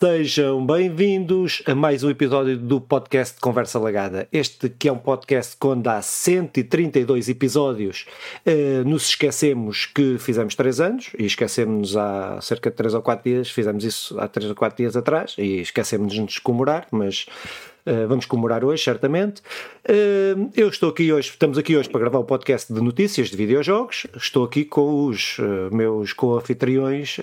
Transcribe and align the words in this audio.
Sejam 0.00 0.64
bem-vindos 0.64 1.60
a 1.66 1.74
mais 1.74 2.04
um 2.04 2.10
episódio 2.10 2.56
do 2.56 2.80
podcast 2.80 3.40
Conversa 3.40 3.80
Lagada. 3.80 4.28
Este 4.30 4.68
que 4.68 4.88
é 4.88 4.92
um 4.92 4.98
podcast 4.98 5.56
quando 5.56 5.88
há 5.88 6.00
132 6.00 7.28
episódios 7.28 8.06
eh, 8.46 8.84
nos 8.86 9.08
esquecemos 9.08 9.86
que 9.86 10.16
fizemos 10.16 10.54
3 10.54 10.80
anos 10.80 11.10
e 11.18 11.24
esquecemos 11.24 11.96
há 11.96 12.40
cerca 12.40 12.70
de 12.70 12.76
3 12.76 12.94
ou 12.94 13.02
4 13.02 13.24
dias, 13.28 13.50
fizemos 13.50 13.82
isso 13.82 14.16
há 14.20 14.28
3 14.28 14.50
ou 14.50 14.54
4 14.54 14.76
dias 14.76 14.96
atrás 14.96 15.34
e 15.36 15.62
esquecemos 15.62 16.14
de 16.14 16.40
comemorar, 16.42 16.86
mas 16.92 17.26
Uh, 17.26 17.67
vamos 18.08 18.26
comemorar 18.26 18.64
hoje, 18.64 18.82
certamente. 18.82 19.40
Uh, 19.88 20.50
eu 20.54 20.68
estou 20.68 20.90
aqui 20.90 21.12
hoje, 21.12 21.30
estamos 21.30 21.56
aqui 21.56 21.76
hoje 21.76 21.88
para 21.88 22.00
gravar 22.00 22.18
o 22.18 22.24
podcast 22.24 22.72
de 22.72 22.80
notícias 22.80 23.30
de 23.30 23.36
videojogos. 23.36 24.06
Estou 24.16 24.44
aqui 24.44 24.64
com 24.64 25.06
os 25.06 25.38
uh, 25.38 25.74
meus 25.74 26.12
co-anfitriões 26.12 27.16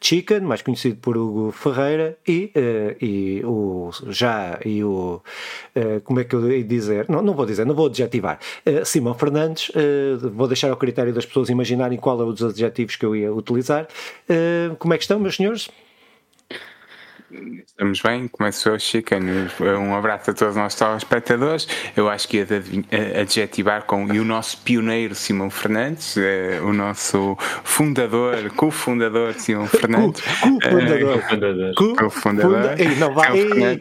Chicken, 0.00 0.40
mais 0.40 0.62
conhecido 0.62 0.96
por 0.96 1.16
Hugo 1.16 1.50
Ferreira, 1.52 2.16
e, 2.26 2.52
e 3.00 3.42
o 3.44 3.90
já 4.08 4.58
e 4.64 4.84
o 4.84 5.20
como 6.04 6.20
é 6.20 6.24
que 6.24 6.34
eu 6.34 6.50
ia 6.50 6.62
dizer? 6.62 7.06
Não, 7.08 7.22
não 7.22 7.34
vou 7.34 7.46
dizer, 7.46 7.66
não 7.66 7.74
vou 7.74 7.86
adjetivar. 7.86 8.38
Simão 8.84 9.14
Fernandes, 9.14 9.70
vou 10.34 10.46
deixar 10.46 10.70
ao 10.70 10.76
critério 10.76 11.12
das 11.12 11.26
pessoas 11.26 11.48
imaginarem 11.48 11.98
qual 11.98 12.20
é 12.22 12.24
dos 12.24 12.42
adjetivos 12.42 12.96
que 12.96 13.04
eu 13.04 13.16
ia 13.16 13.32
utilizar. 13.32 13.88
como 14.78 14.94
é 14.94 14.96
que 14.96 15.04
estão, 15.04 15.18
meus 15.18 15.36
senhores? 15.36 15.68
Estamos 17.66 18.00
bem, 18.02 18.28
começou 18.28 18.78
Chicken. 18.78 19.22
Um 19.60 19.94
abraço 19.94 20.30
a 20.30 20.34
todos 20.34 20.54
os 20.54 20.56
nossos 20.56 20.78
telespectadores. 20.78 21.66
Eu 21.96 22.08
acho 22.08 22.28
que 22.28 22.38
ia 22.38 22.46
adjetivar 23.20 23.84
com 23.84 24.12
e 24.12 24.20
o 24.20 24.24
nosso 24.24 24.58
pioneiro 24.58 25.14
Simão 25.14 25.48
Fernandes, 25.48 26.16
eh, 26.16 26.60
o 26.62 26.72
nosso 26.72 27.36
fundador, 27.64 28.50
cofundador 28.50 29.34
Simão 29.34 29.66
Fernandes. 29.66 30.22
Co-fundador. 30.40 31.74
Co-fundador. 31.74 32.70
Não 32.98 33.14
vai. 33.14 33.80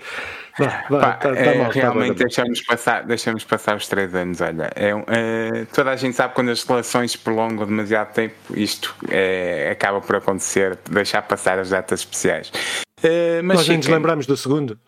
Pá, 0.57 1.13
tá, 1.13 1.17
tá 1.17 1.29
é, 1.29 1.57
mal, 1.57 1.67
tá 1.67 1.73
realmente 1.73 2.17
tá 2.17 2.23
deixamos, 2.25 2.61
passar, 2.61 3.03
deixamos 3.03 3.44
passar 3.44 3.75
os 3.75 3.88
três 3.88 4.13
anos. 4.13 4.41
Olha, 4.41 4.69
é, 4.75 4.89
é, 5.07 5.66
toda 5.73 5.91
a 5.91 5.95
gente 5.95 6.16
sabe 6.16 6.33
quando 6.33 6.49
as 6.49 6.63
relações 6.63 7.16
prolongam 7.16 7.66
demasiado 7.66 8.13
tempo, 8.13 8.35
isto 8.55 8.94
é, 9.09 9.69
acaba 9.72 10.02
por 10.02 10.16
acontecer, 10.17 10.77
deixar 10.89 11.22
passar 11.22 11.57
as 11.57 11.69
datas 11.69 12.02
especiais. 12.02 12.52
Uh, 13.03 13.44
mas 13.44 13.57
Nós 13.57 13.77
nos 13.77 13.88
lembramos 13.88 14.25
do 14.25 14.38
segundo. 14.38 14.80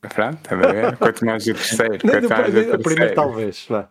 Pronto, 0.00 0.38
a 0.52 0.96
Quanto 0.96 1.24
mais 1.24 1.44
do 1.44 1.54
terceiro. 1.54 1.98
Não, 2.04 2.20
depois, 2.20 2.30
mais 2.30 2.46
do 2.46 2.52
terceiro. 2.52 2.82
Primeiro, 2.82 3.14
talvez. 3.14 3.66
Vá. 3.68 3.88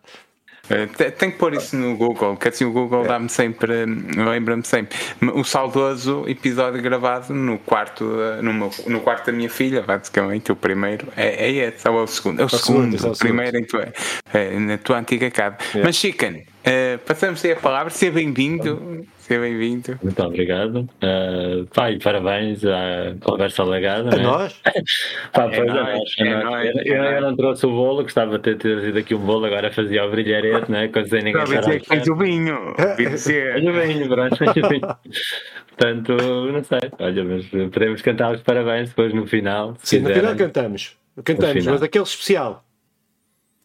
Uh, 0.66 1.12
tem 1.12 1.30
que 1.30 1.38
pôr 1.38 1.54
isso 1.54 1.76
no 1.76 1.96
Google, 1.96 2.36
que 2.36 2.48
assim 2.48 2.64
o 2.64 2.72
Google 2.72 3.04
é. 3.04 3.08
dá-me 3.08 3.28
sempre, 3.28 3.84
lembra-me 3.84 4.64
sempre. 4.64 4.98
O 5.34 5.44
saudoso 5.44 6.24
episódio 6.26 6.82
gravado 6.82 7.32
no 7.32 7.56
quarto, 7.58 8.04
uh, 8.04 8.42
no, 8.42 8.52
meu, 8.52 8.70
no 8.88 9.00
quarto 9.00 9.26
da 9.26 9.32
minha 9.32 9.48
filha, 9.48 9.82
basicamente, 9.82 10.50
o 10.50 10.56
primeiro 10.56 11.06
é, 11.16 11.46
é 11.46 11.52
esse, 11.52 11.88
ou 11.88 12.00
é 12.00 12.02
o 12.02 12.06
segundo? 12.08 12.40
É 12.40 12.42
o, 12.42 12.46
o 12.46 12.50
segundo, 12.50 12.98
segundo, 12.98 13.06
é 13.06 13.10
o 13.12 13.16
primeiro 13.16 13.58
em 13.58 13.64
tua, 13.64 13.92
é, 14.34 14.58
na 14.58 14.78
tua 14.78 14.98
antiga 14.98 15.30
casa. 15.30 15.56
Mas 15.84 15.94
Chicken, 15.94 16.38
uh, 16.40 16.98
passamos 17.06 17.44
aí 17.44 17.52
a 17.52 17.56
palavra, 17.56 17.90
seja 17.90 18.10
bem-vindo. 18.10 19.06
Seja 19.26 19.40
bem-vindo. 19.40 19.98
Muito 20.04 20.22
obrigado. 20.22 20.88
Uh, 21.02 21.66
pai, 21.74 21.98
parabéns 21.98 22.64
à 22.64 23.12
conversa 23.20 23.64
legada. 23.64 24.14
A 24.14 24.18
né? 24.18 24.22
nós? 24.22 24.62
Pá, 25.34 25.52
é, 25.52 25.64
nós, 25.64 26.00
é, 26.20 26.28
é 26.28 26.44
nós. 26.44 26.76
Eu, 26.84 26.94
eu, 26.94 27.20
não 27.22 27.34
trouxe 27.34 27.66
o 27.66 27.70
bolo, 27.70 28.04
gostava 28.04 28.38
de 28.38 28.44
ter 28.44 28.56
trazido 28.56 28.96
aqui 28.96 29.16
um 29.16 29.18
bolo, 29.18 29.46
agora 29.46 29.72
fazia 29.72 30.04
o 30.04 30.10
brilharete, 30.12 30.70
né? 30.70 30.86
Quando 30.86 31.08
sem 31.08 31.24
ninguém 31.24 31.44
sabe. 31.44 31.80
Faz 31.80 32.06
o 32.06 32.14
vinho. 32.14 32.72
Faz 32.78 33.26
o 33.26 33.72
vinho, 33.72 34.08
pronto. 34.08 34.36
Portanto, 35.76 36.12
não 36.52 36.62
sei. 36.62 36.90
Olha, 36.96 37.24
mas 37.24 37.46
podemos 37.46 38.02
cantar 38.02 38.32
os 38.32 38.42
parabéns 38.42 38.90
depois 38.90 39.12
no 39.12 39.26
final. 39.26 39.74
Sim, 39.82 40.02
quiserem. 40.04 40.22
no 40.22 40.28
final 40.28 40.36
cantamos. 40.36 40.96
Cantamos, 41.24 41.58
final. 41.58 41.74
mas 41.74 41.82
aquele 41.82 42.04
especial. 42.04 42.64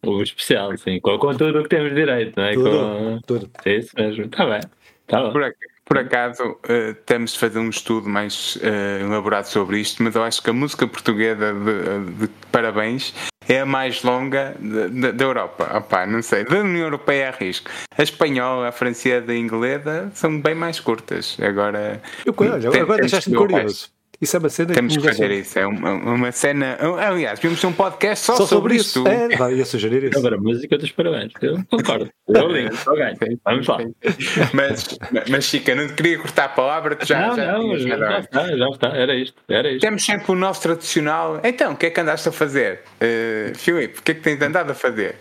O 0.04 0.20
especial, 0.20 0.76
sim, 0.76 0.98
com, 0.98 1.16
com 1.16 1.32
tudo 1.36 1.60
o 1.60 1.62
que 1.62 1.68
temos 1.68 1.94
direito, 1.94 2.32
não 2.36 2.44
é? 2.44 2.52
Tudo, 2.52 2.70
com... 2.70 3.20
tudo. 3.24 3.50
É 3.64 3.76
isso 3.76 3.92
mesmo, 3.96 4.24
está 4.24 4.44
bem. 4.44 4.60
Tá 5.12 5.30
por, 5.30 5.42
por, 5.84 5.98
acaso, 5.98 6.42
uh, 6.42 6.94
temos 7.04 7.34
de 7.34 7.38
fazer 7.38 7.58
um 7.58 7.68
estudo 7.68 8.08
mais 8.08 8.56
uh, 8.56 9.04
elaborado 9.04 9.44
sobre 9.44 9.78
isto, 9.78 10.02
mas 10.02 10.14
eu 10.14 10.22
acho 10.22 10.42
que 10.42 10.48
a 10.48 10.54
música 10.54 10.86
portuguesa 10.86 11.52
de, 11.52 12.26
de 12.26 12.28
parabéns 12.50 13.12
é 13.46 13.60
a 13.60 13.66
mais 13.66 14.02
longa 14.02 14.56
da 14.58 15.22
Europa. 15.22 15.68
Opa, 15.76 16.06
não 16.06 16.22
sei, 16.22 16.44
da 16.44 16.60
União 16.60 16.84
Europeia 16.84 17.28
a 17.28 17.30
risco. 17.30 17.70
A 17.98 18.02
espanhola, 18.02 18.68
a 18.68 18.72
francesa 18.72 19.30
e 19.34 19.36
a 19.36 19.38
inglesa 19.38 20.10
são 20.14 20.40
bem 20.40 20.54
mais 20.54 20.80
curtas. 20.80 21.36
Agora, 21.42 22.00
eu, 22.24 22.34
olha, 22.34 22.80
agora 22.80 23.00
deixaste-me 23.02 23.36
curioso. 23.36 23.90
Isso 24.22 24.36
é 24.36 24.38
uma 24.38 24.48
cena 24.48 24.72
Temos 24.72 24.96
que 24.96 25.02
fazer 25.02 25.32
isso. 25.32 25.58
É 25.58 25.66
uma, 25.66 25.94
uma 25.94 26.30
cena. 26.30 26.78
Aliás, 27.08 27.40
vimos 27.40 27.60
ter 27.60 27.66
um 27.66 27.72
podcast 27.72 28.24
só, 28.24 28.36
só 28.36 28.46
sobre, 28.46 28.78
sobre 28.78 29.08
isso. 29.08 29.08
É, 29.08 29.36
vai, 29.36 29.54
ia 29.54 29.64
sugerir 29.64 30.04
isso. 30.04 30.16
Agora, 30.16 30.38
música 30.38 30.78
dos 30.78 30.92
parabéns. 30.92 31.32
Eu 31.42 31.56
concordo. 31.68 32.08
Eu 32.28 32.46
ligo, 32.52 32.70
Vamos 33.44 33.66
lá. 33.66 33.78
Mas, 34.54 34.96
mas 35.28 35.44
Chica, 35.44 35.74
não 35.74 35.88
te 35.88 35.94
queria 35.94 36.18
cortar 36.18 36.44
a 36.44 36.48
palavra, 36.50 36.94
tu 36.94 37.04
já. 37.04 37.26
Não, 37.26 37.36
já, 37.36 37.52
não, 37.52 37.76
já, 37.76 37.98
já 37.98 38.18
está, 38.20 38.56
já 38.56 38.68
está. 38.68 38.88
Era 38.90 39.16
isto, 39.16 39.42
era 39.48 39.68
isto. 39.68 39.80
Temos 39.80 40.04
sempre 40.04 40.30
o 40.30 40.36
nosso 40.36 40.62
tradicional. 40.62 41.40
Então, 41.42 41.72
o 41.72 41.76
que 41.76 41.86
é 41.86 41.90
que 41.90 42.00
andaste 42.00 42.28
a 42.28 42.32
fazer? 42.32 42.82
Uh, 43.02 43.58
Filipe, 43.58 43.98
o 43.98 44.02
que 44.02 44.12
é 44.12 44.14
que 44.14 44.20
tens 44.20 44.40
andado 44.40 44.70
a 44.70 44.74
fazer? 44.74 45.16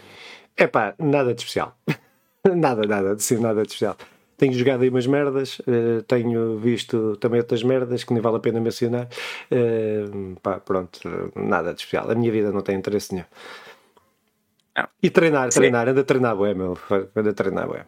É 0.55 0.67
pá, 0.67 0.93
nada 0.99 1.33
de 1.33 1.41
especial. 1.41 1.75
nada, 2.45 2.83
nada, 2.85 3.15
de 3.15 3.37
nada 3.39 3.63
de 3.63 3.67
especial 3.67 3.97
tenho 4.41 4.53
jogado 4.53 4.81
aí 4.81 4.89
umas 4.89 5.05
merdas, 5.05 5.59
uh, 5.59 6.01
tenho 6.07 6.57
visto 6.57 7.15
também 7.17 7.39
outras 7.39 7.61
merdas 7.61 8.03
que 8.03 8.11
nem 8.11 8.23
vale 8.23 8.37
a 8.37 8.39
pena 8.39 8.59
mencionar. 8.59 9.07
Uh, 9.51 10.35
pá, 10.41 10.59
pronto, 10.59 10.99
nada 11.35 11.75
de 11.75 11.81
especial. 11.81 12.09
A 12.09 12.15
minha 12.15 12.31
vida 12.31 12.51
não 12.51 12.61
tem 12.61 12.75
interesse 12.75 13.13
nenhum. 13.13 13.27
Não. 14.75 14.87
E 15.03 15.11
treinar, 15.11 15.51
Sim. 15.51 15.59
treinar, 15.59 15.87
anda 15.87 16.01
a 16.01 16.03
treinar, 16.03 16.35
bué, 16.35 16.55
meu. 16.55 16.75
Anda 17.15 17.29
a 17.29 17.33
treinar, 17.33 17.67
bué. 17.67 17.85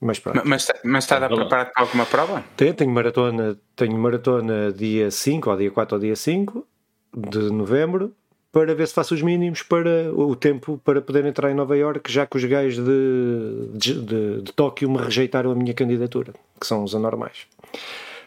Mas 0.00 0.18
pronto. 0.18 0.40
Mas, 0.42 0.72
mas 0.82 1.04
está 1.04 1.18
a 1.18 1.28
preparar 1.28 1.70
para 1.70 1.82
alguma 1.82 2.06
prova? 2.06 2.42
Tenho, 2.56 2.72
tenho 2.72 2.90
maratona, 2.90 3.58
tenho 3.76 3.98
maratona 3.98 4.72
dia 4.72 5.10
5, 5.10 5.50
ou 5.50 5.56
dia 5.58 5.70
4 5.70 5.96
ou 5.96 6.00
dia 6.00 6.16
5 6.16 6.66
de 7.14 7.52
novembro 7.52 8.16
para 8.52 8.74
ver 8.74 8.88
se 8.88 8.94
faço 8.94 9.14
os 9.14 9.22
mínimos 9.22 9.62
para 9.62 10.12
o 10.12 10.34
tempo 10.34 10.80
para 10.84 11.00
poder 11.00 11.24
entrar 11.24 11.50
em 11.50 11.54
Nova 11.54 11.76
York, 11.76 12.10
já 12.10 12.26
que 12.26 12.36
os 12.36 12.44
gajos 12.44 12.84
de, 12.84 13.68
de, 13.78 14.00
de, 14.04 14.42
de 14.42 14.52
Tóquio 14.52 14.90
me 14.90 14.98
rejeitaram 14.98 15.50
a 15.52 15.54
minha 15.54 15.72
candidatura, 15.72 16.32
que 16.60 16.66
são 16.66 16.82
os 16.82 16.94
anormais. 16.94 17.46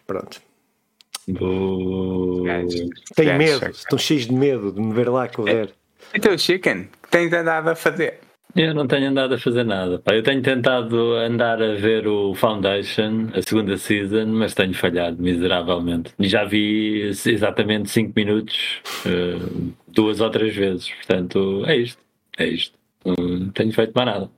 Pronto. 0.07 0.41
Tenho 3.15 3.37
medo, 3.37 3.69
estão 3.69 3.97
cheios 3.97 4.25
de 4.25 4.33
medo 4.33 4.71
de 4.71 4.81
me 4.81 4.93
ver 4.93 5.09
lá 5.09 5.27
correr. 5.27 5.73
Então, 6.13 6.37
Chicken, 6.37 6.89
tens 7.09 7.31
andado 7.33 7.69
a 7.69 7.75
fazer? 7.75 8.19
Eu 8.55 8.73
não 8.73 8.85
tenho 8.85 9.09
andado 9.09 9.33
a 9.33 9.37
fazer 9.37 9.63
nada. 9.63 9.97
Pá. 9.99 10.13
Eu 10.13 10.21
tenho 10.21 10.41
tentado 10.41 11.15
andar 11.15 11.61
a 11.61 11.73
ver 11.73 12.07
o 12.07 12.35
Foundation, 12.35 13.29
a 13.33 13.41
segunda 13.41 13.77
season, 13.77 14.27
mas 14.27 14.53
tenho 14.53 14.73
falhado 14.73 15.21
miseravelmente. 15.21 16.13
E 16.19 16.27
já 16.27 16.43
vi 16.43 17.01
exatamente 17.01 17.89
5 17.89 18.13
minutos 18.15 18.81
uh, 19.05 19.73
duas 19.87 20.21
ou 20.21 20.29
três 20.29 20.55
vezes. 20.55 20.89
Portanto, 20.89 21.63
é 21.65 21.77
isto. 21.77 22.01
É 22.37 22.45
isto. 22.45 22.77
Não 23.03 23.49
tenho 23.49 23.73
feito 23.73 23.91
mais 23.95 24.07
nada. 24.07 24.29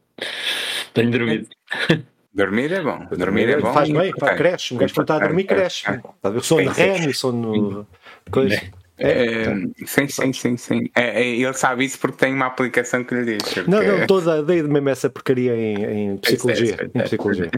Tenho 0.93 1.11
dormido. 1.11 1.47
Dormir 2.35 2.69
é 2.73 2.81
bom. 2.81 3.07
Dormir 3.17 3.47
é 3.47 3.57
bom. 3.57 3.71
Faz 3.71 3.89
bem, 3.89 4.11
pá, 4.11 4.35
cresce. 4.35 4.73
Um 4.73 4.77
gajo 4.77 4.93
quando 4.93 5.03
está 5.05 5.15
a 5.15 5.19
dormir 5.19 5.45
cresce. 5.45 5.89
Está 5.89 6.11
a 6.21 6.29
ver 6.29 6.43
sono 6.43 6.69
REM, 6.69 7.13
sono. 7.13 7.87
Coisa. 8.29 8.61
É, 8.97 9.45
sim, 9.85 10.07
sim, 10.07 10.33
sim, 10.33 10.57
sim. 10.57 10.89
É, 10.95 11.21
é, 11.21 11.27
ele 11.27 11.53
sabe 11.53 11.83
isso 11.83 11.99
porque 11.99 12.17
tem 12.17 12.33
uma 12.33 12.45
aplicação 12.45 13.03
que 13.03 13.13
lhe 13.13 13.37
diz. 13.37 13.55
Não, 13.67 13.83
não, 13.83 14.07
toda 14.07 14.35
a 14.35 14.39
ideia 14.39 14.63
de 14.63 14.69
mesmo 14.69 14.89
essa 14.89 15.09
porcaria 15.09 15.53
em, 15.55 16.13
em 16.13 16.17
psicologia. 16.17 16.89
Em 16.93 17.01
psicologia. 17.01 17.51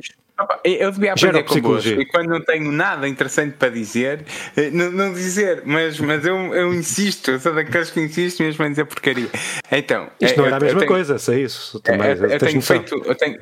Eu 0.63 0.91
devia 0.91 1.13
aprender 1.13 1.43
convosco 1.43 1.89
e 1.89 2.05
quando 2.05 2.29
não 2.29 2.41
tenho 2.41 2.71
nada 2.71 3.07
interessante 3.07 3.55
para 3.57 3.69
dizer, 3.69 4.23
eh, 4.55 4.69
não, 4.69 4.91
não 4.91 5.11
dizer, 5.11 5.63
mas, 5.65 5.99
mas 5.99 6.23
eu, 6.23 6.53
eu 6.53 6.73
insisto, 6.75 7.31
eu 7.31 7.39
sou 7.39 7.55
daqueles 7.55 7.89
que 7.89 7.99
insisto 7.99 8.43
mesmo 8.43 8.63
em 8.63 8.69
dizer 8.69 8.85
porcaria. 8.85 9.29
Então, 9.71 10.09
isto 10.21 10.37
não 10.37 10.47
é 10.47 10.53
a 10.53 10.59
mesma 10.59 10.79
tenho, 10.79 10.91
coisa, 10.91 11.17
sei 11.17 11.43
isso. 11.43 11.79
Também, 11.79 12.09
eu, 12.09 12.29
eu 12.29 12.39
tenho 12.39 12.61
feito, 12.61 13.01
eu 13.03 13.15
tenho, 13.15 13.39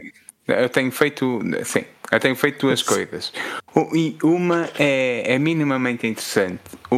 eu 0.48 0.70
tenho 0.70 0.92
feito, 0.92 1.42
sim, 1.66 1.84
eu 2.12 2.20
tenho 2.20 2.36
feito 2.36 2.66
duas 2.66 2.81
coisas. 2.81 3.34
E 3.94 4.18
uma 4.24 4.70
é, 4.80 5.34
é 5.34 5.40
minimamente 5.40 6.08
interessante. 6.08 6.62
O, 6.90 6.96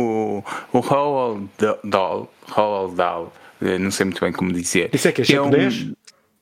o 0.74 0.80
Roald 0.80 1.50
Dahl, 1.84 2.32
Roald 2.50 2.96
Dahl, 2.96 3.34
não 3.80 3.92
sei 3.92 4.06
muito 4.06 4.22
bem 4.22 4.32
como 4.32 4.52
dizer. 4.54 4.90
Isso 4.94 5.08
é 5.08 5.12
que 5.12 5.22
é 5.22 5.26
japonês? 5.26 5.82
É, 5.82 5.86
um, 5.86 5.94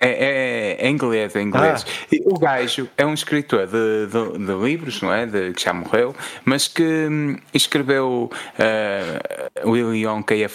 É, 0.05 0.77
é, 0.79 0.87
é 0.87 0.89
inglês, 0.89 1.35
é 1.35 1.41
inglês. 1.41 1.83
Ah. 1.83 2.15
o 2.25 2.37
gajo 2.37 2.87
é 2.95 3.03
um 3.03 3.13
escritor 3.13 3.65
de, 3.65 4.05
de, 4.05 4.45
de, 4.45 4.53
livros, 4.63 5.01
não 5.01 5.11
é? 5.11 5.25
De, 5.25 5.51
que 5.51 5.63
já 5.63 5.73
morreu, 5.73 6.15
mas 6.43 6.67
que 6.67 6.83
hum, 6.83 7.37
escreveu 7.51 8.29
uh, 8.29 9.69
Willy 9.69 10.05
Wonka 10.05 10.35
e 10.35 10.45
a, 10.45 10.49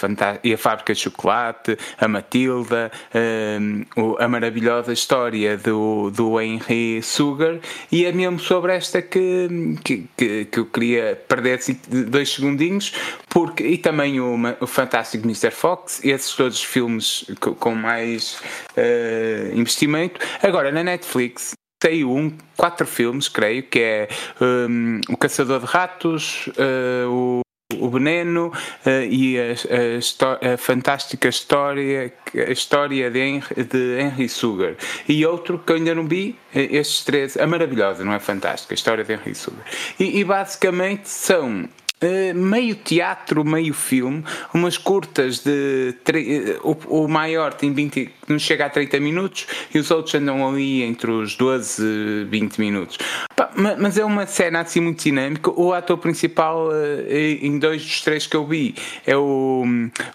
e 0.45 0.55
a 0.55 0.59
Fábrica 0.59 0.95
de 0.95 1.01
Chocolate, 1.01 1.77
a 1.99 2.07
Matilda, 2.07 2.93
uh, 3.13 4.17
a 4.21 4.29
maravilhosa 4.29 4.93
história 4.93 5.57
do, 5.57 6.11
do 6.11 6.41
Henry 6.41 7.03
Sugar, 7.03 7.59
e 7.91 8.05
é 8.05 8.13
mesmo 8.13 8.39
sobre 8.39 8.77
esta 8.77 9.03
que, 9.03 9.77
que, 9.83 10.07
que, 10.17 10.45
que 10.45 10.61
eu 10.61 10.67
queria 10.67 11.21
perder 11.27 11.59
dois 11.89 12.33
segundinhos, 12.33 12.93
porque, 13.29 13.65
e 13.65 13.79
também 13.79 14.21
o, 14.21 14.37
o 14.61 14.67
Fantástico 14.67 15.25
Mr. 15.25 15.51
Fox, 15.51 16.01
esses 16.05 16.35
todos 16.35 16.59
os 16.59 16.65
filmes 16.65 17.29
com 17.41 17.75
mais 17.75 18.41
uh, 18.77 19.40
investimento. 19.55 20.21
Agora, 20.43 20.71
na 20.71 20.83
Netflix, 20.83 21.53
saiu 21.83 22.13
um, 22.13 22.37
quatro 22.57 22.87
filmes, 22.87 23.29
creio, 23.29 23.63
que 23.63 23.79
é 23.81 24.09
um, 24.41 25.01
O 25.09 25.17
Caçador 25.17 25.61
de 25.61 25.67
Ratos, 25.67 26.49
uh, 26.49 27.09
o, 27.09 27.41
o 27.77 27.89
Veneno 27.89 28.49
uh, 28.49 28.91
e 29.09 29.39
a, 29.39 29.43
a, 29.43 30.55
a, 30.55 30.57
fantástica 30.59 31.29
história, 31.29 32.13
a 32.35 32.51
história 32.51 33.11
de 33.11 33.19
Henry, 33.19 33.65
de 33.65 33.99
Henry 33.99 34.29
Sugar. 34.29 34.75
E 35.09 35.25
outro 35.25 35.59
que 35.59 35.73
eu 35.73 35.77
ainda 35.77 35.95
não 35.95 36.07
vi, 36.07 36.37
estes 36.55 37.05
três, 37.05 37.37
a 37.37 37.47
maravilhosa, 37.47 38.05
não 38.05 38.13
é 38.13 38.19
fantástica, 38.19 38.75
a 38.75 38.77
história 38.77 39.03
de 39.03 39.15
Henry 39.15 39.35
Sugar. 39.35 39.65
E, 39.99 40.21
e 40.21 40.25
basicamente 40.25 41.09
são 41.09 41.67
Uh, 42.03 42.35
meio 42.35 42.77
teatro, 42.77 43.45
meio 43.45 43.75
filme, 43.75 44.25
umas 44.55 44.79
curtas 44.79 45.41
de. 45.41 45.95
Uh, 46.09 46.77
o, 46.89 47.03
o, 47.03 47.09
maior 47.09 47.53
tem 47.53 47.75
20, 47.75 48.11
não 48.27 48.39
chega 48.39 48.65
a 48.65 48.71
30 48.71 48.99
minutos 49.01 49.47
e 49.75 49.79
os 49.79 49.91
outros 49.91 50.15
andam 50.15 50.49
ali 50.49 50.83
entre 50.83 51.11
os 51.11 51.37
12 51.37 51.83
e 51.83 52.25
20 52.25 52.59
minutos. 52.59 52.97
Pá, 53.37 53.51
mas 53.55 53.99
é 53.99 54.05
uma 54.05 54.25
cena 54.27 54.61
assim 54.61 54.81
muito 54.81 55.03
dinâmica. 55.03 55.51
O 55.51 55.75
ator 55.75 55.99
principal, 55.99 56.69
uh, 56.69 57.07
em 57.11 57.59
dois 57.59 57.83
dos 57.83 58.01
três 58.01 58.27
que 58.27 58.35
eu 58.35 58.47
vi, 58.47 58.75
é 59.07 59.15
o, 59.15 59.63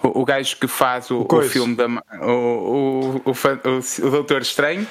o, 0.02 0.22
o 0.22 0.26
gajo 0.26 0.58
que 0.58 0.68
faz 0.68 1.12
o, 1.12 1.28
o 1.30 1.42
filme 1.44 1.76
da. 1.76 1.86
O, 2.20 3.22
o, 3.26 3.30
o, 3.30 4.08
o, 4.08 4.10
Doutor 4.10 4.42
Estranho. 4.42 4.88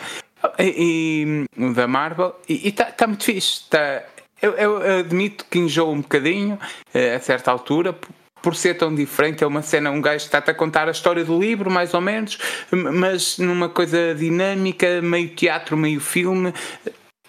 E, 0.58 1.46
e 1.56 1.72
da 1.72 1.88
Marvel, 1.88 2.36
e 2.48 2.68
está 2.68 2.84
tá 2.84 3.06
muito 3.06 3.24
fixe. 3.24 3.62
Está 3.62 4.02
eu, 4.44 4.52
eu, 4.82 4.98
admito 5.00 5.44
que 5.50 5.58
enjoo 5.58 5.92
um 5.92 6.00
bocadinho 6.00 6.58
eh, 6.92 7.14
a 7.14 7.20
certa 7.20 7.50
altura, 7.50 7.96
por 8.42 8.54
ser 8.54 8.74
tão 8.74 8.94
diferente, 8.94 9.42
é 9.42 9.46
uma 9.46 9.62
cena, 9.62 9.90
um 9.90 10.02
gajo 10.02 10.24
está-te 10.26 10.50
a 10.50 10.54
contar 10.54 10.86
a 10.86 10.90
história 10.90 11.24
do 11.24 11.40
livro, 11.40 11.70
mais 11.70 11.94
ou 11.94 12.00
menos, 12.02 12.38
mas 12.70 13.38
numa 13.38 13.70
coisa 13.70 14.14
dinâmica, 14.14 15.00
meio 15.00 15.30
teatro, 15.30 15.78
meio 15.78 15.98
filme. 15.98 16.52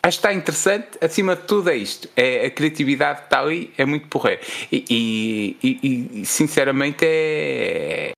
Acho 0.03 0.19
que 0.19 0.27
está 0.27 0.33
interessante, 0.33 0.89
acima 1.01 1.35
de 1.35 1.43
tudo 1.43 1.69
é 1.69 1.77
isto, 1.77 2.09
é 2.17 2.45
a 2.45 2.51
criatividade 2.51 3.19
que 3.19 3.25
está 3.27 3.39
ali, 3.39 3.73
é 3.77 3.85
muito 3.85 4.07
porreiro. 4.07 4.41
E, 4.71 5.57
e, 5.63 6.19
e 6.21 6.25
sinceramente 6.25 7.05
é, 7.05 8.11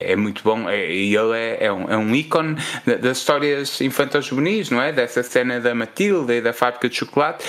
é 0.00 0.16
muito 0.16 0.42
bom 0.44 0.68
é, 0.70 0.90
ele 0.90 1.36
é, 1.36 1.64
é, 1.64 1.72
um, 1.72 1.90
é 1.90 1.96
um 1.96 2.14
ícone 2.14 2.56
das 3.00 3.18
histórias 3.18 3.80
infantis 3.80 4.26
juvenis, 4.26 4.70
não 4.70 4.80
é? 4.80 4.92
Dessa 4.92 5.24
cena 5.24 5.60
da 5.60 5.74
Matilda 5.74 6.34
e 6.34 6.40
da 6.40 6.52
fábrica 6.52 6.88
de 6.88 6.94
chocolate 6.94 7.44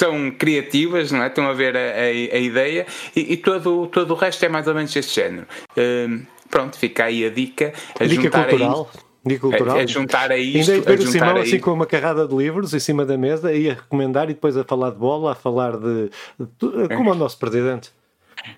são 0.00 0.30
criativas, 0.30 1.12
não 1.12 1.22
é? 1.22 1.26
Estão 1.26 1.46
a 1.46 1.52
ver 1.52 1.76
a, 1.76 1.80
a, 1.80 2.04
a 2.04 2.38
ideia 2.38 2.86
e, 3.14 3.34
e, 3.34 3.36
todo, 3.36 3.86
todo 3.88 4.12
o 4.12 4.14
resto 4.14 4.42
é 4.46 4.48
mais 4.48 4.66
ou 4.66 4.74
menos 4.74 4.96
este 4.96 5.14
género. 5.20 5.46
Um, 5.76 6.22
pronto, 6.48 6.78
fica 6.78 7.04
aí 7.04 7.24
a 7.26 7.28
dica. 7.28 7.74
A 7.98 8.04
dica 8.06 8.30
cultural. 8.30 8.90
Dica 9.24 9.40
cultural. 9.40 9.76
A, 9.76 9.80
a 9.80 9.86
juntar 9.86 10.32
a 10.32 10.38
isto. 10.38 10.72
Ainda 10.72 10.96
ver 10.96 11.00
o 11.00 11.06
Simão 11.06 11.36
assim 11.36 11.60
com 11.60 11.72
uma 11.72 11.84
carrada 11.84 12.26
de 12.26 12.34
livros 12.34 12.72
em 12.72 12.80
cima 12.80 13.04
da 13.04 13.18
mesa 13.18 13.52
e 13.52 13.68
a 13.68 13.74
recomendar 13.74 14.24
e 14.30 14.34
depois 14.34 14.56
a 14.56 14.64
falar 14.64 14.90
de 14.90 14.96
bola, 14.96 15.32
a 15.32 15.34
falar 15.34 15.76
de. 15.76 16.10
de 16.38 16.96
como 16.96 17.10
é. 17.10 17.12
o 17.12 17.14
nosso 17.14 17.38
presidente. 17.38 17.92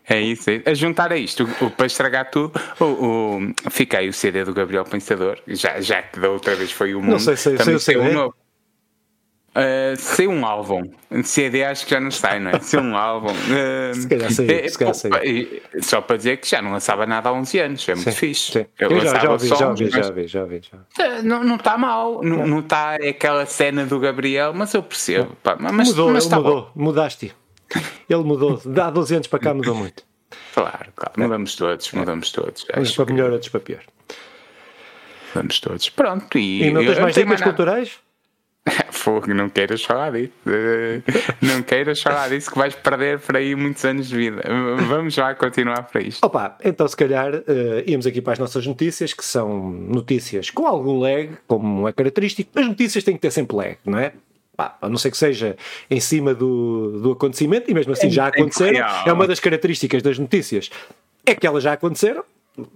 É 0.09 0.21
isso, 0.21 0.49
é. 0.49 0.63
a 0.65 0.75
juntar 0.75 1.11
a 1.11 1.17
isto, 1.17 1.43
o, 1.61 1.69
para 1.69 1.87
estragar 1.87 2.31
tudo, 2.31 2.53
o, 2.79 2.85
o, 2.85 3.41
fica 3.69 3.99
aí 3.99 4.09
o 4.09 4.13
CD 4.13 4.45
do 4.45 4.55
Gabriel 4.55 4.85
Pensador, 4.85 5.41
já, 5.49 5.81
já 5.81 6.01
que 6.01 6.21
da 6.21 6.31
outra 6.31 6.55
vez 6.55 6.71
foi 6.71 6.95
o 6.95 7.01
mundo. 7.01 7.11
Não 7.11 7.19
sei 7.19 7.37
se, 7.37 7.51
também 7.57 7.65
sei 7.65 7.75
o 7.75 7.81
CD. 7.81 8.01
Um 8.01 8.13
novo. 8.13 8.35
Uh, 9.55 9.95
ser 9.99 10.29
um 10.29 10.47
álbum. 10.47 10.91
CD 11.23 11.63
acho 11.63 11.85
que 11.85 11.91
já 11.91 12.01
não 12.01 12.11
sai, 12.11 12.41
não 12.41 12.53
é? 12.53 12.61
Ser 12.61 12.81
um 12.81 12.97
álbum. 12.97 13.33
Uh, 13.33 13.93
se 14.01 14.09
calhar 14.09 14.33
saiu, 14.33 14.51
é, 14.51 14.69
se 14.69 14.79
calhar 14.79 14.95
saiu. 14.95 15.63
Só 15.83 16.01
para 16.01 16.17
dizer 16.17 16.39
que 16.39 16.49
já 16.49 16.63
não 16.63 16.73
lançava 16.73 17.05
nada 17.05 17.29
há 17.29 17.33
11 17.35 17.59
anos, 17.59 17.87
é 17.87 17.95
muito 17.95 18.11
sim, 18.11 18.17
fixe. 18.17 18.53
Sim. 18.53 18.67
Eu, 18.79 18.91
eu 18.91 19.01
já, 19.01 19.19
já, 19.19 19.31
ouvi, 19.31 19.49
já, 19.49 19.69
ouvi, 19.69 19.91
já 19.91 20.07
ouvi, 20.07 20.27
já 20.27 20.43
ouvi, 20.43 20.61
já 20.63 21.23
Não, 21.23 21.45
não 21.45 21.57
está 21.57 21.77
mal, 21.77 22.23
não, 22.23 22.47
não 22.47 22.61
está 22.61 22.95
aquela 22.95 23.45
cena 23.45 23.85
do 23.85 24.01
Gabriel, 24.01 24.55
mas 24.55 24.73
eu 24.73 24.83
percebo. 24.83 25.37
Pá, 25.43 25.55
mas, 25.61 25.89
mudou, 25.89 26.11
mas 26.11 26.25
ele 26.25 26.35
mudou, 26.37 26.63
bom. 26.63 26.71
mudaste. 26.75 27.35
Ele 28.09 28.25
mudou, 28.25 28.61
há 28.83 28.91
12 28.91 29.15
anos 29.17 29.27
para 29.27 29.39
cá 29.39 29.53
mudou 29.53 29.75
muito. 29.75 30.03
Claro, 30.55 30.93
claro, 30.97 31.13
mudamos 31.19 31.55
todos, 31.57 31.93
mudamos 31.93 32.33
todos. 32.33 32.67
Uns 32.75 32.97
para 32.97 33.13
melhor, 33.13 33.31
outros 33.33 33.51
para 33.51 33.61
pior. 33.61 33.83
Mudamos 35.35 35.61
todos. 35.61 35.91
Pronto, 35.91 36.39
e, 36.39 36.63
e 36.63 36.71
não 36.71 36.83
tens 36.83 36.99
mais 36.99 37.15
dicas 37.15 37.43
culturais? 37.43 38.01
Fogo, 38.91 39.33
não 39.35 39.49
queiras 39.49 39.83
falar 39.83 40.13
disso. 40.13 40.33
Não 41.41 41.63
queiras 41.63 42.01
falar 42.01 42.29
disso 42.29 42.51
que 42.51 42.59
vais 42.59 42.75
perder 42.75 43.19
por 43.19 43.37
aí 43.37 43.55
muitos 43.55 43.85
anos 43.85 44.09
de 44.09 44.17
vida. 44.17 44.43
Vamos 44.89 45.17
lá 45.17 45.35
continuar 45.35 45.83
para 45.85 46.01
isto. 46.03 46.25
Opa, 46.25 46.57
então 46.65 46.87
se 46.87 46.97
calhar 46.97 47.35
uh, 47.35 47.43
íamos 47.87 48.07
aqui 48.07 48.21
para 48.21 48.35
as 48.35 48.39
nossas 48.39 48.67
notícias, 48.67 49.13
que 49.13 49.25
são 49.25 49.71
notícias 49.71 50.51
com 50.51 50.67
algum 50.67 51.01
lag, 51.01 51.31
como 51.47 51.89
é 51.89 51.93
característico. 51.93 52.59
As 52.59 52.67
notícias 52.67 53.03
têm 53.03 53.15
que 53.15 53.21
ter 53.21 53.31
sempre 53.31 53.57
lag, 53.57 53.77
não 53.85 53.99
é? 53.99 54.13
Pá, 54.57 54.77
a 54.81 54.89
não 54.89 54.99
ser 54.99 55.11
que 55.11 55.17
seja 55.17 55.57
em 55.91 55.99
cima 55.99 56.35
do, 56.35 57.01
do 57.01 57.13
acontecimento, 57.13 57.71
e 57.71 57.75
mesmo 57.75 57.93
assim 57.93 58.09
é 58.09 58.11
já 58.11 58.27
aconteceram. 58.29 58.75
Real. 58.75 59.09
É 59.09 59.13
uma 59.13 59.27
das 59.27 59.41
características 59.41 60.03
das 60.03 60.19
notícias. 60.19 60.71
É 61.25 61.35
que 61.35 61.47
elas 61.47 61.63
já 61.65 61.73
aconteceram, 61.73 62.23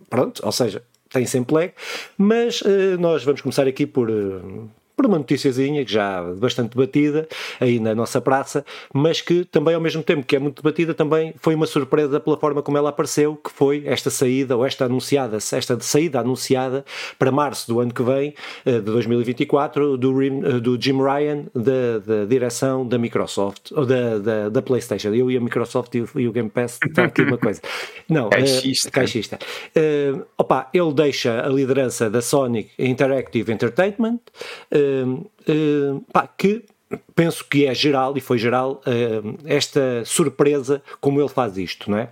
pronto, 0.08 0.40
ou 0.44 0.52
seja, 0.52 0.82
tem 1.10 1.26
sempre 1.26 1.54
lag, 1.54 1.72
mas 2.16 2.60
uh, 2.62 2.98
nós 2.98 3.22
vamos 3.22 3.40
começar 3.40 3.68
aqui 3.68 3.86
por. 3.86 4.10
Uh, 4.10 4.68
por 4.96 5.04
uma 5.04 5.18
noticiazinha 5.18 5.84
que 5.84 5.92
já 5.92 6.22
bastante 6.22 6.70
debatida 6.70 7.28
aí 7.60 7.78
na 7.78 7.94
nossa 7.94 8.18
praça, 8.18 8.64
mas 8.92 9.20
que 9.20 9.44
também 9.44 9.74
ao 9.74 9.80
mesmo 9.80 10.02
tempo 10.02 10.24
que 10.24 10.34
é 10.34 10.38
muito 10.38 10.62
debatida 10.62 10.94
também 10.94 11.34
foi 11.38 11.54
uma 11.54 11.66
surpresa 11.66 12.18
pela 12.18 12.38
forma 12.38 12.62
como 12.62 12.78
ela 12.78 12.88
apareceu, 12.88 13.36
que 13.36 13.50
foi 13.50 13.82
esta 13.84 14.08
saída 14.08 14.56
ou 14.56 14.64
esta 14.64 14.86
anunciada, 14.86 15.36
esta 15.36 15.78
saída 15.80 16.20
anunciada 16.20 16.84
para 17.18 17.30
março 17.30 17.68
do 17.68 17.78
ano 17.80 17.92
que 17.92 18.02
vem, 18.02 18.34
eh, 18.64 18.72
de 18.72 18.80
2024, 18.80 19.98
do, 19.98 20.22
eh, 20.22 20.30
do 20.60 20.80
Jim 20.80 21.02
Ryan 21.02 21.44
da, 21.54 21.98
da 21.98 22.24
direção 22.24 22.86
da 22.86 22.96
Microsoft, 22.96 23.72
ou 23.72 23.84
da, 23.84 24.18
da, 24.18 24.48
da 24.48 24.62
Playstation. 24.62 25.12
Eu 25.12 25.30
e 25.30 25.36
a 25.36 25.40
Microsoft 25.40 25.94
e 25.94 26.00
o, 26.00 26.08
e 26.16 26.26
o 26.26 26.32
Game 26.32 26.48
Pass 26.48 26.78
está 26.82 27.04
aqui 27.04 27.20
uma 27.20 27.36
coisa. 27.36 27.60
Não, 28.08 28.30
caixista. 28.30 28.88
Uh, 28.88 28.92
caixista. 28.92 29.38
Uh, 29.76 30.24
opa, 30.38 30.70
ele 30.72 30.92
deixa 30.94 31.44
a 31.44 31.48
liderança 31.48 32.08
da 32.08 32.22
Sonic 32.22 32.70
Interactive 32.78 33.52
Entertainment. 33.52 34.20
Uh, 34.72 34.85
pá, 36.12 36.26
que 36.26 36.64
penso 37.14 37.44
que 37.44 37.66
é 37.66 37.74
geral, 37.74 38.16
e 38.16 38.20
foi 38.20 38.38
geral, 38.38 38.80
esta 39.44 40.04
surpresa 40.04 40.82
como 41.00 41.20
ele 41.20 41.28
faz 41.28 41.58
isto, 41.58 41.90
não 41.90 41.98
é? 41.98 42.10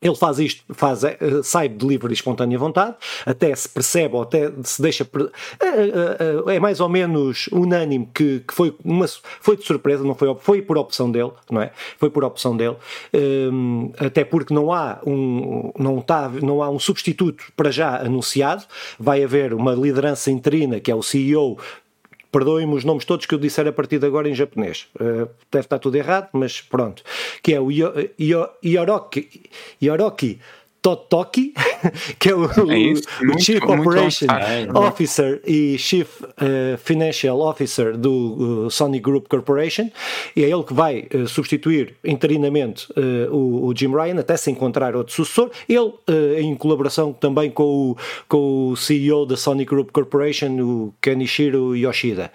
Ele 0.00 0.14
faz 0.14 0.38
isto, 0.38 0.62
faz, 0.74 1.02
uh, 1.02 1.42
sai 1.42 1.68
de 1.68 1.84
livre 1.84 2.10
e 2.10 2.14
espontânea 2.14 2.56
vontade, 2.56 2.94
até 3.26 3.54
se 3.54 3.68
percebe 3.68 4.14
ou 4.14 4.22
até 4.22 4.52
se 4.62 4.80
deixa. 4.80 5.04
Uh, 5.04 6.44
uh, 6.46 6.50
é 6.50 6.60
mais 6.60 6.78
ou 6.78 6.88
menos 6.88 7.48
unânime 7.50 8.08
que, 8.14 8.40
que, 8.46 8.54
foi, 8.54 8.74
uma, 8.84 9.06
foi 9.40 9.56
de 9.56 9.64
surpresa, 9.64 10.04
não 10.04 10.14
foi, 10.14 10.32
foi 10.36 10.62
por 10.62 10.78
opção 10.78 11.10
dele, 11.10 11.32
não 11.50 11.60
é? 11.60 11.72
Foi 11.96 12.10
por 12.10 12.22
opção 12.22 12.56
dele, 12.56 12.76
até 13.98 14.24
porque 14.24 14.54
não 14.54 14.72
há, 14.72 15.00
um, 15.04 15.72
não, 15.76 16.00
tá, 16.00 16.28
não 16.28 16.62
há 16.62 16.70
um 16.70 16.78
substituto 16.78 17.44
para 17.56 17.70
já 17.70 17.96
anunciado, 18.00 18.64
vai 18.98 19.24
haver 19.24 19.52
uma 19.52 19.74
liderança 19.74 20.30
interina 20.30 20.78
que 20.78 20.90
é 20.90 20.94
o 20.94 21.02
CEO 21.02 21.58
perdoem-me 22.30 22.74
os 22.74 22.84
nomes 22.84 23.04
todos 23.04 23.26
que 23.26 23.34
eu 23.34 23.38
disser 23.38 23.66
a 23.66 23.72
partir 23.72 23.98
de 23.98 24.06
agora 24.06 24.28
em 24.28 24.34
japonês. 24.34 24.88
Uh, 24.94 25.28
deve 25.50 25.66
estar 25.66 25.78
tudo 25.78 25.96
errado, 25.96 26.28
mas 26.32 26.60
pronto. 26.60 27.02
Que 27.42 27.54
é 27.54 27.60
o 27.60 27.70
Yoroki, 27.70 29.50
Yoroki 29.82 30.40
Totoki, 30.80 31.52
que 32.18 32.30
é 32.30 32.34
o, 32.34 32.44
é 32.70 32.78
isso, 32.78 33.02
o 33.20 33.26
muito, 33.26 33.42
Chief 33.42 33.62
Operation 33.62 34.26
Officer 34.74 35.40
e 35.46 35.76
Chief 35.76 36.20
uh, 36.20 36.78
Financial 36.78 37.38
Officer 37.40 37.96
do 37.96 38.66
uh, 38.66 38.70
Sony 38.70 39.00
Group 39.00 39.26
Corporation, 39.28 39.90
e 40.36 40.44
é 40.44 40.50
ele 40.50 40.62
que 40.62 40.72
vai 40.72 41.08
uh, 41.14 41.26
substituir 41.26 41.94
interinamente 42.04 42.86
o, 43.30 43.66
o, 43.66 43.74
Jim 43.76 43.92
Ryan 43.92 44.20
até 44.20 44.36
se 44.36 44.50
encontrar 44.50 44.94
outro 44.94 45.14
sucessor. 45.14 45.50
Ele, 45.68 45.92
em 46.38 46.54
colaboração 46.54 47.12
também 47.12 47.50
com 47.50 47.90
o, 47.90 47.96
com 48.28 48.68
o 48.70 48.76
CEO 48.76 49.26
da 49.26 49.36
Sony 49.36 49.64
Group 49.64 49.90
Corporation, 49.90 50.60
o 50.60 50.94
Kenichiro 51.00 51.76
Yoshida. 51.76 52.30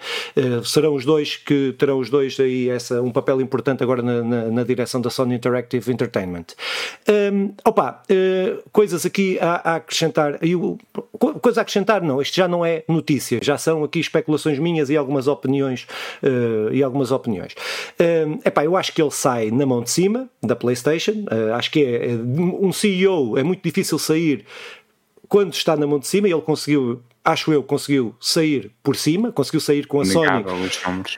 serão 0.64 0.94
os 0.94 1.04
dois 1.04 1.36
que 1.36 1.74
terão 1.78 1.98
os 1.98 2.10
dois 2.10 2.38
aí 2.40 2.68
essa, 2.68 3.02
um 3.02 3.10
papel 3.10 3.40
importante 3.40 3.82
agora 3.82 4.02
na, 4.02 4.22
na, 4.22 4.44
na 4.50 4.64
direção 4.64 5.00
da 5.00 5.10
Sony 5.10 5.34
Interactive 5.34 5.92
Entertainment. 5.92 6.46
Um, 7.08 7.52
opa! 7.64 8.02
Uh, 8.10 8.33
Uh, 8.34 8.62
coisas 8.72 9.06
aqui 9.06 9.38
a, 9.40 9.72
a 9.72 9.74
acrescentar. 9.76 10.38
Eu, 10.42 10.78
coisa 11.40 11.60
a 11.60 11.62
acrescentar, 11.62 12.02
não, 12.02 12.20
isto 12.20 12.34
já 12.34 12.48
não 12.48 12.64
é 12.64 12.84
notícia, 12.88 13.38
já 13.42 13.56
são 13.56 13.84
aqui 13.84 14.00
especulações 14.00 14.58
minhas 14.58 14.90
e 14.90 14.96
algumas 14.96 15.28
opiniões. 15.28 15.86
Uh, 16.22 16.72
e 16.72 16.82
algumas 16.82 17.10
opiniões. 17.12 17.52
Uh, 17.98 18.40
epá, 18.44 18.64
eu 18.64 18.76
acho 18.76 18.92
que 18.92 19.00
ele 19.00 19.10
sai 19.10 19.50
na 19.50 19.66
mão 19.66 19.82
de 19.82 19.90
cima 19.90 20.28
da 20.42 20.56
PlayStation. 20.56 21.24
Uh, 21.30 21.54
acho 21.54 21.70
que 21.70 21.84
é, 21.84 22.12
é, 22.12 22.14
um 22.14 22.72
CEO 22.72 23.38
é 23.38 23.42
muito 23.42 23.62
difícil 23.62 23.98
sair 23.98 24.44
quando 25.28 25.52
está 25.52 25.76
na 25.76 25.86
mão 25.86 25.98
de 25.98 26.06
cima. 26.06 26.28
Ele 26.28 26.40
conseguiu 26.40 27.00
acho 27.24 27.50
eu, 27.52 27.62
conseguiu 27.62 28.14
sair 28.20 28.70
por 28.82 28.96
cima, 28.96 29.32
conseguiu 29.32 29.60
sair 29.60 29.86
com 29.86 30.00
a 30.00 30.04
Sony, 30.04 30.44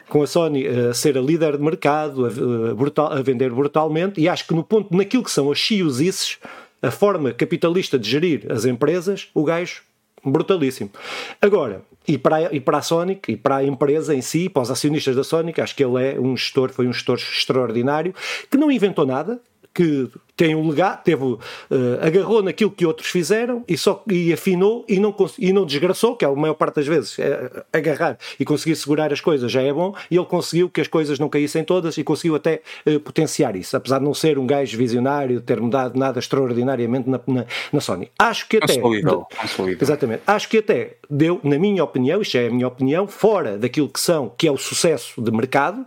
com 0.09 0.23
a 0.23 0.27
Sony 0.27 0.65
a 0.67 0.95
ser 0.95 1.19
a 1.19 1.21
líder 1.21 1.57
de 1.57 1.63
mercado, 1.63 2.25
a, 2.25 2.29
a, 2.29 2.75
brutal, 2.75 3.13
a, 3.13 3.21
vender 3.23 3.51
brutalmente, 3.51 4.21
e 4.21 4.29
acho 4.29 4.47
que 4.47 4.55
no 4.55 4.63
ponto, 4.63 4.97
naquilo 4.97 5.25
que 5.25 5.31
são 5.33 5.51
as 5.51 5.59
chiosices, 5.59 6.39
a 6.83 6.91
forma 6.91 7.33
capitalista 7.33 7.99
de 7.99 8.09
gerir 8.09 8.47
as 8.51 8.65
empresas, 8.65 9.29
o 9.35 9.45
gajo 9.45 9.83
brutalíssimo. 10.25 10.91
Agora, 11.41 11.83
e 12.07 12.19
para, 12.19 12.37
a, 12.37 12.55
e 12.55 12.61
para 12.61 12.79
a 12.79 12.83
Sonic, 12.83 13.33
e 13.33 13.37
para 13.37 13.57
a 13.57 13.65
empresa 13.65 14.15
em 14.15 14.23
si, 14.23 14.49
para 14.49 14.63
os 14.63 14.71
acionistas 14.71 15.15
da 15.17 15.25
Sonic, 15.25 15.61
acho 15.61 15.75
que 15.75 15.85
ele 15.85 16.03
é 16.03 16.21
um 16.21 16.37
gestor, 16.37 16.71
foi 16.71 16.87
um 16.87 16.93
gestor 16.93 17.17
extraordinário, 17.17 18.15
que 18.51 18.57
não 18.57 18.71
inventou 18.71 19.07
nada, 19.07 19.41
que 19.75 20.09
tem 20.37 20.55
um 20.55 20.69
legado, 20.69 21.03
teve, 21.03 21.25
uh, 21.25 21.39
agarrou 22.01 22.43
naquilo 22.43 22.71
que 22.71 22.85
outros 22.85 23.09
fizeram 23.09 23.65
e, 23.67 23.77
só, 23.79 24.03
e 24.07 24.33
afinou 24.33 24.85
e 24.87 25.01
não, 25.01 25.15
e 25.39 25.53
não 25.53 25.65
desgraçou, 25.65 26.15
que 26.15 26.25
é 26.25 26.29
a 26.29 26.33
maior 26.33 26.55
parte 26.55 26.77
das 26.77 26.87
vezes, 26.87 27.19
é, 27.19 27.65
agarrar 27.73 28.19
e 28.39 28.45
conseguir 28.45 28.77
segurar 28.77 29.13
as 29.13 29.21
coisas 29.21 29.51
já 29.51 29.63
é 29.63 29.73
bom, 29.73 29.95
e 30.11 30.17
ele 30.17 30.27
conseguiu 30.27 30.69
que 30.69 30.81
as 30.81 30.89
coisas 30.89 31.19
não 31.19 31.29
caíssem 31.29 31.65
todas 31.65 31.97
e 31.97 32.05
conseguiu 32.05 32.35
até 32.37 32.61
uh, 32.87 33.01
potenciar 33.01 33.57
isso, 33.57 33.75
apesar 33.77 33.99
de 33.99 34.05
não 34.05 34.13
ser 34.13 34.39
um 34.39 34.47
gajo 34.47 34.77
visionário, 34.77 35.41
ter 35.41 35.59
mudado 35.59 35.99
nada 35.99 36.19
extraordinariamente 36.19 37.09
na, 37.09 37.19
na, 37.27 37.47
na 37.73 37.81
Sony. 37.81 38.11
Acho 38.19 38.47
que 38.47 38.59
até. 38.59 38.75
Consolidou, 38.75 39.27
Exatamente. 39.81 40.23
Acho 40.27 40.49
que 40.51 40.59
até 40.59 40.97
deu, 41.09 41.41
na 41.43 41.59
minha 41.59 41.83
opinião, 41.83 42.21
isto 42.21 42.37
é 42.37 42.49
a 42.49 42.51
minha 42.51 42.69
opinião, 42.69 43.09
fora 43.09 43.57
daquilo 43.57 43.89
que 43.89 44.01
são, 44.01 44.31
que 44.37 44.47
é 44.47 44.53
o 44.53 44.59
sucesso 44.59 45.23
de 45.23 45.31
mercado, 45.31 45.81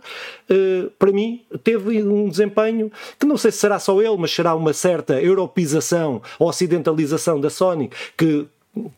uh, 0.50 0.90
para 0.98 1.12
mim 1.12 1.42
teve 1.62 2.02
um 2.02 2.28
desempenho 2.28 2.90
que 3.18 3.26
não 3.26 3.36
sei 3.36 3.52
se 3.52 3.58
será 3.58 3.78
só 3.78 4.00
ele, 4.02 4.16
mas 4.16 4.39
será 4.40 4.54
uma 4.54 4.72
certa 4.72 5.20
europeização, 5.20 6.22
ocidentalização 6.38 7.38
da 7.38 7.50
Sony, 7.50 7.90
que 8.16 8.46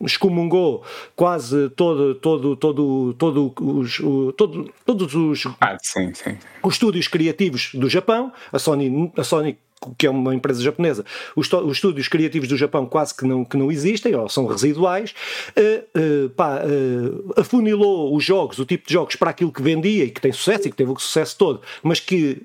excomungou 0.01 0.83
quase 1.15 1.69
todo, 1.71 2.15
todo, 2.15 2.55
todo, 2.55 3.13
todo 3.15 3.53
os, 3.59 3.97
todo, 4.37 4.71
todos 4.85 5.15
os, 5.15 5.47
ah, 5.59 5.75
sim, 5.81 6.13
sim. 6.13 6.37
os 6.63 6.75
estúdios 6.75 7.09
criativos 7.09 7.71
do 7.73 7.89
Japão. 7.89 8.31
A 8.53 8.59
Sony, 8.59 9.11
a 9.17 9.23
Sony 9.23 9.57
que 9.97 10.07
é 10.07 10.09
uma 10.09 10.33
empresa 10.33 10.61
japonesa, 10.61 11.03
os, 11.35 11.51
os, 11.51 11.77
estúdios 11.77 12.07
criativos 12.07 12.47
do 12.47 12.57
Japão 12.57 12.85
quase 12.85 13.15
que 13.15 13.25
não, 13.25 13.43
que 13.43 13.57
não 13.57 13.71
existem, 13.71 14.15
ou 14.15 14.29
são 14.29 14.45
residuais, 14.45 15.13
uh, 15.57 16.25
uh, 16.25 16.29
pá, 16.29 16.61
uh, 16.63 17.33
afunilou 17.37 18.15
os 18.15 18.23
jogos, 18.23 18.59
o 18.59 18.65
tipo 18.65 18.87
de 18.87 18.93
jogos 18.93 19.15
para 19.15 19.31
aquilo 19.31 19.51
que 19.51 19.61
vendia 19.61 20.05
e 20.05 20.11
que 20.11 20.21
tem 20.21 20.31
sucesso 20.31 20.67
e 20.67 20.71
que 20.71 20.77
teve 20.77 20.91
o 20.91 20.99
sucesso 20.99 21.37
todo, 21.37 21.61
mas 21.81 21.99
que 21.99 22.41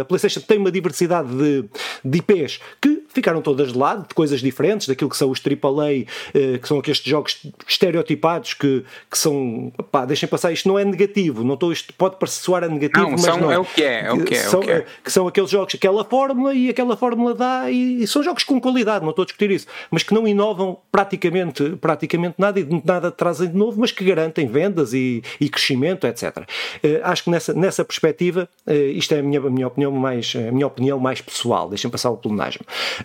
a 0.00 0.04
PlayStation 0.04 0.40
tem 0.40 0.58
uma 0.58 0.70
diversidade 0.70 1.28
de, 1.28 1.64
de 2.04 2.18
IPs 2.18 2.60
que 2.80 3.02
ficaram 3.08 3.42
todas 3.42 3.72
de 3.72 3.78
lado, 3.78 4.08
de 4.08 4.14
coisas 4.14 4.40
diferentes, 4.40 4.86
daquilo 4.86 5.10
que 5.10 5.16
são 5.16 5.30
os 5.30 5.40
AAA, 5.40 6.58
que 6.58 6.68
são 6.68 6.78
aqueles 6.78 6.98
jogos 6.98 7.42
estereotipados 7.66 8.54
que, 8.54 8.84
que 9.10 9.18
são, 9.18 9.72
pá, 9.90 10.04
deixem 10.04 10.28
passar, 10.28 10.52
isto 10.52 10.68
não 10.68 10.78
é 10.78 10.84
negativo, 10.84 11.44
não 11.44 11.54
estou, 11.54 11.72
isto 11.72 11.92
pode 11.94 12.16
parecer 12.16 12.42
soar 12.42 12.64
a 12.64 12.68
negativo, 12.68 13.04
não, 13.04 13.10
mas 13.12 13.20
são, 13.22 13.36
não. 13.38 13.50
É 13.50 13.58
o 13.58 13.64
que 13.64 13.82
é, 13.82 14.06
é 14.06 14.12
o 14.12 14.24
que 14.24 14.34
é, 14.34 14.38
são, 14.38 14.60
é 14.60 14.62
o 14.62 14.66
que, 14.66 14.72
é. 14.72 14.86
que 15.04 15.12
são 15.12 15.28
aqueles 15.28 15.50
jogos, 15.50 15.74
aquela 15.74 16.04
fórmula 16.04 16.54
e 16.54 16.68
aquela 16.68 16.96
fórmula 16.96 17.34
dá, 17.34 17.70
e, 17.70 18.02
e, 18.02 18.06
são 18.06 18.22
jogos 18.22 18.44
com 18.44 18.60
qualidade, 18.60 19.04
não 19.04 19.10
estou 19.10 19.22
a 19.24 19.26
discutir 19.26 19.50
isso, 19.50 19.66
mas 19.90 20.02
que 20.02 20.14
não 20.14 20.26
inovam 20.26 20.78
praticamente, 20.90 21.76
praticamente 21.80 22.36
nada 22.38 22.60
e 22.60 22.82
nada 22.84 23.10
trazem 23.10 23.48
de 23.48 23.56
novo, 23.56 23.80
mas 23.80 23.92
que 23.92 24.04
garantem 24.04 24.46
vendas 24.46 24.94
e, 24.94 25.22
e 25.40 25.48
crescimento, 25.48 26.06
etc. 26.06 26.48
Acho 27.02 27.24
que 27.24 27.30
nessa, 27.30 27.52
nessa 27.52 27.84
perspectiva, 27.84 28.48
isto 28.94 29.12
é 29.14 29.18
a 29.18 29.22
minha, 29.22 29.40
a 29.50 29.52
minha 29.52 29.66
opinião 29.66 29.92
mais, 29.92 30.32
a 30.36 30.52
minha 30.52 30.66
opinião 30.66 30.98
mais 30.98 31.20
pessoal, 31.20 31.68
deixem 31.68 31.90
passar 31.90 32.10
o 32.10 32.16
plenágio. 32.16 32.60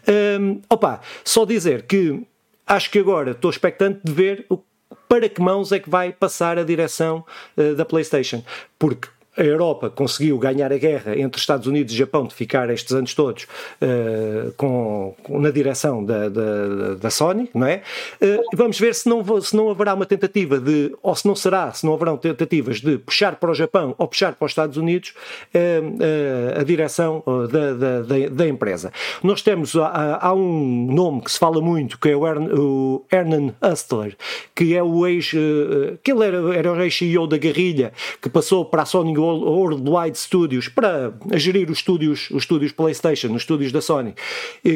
Uh, 0.08 0.62
opa, 0.70 1.02
só 1.24 1.46
dizer 1.46 1.84
que 1.84 2.22
acho 2.66 2.90
que 2.90 3.00
agora 3.00 3.32
estou 3.32 3.50
expectante 3.50 4.02
de 4.04 4.12
ver 4.12 4.46
o 4.50 4.60
para 5.08 5.30
que 5.30 5.42
mãos 5.42 5.72
é 5.72 5.80
que 5.80 5.90
vai 5.90 6.12
passar 6.12 6.58
a 6.58 6.64
direção 6.64 7.24
uh, 7.58 7.76
da 7.76 7.86
PlayStation? 7.86 8.44
Porque 8.80 9.08
a 9.38 9.44
Europa 9.44 9.90
conseguiu 9.90 10.38
ganhar 10.38 10.72
a 10.72 10.78
guerra 10.78 11.18
entre 11.18 11.40
Estados 11.40 11.68
Unidos 11.68 11.94
e 11.94 11.98
Japão 11.98 12.26
de 12.26 12.34
ficar 12.34 12.70
estes 12.70 12.94
anos 12.94 13.14
todos 13.14 13.44
uh, 13.44 14.52
com, 14.56 15.14
com, 15.24 15.40
na 15.40 15.52
direção 15.52 16.04
da, 16.04 16.30
da, 16.30 16.96
da, 17.00 17.10
Sony, 17.10 17.50
não 17.54 17.68
é? 17.68 17.82
Uh, 18.22 18.44
vamos 18.54 18.80
ver 18.80 18.96
se 18.96 19.10
não, 19.10 19.42
se 19.42 19.56
não 19.56 19.70
haverá 19.70 19.94
uma 19.94 20.06
tentativa 20.06 20.60
de, 20.60 20.96
ou 21.02 21.16
se 21.16 21.28
não 21.28 21.36
será, 21.36 21.72
se 21.74 21.86
não 21.86 21.94
haverão 21.94 22.18
tentativas 22.18 22.80
de 22.80 22.98
puxar 22.98 23.36
para 23.36 23.52
o 23.52 23.54
Japão 23.54 23.94
ou 23.98 24.08
puxar 24.08 24.34
para 24.34 24.46
os 24.46 24.52
Estados 24.52 24.78
Unidos 24.78 25.14
uh, 25.54 26.60
a 26.60 26.64
direção 26.64 27.24
da, 27.52 27.74
da, 27.74 28.30
da, 28.30 28.48
empresa. 28.48 28.92
Nós 29.24 29.42
temos, 29.42 29.76
há, 29.76 30.20
há, 30.22 30.34
um 30.34 30.88
nome 30.92 31.22
que 31.22 31.32
se 31.32 31.40
fala 31.40 31.60
muito, 31.62 32.00
que 32.00 32.10
é 32.10 32.16
o, 32.16 32.26
Ern, 32.26 32.50
o 32.54 33.04
Hernan 33.12 33.54
Hustler, 33.62 34.16
que 34.54 34.76
é 34.76 34.84
o 34.84 35.06
ex, 35.08 35.32
que 36.04 36.12
ele 36.12 36.26
era, 36.26 36.56
era 36.56 36.72
o 36.72 36.82
ex-CEO 36.82 37.28
da 37.28 37.38
Guerrilha, 37.38 37.92
que 38.22 38.30
passou 38.30 38.66
para 38.66 38.84
a 38.84 38.86
Sony 38.86 39.14
Worldwide 39.34 40.18
Studios 40.18 40.68
para 40.68 41.14
gerir 41.34 41.70
os 41.70 41.80
estúdios, 41.80 42.30
os 42.32 42.44
estúdios 42.44 42.72
PlayStation, 42.72 43.30
os 43.34 43.42
estúdios 43.42 43.72
da 43.72 43.82
Sony, 43.82 44.14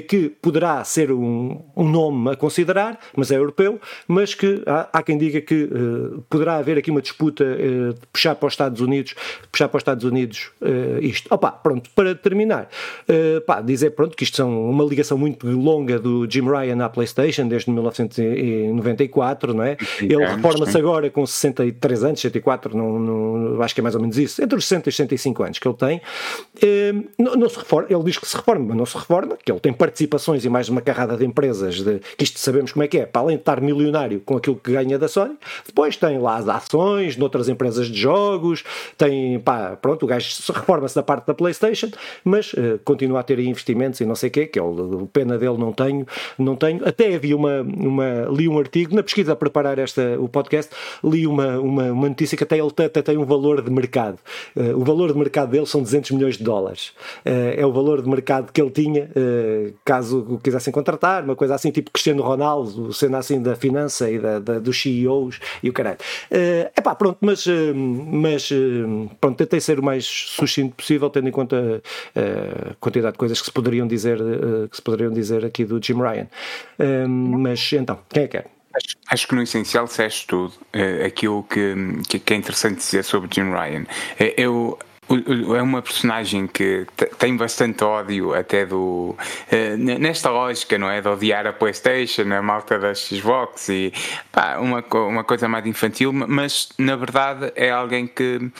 que 0.07 0.29
poderá 0.41 0.83
ser 0.83 1.11
um, 1.11 1.61
um 1.75 1.87
nome 1.87 2.31
a 2.31 2.35
considerar, 2.35 2.99
mas 3.15 3.31
é 3.31 3.37
europeu, 3.37 3.79
mas 4.07 4.33
que 4.33 4.61
há, 4.65 4.89
há 4.93 5.03
quem 5.03 5.17
diga 5.17 5.41
que 5.41 5.63
uh, 5.63 6.23
poderá 6.29 6.57
haver 6.57 6.77
aqui 6.77 6.91
uma 6.91 7.01
disputa 7.01 7.43
uh, 7.43 7.93
de 7.93 8.07
puxar 8.11 8.35
para 8.35 8.47
os 8.47 8.53
Estados 8.53 8.81
Unidos, 8.81 9.15
puxar 9.51 9.67
para 9.67 9.77
os 9.77 9.81
Estados 9.81 10.03
Unidos 10.03 10.51
uh, 10.61 10.99
isto. 11.01 11.27
Opa, 11.33 11.51
pronto, 11.51 11.89
para 11.95 12.15
terminar, 12.15 12.69
pá, 13.45 13.61
dizer 13.61 13.91
pronto 13.91 14.15
que 14.15 14.23
isto 14.23 14.37
são 14.37 14.69
uma 14.69 14.83
ligação 14.83 15.17
muito 15.17 15.47
longa 15.47 15.99
do 15.99 16.29
Jim 16.29 16.49
Ryan 16.49 16.83
à 16.83 16.89
PlayStation 16.89 17.47
desde 17.47 17.69
1994, 17.71 19.53
não 19.53 19.63
é? 19.63 19.77
Ele 20.01 20.25
reforma-se 20.25 20.77
agora 20.77 21.09
com 21.09 21.25
63 21.25 22.03
anos, 22.03 22.19
64, 22.21 22.75
não, 22.75 22.99
não, 22.99 23.61
acho 23.61 23.73
que 23.73 23.81
é 23.81 23.83
mais 23.83 23.95
ou 23.95 24.01
menos 24.01 24.17
isso 24.17 24.38
entre 24.39 24.57
os 24.57 24.67
60 24.67 24.89
e 24.89 24.91
65 24.91 25.43
anos 25.43 25.59
que 25.59 25.67
ele 25.67 25.77
tem, 25.77 26.01
eh, 26.61 26.93
não, 27.17 27.35
não, 27.35 27.49
se 27.49 27.57
reforma, 27.57 27.87
ele 27.89 28.03
diz 28.03 28.17
que 28.17 28.27
se 28.27 28.35
reforma, 28.35 28.65
mas 28.69 28.77
não 28.77 28.85
se 28.85 28.97
reforma, 28.97 29.37
que 29.43 29.51
ele 29.51 29.59
tem 29.59 29.73
participações 29.73 30.45
em 30.45 30.49
mais 30.49 30.69
uma 30.69 30.81
carrada 30.81 31.15
de 31.15 31.25
empresas, 31.25 31.81
de, 31.81 31.99
que 32.17 32.23
isto 32.23 32.39
sabemos 32.39 32.71
como 32.71 32.83
é 32.83 32.87
que 32.87 32.97
é, 32.97 33.05
para 33.05 33.21
além 33.21 33.37
de 33.37 33.41
estar 33.41 33.61
milionário 33.61 34.19
com 34.21 34.37
aquilo 34.37 34.55
que 34.55 34.71
ganha 34.71 34.97
da 34.97 35.07
Sony, 35.07 35.37
depois 35.65 35.97
tem 35.97 36.19
lá 36.19 36.37
as 36.37 36.47
ações 36.47 37.17
noutras 37.17 37.49
empresas 37.49 37.87
de 37.87 37.99
jogos, 37.99 38.63
tem, 38.97 39.39
pá, 39.39 39.75
pronto, 39.75 40.03
o 40.03 40.07
gajo 40.07 40.29
reforma-se 40.53 40.95
da 40.95 41.03
parte 41.03 41.27
da 41.27 41.33
Playstation, 41.33 41.89
mas 42.23 42.53
uh, 42.53 42.79
continua 42.83 43.19
a 43.19 43.23
ter 43.23 43.39
investimentos 43.39 43.99
e 43.99 44.05
não 44.05 44.15
sei 44.15 44.29
o 44.29 44.31
quê, 44.31 44.45
que 44.47 44.59
é 44.59 44.61
o 44.61 45.07
pena 45.11 45.37
dele 45.37 45.57
não 45.57 45.71
tenho, 45.71 46.05
não 46.37 46.55
tenho, 46.55 46.87
até 46.87 47.15
havia 47.15 47.35
uma, 47.35 47.61
uma, 47.61 48.27
li 48.31 48.47
um 48.47 48.57
artigo, 48.57 48.95
na 48.95 49.03
pesquisa 49.03 49.33
a 49.33 49.35
preparar 49.35 49.79
esta, 49.79 50.19
o 50.19 50.27
podcast, 50.27 50.71
li 51.03 51.25
uma, 51.25 51.59
uma, 51.59 51.91
uma 51.91 52.09
notícia 52.09 52.37
que 52.37 52.43
até 52.43 52.57
ele 52.57 52.69
até 52.69 53.01
tem 53.01 53.17
um 53.17 53.25
valor 53.25 53.61
de 53.61 53.71
mercado, 53.71 54.19
Uh, 54.55 54.75
o 54.75 54.83
valor 54.83 55.11
de 55.11 55.17
mercado 55.17 55.51
dele 55.51 55.65
são 55.65 55.81
200 55.81 56.11
milhões 56.11 56.37
de 56.37 56.43
dólares. 56.43 56.93
Uh, 57.25 57.57
é 57.57 57.65
o 57.65 57.71
valor 57.71 58.01
de 58.01 58.09
mercado 58.09 58.51
que 58.51 58.61
ele 58.61 58.71
tinha, 58.71 59.05
uh, 59.05 59.73
caso 59.83 60.19
o 60.19 60.39
quisessem 60.39 60.71
contratar, 60.71 61.23
uma 61.23 61.35
coisa 61.35 61.55
assim, 61.55 61.71
tipo 61.71 61.91
Cristiano 61.91 62.23
Ronaldo, 62.23 62.93
sendo 62.93 63.17
assim 63.17 63.41
da 63.41 63.55
finança 63.55 64.09
e 64.09 64.19
da, 64.19 64.39
da 64.39 64.59
dos 64.59 64.81
CEOs 64.81 65.39
e 65.63 65.69
o 65.69 65.73
caralho. 65.73 65.97
É 66.29 66.71
uh, 66.77 66.81
pá, 66.81 66.95
pronto, 66.95 67.17
mas, 67.21 67.45
mas 67.75 68.49
pronto, 69.19 69.37
tentei 69.37 69.59
ser 69.59 69.79
o 69.79 69.83
mais 69.83 70.05
sucinto 70.05 70.75
possível, 70.75 71.09
tendo 71.09 71.27
em 71.29 71.31
conta 71.31 71.81
a 72.15 72.73
quantidade 72.79 73.13
de 73.13 73.17
coisas 73.17 73.39
que 73.39 73.45
se 73.45 73.51
poderiam 73.51 73.87
dizer, 73.87 74.17
que 74.69 74.75
se 74.75 74.81
poderiam 74.81 75.11
dizer 75.11 75.45
aqui 75.45 75.65
do 75.65 75.83
Jim 75.83 75.95
Ryan. 75.95 76.27
mas 77.07 77.71
então, 77.73 77.99
quem 78.09 78.23
é 78.23 78.27
que 78.27 78.37
é? 78.37 78.58
Acho, 78.75 78.95
acho, 79.09 79.27
que 79.27 79.35
no 79.35 79.41
essencial 79.41 79.85
disseste 79.85 80.27
tudo. 80.27 80.53
É, 80.71 81.05
aquilo 81.05 81.43
que, 81.43 82.19
que, 82.19 82.33
é 82.33 82.35
interessante 82.35 82.77
dizer 82.77 83.03
sobre 83.03 83.29
Jim 83.33 83.51
Ryan. 83.51 83.85
É, 84.19 84.33
eu, 84.37 84.77
é 85.57 85.61
uma 85.61 85.81
personagem 85.81 86.45
que 86.45 86.85
tem 87.17 87.35
bastante 87.35 87.83
ódio 87.83 88.33
até 88.33 88.65
do 88.65 89.15
eh, 89.51 89.75
nesta 89.75 90.29
lógica 90.29 90.77
não 90.77 90.89
é 90.89 91.01
de 91.01 91.07
odiar 91.07 91.47
a 91.47 91.53
PlayStation 91.53 92.31
a 92.31 92.41
malta 92.43 92.77
da 92.77 92.93
Xbox 92.93 93.69
e 93.69 93.91
pá, 94.31 94.59
uma, 94.59 94.85
uma 94.93 95.23
coisa 95.23 95.47
mais 95.47 95.65
infantil 95.65 96.13
mas 96.13 96.69
na 96.77 96.95
verdade 96.95 97.51
é 97.55 97.71
alguém 97.71 98.05
que 98.05 98.51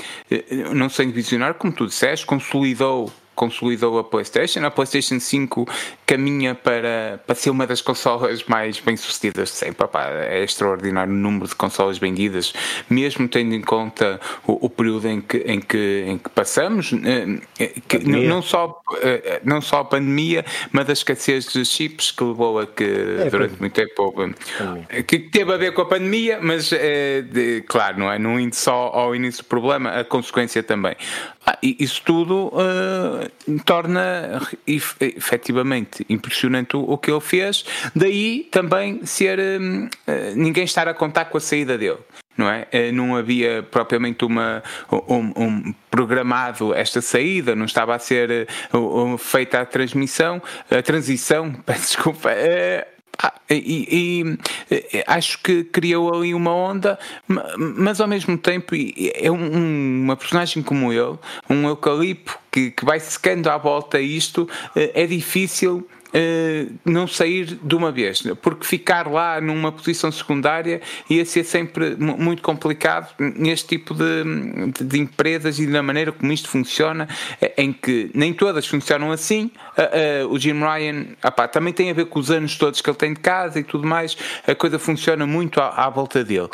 não 0.73 0.89
sei 0.89 1.11
visionar 1.11 1.53
como 1.53 1.71
tu 1.71 1.85
disseste 1.85 2.25
consolidou 2.25 3.11
consolidou 3.39 3.97
a 3.97 4.03
PlayStation. 4.03 4.65
A 4.65 4.69
PlayStation 4.69 5.17
5 5.17 5.65
caminha 6.05 6.53
para, 6.53 7.21
para 7.25 7.35
ser 7.35 7.49
uma 7.51 7.65
das 7.65 7.81
consolas 7.81 8.43
mais 8.43 8.81
bem-sucedidas 8.81 9.49
de 9.49 9.55
sempre. 9.55 9.87
é 10.27 10.43
extraordinário 10.43 11.13
o 11.13 11.15
número 11.15 11.47
de 11.47 11.55
consolas 11.55 11.97
vendidas, 11.97 12.53
mesmo 12.89 13.29
tendo 13.29 13.55
em 13.55 13.61
conta 13.61 14.19
o, 14.45 14.65
o 14.65 14.69
período 14.69 15.07
em 15.07 15.21
que, 15.21 15.37
em 15.37 15.61
que, 15.61 16.03
em 16.05 16.17
que 16.17 16.29
passamos, 16.29 16.91
eh, 16.91 17.71
que 17.87 17.99
não, 17.99 18.41
só, 18.41 18.81
eh, 19.01 19.39
não 19.45 19.61
só 19.61 19.79
a 19.79 19.85
pandemia, 19.85 20.43
mas 20.73 20.89
a 20.89 20.93
escassez 20.93 21.45
de 21.45 21.63
chips 21.63 22.11
que 22.11 22.23
levou 22.25 22.59
a 22.59 22.67
que 22.67 22.83
é, 22.83 23.29
durante 23.29 23.57
muito 23.57 23.73
tempo 23.73 24.11
que 25.07 25.17
teve 25.17 25.53
a 25.53 25.57
ver 25.57 25.73
com 25.73 25.83
a 25.83 25.85
pandemia, 25.85 26.39
mas 26.41 26.73
é, 26.73 27.21
de, 27.21 27.61
claro, 27.61 27.99
não 27.99 28.11
é? 28.11 28.19
Não 28.19 28.37
indo 28.37 28.55
só 28.55 28.91
ao 28.93 29.15
início 29.15 29.43
do 29.43 29.47
problema, 29.47 29.91
a 29.91 30.03
consequência 30.03 30.61
também. 30.61 30.97
Ah, 31.49 31.57
isso 31.63 32.03
tudo 32.05 32.53
uh, 32.53 33.59
torna 33.65 34.39
efetivamente 34.67 36.05
impressionante 36.07 36.77
o, 36.77 36.81
o, 36.81 36.95
que 36.95 37.09
ele 37.09 37.19
fez, 37.19 37.65
daí 37.95 38.47
também 38.51 39.03
ser 39.03 39.39
uh, 39.39 39.89
ninguém 40.35 40.63
estar 40.63 40.87
a 40.87 40.93
contar 40.93 41.25
com 41.25 41.39
a 41.39 41.41
saída 41.41 41.75
dele 41.75 41.97
não 42.37 42.49
é? 42.49 42.67
Não 42.93 43.17
havia 43.17 43.63
propriamente 43.63 44.23
uma, 44.23 44.63
um, 44.89 45.33
um, 45.35 45.75
programado 45.91 46.73
esta 46.73 47.01
saída, 47.01 47.53
não 47.53 47.65
estava 47.65 47.93
a 47.93 47.99
ser 47.99 48.47
uh, 48.73 49.17
feita 49.17 49.59
a 49.59 49.65
transmissão, 49.65 50.41
a 50.71 50.81
transição, 50.81 51.51
peço 51.65 51.97
desculpa. 51.97 52.29
Ah, 53.21 53.33
e, 53.49 54.37
e, 54.71 55.03
acho 55.05 55.39
que 55.43 55.65
criou 55.65 56.13
ali 56.13 56.33
uma 56.33 56.53
onda, 56.53 56.97
mas 57.57 57.99
ao 57.99 58.07
mesmo 58.07 58.37
tempo 58.37 58.73
é 58.75 59.29
um, 59.29 60.03
uma 60.03 60.15
personagem 60.15 60.63
como 60.63 60.93
ele, 60.93 61.17
um 61.49 61.67
eucalipto 61.67 62.39
que, 62.49 62.71
que 62.71 62.85
vai 62.85 62.97
secando 62.99 63.47
à 63.47 63.57
volta 63.57 63.99
isto, 63.99 64.47
eh, 64.73 65.03
é 65.03 65.05
difícil 65.05 65.85
Uh, 66.09 66.73
não 66.83 67.07
sair 67.07 67.45
de 67.61 67.75
uma 67.75 67.91
vez, 67.91 68.23
porque 68.41 68.65
ficar 68.65 69.07
lá 69.07 69.39
numa 69.39 69.71
posição 69.71 70.11
secundária 70.11 70.81
ia 71.07 71.23
ser 71.23 71.43
sempre 71.43 71.95
muito 71.95 72.41
complicado 72.41 73.13
neste 73.19 73.67
tipo 73.67 73.93
de, 73.93 74.23
de, 74.71 74.83
de, 74.85 74.99
empresas 74.99 75.59
e 75.59 75.67
na 75.67 75.83
maneira 75.83 76.11
como 76.11 76.31
isto 76.31 76.49
funciona, 76.49 77.07
eh, 77.39 77.53
em 77.57 77.71
que 77.71 78.09
nem 78.15 78.33
todas 78.33 78.65
funcionam 78.65 79.11
assim. 79.11 79.51
Uh, 79.77 80.27
o 80.33 80.39
Jim 80.39 80.59
Ryan 80.59 81.05
também 81.51 81.71
tem 81.71 81.91
a 81.91 81.93
ver 81.93 82.05
com 82.05 82.19
os 82.19 82.31
anos 82.31 82.57
todos 82.57 82.81
que 82.81 82.89
ele 82.89 82.97
tem 82.97 83.13
de 83.13 83.19
casa 83.19 83.59
e 83.59 83.63
tudo 83.63 83.87
mais, 83.87 84.17
a 84.47 84.55
coisa 84.55 84.79
funciona 84.79 85.27
muito 85.27 85.61
à, 85.61 85.85
à 85.85 85.89
volta 85.89 86.23
dele, 86.23 86.49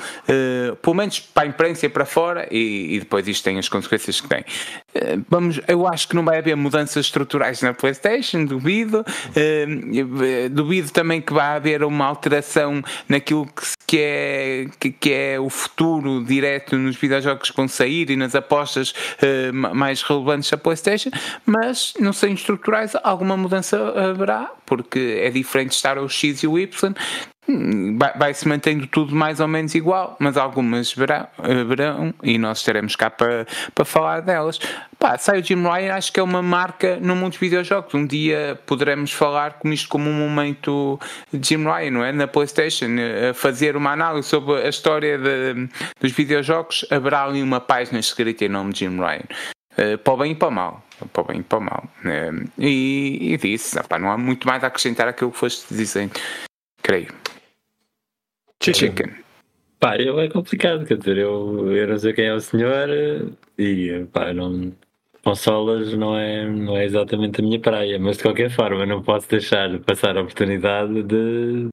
pelo 0.82 0.96
menos 0.96 1.20
para 1.22 1.44
a 1.44 1.48
imprensa 1.48 1.86
e 1.86 1.90
para 1.90 2.06
fora, 2.06 2.46
e, 2.52 2.96
e, 2.96 3.00
depois 3.00 3.26
isto 3.28 3.44
tem 3.44 3.58
as 3.58 3.70
consequências 3.70 4.20
que 4.20 4.28
tem. 4.28 4.44
Vamos, 5.30 5.60
eu 5.68 5.88
acho 5.88 6.08
que 6.08 6.16
não 6.16 6.24
vai 6.24 6.38
haver 6.38 6.56
mudanças 6.56 7.06
estruturais 7.06 7.62
na 7.62 7.74
PlayStation, 7.74 8.46
duvido. 8.46 9.06
Uh, 9.32 10.50
duvido 10.50 10.92
também 10.92 11.22
que 11.22 11.34
vá 11.34 11.56
haver 11.56 11.84
uma 11.84 12.06
alteração 12.06 12.82
naquilo 13.08 13.46
que, 13.46 13.62
que, 13.86 13.98
é, 14.00 14.66
que, 14.80 14.92
que, 14.92 15.14
é 15.14 15.40
o 15.40 15.50
futuro 15.50 16.24
direto 16.24 16.78
nos 16.78 16.96
videojogos 16.96 17.50
que 17.50 17.58
vão 17.58 17.68
sair 17.68 18.10
e 18.10 18.16
nas 18.16 18.36
apostas 18.36 18.94
mais 19.74 20.02
relevantes 20.02 20.50
da 20.50 20.58
PlayStation, 20.58 21.10
mas 21.46 21.94
não 22.00 22.14
sei 22.14 22.34
estruturais 22.34 22.94
alguma 23.04 23.36
mudança 23.38 23.78
haverá, 23.90 24.52
porque 24.66 25.20
é 25.22 25.30
diferente 25.30 25.72
estar 25.72 25.98
o 25.98 26.08
X 26.08 26.44
e 26.44 26.48
o 26.48 26.58
Y, 26.58 26.94
vai, 28.18 28.34
se 28.34 28.48
mantendo 28.48 28.88
tudo 28.88 29.16
mais 29.16 29.40
ou 29.40 29.48
menos 29.48 29.76
igual, 29.76 30.16
mas 30.20 30.38
algumas 30.38 30.94
verão, 30.94 31.28
verão 31.68 32.14
e 32.24 32.38
nós 32.38 32.60
estaremos 32.60 32.96
cá 32.96 33.10
para, 33.10 33.46
para 33.74 33.86
falar 33.86 34.22
delas. 34.22 34.60
Pá, 34.98 35.18
sai 35.18 35.40
o 35.40 35.44
Jim 35.44 35.62
Ryan, 35.62 35.94
acho 35.94 36.12
que 36.12 36.20
é 36.20 36.24
uma 36.24 36.42
marca 36.42 36.98
no 36.98 37.16
mundo 37.16 37.32
dos 37.32 37.40
videojogos. 37.40 37.94
Um 37.94 38.06
dia 38.06 38.60
poderemos 38.66 39.12
falar 39.12 39.60
com 39.60 39.72
isto 39.72 39.88
como 39.90 40.10
um 40.10 40.14
momento 40.14 41.00
de 41.32 41.48
Jim 41.48 41.64
Ryan, 41.64 41.92
não 41.92 42.04
é? 42.04 42.12
Na 42.12 42.28
PlayStation, 42.28 42.88
a 43.30 43.34
fazer 43.34 43.76
uma 43.76 43.92
análise 43.92 44.28
sobre 44.28 44.62
a 44.62 44.70
história 44.70 45.18
de, 45.18 45.70
dos 46.00 46.12
videojogos, 46.12 46.86
haverá 46.90 47.26
ali 47.26 47.44
uma 47.44 47.60
página 47.60 48.00
escrita 48.00 48.46
em 48.46 48.50
nome 48.50 48.74
de 48.74 48.80
Jim 48.80 48.98
Ryan. 48.98 49.26
Uh, 49.78 49.98
para 49.98 50.14
o 50.14 50.18
bem 50.18 50.32
e 50.32 50.36
para 50.36 50.48
o 50.48 50.52
mal. 50.52 50.84
Para 51.12 51.22
o 51.22 51.26
bem 51.26 51.40
e 51.40 51.44
para 51.44 51.58
o 51.58 51.62
mal. 51.62 51.84
E, 52.58 53.34
e 53.34 53.38
disse, 53.38 53.78
não 54.00 54.10
há 54.10 54.18
muito 54.18 54.48
mais 54.48 54.64
a 54.64 54.68
acrescentar 54.68 55.08
aquilo 55.08 55.32
que 55.32 55.38
foste 55.38 55.74
dizendo, 55.74 56.14
creio. 56.82 57.25
Chicken. 58.74 59.26
Pá, 59.80 59.98
eu 59.98 60.20
é 60.20 60.28
complicado, 60.30 60.86
quer 60.86 60.98
dizer, 60.98 61.18
eu, 61.18 61.72
eu 61.72 61.88
não 61.88 61.98
sei 61.98 62.14
quem 62.14 62.26
é 62.26 62.34
o 62.34 62.40
senhor 62.40 62.90
e 63.58 64.06
pá, 64.12 64.34
não. 64.34 64.74
Consolas 65.24 65.92
não 65.96 66.16
é, 66.16 66.48
não 66.48 66.78
é 66.78 66.86
exatamente 66.86 67.42
a 67.42 67.44
minha 67.44 67.60
praia, 67.60 67.98
mas 67.98 68.18
de 68.18 68.24
qualquer 68.24 68.52
forma 68.52 68.86
não 68.86 69.02
posso 69.02 69.28
deixar 69.28 69.80
passar 69.80 70.16
a 70.18 70.22
oportunidade 70.22 71.02
de, 71.02 71.68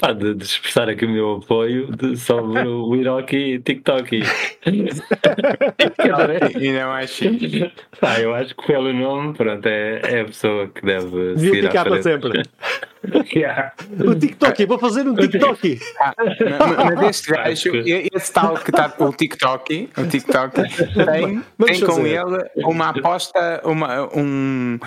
pá, 0.00 0.12
de, 0.12 0.34
de 0.34 0.44
expressar 0.44 0.88
aqui 0.88 1.04
o 1.04 1.10
meu 1.10 1.36
apoio 1.36 1.90
de, 1.96 2.16
sobre 2.16 2.60
o 2.66 2.94
Iroki 2.96 3.58
TikTok. 3.58 4.22
e 6.60 6.72
não 6.72 6.92
acho. 6.92 7.24
Pá, 8.00 8.20
eu 8.20 8.34
acho 8.34 8.54
que 8.54 8.66
pelo 8.66 8.92
nome, 8.92 9.34
pronto, 9.36 9.66
é, 9.66 10.00
é 10.04 10.20
a 10.20 10.24
pessoa 10.26 10.68
que 10.68 10.84
deve. 10.84 11.34
Devia 11.34 11.62
ficar 11.64 11.84
para 11.84 12.02
sempre. 12.02 12.42
Yeah. 13.32 13.72
O 14.04 14.14
TikTok, 14.14 14.66
vou 14.66 14.78
fazer 14.78 15.06
um 15.08 15.14
TikTok. 15.14 15.80
Ah, 16.00 16.14
mas 16.84 17.10
este 17.10 17.30
gajo, 17.32 17.70
esse 18.12 18.32
tal 18.32 18.54
que 18.54 18.70
está 18.70 18.92
o 18.98 19.12
TikTok, 19.12 19.90
o 19.96 20.06
TikTok 20.06 20.54
tem, 20.60 21.42
tem 21.66 21.80
com 21.80 22.06
ele 22.06 22.50
uma 22.56 22.90
aposta, 22.90 23.62
uma, 23.64 24.08
um, 24.16 24.78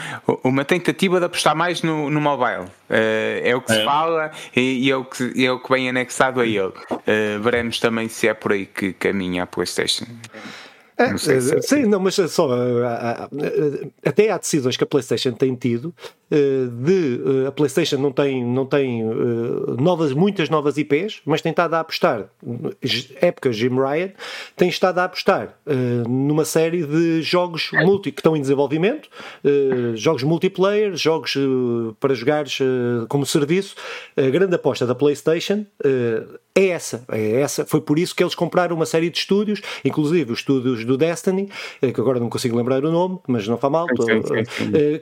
uma 0.44 0.66
tentativa 0.66 1.20
de 1.20 1.26
apostar 1.26 1.56
mais 1.56 1.82
no, 1.82 2.10
no 2.10 2.22
mobile. 2.22 2.66
Uh, 2.90 3.42
é 3.44 3.56
o 3.56 3.62
que 3.62 3.72
é. 3.72 3.76
se 3.78 3.86
fala 3.86 4.32
e, 4.56 4.88
e, 4.88 4.92
é, 4.92 4.96
o 4.96 5.06
que, 5.06 5.46
é 5.46 5.52
o 5.52 5.60
que 5.60 5.70
vem 5.72 5.90
anexado 5.90 6.42
a 6.42 6.46
ele. 6.46 6.74
Uh, 6.92 7.42
veremos 7.42 7.80
também 7.80 8.08
se 8.10 8.28
é 8.28 8.34
por 8.34 8.52
aí 8.52 8.66
que 8.66 8.94
caminha 8.94 9.44
a 9.44 9.48
PlayStation. 9.48 10.06
É, 10.98 11.10
não 11.10 11.18
sei 11.18 11.42
se 11.42 11.56
é 11.56 11.62
sim, 11.62 11.80
assim. 11.80 11.86
não, 11.88 12.00
mas 12.00 12.16
só 12.16 12.50
até 14.06 14.30
há 14.30 14.38
decisões 14.38 14.78
que 14.78 14.84
a 14.84 14.88
PlayStation 14.88 15.32
tem 15.32 15.56
tido 15.56 15.94
eh, 16.23 16.23
de 16.34 17.22
eh, 17.44 17.48
a 17.48 17.52
PlayStation 17.52 17.98
não 17.98 18.12
tem, 18.12 18.44
não 18.44 18.66
tem 18.66 19.02
eh, 19.02 19.06
novas, 19.80 20.14
muitas 20.14 20.50
novas 20.50 20.78
IPs, 20.78 21.22
mas 21.26 21.42
tem 21.42 21.52
estado 21.52 21.76
a 21.76 21.80
apostar, 21.82 22.26
época 23.22 23.52
Jim 23.54 23.70
Ryan, 23.70 24.12
tem 24.56 24.68
estado 24.68 24.98
a 25.00 25.04
apostar 25.04 25.56
numa 26.08 26.46
série 26.46 26.86
de 26.86 27.22
jogos 27.22 27.70
multi, 27.74 28.12
que 28.12 28.20
estão 28.20 28.36
em 28.36 28.42
desenvolvimento, 28.42 29.10
jogos 29.96 30.24
multiplayer, 30.24 30.96
jogos 30.96 31.38
para 32.00 32.14
jogares 32.14 32.60
como 33.10 33.26
serviço. 33.26 33.76
A 34.16 34.30
grande 34.30 34.56
aposta 34.56 34.86
da 34.86 34.96
PlayStation 34.96 35.66
é 36.56 36.68
essa, 36.68 37.04
é 37.12 37.42
essa. 37.42 37.66
Foi 37.66 37.82
por 37.82 37.98
isso 38.00 38.16
que 38.16 38.24
eles 38.24 38.36
compraram 38.36 38.76
uma 38.76 38.86
série 38.86 39.10
de 39.10 39.18
estúdios, 39.18 39.62
inclusive 39.84 40.32
os 40.32 40.40
estúdios 40.40 40.86
do 40.86 40.98
Destiny, 40.98 41.50
que 41.80 42.02
agora 42.02 42.20
não 42.20 42.30
consigo 42.30 42.56
lembrar 42.58 42.84
o 42.84 42.92
nome, 42.92 43.20
mas 43.28 43.48
não 43.48 43.58
faz 43.58 43.72
mal, 43.72 43.88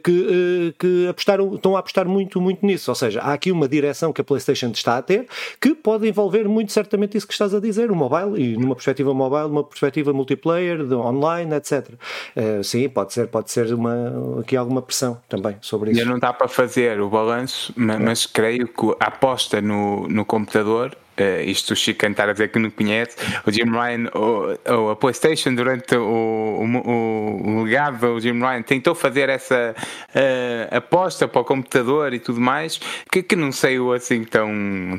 que, 0.04 0.76
que 0.78 1.08
apostaram, 1.22 1.56
estão 1.56 1.76
a 1.76 1.80
apostar 1.80 2.08
muito, 2.08 2.42
muito 2.42 2.66
nisso. 2.66 2.90
Ou 2.92 2.96
seja, 2.96 3.22
há 3.22 3.34
aqui 3.34 3.52
uma 3.52 3.68
direção 3.68 4.12
que 4.12 4.22
a 4.22 4.24
PlayStation 4.24 4.72
está 4.72 4.98
a 4.98 5.02
ter 5.02 5.28
que 5.60 5.76
pode 5.76 6.08
envolver 6.08 6.48
muito 6.48 6.72
certamente 6.72 7.18
isso 7.18 7.28
que 7.28 7.34
estás 7.34 7.54
a 7.54 7.60
dizer, 7.60 7.92
o 7.92 7.96
mobile, 7.96 8.42
e 8.42 8.58
numa 8.58 8.76
perspectiva 8.76 9.14
mobile, 9.14 9.48
numa 9.48 9.64
perspectiva 9.64 10.12
multiplayer, 10.12 10.82
online, 10.94 11.54
etc. 11.56 11.90
Uh, 11.90 11.98
eh, 12.36 12.64
sim, 12.64 12.90
pode 12.90 13.14
ser, 13.14 13.28
pode 13.28 13.52
ser 13.52 13.74
uma, 13.74 14.40
aqui 14.40 14.56
alguma 14.56 14.82
pressão 14.82 15.20
também 15.30 15.56
sobre 15.62 15.92
isso. 15.92 16.00
Ainda 16.00 16.12
não 16.12 16.20
dá 16.20 16.34
para 16.34 16.48
fazer 16.48 17.00
o 17.00 17.10
balanço, 17.10 17.74
mas, 17.76 18.00
mas 18.00 18.26
creio 18.26 18.68
que 18.68 18.96
a 19.00 19.08
aposta 19.08 19.62
no, 19.62 20.08
no 20.08 20.26
computador 20.26 20.96
Uh, 21.20 21.42
isto 21.44 21.74
o 21.74 21.76
Chico 21.76 22.00
cantar 22.00 22.30
a 22.30 22.34
dizer 22.34 22.50
que 22.50 22.58
não 22.58 22.70
conhece, 22.70 23.16
o 23.46 23.52
Jim 23.52 23.70
Ryan, 23.70 24.10
ou, 24.14 24.58
ou 24.68 24.90
a 24.92 24.96
PlayStation, 24.96 25.54
durante 25.54 25.96
o, 25.96 26.02
o, 26.02 27.60
o, 27.60 27.64
legado 27.64 28.00
do 28.00 28.20
Jim 28.20 28.40
Ryan, 28.40 28.62
tentou 28.62 28.96
fazer 28.96 29.30
essa 29.30 29.76
uh, 29.76 30.76
aposta 30.76 31.28
para 31.28 31.42
o 31.42 31.46
computador 31.46 32.14
e 32.14 32.20
tudo 32.20 32.40
mais, 32.40 32.80
que, 33.12 33.22
que 33.22 33.36
não 33.36 33.52
saiu 33.52 33.94
assim 33.94 34.24
tão, 34.24 34.50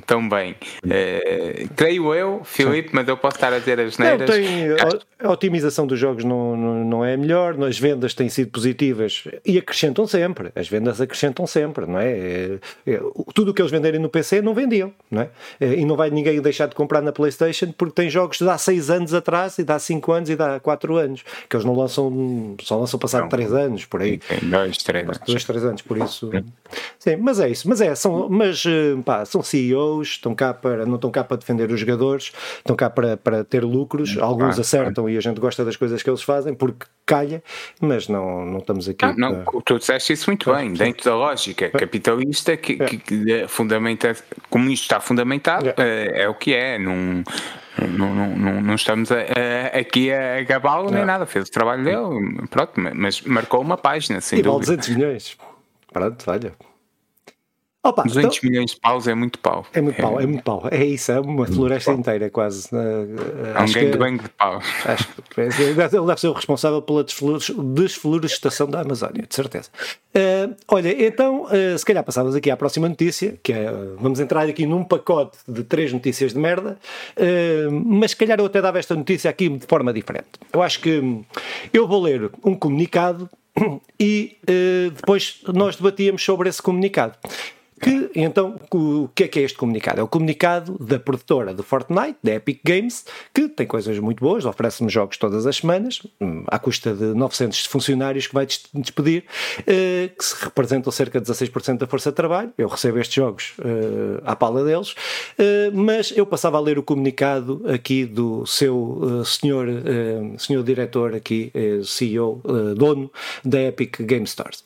tão 0.07 0.29
bem. 0.29 0.55
Uh, 0.85 1.69
creio 1.75 2.15
eu, 2.15 2.43
Filipe, 2.45 2.91
mas 2.93 3.09
eu 3.09 3.17
posso 3.17 3.37
estar 3.37 3.53
a 3.53 3.59
dizer 3.59 3.81
as 3.81 3.99
neiras. 3.99 4.31
a 5.19 5.31
otimização 5.31 5.87
dos 5.87 5.99
jogos 5.99 6.25
não, 6.25 6.57
não, 6.57 6.85
não 6.85 7.05
é 7.05 7.17
melhor, 7.17 7.61
as 7.65 7.79
vendas 7.79 8.15
têm 8.15 8.29
sido 8.29 8.51
positivas 8.51 9.25
e 9.45 9.59
acrescentam 9.59 10.07
sempre, 10.07 10.53
as 10.55 10.69
vendas 10.69 11.01
acrescentam 11.01 11.47
sempre, 11.47 11.87
não 11.87 11.99
é? 11.99 12.13
é, 12.13 12.59
é 12.87 13.01
tudo 13.35 13.51
o 13.51 13.55
que 13.55 13.63
eles 13.63 13.71
venderem 13.71 14.01
no 14.01 14.09
PC 14.09 14.43
não 14.43 14.55
vendiam, 14.55 14.93
não 15.11 15.23
é? 15.23 15.31
E 15.61 15.85
não 15.85 15.97
vai 16.03 16.11
ninguém 16.11 16.41
deixar 16.41 16.67
de 16.67 16.75
comprar 16.75 17.01
na 17.01 17.13
PlayStation 17.13 17.73
porque 17.73 17.95
tem 17.95 18.11
jogos 18.11 18.39
de 18.39 18.49
há 18.49 18.59
6 18.59 18.91
anos 18.91 19.15
atrás 19.15 19.59
e 19.59 19.65
de 19.65 19.73
há 19.73 19.79
5 19.79 20.13
anos 20.13 20.31
e 20.31 20.37
de 20.37 20.43
há 20.43 20.59
4 20.59 20.97
anos 20.97 21.25
que 21.49 21.55
eles 21.55 21.65
não 21.65 21.75
lançam, 21.75 22.57
só 22.61 22.79
lançam 22.79 22.99
passado 22.99 23.29
3 23.29 23.53
anos 23.53 23.85
por 23.85 24.03
aí. 24.03 24.21
2, 24.43 24.77
3 24.79 25.05
anos. 25.05 25.19
2, 25.27 25.45
3 25.45 25.65
anos, 25.65 25.83
por 25.83 25.99
isso. 25.99 26.31
Sim, 26.99 27.17
mas 27.17 27.39
é 27.39 27.49
isso. 27.49 27.69
Mas 27.69 27.81
é, 27.81 27.95
são, 27.95 28.29
mas, 28.29 28.65
eh, 28.67 29.01
pá, 29.05 29.25
são 29.25 29.43
CEOs, 29.43 30.09
estão 30.09 30.35
cá 30.35 30.53
para, 30.53 30.85
não 30.85 30.97
estão 30.97 31.11
cá 31.11 31.23
para 31.23 31.37
defender 31.37 31.71
os 31.71 31.79
jogadores, 31.79 32.33
estão 32.59 32.75
cá 32.75 32.91
para, 32.91 33.17
para 33.17 33.45
ter 33.45 33.65
lucros. 33.65 34.17
Alguns 34.19 34.59
acertam 34.59 35.09
e 35.09 35.17
a 35.17 35.21
gente 35.21 35.41
gosta 35.41 35.65
das 35.65 35.77
coisas 35.77 36.03
que 36.03 36.11
eles 36.11 36.23
fazem 36.23 36.55
porque 36.55 36.87
calha, 37.13 37.43
mas 37.81 38.09
não, 38.09 38.47
não 38.47 38.59
estamos 38.59 38.89
aqui. 38.89 39.05
Não, 39.05 39.15
não 39.15 39.45
para... 39.45 39.61
tu 39.65 39.79
disseste 39.79 40.13
isso 40.13 40.31
muito 40.31 40.53
bem, 40.53 40.73
dentro 40.73 41.05
da 41.05 41.15
lógica 41.15 41.69
capitalista 41.71 42.57
que, 42.57 42.77
que, 42.77 42.99
que 42.99 43.33
é 43.33 43.49
fundamenta, 43.49 44.17
como 44.49 44.71
isto 44.71 44.85
está 44.85 45.01
fundamentado, 45.01 45.75
é, 45.77 46.23
é 46.23 46.29
o 46.29 46.35
que 46.35 46.55
é. 46.55 46.79
Não, 46.79 47.23
não, 47.79 48.15
não, 48.15 48.61
não, 48.61 48.75
estamos 48.75 49.11
a, 49.11 49.17
a, 49.17 49.79
aqui 49.79 50.13
a 50.13 50.43
gabá-lo 50.43 50.91
nem 50.91 51.05
nada, 51.05 51.27
fez 51.27 51.49
o 51.49 51.51
trabalho 51.51 51.85
dele, 51.85 52.47
pronto, 52.49 52.73
mas 52.95 53.21
marcou 53.23 53.61
uma 53.61 53.77
página, 53.77 54.21
sem 54.21 54.39
e 54.39 54.43
dúvida. 54.43 54.77
200 54.77 54.89
milhões. 54.91 55.37
Pronto, 55.93 56.25
olha. 56.31 56.53
Opa, 57.85 58.05
200 58.05 58.37
então, 58.37 58.49
milhões 58.49 58.71
de 58.71 58.77
paus 58.77 59.09
é 59.09 59.15
muito 59.15 59.41
pau. 59.41 59.67
É 59.73 59.81
muito 59.81 59.99
é, 59.99 60.03
pau, 60.03 60.21
é 60.21 60.27
muito 60.27 60.45
pau. 60.45 60.69
É 60.71 60.85
isso, 60.85 61.11
é 61.11 61.19
uma 61.19 61.45
floresta 61.47 61.91
inteira 61.91 62.31
quase. 62.31 62.69
É 62.73 63.61
um 63.61 63.73
gangbang 63.73 64.23
de 64.23 64.29
pau. 64.29 64.63
Acho 64.85 65.09
que 65.09 65.41
ele 65.41 65.75
deve 65.75 66.21
ser 66.21 66.29
o 66.29 66.33
responsável 66.33 66.81
pela 66.81 67.05
desflorestação 67.75 68.69
da 68.69 68.83
Amazónia, 68.83 69.25
de 69.29 69.35
certeza. 69.35 69.69
Uh, 70.15 70.55
olha, 70.69 71.07
então, 71.07 71.47
uh, 71.47 71.77
se 71.77 71.85
calhar 71.85 72.05
passávamos 72.05 72.37
aqui 72.37 72.53
à 72.53 72.57
próxima 72.57 72.89
notícia, 72.89 73.37
que 73.43 73.53
é, 73.53 73.69
vamos 73.99 74.21
entrar 74.21 74.49
aqui 74.49 74.65
num 74.65 74.85
pacote 74.85 75.39
de 75.49 75.65
três 75.65 75.93
notícias 75.93 76.33
de 76.33 76.39
merda, 76.39 76.79
uh, 77.17 77.73
mas 77.85 78.13
se 78.13 78.17
calhar 78.17 78.39
eu 78.39 78.47
até 78.47 78.63
dava 78.63 78.79
esta 78.79 78.95
notícia 78.95 79.29
aqui 79.29 79.49
de 79.49 79.67
forma 79.67 79.93
diferente. 79.93 80.29
Eu 80.53 80.63
acho 80.63 80.81
que 80.81 81.25
eu 81.73 81.89
vou 81.89 82.01
ler 82.01 82.31
um 82.45 82.55
comunicado 82.55 83.29
e 83.99 84.37
depois 84.95 85.41
nós 85.53 85.75
debatíamos 85.75 86.23
sobre 86.23 86.49
esse 86.49 86.63
comunicado. 86.63 87.19
Que, 87.83 88.13
então, 88.15 88.61
o 88.73 89.09
que 89.13 89.25
é 89.25 89.29
que 89.29 89.41
é 89.41 89.43
este 89.43 89.59
comunicado? 89.59 90.01
É 90.01 90.05
o 90.05 90.07
comunicado 90.07 90.79
da 90.79 91.01
produtora 91.01 91.53
do 91.53 91.65
Fortnite, 91.65 92.17
da 92.23 92.35
Epic 92.35 92.61
Games, 92.65 93.05
que 93.35 93.49
tem 93.49 93.67
coisas 93.67 93.99
muito 93.99 94.21
boas, 94.21 94.45
oferece-nos 94.45 94.93
jogos 94.93 95.17
todas 95.17 95.49
as 95.49 95.57
semanas, 95.57 96.01
hum, 96.21 96.45
à 96.47 96.61
custa 96.61 96.95
de 96.95 97.07
900 97.07 97.67
funcionários 97.67 98.29
que 98.29 98.35
vai 98.35 98.47
despedir, 98.47 99.25
eh, 99.67 100.11
que 100.17 100.25
se 100.25 100.45
representam 100.45 100.93
cerca 100.93 101.21
de 101.21 101.27
16% 101.27 101.79
da 101.79 101.89
força 101.89 102.11
de 102.11 102.15
trabalho. 102.15 102.53
Eu 102.57 102.69
recebo 102.69 103.01
estes 103.01 103.17
jogos 103.17 103.55
eh, 103.59 104.21
à 104.25 104.37
pala 104.37 104.65
deles, 104.65 104.95
eh, 105.37 105.73
mas 105.75 106.13
eu 106.17 106.25
passava 106.25 106.59
a 106.59 106.61
ler 106.61 106.79
o 106.79 106.85
comunicado 106.85 107.65
aqui 107.67 108.05
do 108.05 108.47
seu 108.47 109.25
senhor, 109.25 109.67
senhor 110.39 110.63
diretor 110.63 111.17
aqui, 111.17 111.53
CEO, 111.85 112.41
dono 112.77 113.11
da 113.45 113.61
Epic 113.61 114.01
Game 114.03 114.27
Stores. 114.27 114.63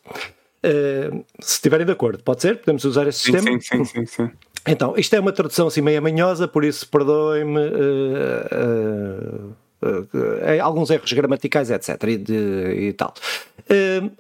Uh, 0.67 1.25
se 1.39 1.55
estiverem 1.55 1.87
de 1.87 1.93
acordo, 1.93 2.25
pode 2.25 2.43
ser? 2.43 2.59
Podemos 2.59 2.85
usar 2.85 3.07
esse 3.07 3.21
sistema? 3.21 3.43
Sim, 3.43 3.61
sim, 3.61 3.85
sim, 3.85 4.07
sim. 4.07 4.31
Então, 4.67 4.95
isto 4.97 5.15
é 5.15 5.21
uma 5.21 5.31
tradução 5.33 5.69
assim 5.69 5.81
meio 5.81 6.03
manhosa, 6.03 6.49
por 6.49 6.65
isso 6.65 6.89
perdoem-me 6.89 7.61
uh, 7.61 9.55
uh, 9.81 10.61
alguns 10.61 10.91
erros 10.91 11.13
gramaticais, 11.13 11.71
etc. 11.71 12.03
e, 12.09 12.17
de, 12.17 12.89
e 12.89 12.93
tal. 12.95 13.15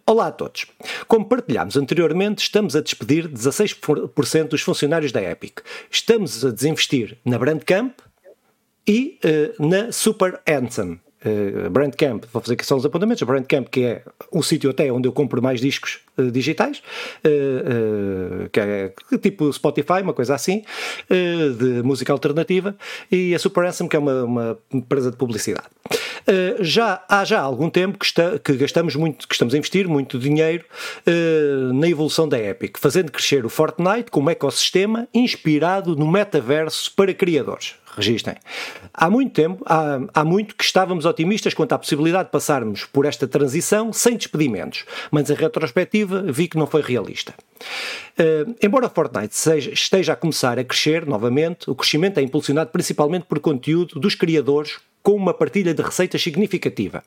olá 0.06 0.28
a 0.28 0.30
todos. 0.30 0.66
Como 1.09 1.24
partilhámos 1.24 1.76
anteriormente, 1.76 2.44
estamos 2.44 2.76
a 2.76 2.80
despedir 2.80 3.28
16% 3.28 4.48
dos 4.48 4.62
funcionários 4.62 5.11
da 5.11 5.20
Epic. 5.20 5.59
Estamos 5.90 6.44
a 6.44 6.52
desinvestir 6.52 7.18
na 7.24 7.38
Brandcamp 7.38 7.98
e 8.87 9.18
na 9.59 9.90
Super 9.90 10.40
Anthem 10.46 11.00
uh, 11.27 11.71
Brandcamp, 11.71 12.25
vou 12.33 12.41
fazer 12.41 12.55
aqui 12.55 12.65
só 12.65 12.77
uns 12.77 12.85
apontamentos, 12.85 13.23
Brandcamp 13.23 13.69
que 13.69 13.85
é 13.85 14.03
um 14.33 14.43
sítio 14.43 14.71
até 14.71 14.91
onde 14.93 15.09
eu 15.09 15.12
compro 15.12 15.43
mais 15.43 15.61
discos 15.61 16.01
uh, 16.17 16.31
digitais, 16.31 16.83
uh, 17.25 18.49
que 18.51 18.61
é 18.61 18.93
tipo 19.21 19.53
Spotify, 19.53 20.03
uma 20.03 20.12
coisa 20.12 20.35
assim, 20.35 20.62
de 21.59 21.83
música 21.83 22.12
alternativa, 22.12 22.77
e 23.11 23.35
a 23.35 23.39
Super 23.39 23.65
Anthem 23.65 23.89
que 23.89 23.97
é 23.97 23.99
uma, 23.99 24.25
uma 24.25 24.59
empresa 24.73 25.11
de 25.11 25.17
publicidade. 25.17 25.67
já 26.61 27.03
há 27.09 27.25
já 27.25 27.41
algum 27.41 27.71
tempo 27.71 27.99
que, 27.99 28.05
está, 28.05 28.39
que, 28.39 28.53
gastamos 28.55 28.97
muito, 28.97 29.27
que 29.27 29.35
estamos 29.35 29.55
a 29.55 29.59
investir 29.59 29.89
muito 29.89 30.19
dinheiro 30.19 30.65
na 31.75 31.89
evolução 31.89 32.29
da 32.29 32.39
Epic, 32.39 32.79
fazendo 32.79 33.11
crescer 33.11 33.45
o 33.45 33.49
Fortnite 33.49 34.11
como 34.11 34.31
ecossistema 34.31 35.09
inspirado 35.15 35.95
no 35.97 36.11
metaverso 36.11 36.93
para 36.95 37.12
criadores 37.15 37.75
registem. 37.96 38.35
Há 38.92 39.09
muito 39.09 39.32
tempo, 39.32 39.64
há, 39.66 39.98
há 40.14 40.24
muito 40.24 40.54
que 40.54 40.62
estávamos 40.62 41.04
otimistas 41.04 41.54
quanto 41.54 41.72
à 41.72 41.78
possibilidade 41.78 42.26
de 42.26 42.30
passarmos 42.30 42.85
por 42.85 43.06
esta 43.06 43.26
transição 43.26 43.92
sem 43.92 44.16
despedimentos, 44.16 44.85
mas 45.11 45.30
em 45.30 45.35
retrospectiva 45.35 46.22
vi 46.22 46.46
que 46.46 46.59
não 46.59 46.66
foi 46.66 46.82
realista. 46.82 47.35
Uh, 48.18 48.54
embora 48.62 48.88
Fortnite 48.88 49.35
seja, 49.35 49.70
esteja 49.70 50.12
a 50.12 50.16
começar 50.16 50.59
a 50.59 50.64
crescer 50.64 51.06
novamente, 51.06 51.70
o 51.70 51.74
crescimento 51.74 52.18
é 52.18 52.22
impulsionado 52.22 52.70
principalmente 52.70 53.24
por 53.24 53.40
conteúdo 53.40 53.98
dos 53.98 54.14
criadores 54.14 54.78
com 55.02 55.14
uma 55.14 55.32
partilha 55.32 55.72
de 55.72 55.82
receitas 55.82 56.22
significativa. 56.22 57.02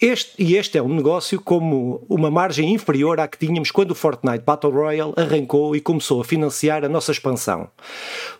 Este, 0.00 0.32
e 0.38 0.56
este 0.56 0.78
é 0.78 0.82
um 0.82 0.94
negócio 0.94 1.38
como 1.38 2.02
uma 2.08 2.30
margem 2.30 2.72
inferior 2.72 3.20
à 3.20 3.28
que 3.28 3.36
tínhamos 3.36 3.70
quando 3.70 3.90
o 3.90 3.94
Fortnite 3.94 4.42
Battle 4.46 4.72
Royale 4.72 5.12
arrancou 5.14 5.76
e 5.76 5.80
começou 5.80 6.22
a 6.22 6.24
financiar 6.24 6.82
a 6.82 6.88
nossa 6.88 7.12
expansão. 7.12 7.68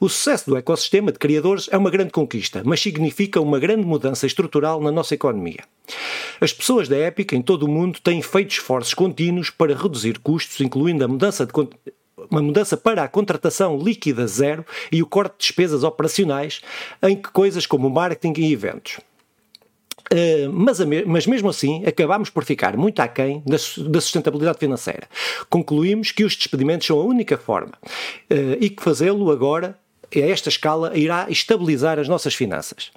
O 0.00 0.08
sucesso 0.08 0.48
do 0.48 0.56
ecossistema 0.56 1.12
de 1.12 1.18
criadores 1.18 1.68
é 1.70 1.76
uma 1.76 1.90
grande 1.90 2.12
conquista, 2.12 2.62
mas 2.64 2.80
significa 2.80 3.42
uma 3.42 3.58
grande 3.58 3.84
mudança 3.84 4.26
estrutural 4.26 4.80
na 4.80 4.90
nossa 4.90 5.14
economia. 5.14 5.62
As 6.40 6.50
pessoas 6.50 6.88
da 6.88 6.96
Epic 6.96 7.34
em 7.34 7.42
todo 7.42 7.64
o 7.64 7.68
mundo 7.68 8.00
têm 8.00 8.22
feito 8.22 8.52
esforços 8.52 8.94
contínuos 8.94 9.50
para 9.50 9.76
reduzir 9.76 10.18
custos, 10.18 10.62
incluindo 10.62 11.04
a 11.04 11.08
mudança 11.08 11.44
de 11.44 11.52
uma 12.30 12.40
mudança 12.40 12.74
para 12.74 13.02
a 13.02 13.08
contratação 13.08 13.76
líquida 13.76 14.26
zero 14.26 14.64
e 14.90 15.02
o 15.02 15.06
corte 15.06 15.32
de 15.32 15.46
despesas 15.46 15.84
operacionais 15.84 16.62
em 17.02 17.16
que 17.16 17.30
coisas 17.30 17.66
como 17.66 17.90
marketing 17.90 18.32
e 18.40 18.50
eventos. 18.50 18.98
Uh, 20.12 20.50
mas, 20.52 20.80
mas, 21.06 21.26
mesmo 21.26 21.48
assim 21.48 21.84
acabámos 21.86 22.30
por 22.30 22.44
ficar 22.44 22.76
muito 22.76 22.98
aquém 22.98 23.44
da, 23.46 23.56
da 23.88 24.00
sustentabilidade 24.00 24.58
financeira. 24.58 25.08
Concluímos 25.48 26.10
que 26.10 26.24
os 26.24 26.34
despedimentos 26.34 26.86
são 26.86 26.98
a 26.98 27.04
única 27.04 27.38
forma 27.38 27.74
uh, 27.84 28.56
e 28.58 28.68
que 28.70 28.82
fazê-lo 28.82 29.30
agora, 29.30 29.78
a 30.12 30.18
esta 30.18 30.48
escala, 30.48 30.98
irá 30.98 31.26
estabilizar 31.30 32.00
as 32.00 32.08
nossas 32.08 32.34
finanças. 32.34 32.90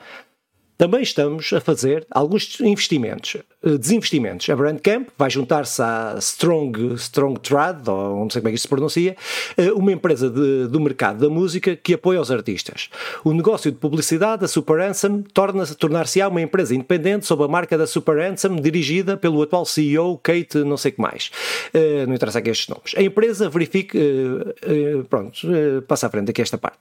Também 0.75 1.03
estamos 1.03 1.53
a 1.53 1.61
fazer 1.61 2.05
alguns 2.09 2.59
investimentos, 2.59 3.35
eh, 3.35 3.43
desinvestimentos. 3.63 4.49
A 4.49 4.55
Brandcamp 4.55 5.07
vai 5.17 5.29
juntar-se 5.29 5.81
à 5.81 6.15
Strong, 6.19 6.95
Strong 6.95 7.39
Trad, 7.39 7.87
ou 7.87 8.19
não 8.19 8.29
sei 8.29 8.41
como 8.41 8.49
é 8.49 8.51
que 8.51 8.55
isto 8.55 8.63
se 8.63 8.67
pronuncia, 8.67 9.15
eh, 9.55 9.71
uma 9.71 9.91
empresa 9.91 10.29
de, 10.29 10.67
do 10.67 10.79
mercado 10.79 11.19
da 11.19 11.29
música 11.29 11.75
que 11.75 11.93
apoia 11.93 12.19
os 12.19 12.29
artistas. 12.29 12.89
O 13.23 13.33
negócio 13.33 13.71
de 13.71 13.77
publicidade, 13.77 14.43
a 14.43 14.47
Super 14.47 14.81
Anthem, 14.81 15.23
tornar-se-á 15.77 16.27
uma 16.27 16.41
empresa 16.41 16.75
independente 16.75 17.25
sob 17.25 17.43
a 17.43 17.47
marca 17.47 17.77
da 17.77 17.87
Super 17.87 18.19
Anthem, 18.19 18.55
dirigida 18.57 19.15
pelo 19.15 19.41
atual 19.41 19.65
CEO 19.65 20.17
Kate 20.17 20.57
não 20.59 20.77
sei 20.77 20.91
que 20.91 21.01
mais. 21.01 21.31
Eh, 21.73 22.05
não 22.05 22.13
interessa 22.13 22.39
aqui 22.39 22.49
estes 22.49 22.67
nomes. 22.67 22.93
A 22.97 23.01
empresa 23.01 23.49
verifica... 23.49 23.97
Pronto, 25.09 25.47
passa 25.87 26.07
à 26.07 26.09
frente 26.09 26.31
aqui 26.31 26.41
esta 26.41 26.57
parte. 26.57 26.79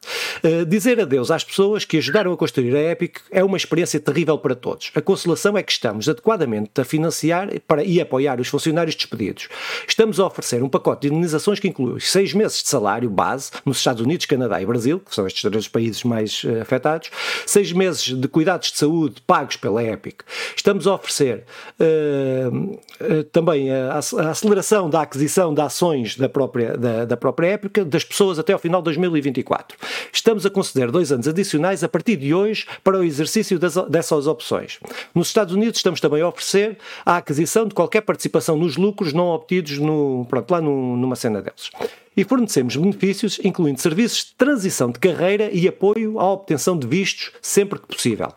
Dizer 0.66 1.00
adeus 1.00 1.30
às 1.30 1.44
pessoas 1.44 1.84
que 1.84 1.98
ajudaram 1.98 2.32
a 2.32 2.36
construir 2.36 2.74
a 2.74 2.90
Epic 2.92 3.18
é 3.30 3.44
uma 3.44 3.56
experiência 3.56 4.00
terrível 4.00 4.38
para 4.38 4.54
todos. 4.54 4.90
A 4.94 5.00
consolação 5.00 5.56
é 5.56 5.62
que 5.62 5.72
estamos 5.72 6.08
adequadamente 6.08 6.71
a 6.80 6.84
financiar 6.84 7.48
para, 7.66 7.84
e 7.84 8.00
apoiar 8.00 8.40
os 8.40 8.48
funcionários 8.48 8.94
despedidos. 8.94 9.48
Estamos 9.86 10.18
a 10.18 10.26
oferecer 10.26 10.62
um 10.62 10.68
pacote 10.68 11.02
de 11.02 11.08
indenizações 11.08 11.60
que 11.60 11.68
inclui 11.68 12.00
seis 12.00 12.32
meses 12.32 12.62
de 12.62 12.68
salário 12.68 13.10
base 13.10 13.50
nos 13.64 13.78
Estados 13.78 14.02
Unidos, 14.02 14.26
Canadá 14.26 14.60
e 14.60 14.66
Brasil, 14.66 15.00
que 15.00 15.14
são 15.14 15.26
estes 15.26 15.42
três 15.42 15.68
países 15.68 16.04
mais 16.04 16.44
uh, 16.44 16.62
afetados, 16.62 17.10
seis 17.46 17.72
meses 17.72 18.04
de 18.16 18.28
cuidados 18.28 18.72
de 18.72 18.78
saúde 18.78 19.20
pagos 19.26 19.56
pela 19.56 19.82
Epic. 19.82 20.22
Estamos 20.56 20.86
a 20.86 20.94
oferecer 20.94 21.44
uh, 21.78 22.56
uh, 22.56 23.24
também 23.24 23.70
a, 23.70 23.94
a, 23.94 24.30
aceleração 24.30 24.88
da 24.88 25.02
aquisição 25.02 25.52
de 25.52 25.60
ações 25.60 26.16
da 26.16 26.28
própria, 26.28 26.76
da, 26.76 27.04
da 27.04 27.16
própria 27.16 27.54
Epic 27.54 27.78
das 27.84 28.04
pessoas 28.04 28.38
até 28.38 28.52
ao 28.52 28.58
final 28.58 28.80
de 28.80 28.86
2024. 28.86 29.76
Estamos 30.12 30.46
a 30.46 30.50
conceder 30.50 30.90
dois 30.90 31.12
anos 31.12 31.28
adicionais 31.28 31.84
a 31.84 31.88
partir 31.88 32.16
de 32.16 32.32
hoje 32.32 32.66
para 32.82 32.98
o 32.98 33.04
exercício 33.04 33.58
das 33.58 33.74
dessas 33.88 34.26
opções. 34.26 34.78
Nos 35.14 35.28
Estados 35.28 35.54
Unidos 35.54 35.78
estamos 35.78 36.00
também 36.00 36.22
a 36.22 36.28
oferecer 36.28 36.61
a 37.04 37.16
aquisição 37.18 37.66
de 37.66 37.74
qualquer 37.74 38.02
participação 38.02 38.56
nos 38.56 38.76
lucros 38.76 39.12
não 39.12 39.28
obtidos 39.28 39.78
no, 39.78 40.26
pronto, 40.28 40.50
lá 40.50 40.60
no, 40.60 40.96
numa 40.96 41.16
cena 41.16 41.40
deles 41.42 41.70
e 42.16 42.24
fornecemos 42.24 42.76
benefícios, 42.76 43.40
incluindo 43.42 43.80
serviços 43.80 44.26
de 44.26 44.34
transição 44.34 44.90
de 44.90 44.98
carreira 44.98 45.50
e 45.52 45.66
apoio 45.66 46.18
à 46.18 46.32
obtenção 46.32 46.78
de 46.78 46.86
vistos 46.86 47.32
sempre 47.40 47.78
que 47.78 47.86
possível. 47.86 48.32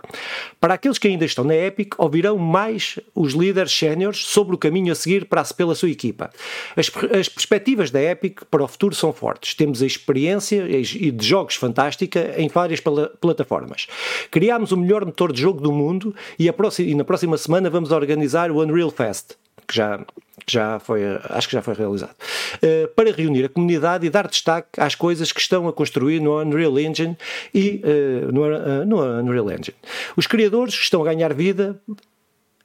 Para 0.60 0.76
aqueles 0.76 0.98
que 0.98 1.08
ainda 1.08 1.26
estão 1.26 1.44
na 1.44 1.56
Epic, 1.56 1.94
ouvirão 1.98 2.38
mais 2.38 3.00
os 3.14 3.34
líderes 3.34 3.72
séniores 3.72 4.26
sobre 4.26 4.56
o 4.56 4.58
caminho 4.58 4.92
a 4.92 4.96
seguir 4.96 5.26
para 5.26 5.44
pela 5.56 5.76
sua 5.76 5.90
equipa. 5.90 6.32
As, 6.76 6.92
as 7.18 7.30
perspectivas 7.30 7.92
da 7.92 8.02
Epic 8.02 8.42
para 8.50 8.64
o 8.64 8.68
futuro 8.68 8.96
são 8.96 9.14
fortes. 9.14 9.54
Temos 9.54 9.82
a 9.82 9.86
experiência 9.86 10.66
e 10.68 11.12
de 11.12 11.26
jogos 11.26 11.56
fantástica 11.56 12.34
em 12.38 12.48
várias 12.48 12.80
plataformas. 12.80 13.88
Criámos 14.32 14.72
o 14.72 14.78
melhor 14.78 15.06
motor 15.06 15.32
de 15.32 15.42
jogo 15.42 15.62
do 15.62 15.72
mundo 15.72 16.16
e, 16.40 16.50
e 16.80 16.96
na 16.96 17.04
próxima 17.04 17.38
semana 17.38 17.70
vamos 17.70 17.92
organizar 17.92 18.50
o 18.50 18.62
Unreal 18.62 18.90
Fest, 18.90 19.36
que 19.68 19.76
já 19.76 20.00
já 20.48 20.80
foi, 20.80 21.02
acho 21.30 21.48
que 21.48 21.54
já 21.54 21.62
foi 21.62 21.74
realizado, 21.74 22.12
uh, 22.12 22.88
para 22.90 23.12
reunir 23.12 23.46
a 23.46 23.50
comunidade 23.50 24.06
e 24.06 24.10
dar 24.10 24.28
destaque 24.28 24.80
às 24.80 24.94
coisas 24.94 25.32
que 25.32 25.40
estão 25.40 25.68
a 25.68 25.74
construir 25.74 26.20
no 26.20 26.40
Unreal 26.40 26.78
Engine 26.78 27.18
e 27.54 27.82
uh, 27.84 28.32
no, 28.32 28.44
uh, 28.44 28.86
no 28.86 29.02
Unreal 29.22 29.50
Engine. 29.52 29.76
Os 30.16 30.28
criadores 30.28 30.76
estão 30.76 31.02
a 31.02 31.06
ganhar 31.06 31.34
vida 31.34 31.80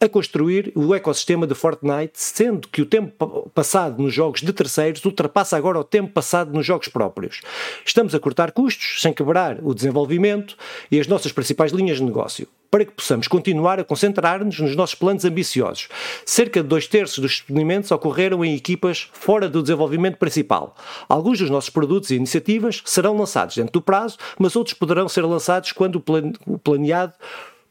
a 0.03 0.09
construir 0.09 0.73
o 0.75 0.95
ecossistema 0.95 1.47
de 1.47 1.55
Fortnite, 1.55 2.13
sendo 2.15 2.69
que 2.69 2.81
o 2.81 2.87
tempo 2.87 3.51
passado 3.55 4.03
nos 4.03 4.15
jogos 4.15 4.41
de 4.41 4.51
terceiros 4.51 5.05
ultrapassa 5.05 5.59
agora 5.59 5.79
o 5.79 5.85
tempo 5.85 6.11
passado 6.11 6.55
nos 6.55 6.65
jogos 6.65 6.89
próprios. 6.89 7.43
Estamos 7.85 8.15
a 8.15 8.19
cortar 8.19 8.53
custos 8.53 9.03
sem 9.03 9.13
quebrar 9.13 9.59
o 9.63 9.75
desenvolvimento 9.75 10.57
e 10.91 10.99
as 10.99 11.07
nossas 11.07 11.33
principais 11.33 11.71
linhas 11.71 11.99
de 11.99 12.05
negócio 12.05 12.49
para 12.71 12.85
que 12.85 12.93
possamos 12.93 13.29
continuar 13.29 13.79
a 13.81 13.85
concentrar-nos 13.85 14.59
nos 14.59 14.77
nossos 14.77 14.95
planos 14.95 15.25
ambiciosos. 15.25 15.89
Cerca 16.25 16.63
de 16.63 16.69
dois 16.69 16.87
terços 16.87 17.19
dos 17.19 17.33
experimentos 17.33 17.91
ocorreram 17.91 18.45
em 18.45 18.55
equipas 18.55 19.11
fora 19.13 19.49
do 19.51 19.61
desenvolvimento 19.61 20.17
principal. 20.17 20.77
Alguns 21.09 21.41
dos 21.41 21.51
nossos 21.51 21.69
produtos 21.69 22.11
e 22.11 22.15
iniciativas 22.15 22.81
serão 22.87 23.19
lançados 23.19 23.57
dentro 23.57 23.73
do 23.73 23.83
prazo, 23.83 24.17
mas 24.39 24.55
outros 24.55 24.73
poderão 24.73 25.09
ser 25.09 25.27
lançados 25.27 25.73
quando 25.73 26.03
o 26.47 26.59
planeado 26.59 27.13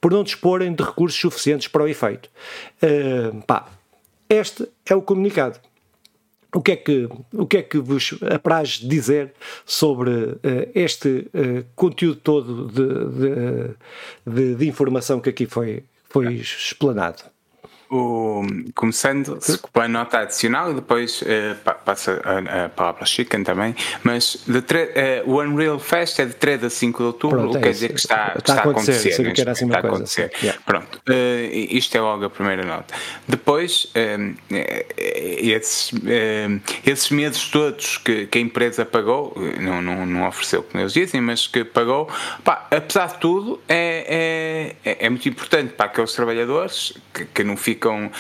por 0.02 0.12
não 0.12 0.24
disporem 0.24 0.74
de 0.74 0.84
recursos 0.84 1.20
suficientes 1.20 1.68
para 1.68 1.84
o 1.84 1.88
efeito. 1.88 2.30
Uh, 2.82 3.42
pá, 3.44 3.68
este 4.30 4.68
é 4.86 4.96
o 4.96 5.02
comunicado. 5.02 5.60
O 6.54 6.62
que, 6.62 6.72
é 6.72 6.76
que, 6.76 7.08
o 7.32 7.46
que 7.46 7.58
é 7.58 7.62
que 7.62 7.78
vos 7.78 8.16
apraz 8.24 8.70
dizer 8.80 9.34
sobre 9.66 10.10
uh, 10.10 10.40
este 10.74 11.30
uh, 11.34 11.64
conteúdo 11.76 12.20
todo 12.22 12.68
de, 12.68 12.88
de, 13.20 14.36
de, 14.36 14.56
de, 14.56 14.68
informação 14.68 15.20
que 15.20 15.30
aqui 15.30 15.46
foi, 15.46 15.84
foi 16.06 16.34
explanado? 16.36 17.24
O, 17.89 18.45
começando 18.75 19.39
com 19.71 19.82
a 19.82 19.88
nota 19.88 20.19
adicional 20.19 20.71
e 20.71 20.75
depois 20.75 21.21
uh, 21.21 21.73
passa 21.84 22.21
a, 22.23 22.65
a, 22.65 22.69
palavra 22.69 23.06
Chicken 23.06 23.43
também, 23.43 23.75
mas 24.04 24.43
de 24.47 24.60
uh, 24.60 24.63
o 25.25 25.41
Unreal 25.41 25.80
Fest 25.80 26.19
é 26.19 26.25
de 26.25 26.34
3 26.34 26.65
a 26.65 26.69
5 26.69 26.97
de 26.97 27.04
outubro, 27.04 27.39
Pronto, 27.39 27.49
o 27.49 27.52
que 27.54 27.58
é 27.58 27.62
quer 27.62 27.71
dizer 27.71 27.93
que 27.93 27.99
está, 27.99 28.34
está, 28.38 28.39
está 28.39 28.54
a 28.54 28.58
acontecer. 28.60 28.91
acontecer 28.91 29.34
que 29.34 29.41
era 29.41 29.52
assim 29.52 29.65
está 29.65 29.78
a 29.78 29.82
acontecer. 29.82 30.32
Yeah. 30.41 30.62
Pronto, 30.65 30.97
uh, 30.97 31.52
isto 31.52 31.97
é 31.97 32.02
logo 32.02 32.25
a 32.25 32.30
primeira 32.30 32.63
nota. 32.63 32.93
Depois, 33.28 33.91
esses, 34.97 35.91
esses 36.86 37.10
meses 37.10 37.47
todos 37.47 37.97
que, 37.97 38.28
que, 38.28 38.38
a 38.38 38.41
empresa 38.41 38.86
pagou, 38.86 39.34
não, 39.60 39.82
não, 39.82 40.06
não 40.06 40.28
ofereceu, 40.28 40.63
como 40.63 40.82
eles 40.82 40.93
dizem, 40.93 41.21
mas 41.21 41.47
que 41.47 41.63
pagou, 41.63 42.08
pá, 42.43 42.67
apesar 42.69 43.08
de 43.08 43.17
tudo, 43.17 43.60
é, 43.67 44.75
é, 44.84 45.06
é 45.06 45.10
muito 45.10 45.28
importante 45.28 45.73
para 45.73 45.88
aqueles 45.88 46.13
trabalhadores 46.13 46.93
que, 47.13 47.25
que 47.25 47.43
não 47.43 47.58
ficam 47.58 47.79
ficam 47.80 48.12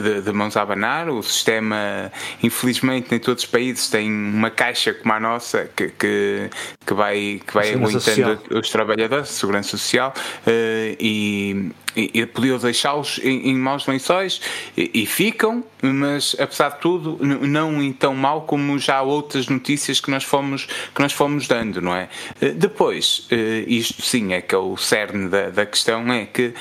de, 0.00 0.22
de 0.22 0.32
mãos 0.32 0.56
a 0.56 0.62
abanar. 0.62 1.08
O 1.08 1.22
sistema, 1.22 2.12
infelizmente, 2.42 3.14
em 3.14 3.18
todos 3.18 3.42
os 3.42 3.50
países 3.50 3.90
tem 3.90 4.08
uma 4.10 4.50
caixa 4.50 4.94
como 4.94 5.12
a 5.12 5.18
nossa 5.18 5.68
que, 5.74 5.88
que, 5.88 6.50
que 6.86 6.94
vai, 6.94 7.40
que 7.44 7.52
vai 7.52 7.74
aguentando 7.74 8.40
os 8.50 8.70
trabalhadores, 8.70 9.28
segurança 9.30 9.70
social, 9.70 10.14
uh, 10.46 10.96
e, 11.00 11.72
e 11.96 12.26
podia 12.26 12.58
deixá-los 12.58 13.18
em, 13.22 13.50
em, 13.50 13.54
maus 13.56 13.86
lençóis 13.86 14.40
e, 14.76 14.90
e, 14.94 15.06
ficam, 15.06 15.64
mas 15.82 16.36
apesar 16.38 16.70
de 16.70 16.80
tudo, 16.80 17.18
não 17.20 17.82
em 17.82 17.92
tão 17.92 18.14
mal 18.14 18.42
como 18.42 18.78
já 18.78 19.02
outras 19.02 19.48
notícias 19.48 19.98
que 20.00 20.10
nós 20.10 20.22
fomos, 20.22 20.66
que 20.94 21.00
nós 21.00 21.12
fomos 21.12 21.48
dando, 21.48 21.80
não 21.80 21.94
é? 21.94 22.08
Uh, 22.40 22.54
depois, 22.54 23.26
uh, 23.32 23.68
isto 23.68 24.02
sim 24.02 24.32
é 24.32 24.40
que 24.40 24.54
é 24.54 24.58
o 24.58 24.76
cerne 24.76 25.28
da, 25.28 25.50
da 25.50 25.66
questão, 25.66 26.12
é 26.12 26.26
que 26.26 26.54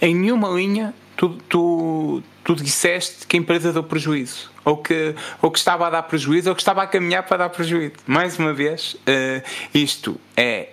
em 0.00 0.14
nenhuma 0.14 0.48
linha 0.48 0.92
tu, 1.22 1.28
tu, 1.48 2.22
tu 2.42 2.56
disseste 2.56 3.26
que 3.28 3.36
a 3.36 3.40
empresa 3.40 3.72
deu 3.72 3.84
prejuízo, 3.84 4.50
ou 4.64 4.76
que, 4.76 5.14
ou 5.40 5.52
que 5.52 5.58
estava 5.58 5.86
a 5.86 5.90
dar 5.90 6.02
prejuízo, 6.02 6.48
ou 6.48 6.56
que 6.56 6.60
estava 6.60 6.82
a 6.82 6.86
caminhar 6.86 7.22
para 7.22 7.36
dar 7.36 7.48
prejuízo. 7.48 7.92
Mais 8.06 8.36
uma 8.38 8.52
vez, 8.52 8.94
uh, 8.94 9.42
isto 9.72 10.20
é. 10.36 10.70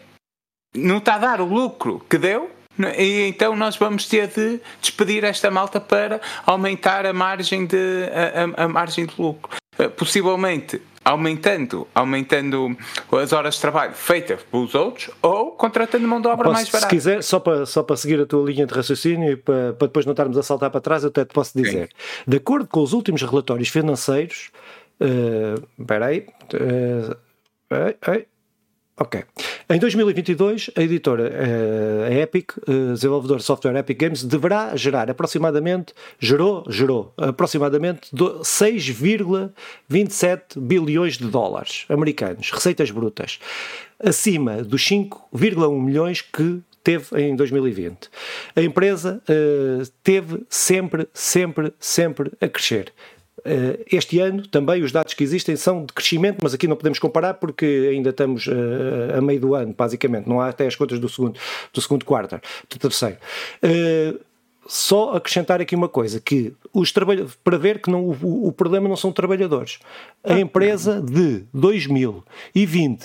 Não 0.76 0.98
está 0.98 1.16
a 1.16 1.20
dar 1.20 1.42
o 1.42 1.46
lucro 1.46 2.04
que 2.10 2.18
deu, 2.18 2.50
é? 2.80 3.04
e 3.04 3.28
então 3.28 3.56
nós 3.56 3.78
vamos 3.78 4.08
ter 4.08 4.28
de 4.28 4.60
despedir 4.82 5.24
esta 5.24 5.52
malta 5.52 5.80
para 5.80 6.20
aumentar 6.48 7.06
a 7.06 7.14
margem 7.14 7.68
de, 7.68 8.06
a, 8.58 8.62
a, 8.62 8.66
a 8.66 8.68
margem 8.68 9.06
de 9.06 9.14
lucro. 9.20 9.56
Uh, 9.78 9.90
possivelmente 9.92 10.82
aumentando, 11.10 11.88
aumentando 11.96 12.78
as 13.12 13.34
horas 13.34 13.56
de 13.56 13.62
trabalho 13.62 13.94
feitas 13.94 14.44
pelos 14.44 14.76
outros 14.76 15.10
ou 15.22 15.52
contratando 15.54 16.08
mão 16.08 16.22
de 16.22 16.28
obra 16.28 16.46
posso, 16.46 16.54
mais 16.54 16.70
barata. 16.70 16.88
Se 16.88 16.96
quiser, 16.96 17.24
só 17.24 17.40
para, 17.40 17.66
só 17.66 17.82
para 17.82 17.98
seguir 17.98 18.22
a 18.22 18.26
tua 18.28 18.46
linha 18.50 18.68
de 18.68 18.74
raciocínio 18.74 19.32
e 19.32 19.36
para, 19.36 19.74
para 19.74 19.88
depois 19.88 20.06
não 20.06 20.14
estarmos 20.14 20.38
a 20.38 20.44
saltar 20.44 20.70
para 20.70 20.80
trás, 20.80 21.04
eu 21.04 21.10
até 21.10 21.26
te 21.26 21.34
posso 21.34 21.58
dizer. 21.58 21.88
Sim. 21.88 22.24
De 22.28 22.38
acordo 22.38 22.68
com 22.68 22.82
os 22.82 22.94
últimos 22.94 23.22
relatórios 23.24 23.70
financeiros, 23.70 24.52
uh, 25.02 25.66
espera 25.80 26.06
aí, 26.06 26.28
uh, 26.54 27.18
Ok. 29.00 29.24
Em 29.70 29.80
2022, 29.80 30.72
a 30.76 30.82
editora 30.82 31.32
a 32.06 32.14
Epic, 32.14 32.58
uh, 32.58 32.92
desenvolvedor 32.94 33.38
de 33.38 33.44
software 33.44 33.78
Epic 33.78 33.98
Games, 33.98 34.26
deverá 34.26 34.76
gerar 34.76 35.10
aproximadamente, 35.10 35.94
gerou, 36.20 36.66
gerou 36.70 37.14
aproximadamente 37.16 38.14
6,27 38.14 40.60
bilhões 40.60 41.18
de 41.18 41.30
dólares 41.30 41.86
americanos, 41.88 42.52
receitas 42.52 42.92
brutas, 42.92 43.40
acima 44.04 44.62
dos 44.64 44.84
5,1 44.84 45.82
milhões 45.82 46.22
que 46.22 46.60
teve 46.84 47.22
em 47.22 47.38
2020. 47.38 48.10
A 48.54 48.62
empresa 48.62 49.24
uh, 49.30 49.82
teve 50.04 50.46
sempre, 50.50 51.08
sempre, 51.14 51.72
sempre 51.80 52.34
a 52.42 52.50
crescer. 52.50 52.92
Eh, 53.46 53.86
este 53.92 54.20
ano 54.20 54.46
também 54.48 54.82
os 54.84 54.92
dados 54.92 55.14
que 55.14 55.24
existem 55.24 55.56
são 55.56 55.86
de 55.86 55.94
crescimento, 55.94 56.40
mas 56.42 56.54
aqui 56.54 56.68
não 56.68 56.76
podemos 56.76 57.00
comparar 57.00 57.36
porque 57.36 57.90
ainda 57.92 58.10
estamos 58.10 58.48
eh, 58.48 59.18
a 59.18 59.22
meio 59.22 59.40
do 59.40 59.56
ano, 59.56 59.74
basicamente. 59.78 60.28
Não 60.28 60.42
há 60.42 60.50
até 60.50 60.68
as 60.68 60.76
contas 60.76 61.00
do 61.00 61.08
segundo, 61.10 61.40
do 61.74 61.82
segundo 61.82 62.06
quarto, 62.06 62.40
do 62.70 62.78
terceiro. 62.78 63.18
Eh, 63.62 64.14
só 64.68 65.16
acrescentar 65.16 65.60
aqui 65.60 65.76
uma 65.76 65.90
coisa, 65.90 66.20
que 66.20 66.54
os 66.72 66.94
para 67.44 67.58
ver 67.58 67.82
que 67.82 67.90
não, 67.90 68.06
o, 68.06 68.48
o 68.48 68.52
problema 68.52 68.88
não 68.88 68.96
são 68.96 69.12
trabalhadores. 69.12 69.80
A 70.24 70.40
empresa 70.40 71.02
de 71.02 71.44
2020, 71.54 73.04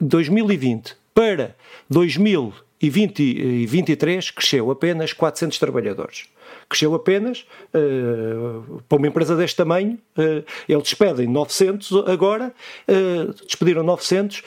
2020 0.00 0.96
para 1.12 1.56
2023 1.90 4.30
cresceu 4.30 4.70
apenas 4.70 5.12
400 5.12 5.58
trabalhadores 5.58 6.28
cresceu 6.68 6.94
apenas, 6.94 7.46
uh, 7.74 8.82
para 8.88 8.98
uma 8.98 9.06
empresa 9.06 9.36
deste 9.36 9.56
tamanho, 9.56 9.98
uh, 10.16 10.44
eles 10.68 10.82
despedem 10.82 11.26
900 11.26 12.08
agora, 12.08 12.52
uh, 12.88 13.32
despediram 13.44 13.82
900, 13.82 14.42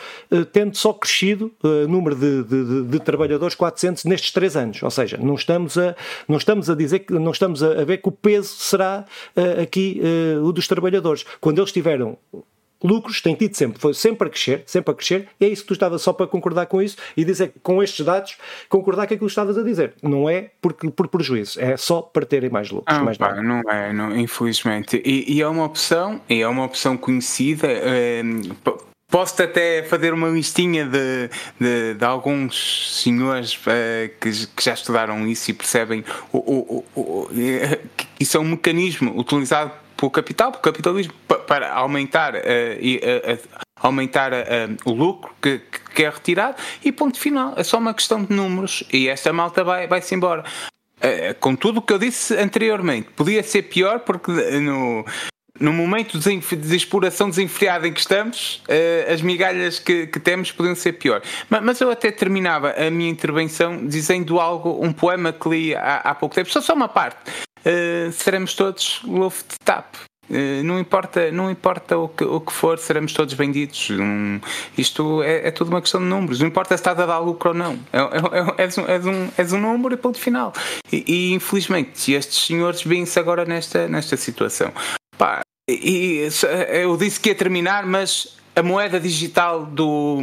tendo 0.52 0.76
só 0.76 0.94
crescido 0.94 1.52
o 1.64 1.88
número 1.88 2.16
de, 2.16 2.44
de, 2.44 2.84
de, 2.84 3.00
trabalhadores 3.00 3.56
400 3.56 4.06
nestes 4.06 4.32
três 4.32 4.56
anos, 4.56 4.82
ou 4.82 4.92
seja, 4.92 5.18
não 5.18 5.36
estamos 5.36 5.78
a, 5.78 5.96
não 6.28 6.38
estamos 6.38 6.70
a 6.70 6.76
dizer 6.76 7.00
que, 7.00 7.14
não 7.14 7.32
estamos 7.32 7.64
a, 7.64 7.84
ver 7.86 7.98
que 7.98 8.10
o 8.10 8.12
peso 8.12 8.56
será 8.56 9.06
aqui 9.62 10.02
o 10.44 10.52
dos 10.52 10.68
trabalhadores. 10.68 11.26
Quando 11.40 11.60
eles 11.60 11.72
tiveram 11.72 12.18
lucros 12.84 13.22
tem 13.22 13.36
tido 13.36 13.56
sempre, 13.56 13.80
foi 13.80 13.94
sempre 13.94 14.28
a 14.28 14.32
crescer, 14.32 14.64
sempre 14.66 14.92
a 14.92 14.94
crescer, 14.94 15.28
e 15.40 15.46
é 15.46 15.50
isso 15.50 15.64
que 15.64 15.70
tu 15.70 15.74
estavas 15.74 16.02
só 16.02 16.14
para 16.14 16.28
concordar 16.28 16.66
com 16.68 16.82
isso 16.82 16.98
e 17.16 17.24
dizer 17.24 17.50
que 17.50 17.60
com 17.60 17.82
estes 17.82 18.06
dados, 18.06 18.38
concordar 18.70 19.08
com 19.08 19.14
aquilo 19.14 19.28
que 19.28 19.32
estavas 19.32 19.58
a 19.58 19.64
dizer. 19.64 19.94
Não 20.02 20.30
é 20.30 20.52
porque, 20.62 20.90
por 20.90 21.08
prejuízo, 21.08 21.60
é 21.60 21.76
só 21.78 22.02
para 22.02 22.26
terem 22.26 22.50
mais 22.50 22.70
lucros. 22.70 22.98
Ah, 22.98 23.04
mais 23.04 23.18
pá, 23.18 23.42
não 23.42 23.62
é, 23.70 23.94
não, 23.94 24.16
infelizmente. 24.16 25.02
E, 25.04 25.38
e, 25.38 25.42
é 25.42 25.48
uma 25.48 25.66
opção, 25.66 26.22
e 26.30 26.42
é 26.42 26.48
uma 26.48 26.64
opção 26.64 26.98
conhecida. 26.98 27.68
É, 27.68 28.22
Posso 29.10 29.42
até 29.42 29.84
fazer 29.84 30.14
uma 30.14 30.28
listinha 30.28 30.86
de, 30.86 31.30
de, 31.58 31.94
de 31.94 32.04
alguns 32.04 33.02
senhores 33.02 33.56
uh, 33.56 34.10
que, 34.20 34.48
que, 34.48 34.64
já 34.64 34.74
estudaram 34.74 35.26
isso 35.26 35.50
e 35.50 35.54
percebem 35.54 36.04
o, 36.30 36.38
o, 36.38 36.86
o, 36.94 37.02
o, 37.02 37.30
que 37.96 38.06
isso 38.20 38.36
é 38.36 38.40
um 38.42 38.50
mecanismo 38.50 39.18
utilizado 39.18 39.72
pelo 39.98 40.12
capital, 40.12 40.52
pelo 40.52 40.62
capitalismo, 40.62 41.14
para 41.48 41.74
aumentar, 41.74 42.36
uh, 42.36 42.38
uh, 42.38 43.60
aumentar 43.76 44.32
o 44.86 44.92
lucro 44.92 45.32
que, 45.42 45.60
que, 45.94 46.04
é 46.04 46.10
retirado 46.10 46.56
e 46.84 46.92
ponto 46.92 47.20
final. 47.20 47.54
É 47.58 47.64
só 47.64 47.78
uma 47.78 47.94
questão 47.94 48.24
de 48.24 48.34
números 48.34 48.84
e 48.94 49.08
esta 49.08 49.34
malta 49.34 49.64
vai, 49.64 49.88
vai-se 49.88 50.14
embora. 50.16 50.44
com 51.40 51.56
tudo 51.56 51.80
o 51.80 51.82
que 51.82 51.94
eu 51.94 52.00
disse 52.00 52.36
anteriormente, 52.36 53.10
podia 53.16 53.44
ser 53.44 53.64
pior 53.64 54.00
porque 54.00 54.32
no, 54.32 55.06
no 55.60 55.74
momento 55.74 56.18
de 56.18 56.76
exploração 56.76 57.30
desenfreada 57.30 57.88
em 57.88 57.94
que 57.94 58.00
estamos, 58.00 58.64
as 59.12 59.22
migalhas 59.22 59.80
que, 59.80 60.08
que 60.08 60.20
temos 60.20 60.52
podiam 60.52 60.76
ser 60.76 60.94
pior. 60.94 61.22
Mas, 61.50 61.64
mas, 61.64 61.82
eu 61.82 61.92
até 61.92 62.12
terminava 62.12 62.72
a 62.72 62.90
minha 62.90 63.10
intervenção 63.10 63.86
dizendo 63.86 64.40
algo, 64.40 64.84
um 64.84 64.92
poema 64.92 65.32
que 65.32 65.50
li 65.50 65.76
há, 65.76 65.98
há 65.98 66.16
pouco 66.16 66.34
tempo, 66.34 66.50
só 66.50 66.62
só 66.62 66.74
uma 66.74 66.88
parte. 66.88 67.47
Uh, 67.68 68.12
seremos 68.14 68.54
todos 68.54 69.02
Luft-Tap. 69.04 69.96
Uh, 70.30 70.64
não 70.64 70.80
importa, 70.80 71.32
não 71.32 71.52
importa 71.52 71.98
o 71.98 72.08
que, 72.08 72.24
o 72.24 72.40
que 72.40 72.54
for, 72.54 72.80
seremos 72.80 73.12
todos 73.12 73.34
vendidos. 73.34 73.90
Um, 73.90 74.40
isto 74.78 75.22
é, 75.22 75.50
é, 75.50 75.52
tudo 75.52 75.70
uma 75.70 75.82
questão 75.82 76.00
de 76.00 76.08
números. 76.08 76.40
Não 76.40 76.48
importa 76.48 76.78
se 76.78 76.82
está 76.82 76.92
a 76.92 77.06
dar 77.06 77.20
lucro 77.20 77.50
ou 77.50 77.56
não. 77.56 77.78
É, 77.92 77.98
é, 77.98 78.62
é, 78.62 78.64
és, 78.64 78.78
um, 78.78 78.88
és, 78.88 79.06
um, 79.06 79.30
és 79.38 79.54
um 79.54 79.60
número 79.60 79.94
e 79.94 79.98
ponto 79.98 80.18
final. 80.18 80.54
E, 80.92 81.04
e 81.06 81.34
infelizmente, 81.34 82.14
estes 82.14 82.46
senhores 82.46 82.84
vêm-se 82.84 83.20
agora 83.20 83.44
nesta, 83.44 83.88
nesta 83.90 84.16
situação. 84.16 84.72
Pá, 85.18 85.42
e, 85.70 86.30
eu 86.72 86.96
disse 86.96 87.20
que 87.20 87.30
ia 87.30 87.36
terminar, 87.36 87.86
mas 87.86 88.38
a 88.58 88.64
moeda 88.64 89.00
digital 89.00 89.68
do, 89.68 90.20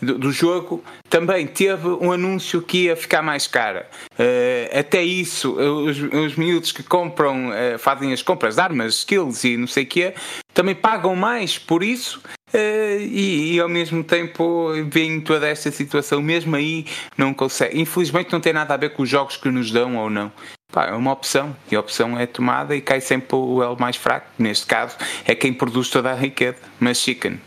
do, 0.00 0.18
do, 0.18 0.30
jogo 0.30 0.84
também 1.08 1.46
teve 1.46 1.88
um 1.88 2.12
anúncio 2.12 2.60
que 2.60 2.84
ia 2.84 2.96
ficar 2.96 3.22
mais 3.22 3.46
cara. 3.46 3.88
Uh, 4.12 4.78
até 4.78 5.02
isso, 5.02 5.54
os, 5.54 5.98
os 5.98 6.36
miúdos 6.36 6.70
que 6.70 6.82
compram, 6.82 7.48
uh, 7.48 7.78
fazem 7.78 8.12
as 8.12 8.20
compras 8.20 8.56
de 8.56 8.60
armas, 8.60 8.96
skills 8.96 9.44
e 9.44 9.56
não 9.56 9.66
sei 9.66 9.84
o 9.84 9.86
quê, 9.86 10.14
também 10.52 10.74
pagam 10.74 11.16
mais 11.16 11.56
por 11.56 11.82
isso. 11.82 12.20
Uh, 12.52 13.00
e, 13.00 13.54
e, 13.54 13.60
ao 13.60 13.70
mesmo 13.70 14.04
tempo 14.04 14.72
veem 14.90 15.22
toda 15.22 15.48
esta 15.48 15.70
situação, 15.70 16.20
mesmo 16.20 16.54
aí 16.54 16.84
não 17.16 17.32
consegue. 17.32 17.80
Infelizmente 17.80 18.30
não 18.30 18.40
tem 18.40 18.52
nada 18.52 18.74
a 18.74 18.76
ver 18.76 18.90
com 18.90 19.02
os 19.02 19.08
jogos 19.08 19.38
que 19.38 19.48
nos 19.48 19.70
dão 19.70 19.96
ou 19.96 20.10
não. 20.10 20.30
Pá, 20.70 20.88
é 20.88 20.92
uma 20.92 21.12
opção 21.12 21.56
e 21.70 21.76
a 21.76 21.80
opção 21.80 22.18
é 22.18 22.26
tomada 22.26 22.76
e 22.76 22.82
cai 22.82 23.00
sempre 23.00 23.34
o 23.34 23.62
elo 23.62 23.78
mais 23.80 23.96
fraco. 23.96 24.26
Neste 24.38 24.66
caso 24.66 24.98
é 25.24 25.34
quem 25.34 25.54
produz 25.54 25.88
toda 25.88 26.10
a 26.10 26.14
riqueza, 26.14 26.58
mas 26.78 26.98
chicken. 26.98 27.40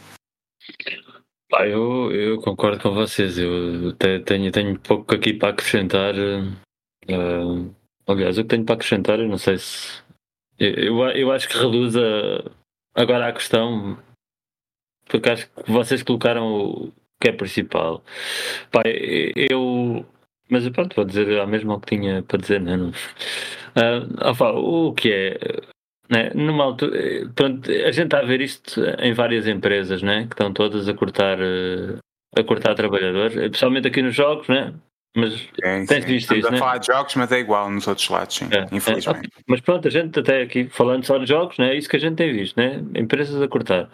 Eu, 1.63 2.12
eu 2.12 2.41
concordo 2.41 2.82
com 2.82 2.93
vocês. 2.93 3.38
Eu 3.38 3.93
tenho, 4.25 4.51
tenho 4.51 4.80
pouco 4.80 5.15
aqui 5.15 5.34
para 5.34 5.49
acrescentar. 5.49 6.13
Uh, 6.15 7.73
aliás, 8.08 8.38
o 8.38 8.43
que 8.43 8.49
tenho 8.49 8.65
para 8.65 8.75
acrescentar, 8.75 9.19
eu 9.19 9.28
não 9.28 9.38
sei 9.38 9.58
se. 9.58 10.04
Eu, 10.60 10.99
eu 11.10 11.32
acho 11.32 11.47
que 11.47 11.58
reduz 11.58 11.95
a, 11.95 12.51
agora 12.95 13.28
a 13.28 13.34
questão, 13.34 13.97
porque 15.06 15.30
acho 15.30 15.49
que 15.49 15.71
vocês 15.71 16.01
colocaram 16.04 16.47
o 16.47 16.93
que 17.19 17.30
é 17.30 17.32
principal. 17.32 18.04
Pá, 18.71 18.82
eu. 18.86 20.06
Mas 20.49 20.67
pronto, 20.69 20.95
vou 20.95 21.06
dizer 21.06 21.39
a 21.39 21.47
mesma 21.47 21.80
que 21.80 21.97
tinha 21.97 22.23
para 22.23 22.39
dizer, 22.39 22.62
não. 22.62 22.89
Uh, 22.89 24.30
opa, 24.30 24.51
o 24.51 24.93
que 24.93 25.12
é 25.12 25.38
né? 26.10 26.32
Numa 26.34 26.63
altura, 26.63 26.98
eh, 26.98 27.26
pronto, 27.34 27.70
a 27.70 27.91
gente 27.91 28.06
está 28.06 28.20
a 28.20 28.26
ver 28.26 28.41
isto 28.41 28.82
em 29.00 29.13
várias 29.13 29.48
empresas 29.48 30.02
né? 30.02 30.26
que 30.28 30.34
estão 30.34 30.54
todas 30.54 30.88
a 30.88 30.94
cortar, 30.94 31.39
eh, 31.39 31.98
a 32.38 32.44
cortar 32.44 32.76
trabalhadores, 32.76 33.36
especialmente 33.36 33.88
aqui 33.88 34.02
nos 34.02 34.15
jogos, 34.15 34.48
né? 34.48 34.74
mas 35.15 35.34
sim, 35.34 35.86
tens 35.88 36.04
sim. 36.04 36.12
visto 36.12 36.36
isso. 36.36 36.48
a 36.48 36.52
né? 36.52 36.58
falar 36.58 36.78
de 36.78 36.88
jogos, 36.88 37.15
mas 37.15 37.32
é 37.32 37.39
igual 37.39 37.72
nos 37.72 37.88
outros 37.88 38.08
lados, 38.10 38.36
sim, 38.36 38.50
é, 38.52 38.65
infelizmente. 38.76 39.28
É, 39.28 39.41
mas 39.48 39.62
pronto, 39.62 39.88
a 39.88 39.91
gente 39.91 40.20
até 40.20 40.41
aqui 40.41 40.68
falando 40.70 41.06
só 41.06 41.18
de 41.18 41.26
jogos, 41.26 41.58
né? 41.58 41.72
é 41.72 41.76
isso 41.76 41.89
que 41.89 41.96
a 41.96 42.00
gente 42.00 42.15
tem 42.15 42.34
visto, 42.34 42.58
né? 42.58 42.84
empresas 42.94 43.41
a 43.41 43.48
cortar. 43.48 43.89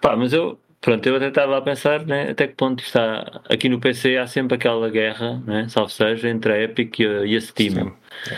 Pá, 0.00 0.16
mas 0.16 0.32
eu, 0.32 0.58
pronto, 0.80 1.06
eu 1.06 1.14
até 1.14 1.28
estava 1.28 1.56
a 1.56 1.62
pensar 1.62 2.04
né, 2.04 2.30
até 2.30 2.48
que 2.48 2.54
ponto 2.54 2.82
está. 2.82 3.40
Aqui 3.48 3.68
no 3.68 3.78
PC 3.78 4.16
há 4.16 4.26
sempre 4.26 4.56
aquela 4.56 4.90
guerra, 4.90 5.40
né, 5.46 5.68
salvo 5.68 5.90
seja, 5.90 6.28
entre 6.28 6.52
a 6.52 6.60
Epic 6.60 6.98
e 6.98 7.06
a, 7.06 7.24
e 7.24 7.36
a 7.36 7.40
Steam. 7.40 7.94
Sim. 8.24 8.34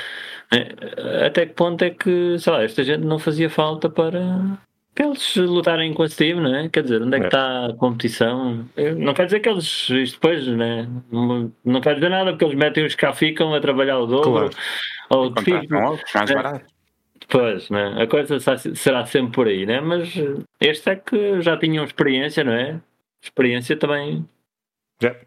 É, 0.54 1.26
até 1.26 1.46
que 1.46 1.54
ponto 1.54 1.82
é 1.82 1.90
que, 1.90 2.38
sei 2.38 2.52
lá, 2.52 2.62
esta 2.62 2.84
gente 2.84 3.04
não 3.04 3.18
fazia 3.18 3.50
falta 3.50 3.90
para, 3.90 4.58
para 4.94 5.06
eles 5.06 5.36
lutarem 5.36 5.92
com 5.92 6.04
a 6.04 6.08
Steam, 6.08 6.40
não 6.40 6.54
é? 6.54 6.68
Quer 6.68 6.84
dizer, 6.84 7.02
onde 7.02 7.16
é 7.16 7.18
que 7.18 7.24
é. 7.24 7.28
está 7.28 7.66
a 7.66 7.74
competição? 7.74 8.64
Não 8.96 9.14
quer 9.14 9.26
dizer 9.26 9.40
que 9.40 9.48
eles, 9.48 9.90
isto 9.90 10.14
depois, 10.14 10.46
né? 10.46 10.88
não 11.64 11.80
quer 11.80 11.94
dizer 11.94 12.08
nada, 12.08 12.30
porque 12.30 12.44
eles 12.44 12.56
metem 12.56 12.84
os 12.84 12.94
que 12.94 13.00
cá 13.00 13.12
ficam 13.12 13.52
a 13.52 13.60
trabalhar 13.60 13.98
o 13.98 14.06
dobro. 14.06 14.50
Claro. 14.50 14.50
Ou 15.10 15.34
tipo, 15.34 15.50
mais 16.14 16.30
é. 16.30 16.34
barato. 16.34 16.74
Pois, 17.28 17.70
né? 17.70 18.02
a 18.02 18.06
coisa 18.06 18.38
será 18.74 19.06
sempre 19.06 19.32
por 19.32 19.48
aí, 19.48 19.64
né? 19.64 19.80
mas 19.80 20.12
este 20.60 20.90
é 20.90 20.96
que 20.96 21.40
já 21.40 21.56
tinham 21.56 21.84
experiência, 21.84 22.44
não 22.44 22.52
é? 22.52 22.80
Experiência 23.22 23.76
também. 23.76 24.28
Yeah. 25.02 25.18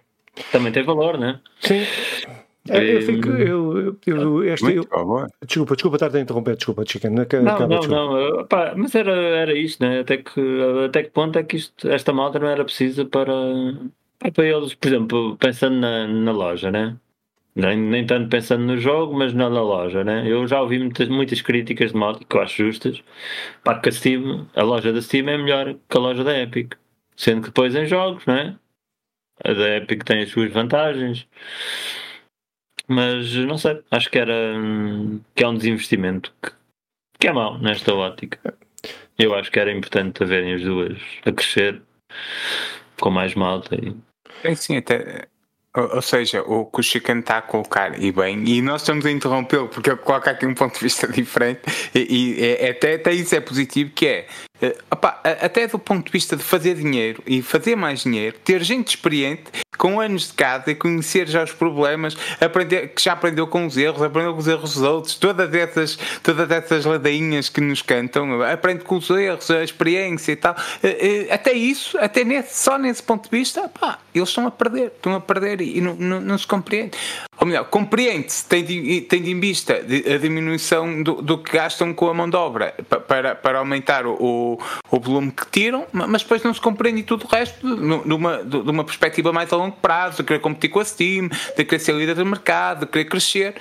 Também 0.51 0.71
tem 0.71 0.83
valor, 0.83 1.17
né? 1.17 1.39
Sim. 1.59 1.83
É, 2.69 2.95
eu 2.95 3.01
fico, 3.01 3.29
eu, 3.29 3.97
eu, 4.05 4.43
este, 4.43 4.75
eu, 4.75 4.83
desculpa, 5.45 5.75
desculpa 5.75 5.95
estar 5.97 6.15
a 6.15 6.19
interromper, 6.19 6.55
desculpa, 6.55 6.83
Chicken. 6.85 7.11
Não, 7.11 7.25
não, 7.41 7.67
não, 7.67 8.37
não 8.37 8.45
pá, 8.47 8.73
mas 8.75 8.95
era, 8.95 9.11
era 9.11 9.57
isto, 9.57 9.83
né? 9.83 9.99
Até 10.01 10.17
que, 10.17 10.41
até 10.85 11.03
que 11.03 11.09
ponto 11.11 11.37
é 11.37 11.43
que 11.43 11.57
isto, 11.57 11.89
esta 11.89 12.11
malta 12.13 12.39
não 12.39 12.47
era 12.47 12.63
precisa 12.63 13.05
para, 13.05 13.33
para 14.33 14.45
eles, 14.45 14.73
por 14.73 14.87
exemplo, 14.87 15.37
pensando 15.37 15.77
na, 15.77 16.07
na 16.07 16.31
loja, 16.31 16.71
né? 16.71 16.97
Nem, 17.55 17.77
nem 17.77 18.05
tanto 18.05 18.29
pensando 18.29 18.65
no 18.65 18.77
jogo, 18.77 19.17
mas 19.17 19.33
na, 19.33 19.49
na 19.49 19.61
loja, 19.61 20.03
né? 20.03 20.23
Eu 20.27 20.47
já 20.47 20.61
ouvi 20.61 20.79
muitas, 20.79 21.07
muitas 21.07 21.41
críticas 21.41 21.91
de 21.91 21.97
malta 21.97 22.23
que 22.23 22.35
eu 22.37 22.41
acho 22.41 22.63
justas, 22.63 23.03
para 23.63 23.79
que 23.79 23.89
a 23.89 23.91
Steam, 23.91 24.47
a 24.55 24.63
loja 24.63 24.93
da 24.93 25.01
Steam 25.01 25.27
é 25.29 25.37
melhor 25.37 25.75
que 25.89 25.97
a 25.97 25.99
loja 25.99 26.23
da 26.23 26.37
Epic, 26.37 26.73
sendo 27.15 27.41
que 27.41 27.47
depois 27.47 27.75
em 27.75 27.85
jogos, 27.85 28.25
né? 28.25 28.57
A 29.43 29.53
da 29.53 29.77
Epic 29.77 30.03
tem 30.03 30.21
as 30.23 30.29
suas 30.29 30.51
vantagens 30.51 31.27
mas 32.87 33.33
não 33.35 33.57
sei, 33.57 33.81
acho 33.91 34.09
que 34.09 34.17
era 34.17 34.53
que 35.35 35.43
é 35.43 35.47
um 35.47 35.55
desinvestimento 35.55 36.33
que, 36.41 36.51
que 37.19 37.27
é 37.27 37.33
mau 37.33 37.57
nesta 37.57 37.93
ótica. 37.93 38.53
Eu 39.17 39.35
acho 39.35 39.51
que 39.51 39.59
era 39.59 39.71
importante 39.71 40.23
haverem 40.23 40.53
as 40.53 40.61
duas 40.61 40.97
a 41.25 41.31
crescer 41.31 41.81
com 42.99 43.09
mais 43.09 43.35
malta. 43.35 43.75
E... 43.75 43.95
É 44.43 44.55
sim, 44.55 44.77
até 44.77 45.27
ou, 45.77 46.01
seja, 46.01 46.41
o 46.41 46.65
que 46.65 46.79
o 46.79 46.83
Chicken 46.83 47.19
está 47.19 47.37
a 47.37 47.41
colocar, 47.41 48.01
e 48.01 48.11
bem, 48.11 48.43
e 48.47 48.61
nós 48.63 48.81
estamos 48.81 49.05
a 49.05 49.11
interrompê-lo 49.11 49.67
porque 49.67 49.91
ele 49.91 49.97
coloca 49.97 50.31
aqui 50.31 50.45
um 50.45 50.55
ponto 50.55 50.73
de 50.73 50.79
vista 50.79 51.07
diferente, 51.11 51.61
e, 51.93 52.39
e 52.39 52.45
é, 52.45 52.71
até, 52.71 52.95
até 52.95 53.13
isso 53.13 53.35
é 53.35 53.39
positivo, 53.39 53.91
que 53.91 54.07
é 54.07 54.27
opa, 54.89 55.19
até 55.23 55.67
do 55.67 55.79
ponto 55.79 56.05
de 56.05 56.11
vista 56.11 56.35
de 56.35 56.43
fazer 56.43 56.75
dinheiro 56.75 57.21
e 57.25 57.41
fazer 57.41 57.75
mais 57.75 58.03
dinheiro, 58.03 58.37
ter 58.43 58.63
gente 58.63 58.89
experiente 58.89 59.43
com 59.77 59.99
anos 59.99 60.27
de 60.27 60.33
casa 60.33 60.71
e 60.71 60.75
conhecer 60.75 61.27
já 61.27 61.43
os 61.43 61.51
problemas, 61.51 62.17
aprender, 62.41 62.89
que 62.89 63.01
já 63.01 63.13
aprendeu 63.13 63.47
com 63.47 63.65
os 63.65 63.77
erros, 63.77 64.01
aprendeu 64.01 64.33
com 64.33 64.39
os 64.39 64.47
erros 64.47 64.73
dos 64.73 64.83
outros, 64.83 65.15
todas 65.15 65.53
essas, 65.53 65.97
todas 66.23 66.49
essas 66.49 66.83
ladainhas 66.83 67.47
que 67.47 67.61
nos 67.61 67.81
cantam, 67.81 68.41
aprende 68.41 68.83
com 68.83 68.97
os 68.97 69.09
erros, 69.09 69.49
a 69.51 69.63
experiência 69.63 70.31
e 70.31 70.35
tal. 70.35 70.53
Uh, 70.53 70.87
uh, 70.87 71.33
até 71.33 71.53
isso, 71.53 71.97
até 71.99 72.23
nesse, 72.23 72.63
só 72.63 72.77
nesse 72.77 73.03
ponto 73.03 73.29
de 73.29 73.37
vista, 73.37 73.69
eles 74.13 74.29
estão 74.29 74.47
a 74.47 74.51
perder, 74.51 74.87
estão 74.87 75.13
a 75.13 75.21
perder 75.21 75.61
e, 75.61 75.77
e 75.77 75.81
não, 75.81 75.95
não, 75.95 76.21
não, 76.21 76.37
se 76.37 76.47
compreende. 76.47 76.97
Ou 77.39 77.45
melhor, 77.45 77.65
compreende-se, 77.65 78.45
tendo, 78.47 78.67
tendo 79.07 79.27
em 79.27 79.39
vista 79.39 79.75
a 79.75 80.17
diminuição 80.17 81.03
do, 81.03 81.21
do, 81.21 81.37
que 81.37 81.51
gastam 81.51 81.93
com 81.93 82.09
a 82.09 82.13
mão 82.13 82.27
de 82.27 82.35
obra 82.35 82.73
para, 83.07 83.35
para 83.35 83.59
aumentar 83.59 84.07
o 84.07 84.46
o, 84.53 84.99
volume 84.99 85.31
que 85.31 85.45
tiram, 85.49 85.85
mas 85.91 86.21
depois 86.21 86.43
não 86.43 86.53
se 86.53 86.61
compreende 86.61 87.03
tudo 87.03 87.25
o 87.25 87.27
resto 87.27 87.65
numa, 87.65 88.43
de 88.43 88.57
uma 88.57 88.83
perspectiva 88.83 89.33
mais 89.33 89.51
a 89.51 89.55
longo 89.55 89.77
prazo, 89.77 90.17
de 90.17 90.23
querer 90.23 90.39
competir 90.39 90.69
com 90.69 90.79
a 90.79 90.85
Steam, 90.85 91.29
de 91.55 91.65
querer 91.65 91.79
ser 91.79 91.95
líder 91.95 92.15
do 92.15 92.25
mercado, 92.25 92.81
de 92.81 92.87
querer 92.87 93.05
crescer. 93.05 93.55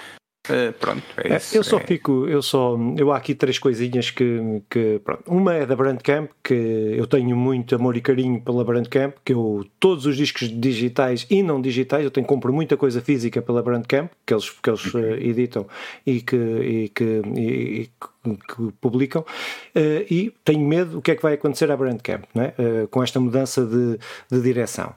Uh, 0.46 0.72
pronto, 0.74 1.02
é, 1.16 1.32
é 1.32 1.36
isso. 1.36 1.56
Eu 1.56 1.64
só 1.64 1.78
é. 1.78 1.80
fico, 1.80 2.26
eu 2.28 2.40
só, 2.40 2.78
eu 2.96 3.10
há 3.10 3.16
aqui 3.16 3.34
três 3.34 3.58
coisinhas 3.58 4.10
que, 4.10 4.62
que 4.70 5.00
pronto. 5.04 5.22
Uma 5.26 5.54
é 5.54 5.66
da 5.66 5.74
Brandcamp, 5.74 6.30
que 6.42 6.54
eu 6.96 7.06
tenho 7.06 7.36
muito 7.36 7.74
amor 7.74 7.96
e 7.96 8.00
carinho 8.00 8.40
pela 8.40 8.64
Brandcamp, 8.64 9.14
que 9.24 9.32
eu, 9.32 9.66
todos 9.80 10.06
os 10.06 10.16
discos 10.16 10.48
digitais 10.48 11.26
e 11.28 11.42
não 11.42 11.60
digitais, 11.60 12.04
eu 12.04 12.10
tenho, 12.10 12.26
compro 12.26 12.52
muita 12.52 12.76
coisa 12.76 13.00
física 13.00 13.42
pela 13.42 13.62
Brandcamp, 13.62 14.10
que 14.24 14.32
eles, 14.32 14.50
que 14.50 14.70
eles 14.70 14.94
uh, 14.94 15.14
editam 15.14 15.66
e 16.06 16.20
que, 16.20 16.36
e 16.36 16.88
que, 16.90 17.22
e, 17.34 17.40
e 17.82 17.90
que 18.34 18.72
publicam, 18.80 19.22
uh, 19.22 20.04
e 20.10 20.32
tenho 20.44 20.66
medo 20.66 20.92
do 20.92 21.02
que 21.02 21.10
é 21.10 21.14
que 21.14 21.22
vai 21.22 21.34
acontecer 21.34 21.70
à 21.70 21.76
Brandcamp, 21.76 22.24
uh, 22.34 22.88
com 22.88 23.02
esta 23.02 23.20
mudança 23.20 23.64
de, 23.64 23.98
de 24.30 24.42
direção. 24.42 24.94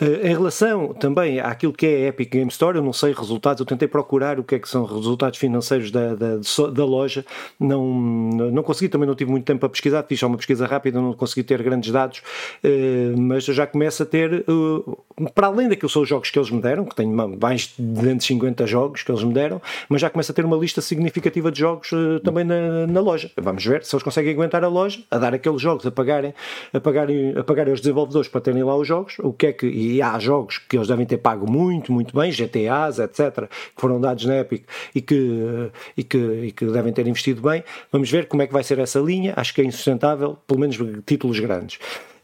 Uh, 0.00 0.26
em 0.26 0.30
relação 0.30 0.94
também 0.94 1.40
àquilo 1.40 1.72
que 1.72 1.86
é 1.86 2.04
a 2.04 2.08
Epic 2.08 2.30
Game 2.30 2.50
Store, 2.50 2.76
eu 2.76 2.82
não 2.82 2.92
sei 2.92 3.12
resultados, 3.12 3.60
eu 3.60 3.66
tentei 3.66 3.88
procurar 3.88 4.38
o 4.38 4.44
que 4.44 4.54
é 4.54 4.58
que 4.58 4.68
são 4.68 4.84
resultados 4.84 5.38
financeiros 5.38 5.90
da, 5.90 6.14
da, 6.14 6.36
da 6.72 6.84
loja, 6.84 7.24
não, 7.58 7.92
não 8.52 8.62
consegui, 8.62 8.88
também 8.88 9.08
não 9.08 9.14
tive 9.14 9.30
muito 9.30 9.44
tempo 9.44 9.60
para 9.60 9.68
pesquisar, 9.68 10.02
fiz 10.04 10.20
só 10.20 10.26
uma 10.26 10.36
pesquisa 10.36 10.66
rápida, 10.66 11.00
não 11.00 11.12
consegui 11.12 11.42
ter 11.42 11.62
grandes 11.62 11.90
dados, 11.90 12.22
mas 13.16 13.46
eu 13.48 13.54
já 13.54 13.66
começo 13.66 14.02
a 14.02 14.06
ter, 14.06 14.44
para 15.34 15.46
além 15.48 15.68
daquilo 15.68 15.88
são 15.88 16.02
os 16.02 16.08
jogos 16.08 16.30
que 16.30 16.38
eles 16.38 16.50
me 16.50 16.60
deram, 16.60 16.84
que 16.84 16.94
tenho 16.94 17.10
mais 17.40 17.74
de 17.76 17.82
250 17.82 18.66
jogos 18.66 19.02
que 19.02 19.10
eles 19.10 19.24
me 19.24 19.32
deram, 19.32 19.60
mas 19.88 20.00
já 20.00 20.10
começo 20.10 20.30
a 20.30 20.34
ter 20.34 20.44
uma 20.44 20.56
lista 20.56 20.80
significativa 20.80 21.50
de 21.50 21.58
jogos 21.58 21.90
também 22.22 22.44
na, 22.44 22.67
na, 22.86 23.00
loja. 23.00 23.30
Vamos 23.36 23.64
ver 23.64 23.84
se 23.84 23.94
eles 23.94 24.02
conseguem 24.02 24.32
aguentar 24.32 24.64
a 24.64 24.68
loja, 24.68 25.00
a 25.10 25.18
dar 25.18 25.34
aqueles 25.34 25.60
jogos, 25.60 25.86
a 25.86 25.90
pagarem, 25.90 26.34
a 26.72 26.80
pagarem, 26.80 27.36
a 27.36 27.44
pagarem 27.44 27.72
os 27.72 27.80
desenvolvedores 27.80 28.28
para 28.28 28.40
terem 28.40 28.62
lá 28.62 28.76
os 28.76 28.86
jogos. 28.86 29.16
O 29.20 29.32
que 29.32 29.46
é 29.46 29.52
que, 29.52 29.66
e 29.66 30.02
há 30.02 30.18
jogos 30.18 30.58
que 30.58 30.76
eles 30.76 30.88
devem 30.88 31.06
ter 31.06 31.18
pago 31.18 31.50
muito, 31.50 31.92
muito 31.92 32.16
bem, 32.16 32.30
GTAs, 32.30 32.98
etc., 32.98 33.48
que 33.48 33.80
foram 33.80 34.00
dados 34.00 34.24
na 34.24 34.38
Epic 34.38 34.64
e 34.94 35.00
que, 35.00 35.70
e 35.96 36.04
que, 36.04 36.18
e 36.18 36.52
que 36.52 36.66
devem 36.66 36.92
ter 36.92 37.06
investido 37.06 37.42
bem. 37.42 37.64
Vamos 37.90 38.10
ver 38.10 38.26
como 38.26 38.42
é 38.42 38.46
que 38.46 38.52
vai 38.52 38.62
ser 38.62 38.78
essa 38.78 38.98
linha. 38.98 39.34
Acho 39.36 39.54
que 39.54 39.60
é 39.60 39.64
insustentável, 39.64 40.38
pelo 40.46 40.60
menos 40.60 40.78
títulos 41.06 41.38
grandes. 41.40 41.78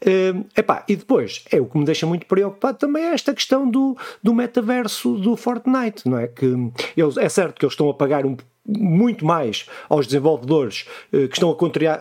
Uh, 0.05 0.45
epá, 0.55 0.83
e 0.87 0.95
depois, 0.95 1.43
é 1.51 1.59
o 1.59 1.65
que 1.65 1.77
me 1.77 1.85
deixa 1.85 2.05
muito 2.05 2.27
preocupado 2.27 2.77
também 2.77 3.03
é 3.03 3.13
esta 3.13 3.33
questão 3.33 3.67
do, 3.67 3.97
do 4.21 4.35
metaverso 4.35 5.17
do 5.17 5.35
Fortnite, 5.35 6.07
não 6.07 6.19
é? 6.19 6.27
Que 6.27 6.45
eles, 6.95 7.17
é 7.17 7.27
certo 7.27 7.55
que 7.55 7.65
eles 7.65 7.73
estão 7.73 7.89
a 7.89 7.93
pagar 7.93 8.25
um 8.25 8.35
muito 8.67 9.25
mais 9.25 9.65
aos 9.89 10.07
desenvolvedores 10.07 10.85
uh, 11.13 11.27
que 11.27 11.35
estão 11.35 11.51
a, 11.51 11.55
contrariar, 11.55 11.99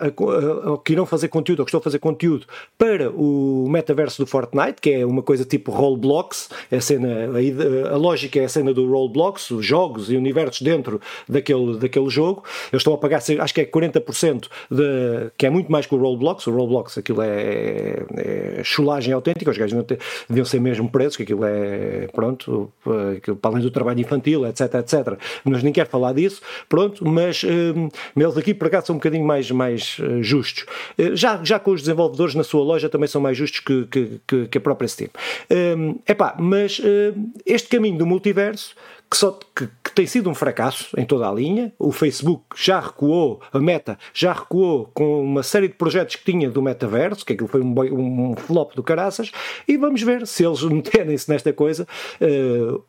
que 0.84 0.92
irão 0.92 1.06
fazer 1.06 1.28
conteúdo 1.28 1.60
ou 1.60 1.64
que 1.64 1.70
estão 1.70 1.80
a 1.80 1.82
fazer 1.82 1.98
conteúdo 1.98 2.46
para 2.78 3.10
o 3.10 3.66
metaverso 3.68 4.22
do 4.22 4.26
Fortnite, 4.26 4.80
que 4.80 4.90
é 4.90 5.06
uma 5.06 5.22
coisa 5.22 5.44
tipo 5.44 5.70
Roblox, 5.70 6.48
a, 6.70 6.80
cena, 6.80 7.28
a, 7.28 7.94
a 7.94 7.96
lógica 7.96 8.40
é 8.40 8.44
a 8.44 8.48
cena 8.48 8.72
do 8.72 8.90
Roblox, 8.90 9.50
os 9.50 9.64
jogos 9.64 10.10
e 10.10 10.16
universos 10.16 10.62
dentro 10.62 11.00
daquele, 11.28 11.78
daquele 11.78 12.08
jogo. 12.08 12.42
Eles 12.72 12.80
estão 12.80 12.94
a 12.94 12.98
pagar, 12.98 13.18
acho 13.18 13.54
que 13.54 13.60
é 13.60 13.64
40%, 13.64 14.48
de, 14.70 15.30
que 15.36 15.46
é 15.46 15.50
muito 15.50 15.70
mais 15.70 15.86
que 15.86 15.94
o 15.94 15.98
Roblox. 15.98 16.46
O 16.46 16.52
Roblox, 16.52 16.98
aquilo 16.98 17.22
é, 17.22 18.04
é 18.16 18.60
chulagem 18.64 19.12
autêntica, 19.12 19.50
os 19.50 19.58
gajos 19.58 19.84
deviam 20.28 20.44
ser 20.44 20.60
mesmo 20.60 20.90
presos, 20.90 21.16
que 21.16 21.22
aquilo 21.22 21.44
é, 21.44 22.08
pronto, 22.12 22.72
aquilo, 23.16 23.36
para 23.36 23.52
além 23.52 23.62
do 23.62 23.70
trabalho 23.70 24.00
infantil, 24.00 24.46
etc, 24.46 24.74
etc. 24.74 25.18
Mas 25.44 25.62
nem 25.62 25.72
quero 25.72 25.88
falar 25.88 26.12
disso, 26.12 26.40
pronto, 26.68 27.06
mas 27.06 27.42
um, 27.44 27.88
eles 28.16 28.36
aqui 28.36 28.54
por 28.54 28.68
acaso 28.68 28.88
são 28.88 28.96
um 28.96 28.98
bocadinho 28.98 29.24
mais, 29.26 29.50
mais 29.50 29.98
uh, 29.98 30.22
justos. 30.22 30.64
Uh, 30.98 31.14
já, 31.14 31.42
já 31.42 31.58
com 31.58 31.72
os 31.72 31.80
desenvolvedores 31.80 32.34
na 32.34 32.44
sua 32.44 32.62
loja 32.62 32.88
também 32.88 33.08
são 33.08 33.20
mais 33.20 33.36
justos 33.36 33.60
que, 33.60 33.86
que, 33.86 34.20
que, 34.26 34.48
que 34.48 34.58
a 34.58 34.60
própria 34.60 34.88
Steam. 34.88 35.10
Um, 35.50 35.98
epá, 36.06 36.34
mas 36.38 36.78
uh, 36.78 37.14
este 37.46 37.68
caminho 37.68 37.98
do 37.98 38.06
multiverso 38.06 38.74
que, 39.10 39.16
só, 39.16 39.38
que, 39.54 39.68
que, 39.82 39.92
tem 39.94 40.06
sido 40.06 40.28
um 40.28 40.34
fracasso 40.34 40.88
em 40.98 41.04
toda 41.04 41.28
a 41.28 41.32
linha. 41.32 41.72
O 41.78 41.92
Facebook 41.92 42.42
já 42.56 42.80
recuou, 42.80 43.40
a 43.52 43.60
Meta 43.60 43.96
já 44.12 44.32
recuou 44.32 44.90
com 44.92 45.22
uma 45.22 45.42
série 45.42 45.68
de 45.68 45.74
projetos 45.74 46.16
que 46.16 46.24
tinha 46.24 46.50
do 46.50 46.60
metaverso, 46.60 47.24
que 47.24 47.32
aquilo 47.32 47.48
foi 47.48 47.60
um, 47.60 48.30
um 48.32 48.36
flop 48.36 48.74
do 48.74 48.82
caraças, 48.82 49.30
e 49.68 49.76
vamos 49.76 50.02
ver 50.02 50.26
se 50.26 50.44
eles 50.44 50.62
meterem-se 50.64 51.30
nesta 51.30 51.52
coisa. 51.52 51.86
Uh, 52.20 52.82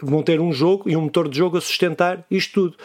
vão 0.00 0.22
ter 0.22 0.40
um 0.40 0.50
jogo 0.50 0.88
e 0.88 0.96
um 0.96 1.02
motor 1.02 1.28
de 1.28 1.36
jogo 1.36 1.58
a 1.58 1.60
sustentar 1.60 2.24
isto 2.30 2.54
tudo 2.54 2.76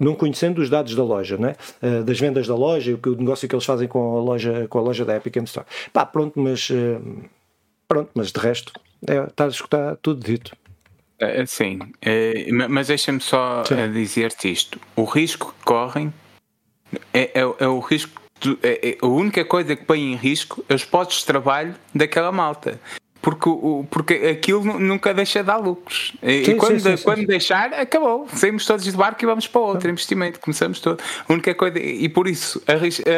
não 0.00 0.14
conhecendo 0.14 0.60
os 0.60 0.70
dados 0.70 0.94
da 0.94 1.04
loja, 1.04 1.36
não 1.36 1.48
é? 1.48 1.56
Uh, 1.82 2.04
das 2.04 2.18
vendas 2.18 2.46
da 2.46 2.54
loja 2.54 2.92
o, 2.94 3.08
o 3.08 3.14
negócio 3.16 3.48
que 3.48 3.54
eles 3.54 3.64
fazem 3.64 3.88
com 3.88 4.18
a 4.18 4.20
loja, 4.20 4.66
com 4.68 4.78
a 4.78 4.82
loja 4.82 5.04
da 5.04 5.16
Epic 5.16 5.34
Game 5.34 5.46
Store. 5.46 5.66
Pá, 5.92 6.04
pronto, 6.06 6.38
mas 6.40 6.70
uh, 6.70 7.28
pronto, 7.86 8.10
mas 8.14 8.32
de 8.32 8.40
resto 8.40 8.72
é, 9.06 9.24
está, 9.24 9.48
está 9.48 9.96
tudo 9.96 10.24
dito. 10.24 10.56
É, 11.18 11.46
sim, 11.46 11.78
é, 12.00 12.50
mas 12.50 12.88
deixa-me 12.88 13.20
só 13.20 13.62
dizer-te 13.92 14.50
isto: 14.50 14.80
o 14.96 15.04
risco 15.04 15.54
que 15.56 15.64
correm 15.64 16.12
é, 17.12 17.30
é, 17.34 17.40
é 17.40 17.68
o 17.68 17.78
risco. 17.78 18.20
É, 18.60 18.90
é, 18.90 18.98
a 19.00 19.06
única 19.06 19.44
coisa 19.44 19.76
que 19.76 19.84
põe 19.84 20.00
em 20.00 20.16
risco 20.16 20.64
é 20.68 20.74
os 20.74 20.84
postos 20.84 21.18
de 21.18 21.26
trabalho 21.26 21.76
daquela 21.94 22.32
malta 22.32 22.80
porque, 23.22 23.48
porque 23.88 24.14
aquilo 24.14 24.64
nunca 24.80 25.14
deixa 25.14 25.40
de 25.40 25.46
dar 25.46 25.56
lucros. 25.56 26.12
E, 26.20 26.44
sim, 26.44 26.56
quando, 26.56 26.80
sim, 26.80 26.96
sim, 26.96 27.04
quando 27.04 27.24
deixar, 27.24 27.72
acabou. 27.72 28.28
Saímos 28.34 28.66
todos 28.66 28.84
do 28.84 28.98
barco 28.98 29.22
e 29.22 29.26
vamos 29.26 29.46
para 29.46 29.60
outro 29.60 29.88
investimento. 29.88 30.40
Começamos 30.40 30.80
todo. 30.80 31.00
A 31.28 31.32
única 31.32 31.54
coisa, 31.54 31.78
e 31.78 32.08
por 32.08 32.26
isso, 32.26 32.60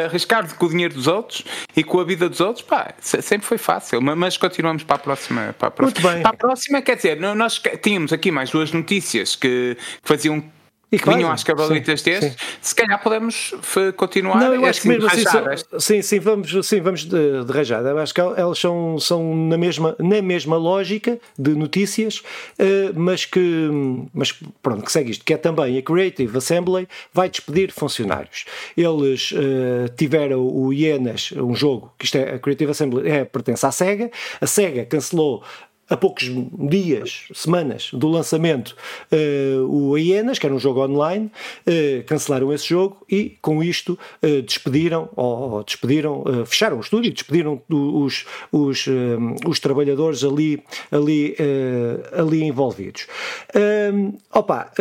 arriscar 0.07 0.47
com 0.55 0.67
o 0.67 0.69
dinheiro 0.69 0.93
dos 0.93 1.07
outros 1.07 1.43
e 1.75 1.83
com 1.83 1.99
a 1.99 2.03
vida 2.03 2.29
dos 2.29 2.39
outros, 2.39 2.63
pá, 2.63 2.93
sempre 3.01 3.47
foi 3.47 3.57
fácil. 3.57 3.99
Mas 3.99 4.37
continuamos 4.37 4.83
para 4.83 4.97
a 4.97 4.99
próxima. 4.99 5.55
Para 5.57 5.69
a 5.69 5.71
próxima, 5.71 6.01
Muito 6.01 6.13
bem. 6.13 6.21
Para 6.21 6.31
a 6.31 6.37
próxima 6.37 6.81
quer 6.83 6.97
dizer, 6.97 7.19
nós 7.19 7.59
tínhamos 7.81 8.13
aqui 8.13 8.29
mais 8.29 8.51
duas 8.51 8.71
notícias 8.71 9.35
que 9.35 9.75
faziam 10.03 10.43
e 10.91 10.99
que 10.99 11.09
vinham 11.09 11.31
às 11.31 11.43
cabalitas 11.43 12.01
destes, 12.01 12.35
se 12.61 12.75
calhar 12.75 13.01
podemos 13.01 13.53
continuar 13.97 14.39
não, 14.39 14.53
eu 14.53 14.65
acho 14.65 14.81
que 14.81 14.87
mesmo 14.87 15.07
assim, 15.07 15.23
são, 15.23 15.79
sim, 15.79 16.01
sim, 16.01 16.19
vamos, 16.19 16.67
sim, 16.67 16.81
vamos 16.81 17.05
de, 17.05 17.43
de 17.43 17.51
rajada. 17.51 17.89
Eu 17.89 17.97
acho 17.97 18.13
que 18.13 18.21
elas 18.21 18.59
são, 18.59 18.99
são 18.99 19.35
na, 19.35 19.57
mesma, 19.57 19.95
na 19.99 20.21
mesma 20.21 20.57
lógica 20.57 21.19
de 21.37 21.51
notícias, 21.55 22.19
uh, 22.59 22.93
mas 22.95 23.25
que 23.25 23.69
mas 24.13 24.33
pronto, 24.61 24.83
que 24.83 24.91
segue 24.91 25.11
isto, 25.11 25.25
que 25.25 25.33
é 25.33 25.37
também 25.37 25.77
a 25.77 25.81
Creative 25.81 26.37
Assembly 26.37 26.87
vai 27.13 27.29
despedir 27.29 27.71
funcionários. 27.71 28.45
Eles 28.77 29.31
uh, 29.31 29.89
tiveram 29.97 30.45
o 30.45 30.71
Hienas, 30.71 31.31
um 31.35 31.55
jogo, 31.55 31.93
que 31.97 32.05
isto 32.05 32.17
é 32.17 32.35
a 32.35 32.39
Creative 32.39 32.71
Assembly 32.71 33.09
é, 33.09 33.25
pertence 33.25 33.65
à 33.65 33.71
SEGA, 33.71 34.11
a 34.39 34.47
SEGA 34.47 34.85
cancelou 34.85 35.43
a 35.89 35.95
poucos 35.95 36.31
dias, 36.69 37.27
semanas 37.33 37.89
do 37.93 38.07
lançamento, 38.07 38.75
uh, 39.11 39.63
o 39.65 39.97
Hienas, 39.97 40.39
que 40.39 40.45
era 40.45 40.55
um 40.55 40.59
jogo 40.59 40.83
online, 40.83 41.31
uh, 41.67 42.03
cancelaram 42.05 42.51
esse 42.51 42.67
jogo 42.67 43.05
e 43.09 43.37
com 43.41 43.63
isto 43.63 43.97
uh, 44.23 44.41
despediram, 44.41 45.09
ou, 45.15 45.51
ou 45.51 45.63
despediram, 45.63 46.23
fecharam 46.45 46.77
o 46.77 46.81
estúdio, 46.81 47.13
despediram 47.13 47.61
os, 47.69 48.25
os, 48.51 48.85
os 49.47 49.59
trabalhadores 49.59 50.23
ali, 50.23 50.63
ali, 50.91 51.35
ali 52.13 52.43
envolvidos. 52.43 53.07
opa, 54.31 54.71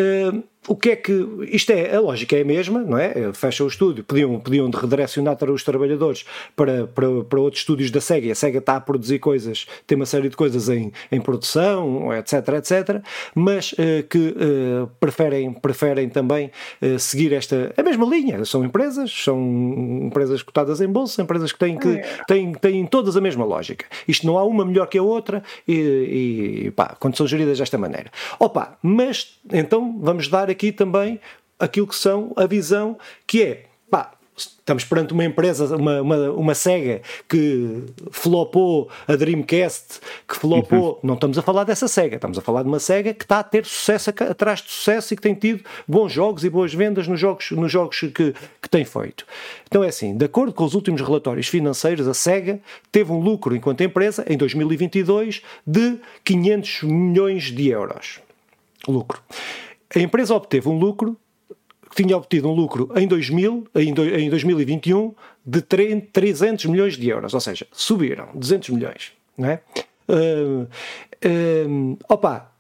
o 0.67 0.77
que 0.77 0.91
é 0.91 0.97
que. 0.97 1.13
Isto 1.51 1.73
é, 1.73 1.95
a 1.95 2.01
lógica 2.01 2.37
é 2.37 2.43
a 2.43 2.45
mesma, 2.45 2.81
não 2.83 2.97
é? 2.97 3.33
Fecha 3.33 3.65
o 3.65 3.67
estúdio, 3.67 4.03
podiam, 4.05 4.39
podiam 4.41 4.71
redirecionar 4.71 5.37
os 5.51 5.63
trabalhadores 5.63 6.25
para, 6.57 6.87
para, 6.87 7.25
para 7.25 7.41
outros 7.41 7.63
estúdios 7.63 7.91
da 7.91 8.01
SEGA. 8.01 8.33
A 8.33 8.35
SEGA 8.35 8.59
está 8.59 8.77
a 8.77 8.81
produzir 8.81 9.19
coisas, 9.19 9.67
tem 9.87 9.97
uma 9.97 10.07
série 10.07 10.29
de 10.29 10.37
coisas 10.37 10.69
em, 10.69 10.93
em 11.11 11.21
produção, 11.21 12.13
etc, 12.15 12.49
etc, 12.57 13.03
mas 13.35 13.73
uh, 13.73 14.03
que 14.09 14.19
uh, 14.19 14.91
preferem, 14.99 15.53
preferem 15.53 16.09
também 16.09 16.51
uh, 16.81 16.99
seguir 16.99 17.33
esta. 17.33 17.73
a 17.77 17.83
mesma 17.83 18.07
linha. 18.07 18.45
São 18.45 18.65
empresas, 18.65 19.13
são 19.13 19.41
empresas 20.07 20.43
cotadas 20.43 20.81
em 20.81 20.89
bolsa, 20.89 21.23
empresas 21.23 21.53
que 21.53 21.59
têm, 21.59 21.79
que, 21.79 22.03
têm, 22.27 22.53
têm 22.53 22.87
todas 22.87 23.17
a 23.17 23.21
mesma 23.21 23.45
lógica. 23.45 23.85
Isto 24.09 24.27
não 24.27 24.39
há 24.39 24.45
uma 24.45 24.65
melhor 24.65 24.87
que 24.87 24.99
a 24.99 25.03
outra 25.03 25.43
e, 25.69 26.67
e 26.67 26.71
pá, 26.71 26.97
quando 26.99 27.17
são 27.17 27.27
geridas 27.27 27.59
desta 27.59 27.77
maneira. 27.77 28.11
Opa, 28.39 28.79
mas 28.83 29.39
então 29.53 29.99
vamos 30.01 30.29
dar 30.29 30.54
aqui 30.55 30.73
também 30.73 31.21
aquilo 31.59 31.87
que 31.87 31.97
são 31.97 32.33
a 32.37 32.47
visão 32.47 32.97
que 33.27 33.43
é, 33.43 33.65
pá, 33.91 34.13
estamos 34.37 34.85
perante 34.85 35.13
uma 35.13 35.25
empresa, 35.25 35.77
uma, 35.77 36.03
uma, 36.03 36.31
uma 36.31 36.55
SEGA 36.55 37.03
que 37.29 37.85
flopou 38.11 38.89
a 39.07 39.15
Dreamcast, 39.15 40.01
que 40.27 40.37
flopou. 40.37 40.95
Uhum. 40.95 41.01
Não 41.03 41.15
estamos 41.15 41.39
a 41.39 41.43
falar 41.43 41.65
dessa 41.65 41.87
SEGA, 41.87 42.17
estamos 42.17 42.39
a 42.39 42.41
falar 42.41 42.63
de 42.63 42.69
uma 42.69 42.81
SEGA 42.81 43.15
que 43.15 43.25
está 43.25 43.39
a 43.39 43.43
ter 43.45 43.65
sucesso 43.65 44.11
atrás 44.11 44.61
de 44.61 44.71
sucesso 44.71 45.15
e 45.15 45.17
que 45.17 45.23
tem 45.23 45.35
tido 45.35 45.65
bons 45.87 46.13
jogos 46.13 46.45
e 46.45 46.51
boas 46.51 46.75
vendas 46.75 47.07
nos 47.07 47.21
jogos, 47.21 47.51
nos 47.53 47.71
jogos 47.71 48.01
que, 48.01 48.35
que 48.61 48.69
tem 48.69 48.85
feito. 48.85 49.25
Então 49.69 49.85
é 49.85 49.89
assim, 49.89 50.17
de 50.17 50.25
acordo 50.25 50.53
com 50.53 50.65
os 50.65 50.75
últimos 50.75 51.01
relatórios 51.01 51.47
financeiros, 51.47 52.09
a 52.09 52.15
SEGA 52.15 52.61
teve 52.91 53.13
um 53.13 53.21
lucro 53.21 53.55
enquanto 53.55 53.83
empresa 53.83 54.25
em 54.29 54.37
2022 54.37 55.43
de 55.67 55.99
500 56.25 56.83
milhões 56.83 57.45
de 57.45 57.69
euros. 57.69 58.21
Lucro. 58.89 59.23
A 59.95 59.99
empresa 59.99 60.35
obteve 60.35 60.69
um 60.69 60.79
lucro, 60.79 61.17
tinha 61.95 62.17
obtido 62.17 62.49
um 62.49 62.55
lucro 62.55 62.91
em, 62.97 63.07
2000, 63.07 63.69
em, 63.75 63.95
do, 63.95 64.05
em 64.05 64.29
2021 64.29 65.15
de 65.45 65.63
300 65.63 66.65
milhões 66.67 66.97
de 66.97 67.09
euros, 67.09 67.35
ou 67.35 67.41
seja, 67.41 67.67
subiram 67.73 68.29
200 68.35 68.71
milhões. 68.71 69.13
Não 69.37 69.49
é? 69.49 69.61
Uh, 70.09 70.63
uh, 70.65 71.99
opa, 72.09 72.53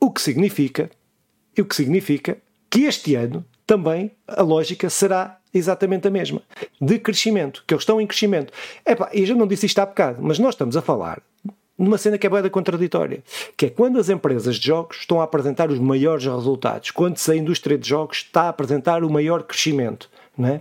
o 0.00 0.10
que 0.10 0.20
significa, 0.20 0.90
o 1.58 1.64
que 1.64 1.74
significa 1.74 2.38
que 2.68 2.82
este 2.82 3.14
ano 3.14 3.44
também 3.66 4.10
a 4.26 4.42
lógica 4.42 4.90
será 4.90 5.38
exatamente 5.52 6.08
a 6.08 6.10
mesma, 6.10 6.42
de 6.80 6.98
crescimento, 6.98 7.62
que 7.66 7.72
eles 7.72 7.82
estão 7.82 8.00
em 8.00 8.06
crescimento. 8.06 8.52
Epá, 8.84 9.08
e 9.12 9.24
já 9.24 9.34
não 9.34 9.46
disse 9.46 9.66
isto 9.66 9.78
há 9.78 9.86
bocado, 9.86 10.20
mas 10.20 10.38
nós 10.38 10.54
estamos 10.54 10.76
a 10.76 10.82
falar 10.82 11.22
numa 11.78 11.98
cena 11.98 12.16
que 12.16 12.26
é 12.26 12.30
bem 12.30 12.48
contraditória, 12.50 13.22
que 13.56 13.66
é 13.66 13.70
quando 13.70 13.98
as 13.98 14.08
empresas 14.08 14.56
de 14.56 14.66
jogos 14.66 14.98
estão 14.98 15.20
a 15.20 15.24
apresentar 15.24 15.70
os 15.70 15.78
maiores 15.78 16.24
resultados, 16.24 16.90
quando 16.90 17.16
a 17.28 17.36
indústria 17.36 17.76
de 17.76 17.88
jogos 17.88 18.18
está 18.18 18.42
a 18.42 18.48
apresentar 18.50 19.02
o 19.02 19.10
maior 19.10 19.42
crescimento. 19.42 20.08
Não 20.36 20.48
é? 20.48 20.60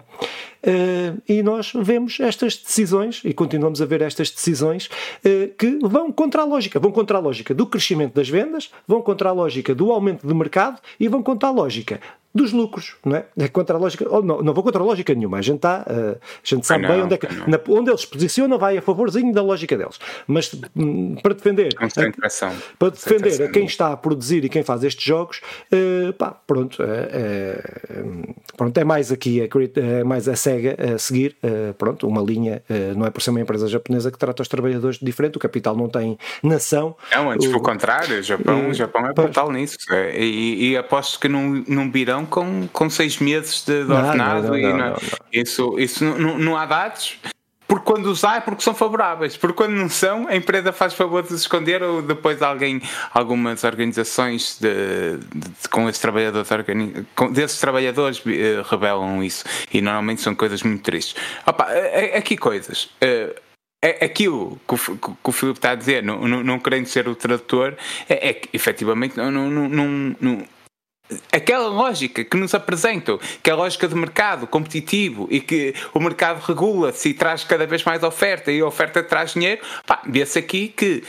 Uh, 0.66 1.22
e 1.28 1.44
nós 1.44 1.74
vemos 1.76 2.20
estas 2.20 2.56
decisões, 2.56 3.22
e 3.26 3.34
continuamos 3.34 3.82
a 3.82 3.86
ver 3.86 4.02
estas 4.02 4.32
decisões, 4.32 4.86
uh, 4.86 5.54
que 5.58 5.78
vão 5.82 6.12
contra 6.12 6.42
a 6.42 6.46
lógica. 6.46 6.80
Vão 6.80 6.92
contra 6.92 7.18
a 7.18 7.22
lógica 7.22 7.54
do 7.54 7.66
crescimento 7.66 8.14
das 8.14 8.30
vendas, 8.30 8.72
vão 8.88 9.02
contra 9.02 9.30
a 9.30 9.32
lógica 9.34 9.76
do 9.76 9.92
aumento 9.92 10.26
de 10.26 10.34
mercado 10.34 10.80
e 11.00 11.08
vão 11.08 11.22
contra 11.22 11.50
a 11.50 11.52
lógica 11.52 12.00
dos 12.34 12.52
lucros, 12.52 12.96
não 13.06 13.16
é? 13.16 13.26
É 13.38 13.48
contra 13.48 13.78
a 13.78 13.80
lógica, 13.80 14.10
ou 14.10 14.24
não, 14.24 14.42
não 14.42 14.54
vou 14.54 14.64
contra 14.64 14.82
a 14.82 14.86
lógica 14.86 15.14
nenhuma, 15.14 15.38
a 15.38 15.42
gente, 15.42 15.60
tá, 15.60 15.86
uh, 15.88 16.18
a 16.18 16.18
gente 16.44 16.66
sabe 16.66 16.82
não, 16.82 16.90
bem 16.90 17.04
onde, 17.04 17.14
é 17.14 17.18
que, 17.18 17.28
na, 17.48 17.60
onde 17.70 17.92
eles 17.92 18.02
se 18.02 18.08
posicionam, 18.08 18.58
vai 18.58 18.76
a 18.76 18.82
favorzinho 18.82 19.32
da 19.32 19.44
lógica 19.44 19.78
deles. 19.78 20.00
Mas 20.26 20.52
um, 20.76 21.14
para 21.16 21.36
defender, 21.36 21.76
a, 21.78 21.88
para 22.80 22.90
defender 22.90 23.44
a 23.44 23.50
quem 23.50 23.66
está 23.66 23.92
a 23.92 23.98
produzir 23.98 24.44
e 24.44 24.50
quem 24.50 24.64
faz 24.64 24.84
estes 24.84 25.04
jogos, 25.04 25.42
pá, 26.18 26.32
pronto, 26.32 26.82
uh, 26.82 28.34
pronto, 28.58 28.78
é 28.80 28.84
mais 28.84 29.12
aqui, 29.12 29.40
é, 29.40 29.50
é 30.00 30.04
mais 30.04 30.28
a 30.28 30.36
SEGA 30.54 30.96
a 30.96 30.98
seguir, 30.98 31.36
pronto, 31.78 32.08
uma 32.08 32.22
linha, 32.22 32.64
não 32.96 33.06
é 33.06 33.10
por 33.10 33.22
ser 33.22 33.32
uma 33.32 33.42
empresa 33.42 33.68
japonesa 33.68 34.12
que 34.12 34.18
trata 34.18 34.42
os 34.42 34.48
trabalhadores 34.48 34.98
de 34.98 35.06
diferente, 35.06 35.38
o 35.38 35.40
capital 35.40 35.76
não 35.76 35.90
tem 35.90 36.18
nação. 36.42 36.96
Não, 37.12 37.32
antes 37.32 37.48
pelo 37.48 37.62
contrário, 37.62 38.20
o 38.20 38.24
Japão, 38.24 38.70
o 38.70 38.74
Japão 38.74 39.06
é 39.08 39.14
brutal 39.14 39.52
nisso, 39.52 39.78
é, 39.92 40.18
e, 40.20 40.72
e 40.72 40.78
aposto 40.78 41.20
que 41.20 41.28
não, 41.28 41.64
não 41.68 41.92
virão 41.92 42.26
com, 42.26 42.68
com 42.72 42.90
seis 42.90 43.20
meses 43.20 43.64
de, 43.66 43.86
de 43.86 43.92
ordenado 43.92 44.48
não, 44.48 44.50
não, 44.50 44.58
e 44.58 44.74
não, 44.74 44.96
isso, 45.32 45.80
isso 45.80 46.04
não, 46.04 46.38
não 46.38 46.58
há 46.58 46.66
dados. 46.66 47.18
Por, 47.74 47.80
porque 47.80 47.92
quando 47.92 48.06
usar 48.06 48.38
é 48.38 48.40
porque 48.40 48.62
são 48.62 48.76
favoráveis, 48.76 49.36
porque 49.36 49.56
quando 49.56 49.72
não 49.72 49.90
são, 49.90 50.28
a 50.28 50.36
empresa 50.36 50.72
faz 50.72 50.94
favor 50.94 51.24
de 51.24 51.34
esconder 51.34 51.82
ou 51.82 52.04
depois 52.04 52.40
alguém, 52.44 52.80
algumas 53.12 53.64
organizações 53.64 54.60
de, 54.60 55.18
de, 55.34 55.70
com 55.70 55.90
esses 55.90 56.00
trabalhadores, 56.00 56.48
com, 57.16 57.32
desses 57.32 57.60
trabalhadores 57.60 58.20
uh, 58.20 58.62
revelam 58.70 59.24
isso 59.24 59.44
e 59.74 59.82
normalmente 59.82 60.22
são 60.22 60.36
coisas 60.36 60.62
muito 60.62 60.84
tristes. 60.84 61.16
Opa, 61.48 61.68
aqui 62.16 62.38
coisas. 62.38 62.92
Uh, 63.02 63.34
aquilo 64.02 64.60
que 64.68 64.76
o, 64.76 64.98
que 64.98 65.30
o 65.30 65.32
Filipe 65.32 65.58
está 65.58 65.72
a 65.72 65.76
dizer, 65.76 66.04
não, 66.04 66.28
não, 66.28 66.44
não 66.44 66.60
querendo 66.60 66.86
ser 66.86 67.08
o 67.08 67.16
tradutor, 67.16 67.76
é, 68.08 68.30
é 68.30 68.34
que 68.34 68.50
efetivamente 68.54 69.18
não, 69.18 69.32
não, 69.32 69.50
não, 69.50 70.16
não, 70.22 70.48
aquela 71.32 71.68
lógica 71.68 72.24
que 72.24 72.38
nos 72.38 72.54
apresentam, 72.54 73.20
que 73.42 73.50
é 73.50 73.54
a 73.54 73.56
lógica 73.56 73.88
do 73.88 73.96
mercado 73.96 74.48
competitivo 74.48 75.28
e 75.30 75.40
que 75.40 75.74
o 75.94 76.00
mercado 76.00 76.40
regula-se 76.46 77.10
e 77.10 77.14
traz 77.14 77.44
cada 77.44 77.66
vez 77.66 77.84
mais 77.84 78.04
oferta 78.04 78.52
e 78.52 78.60
a 78.60 78.66
oferta 78.66 79.04
traz 79.04 79.34
dinheiro, 79.34 79.62
vê-se 80.06 80.40
aqui 80.40 80.68
que 80.70 81.04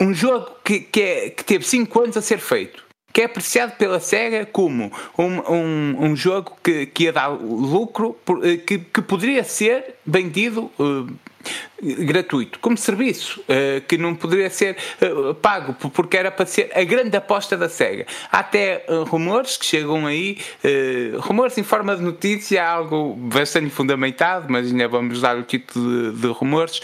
um 0.00 0.12
jogo 0.12 0.50
que, 0.64 0.80
que, 0.80 1.00
é, 1.00 1.30
que 1.30 1.44
teve 1.44 1.64
5 1.64 2.02
anos 2.02 2.16
a 2.16 2.22
ser 2.22 2.38
feito, 2.38 2.82
que 3.12 3.20
é 3.20 3.24
apreciado 3.24 3.76
pela 3.76 4.00
SEGA 4.00 4.46
como 4.46 4.90
um, 5.18 5.52
um, 5.52 5.96
um 6.06 6.16
jogo 6.16 6.56
que, 6.62 6.86
que 6.86 7.04
ia 7.04 7.12
dar 7.12 7.28
lucro, 7.28 8.16
eh, 8.42 8.56
que, 8.56 8.78
que 8.78 9.02
poderia 9.02 9.44
ser 9.44 9.96
vendido 10.04 10.70
uh, 10.78 11.06
gratuito, 11.82 12.58
como 12.60 12.76
serviço, 12.76 13.40
uh, 13.40 13.80
que 13.86 13.98
não 13.98 14.14
poderia 14.14 14.48
ser 14.50 14.76
uh, 15.00 15.34
pago, 15.34 15.74
porque 15.90 16.16
era 16.16 16.30
para 16.30 16.46
ser 16.46 16.70
a 16.74 16.84
grande 16.84 17.16
aposta 17.16 17.56
da 17.56 17.68
SEGA. 17.68 18.06
Há 18.30 18.38
até 18.38 18.84
uh, 18.88 19.04
rumores 19.04 19.56
que 19.56 19.64
chegam 19.64 20.06
aí, 20.06 20.38
rumores 21.20 21.56
em 21.58 21.62
forma 21.62 21.96
de 21.96 22.02
notícia, 22.02 22.64
algo 22.64 23.14
bastante 23.14 23.70
fundamentado, 23.70 24.46
mas 24.48 24.66
ainda 24.66 24.88
vamos 24.88 25.20
dar 25.20 25.36
o 25.36 25.42
título 25.42 26.12
de, 26.12 26.20
de 26.20 26.26
rumores, 26.28 26.80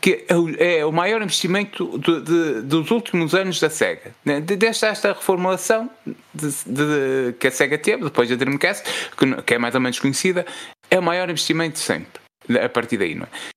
que 0.00 0.24
é, 0.28 0.78
é 0.78 0.86
o 0.86 0.92
maior 0.92 1.22
investimento 1.22 1.98
de, 1.98 2.20
de, 2.20 2.62
dos 2.62 2.90
últimos 2.90 3.34
anos 3.34 3.58
da 3.58 3.68
SEGA. 3.68 4.14
Né? 4.24 4.40
Desde 4.40 4.86
esta 4.86 5.12
reformulação 5.12 5.90
de, 6.32 7.34
que 7.38 7.48
a 7.48 7.50
SEGA 7.50 7.78
teve, 7.78 8.04
depois 8.04 8.28
da 8.28 8.36
Dreamcast, 8.36 8.84
que, 9.16 9.42
que, 9.42 9.54
é 9.54 9.58
mais 9.58 9.74
ou 9.74 9.80
menos 9.80 9.98
conhecida, 9.98 10.46
é 10.90 10.98
o 10.98 11.02
maior 11.02 11.28
investimento 11.28 11.78
sempre, 11.78 12.20
a 12.62 12.68
partir 12.68 12.96
daí, 12.96 13.14
não 13.14 13.24
é? 13.24 13.52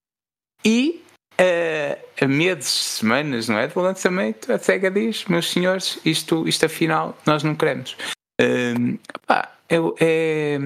E 0.65 1.03
uh, 1.39 2.23
a 2.23 2.27
meses, 2.27 2.67
semanas, 2.67 3.47
não 3.47 3.59
é? 3.59 3.67
Do 3.67 3.79
lançamento, 3.79 4.51
a 4.51 4.57
SEGA 4.57 4.89
diz: 4.89 5.25
meus 5.25 5.51
senhores, 5.51 5.99
isto, 6.03 6.47
isto 6.47 6.65
afinal 6.65 7.15
nós 7.25 7.43
não 7.43 7.55
queremos. 7.55 7.95
Uh, 8.41 8.99
pá, 9.27 9.51
é, 9.69 9.77
é, 9.99 10.59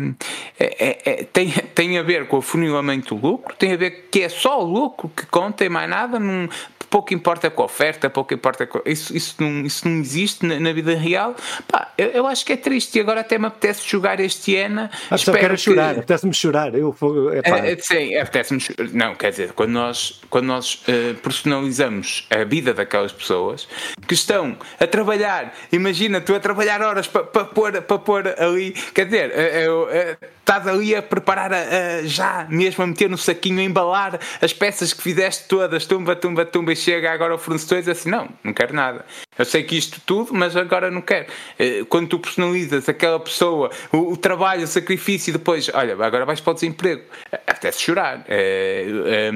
é, 0.60 1.00
é, 1.06 1.24
tem, 1.24 1.52
tem 1.52 1.98
a 1.98 2.04
ver 2.04 2.28
com 2.28 2.38
o 2.38 2.42
funilamento 2.42 3.16
do 3.16 3.28
lucro, 3.28 3.56
tem 3.56 3.74
a 3.74 3.78
ver 3.78 4.10
que 4.12 4.22
é 4.22 4.30
só 4.30 4.62
o 4.62 4.66
lucro 4.66 5.10
que 5.16 5.26
conta 5.26 5.64
e 5.64 5.70
mais 5.70 5.90
nada, 5.90 6.20
num, 6.20 6.50
pouco 6.90 7.14
importa 7.14 7.50
com 7.50 7.62
a 7.62 7.66
oferta, 7.66 8.10
pouco 8.10 8.34
importa 8.34 8.66
com. 8.66 8.82
Isso, 8.86 9.16
isso, 9.16 9.36
não, 9.40 9.66
isso 9.66 9.88
não 9.88 10.00
existe 10.00 10.46
na, 10.46 10.60
na 10.60 10.74
vida 10.74 10.96
real. 10.96 11.36
Pá, 11.68 11.92
eu, 11.98 12.08
eu, 12.08 12.28
acho 12.28 12.46
que 12.46 12.54
é 12.54 12.58
triste 12.58 12.98
e 12.98 13.02
agora 13.02 13.22
até 13.22 13.38
me 13.38 13.46
apetece 13.46 13.88
jogar 13.88 14.20
este 14.20 14.56
ano. 14.56 14.90
Ah, 15.10 15.18
só 15.18 15.32
quero 15.34 15.56
que... 15.56 15.62
chorar, 15.62 15.92
apetece-me 15.92 16.34
chorar. 16.34 16.74
Eu, 16.74 16.96
é, 17.32 17.72
é, 17.72 17.78
sim, 17.78 18.16
apetece-me 18.16 18.62
Não, 18.94 19.16
quer 19.16 19.32
dizer, 19.32 19.54
quando 19.54 19.72
nós, 19.72 20.22
quando 20.30 20.46
nós 20.46 20.84
uh, 20.88 21.16
personalizamos 21.22 22.28
a 22.30 22.44
vida 22.44 22.74
daquelas 22.74 23.12
pessoas 23.12 23.68
que 24.08 24.14
estão 24.14 24.58
a 24.80 24.88
trabalhar, 24.88 25.54
imagina, 25.72 26.20
tu 26.22 26.34
a 26.34 26.40
trabalhar 26.40 26.82
horas 26.82 27.08
para 27.08 27.24
pa 27.24 27.46
pôr, 27.46 27.82
pa 27.82 28.00
pôr 28.00 28.28
ali, 28.40 28.72
quer 28.94 29.06
dizer, 29.06 29.32
uh, 29.32 29.84
uh, 29.84 30.39
estás 30.50 30.68
ali 30.68 30.96
a 30.96 31.02
preparar 31.02 31.54
a, 31.54 31.58
a, 31.58 32.04
já 32.04 32.48
mesmo 32.50 32.84
a 32.84 32.88
meter 32.88 33.08
no 33.08 33.18
saquinho, 33.18 33.60
a 33.60 33.64
embalar 33.64 34.20
as 34.42 34.52
peças 34.52 34.92
que 34.92 35.02
fizeste 35.02 35.48
todas, 35.48 35.86
tumba, 35.86 36.16
tumba, 36.16 36.44
tumba, 36.44 36.74
e 36.74 36.76
chega 36.76 37.12
agora 37.12 37.36
o 37.36 37.38
fornecedor 37.38 37.78
e 37.78 37.82
diz 37.82 37.90
assim: 37.90 38.10
Não, 38.10 38.28
não 38.44 38.52
quero 38.52 38.74
nada. 38.74 39.06
Eu 39.38 39.46
sei 39.46 39.64
que 39.64 39.78
isto 39.78 40.02
tudo, 40.06 40.34
mas 40.34 40.56
agora 40.56 40.90
não 40.90 41.02
quero. 41.02 41.28
Eh, 41.58 41.86
quando 41.88 42.08
tu 42.08 42.20
personalizas 42.20 42.90
aquela 42.90 43.20
pessoa, 43.20 43.70
o, 43.92 44.14
o 44.14 44.18
trabalho, 44.18 44.64
o 44.64 44.68
sacrifício, 44.68 45.30
e 45.30 45.34
depois, 45.34 45.70
olha, 45.74 45.94
agora 45.94 46.26
vais 46.26 46.42
para 46.42 46.52
o 46.52 46.54
desemprego, 46.56 47.04
até 47.46 47.72
se 47.72 47.82
chorar. 47.82 48.26
É, 48.28 48.86
é, 49.06 49.32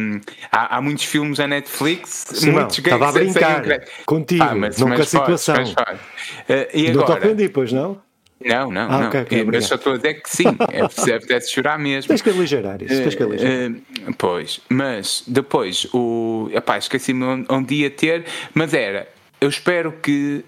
há, 0.51 0.77
há, 0.77 0.81
muitos 0.81 1.05
filmes 1.05 1.37
na 1.37 1.47
Netflix, 1.47 2.25
muitos 2.43 2.77
não, 2.79 2.83
Estava 2.83 3.09
a 3.09 3.11
brincar 3.11 3.63
contigo, 4.05 4.43
ah, 4.43 4.55
mas, 4.55 4.77
nunca 4.79 5.03
a 5.03 5.05
situação. 5.05 5.55
Pode, 5.55 5.75
mas 5.77 5.99
Uh, 6.43 6.67
e 6.73 6.91
não 6.91 7.03
agora, 7.03 7.21
te 7.21 7.27
ofendi, 7.27 7.49
pois 7.49 7.71
não? 7.71 8.01
Não, 8.45 8.71
não, 8.71 8.81
ah, 8.81 8.99
não. 8.99 9.07
Okay, 9.07 9.21
okay, 9.21 9.49
eu 9.51 9.61
só 9.61 9.75
estou 9.75 9.93
a 9.93 9.95
dizer 9.97 10.15
que 10.15 10.29
sim, 10.29 10.45
é, 10.71 10.81
apetece 11.15 11.51
chorar 11.51 11.77
mesmo. 11.79 12.07
Tens 12.07 12.21
que 12.21 12.29
aligerar 12.29 12.81
isso, 12.81 13.01
tens 13.01 13.15
que 13.15 13.23
aligerar. 13.23 13.71
Uh, 13.71 14.13
pois, 14.17 14.59
mas 14.69 15.23
depois, 15.27 15.87
o. 15.93 16.49
Epá, 16.53 16.77
esqueci-me 16.77 17.45
onde 17.49 17.75
ia 17.75 17.89
ter, 17.89 18.25
mas 18.53 18.73
era. 18.73 19.07
Eu 19.39 19.49
espero 19.49 19.91
que 19.91 20.43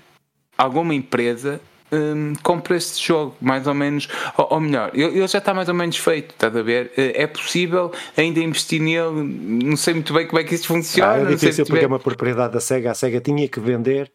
alguma 0.58 0.94
empresa 0.94 1.60
um, 1.92 2.34
compre 2.42 2.76
este 2.76 3.06
jogo, 3.06 3.36
mais 3.42 3.68
ou 3.68 3.74
menos, 3.74 4.08
ou, 4.38 4.48
ou 4.52 4.60
melhor, 4.60 4.92
ele, 4.94 5.26
já 5.28 5.38
está 5.38 5.54
mais 5.54 5.70
ou 5.70 5.76
menos 5.76 5.98
feito, 5.98 6.32
estás 6.32 6.56
a 6.56 6.62
ver? 6.62 6.88
Uh, 6.98 7.12
é 7.14 7.28
possível 7.28 7.92
ainda 8.18 8.40
investir 8.40 8.82
nele, 8.82 9.24
não 9.64 9.78
sei 9.78 9.94
muito 9.94 10.14
bem 10.14 10.28
como 10.28 10.40
é 10.40 10.44
que 10.44 10.56
isso 10.56 10.68
funciona. 10.68 11.14
Ah, 11.14 11.20
é 11.22 11.26
difícil 11.26 11.66
porque 11.66 11.86
é 11.86 11.88
uma 11.88 12.00
propriedade 12.00 12.54
da 12.54 12.60
SEGA, 12.60 12.92
a 12.92 12.96
SEGA 12.96 13.22
tinha 13.22 13.48
que 13.48 13.60
vender 13.60 14.12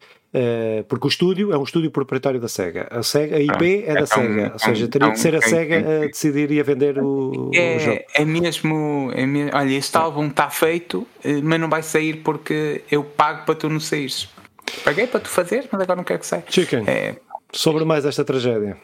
porque 0.87 1.07
o 1.07 1.09
estúdio 1.09 1.51
é 1.51 1.57
um 1.57 1.63
estúdio 1.63 1.91
proprietário 1.91 2.39
da 2.39 2.47
SEGA. 2.47 2.87
A, 2.89 3.03
SEGA, 3.03 3.35
a 3.35 3.39
IP 3.39 3.85
ah, 3.87 3.91
é 3.91 3.93
da 3.93 4.01
é 4.01 4.05
SEGA, 4.05 4.49
um, 4.49 4.53
ou 4.53 4.59
seja, 4.59 4.87
teria 4.87 5.07
um, 5.07 5.11
que 5.11 5.19
ser 5.19 5.35
a 5.35 5.41
SEGA 5.41 5.77
a 5.77 6.07
decidir 6.07 6.51
e 6.51 6.59
a 6.59 6.63
vender 6.63 6.99
o, 6.99 7.51
é, 7.53 7.75
o 7.75 7.79
jogo. 7.79 8.01
É 8.13 8.25
mesmo, 8.25 9.11
é 9.13 9.25
mesmo. 9.25 9.51
Olha, 9.53 9.73
este 9.73 9.97
álbum 9.97 10.27
está 10.27 10.49
feito, 10.49 11.05
eh, 11.23 11.41
mas 11.43 11.59
não 11.59 11.69
vai 11.69 11.83
sair 11.83 12.17
porque 12.23 12.83
eu 12.89 13.03
pago 13.03 13.45
para 13.45 13.55
tu 13.55 13.69
não 13.69 13.79
saíres. 13.79 14.29
Paguei 14.85 15.07
para 15.07 15.19
tu 15.19 15.29
fazer, 15.29 15.67
mas 15.71 15.81
agora 15.81 15.97
não 15.97 16.03
quero 16.03 16.19
que 16.19 16.25
saia. 16.25 16.43
Chicken, 16.47 16.85
é... 16.87 17.17
sobre 17.51 17.83
mais 17.83 18.05
esta 18.05 18.23
tragédia. 18.23 18.77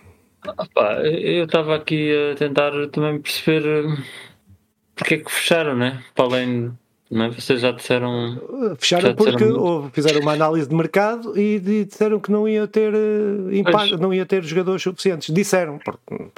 Opa, 0.46 1.02
eu 1.04 1.46
estava 1.46 1.76
aqui 1.76 2.12
a 2.32 2.36
tentar 2.36 2.72
também 2.92 3.20
perceber 3.20 3.66
eh, 3.66 4.04
porque 4.96 5.16
é 5.16 5.18
que 5.20 5.32
fecharam, 5.32 5.76
né? 5.76 6.04
Para 6.14 6.26
além 6.26 6.78
é? 7.12 7.30
Vocês 7.30 7.62
já 7.62 7.72
disseram. 7.72 8.76
Fecharam 8.78 9.10
já 9.10 9.14
porque 9.14 9.32
disseram... 9.32 9.90
fizeram 9.92 10.22
uma 10.22 10.34
análise 10.34 10.68
de 10.68 10.76
mercado 10.76 11.40
e 11.40 11.60
disseram 11.60 12.20
que 12.20 12.32
não 12.32 12.48
ia 12.48 12.68
ter 12.68 12.94
eh, 12.94 13.58
impacto, 13.58 13.98
não 13.98 14.14
ia 14.14 14.26
ter 14.26 14.44
jogadores 14.44 14.82
suficientes. 14.82 15.34
Disseram. 15.34 15.80
Pronto. 15.80 16.32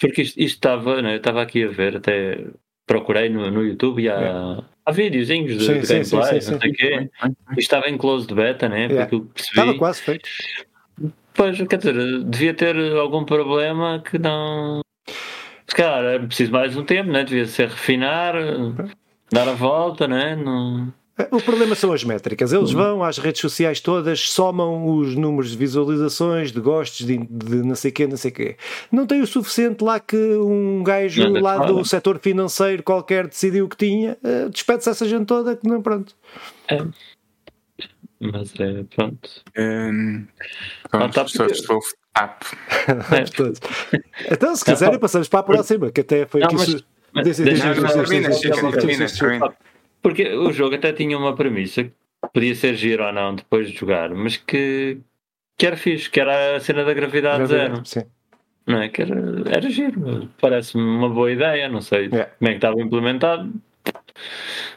Porque 0.00 0.22
isto, 0.22 0.40
isto 0.40 0.56
estava, 0.56 1.00
né? 1.00 1.14
eu 1.14 1.16
estava 1.18 1.42
aqui 1.42 1.64
a 1.64 1.68
ver, 1.68 1.96
até 1.96 2.44
procurei 2.86 3.28
no, 3.28 3.48
no 3.50 3.64
YouTube 3.64 4.02
e 4.02 4.08
há, 4.08 4.14
é. 4.14 4.64
há 4.84 4.90
videozinhos 4.90 5.58
de, 5.58 5.64
sim, 5.64 5.80
de 5.80 5.86
gameplay, 5.86 6.34
não 6.34 6.40
sei 6.40 6.56
o 6.56 6.74
quê. 6.74 7.10
Isto 7.50 7.58
estava 7.58 7.88
em 7.88 7.96
closed 7.96 8.34
beta, 8.34 8.68
né? 8.68 8.88
Porque 8.88 8.94
yeah. 8.94 9.32
percebi. 9.32 9.60
Estava 9.60 9.74
quase 9.78 10.02
feito. 10.02 10.28
Pois, 11.34 11.56
quer 11.62 11.76
dizer, 11.76 12.24
devia 12.24 12.52
ter 12.52 12.76
algum 12.96 13.24
problema 13.24 14.02
que 14.04 14.18
não. 14.18 14.80
Se 15.66 15.76
calhar 15.76 16.04
era 16.04 16.26
preciso 16.26 16.50
mais 16.50 16.76
um 16.76 16.84
tempo, 16.84 17.12
né? 17.12 17.22
devia 17.22 17.46
ser 17.46 17.68
refinar 17.68 18.34
dar 19.30 19.48
a 19.48 19.54
volta, 19.54 20.08
né? 20.08 20.36
Não... 20.36 20.92
O 21.30 21.42
problema 21.42 21.74
são 21.74 21.92
as 21.92 22.02
métricas. 22.02 22.52
Eles 22.52 22.70
vão 22.70 23.02
às 23.02 23.18
redes 23.18 23.40
sociais 23.40 23.80
todas, 23.80 24.30
somam 24.30 24.96
os 24.96 25.14
números 25.14 25.50
de 25.50 25.56
visualizações, 25.56 26.52
de 26.52 26.60
gostos, 26.60 27.06
de, 27.06 27.18
de 27.18 27.56
não 27.56 27.74
sei 27.74 27.90
quê, 27.90 28.06
não 28.06 28.16
sei 28.16 28.30
quê. 28.30 28.56
Não 28.90 29.06
tem 29.06 29.20
o 29.20 29.26
suficiente 29.26 29.84
lá 29.84 30.00
que 30.00 30.16
um 30.16 30.82
gajo 30.82 31.28
não, 31.28 31.40
lá 31.40 31.58
do 31.58 31.84
setor 31.84 32.18
financeiro 32.18 32.82
qualquer 32.82 33.26
decidiu 33.26 33.68
que 33.68 33.76
tinha. 33.76 34.16
Uh, 34.24 34.48
Despede-se 34.48 34.88
essa 34.88 35.06
gente 35.06 35.26
toda 35.26 35.56
que 35.56 35.68
não, 35.68 35.82
pronto. 35.82 36.14
É. 36.68 36.78
Mas 38.20 38.52
é, 38.58 38.84
pronto. 38.94 39.30
Um, 39.58 40.26
pronto, 40.90 41.14
tá 41.14 41.22
estou, 41.22 41.46
estou, 41.46 41.80
é. 42.20 44.34
então, 44.34 44.56
se 44.56 44.64
quiserem, 44.64 44.98
passamos 44.98 45.28
para 45.28 45.40
a 45.40 45.42
próxima, 45.42 45.90
que 45.90 46.00
até 46.00 46.26
foi 46.26 46.40
não, 46.40 46.48
mas... 46.52 46.84
Porque 50.02 50.28
o 50.28 50.52
jogo 50.52 50.74
até 50.74 50.92
tinha 50.92 51.16
uma 51.18 51.34
premissa 51.34 51.84
que 51.84 51.92
podia 52.32 52.54
ser 52.54 52.74
giro 52.74 53.04
ou 53.04 53.12
não 53.12 53.34
depois 53.34 53.70
de 53.70 53.76
jogar, 53.76 54.10
mas 54.10 54.36
que, 54.36 54.98
que 55.58 55.66
era 55.66 55.76
fixe, 55.76 56.08
que 56.08 56.20
era 56.20 56.56
a 56.56 56.60
cena 56.60 56.84
da 56.84 56.94
gravidade 56.94 57.46
zero. 57.46 57.84
Sim. 57.84 58.04
Não 58.66 58.80
é? 58.80 58.88
Que 58.88 59.02
era, 59.02 59.14
era 59.46 59.70
giro, 59.70 60.28
parece-me 60.40 60.82
uma 60.82 61.08
boa 61.08 61.30
ideia, 61.30 61.68
não 61.68 61.80
sei 61.80 62.06
yeah. 62.06 62.30
como 62.38 62.48
é 62.48 62.52
que 62.52 62.58
estava 62.58 62.80
implementado, 62.80 63.52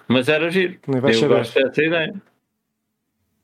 mas 0.08 0.28
era 0.28 0.50
giro. 0.50 0.78
Eu 0.88 1.14
saber. 1.14 1.36
gosto 1.36 1.54
dessa 1.62 1.84
ideia. 1.84 2.14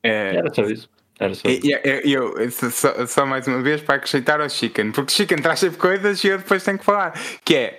É... 0.02 0.36
Era 0.36 0.52
só 0.52 0.62
isso. 0.62 0.90
Era 1.18 1.34
só 1.34 1.48
isso. 1.48 1.66
Eu, 2.04 2.38
eu, 2.38 2.50
só, 2.50 3.06
só, 3.06 3.26
mais 3.26 3.46
uma 3.46 3.62
vez 3.62 3.82
para 3.82 3.96
acrescentar 3.96 4.40
ao 4.40 4.48
Chicken, 4.48 4.92
porque 4.92 5.12
Chicken 5.12 5.38
traz 5.38 5.60
sempre 5.60 5.78
coisas 5.78 6.24
e 6.24 6.28
eu 6.28 6.38
depois 6.38 6.64
tenho 6.64 6.78
que 6.78 6.84
falar, 6.84 7.12
que 7.44 7.54
é 7.54 7.78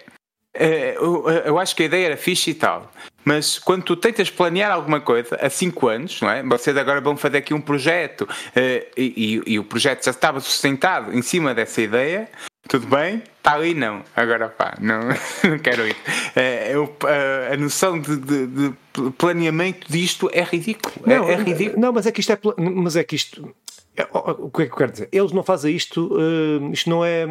é, 0.54 0.98
eu 1.46 1.58
acho 1.58 1.76
que 1.76 1.84
a 1.84 1.86
ideia 1.86 2.08
era 2.08 2.18
fixe 2.18 2.52
e 2.52 2.54
tal, 2.54 2.92
mas 3.24 3.58
quando 3.58 3.84
tu 3.84 3.96
tentas 3.96 4.30
planear 4.30 4.72
alguma 4.72 5.00
coisa 5.00 5.36
há 5.36 5.50
5 5.50 5.88
anos, 5.88 6.22
não 6.22 6.30
é? 6.30 6.44
Vocês 6.44 6.76
agora 6.76 7.00
vão 7.00 7.16
fazer 7.16 7.38
aqui 7.38 7.54
um 7.54 7.62
projeto 7.62 8.28
é, 8.56 8.88
e, 8.98 9.42
e, 9.46 9.54
e, 9.54 9.60
o 9.60 9.64
projeto 9.64 10.04
já 10.04 10.12
estava 10.12 10.40
sustentado 10.40 11.14
em 11.14 11.22
cima 11.22 11.54
dessa 11.54 11.82
ideia, 11.82 12.30
tudo 12.68 12.88
bem, 12.88 13.24
está 13.38 13.54
ali 13.54 13.74
não. 13.74 14.04
Agora 14.16 14.50
pá, 14.50 14.76
não, 14.80 15.00
não 15.50 15.60
quero 15.60 15.88
ir. 15.88 15.96
É, 16.36 16.74
eu, 16.74 16.96
a, 17.04 17.54
a, 17.54 17.58
noção 17.58 18.00
de, 18.00 18.18
de, 18.18 18.48
de, 18.48 18.74
planeamento 19.18 19.92
disto 19.92 20.30
é 20.34 20.42
ridículo. 20.44 20.96
É, 21.06 21.18
não, 21.18 21.30
é, 21.30 21.34
é 21.34 21.36
ridículo. 21.38 21.80
Não, 21.80 21.92
mas 21.92 22.06
é 22.06 22.12
que 22.12 22.22
isto 22.22 22.32
é. 22.32 22.40
Mas 22.58 22.96
é 22.96 23.04
que 23.04 23.16
isto. 23.16 23.54
É, 23.96 24.08
o 24.14 24.50
que 24.50 24.64
é 24.64 24.66
que 24.68 24.72
eu 24.72 24.78
quero 24.78 24.92
dizer? 24.92 25.10
Eles 25.12 25.32
não 25.32 25.44
fazem 25.44 25.76
isto, 25.76 26.14
uh, 26.14 26.72
isto 26.72 26.90
não 26.90 27.04
é. 27.04 27.26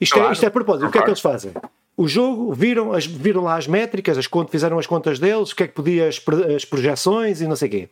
Isto, 0.00 0.14
claro, 0.14 0.30
é, 0.30 0.32
isto 0.32 0.46
é 0.46 0.50
propósito. 0.50 0.88
O 0.88 0.90
que 0.90 0.98
é 0.98 1.02
que 1.02 1.10
eles 1.10 1.20
fazem? 1.20 1.52
O 1.98 2.06
jogo, 2.06 2.52
viram, 2.54 2.92
as, 2.92 3.06
viram 3.06 3.42
lá 3.42 3.56
as 3.56 3.66
métricas, 3.66 4.16
as 4.16 4.28
fizeram 4.52 4.78
as 4.78 4.86
contas 4.86 5.18
deles, 5.18 5.50
o 5.50 5.56
que 5.56 5.64
é 5.64 5.66
que 5.66 5.74
podia, 5.74 6.06
as, 6.06 6.22
as 6.54 6.64
projeções 6.64 7.40
e 7.40 7.46
não 7.48 7.56
sei 7.56 7.66
o 7.66 7.70
quê. 7.72 7.88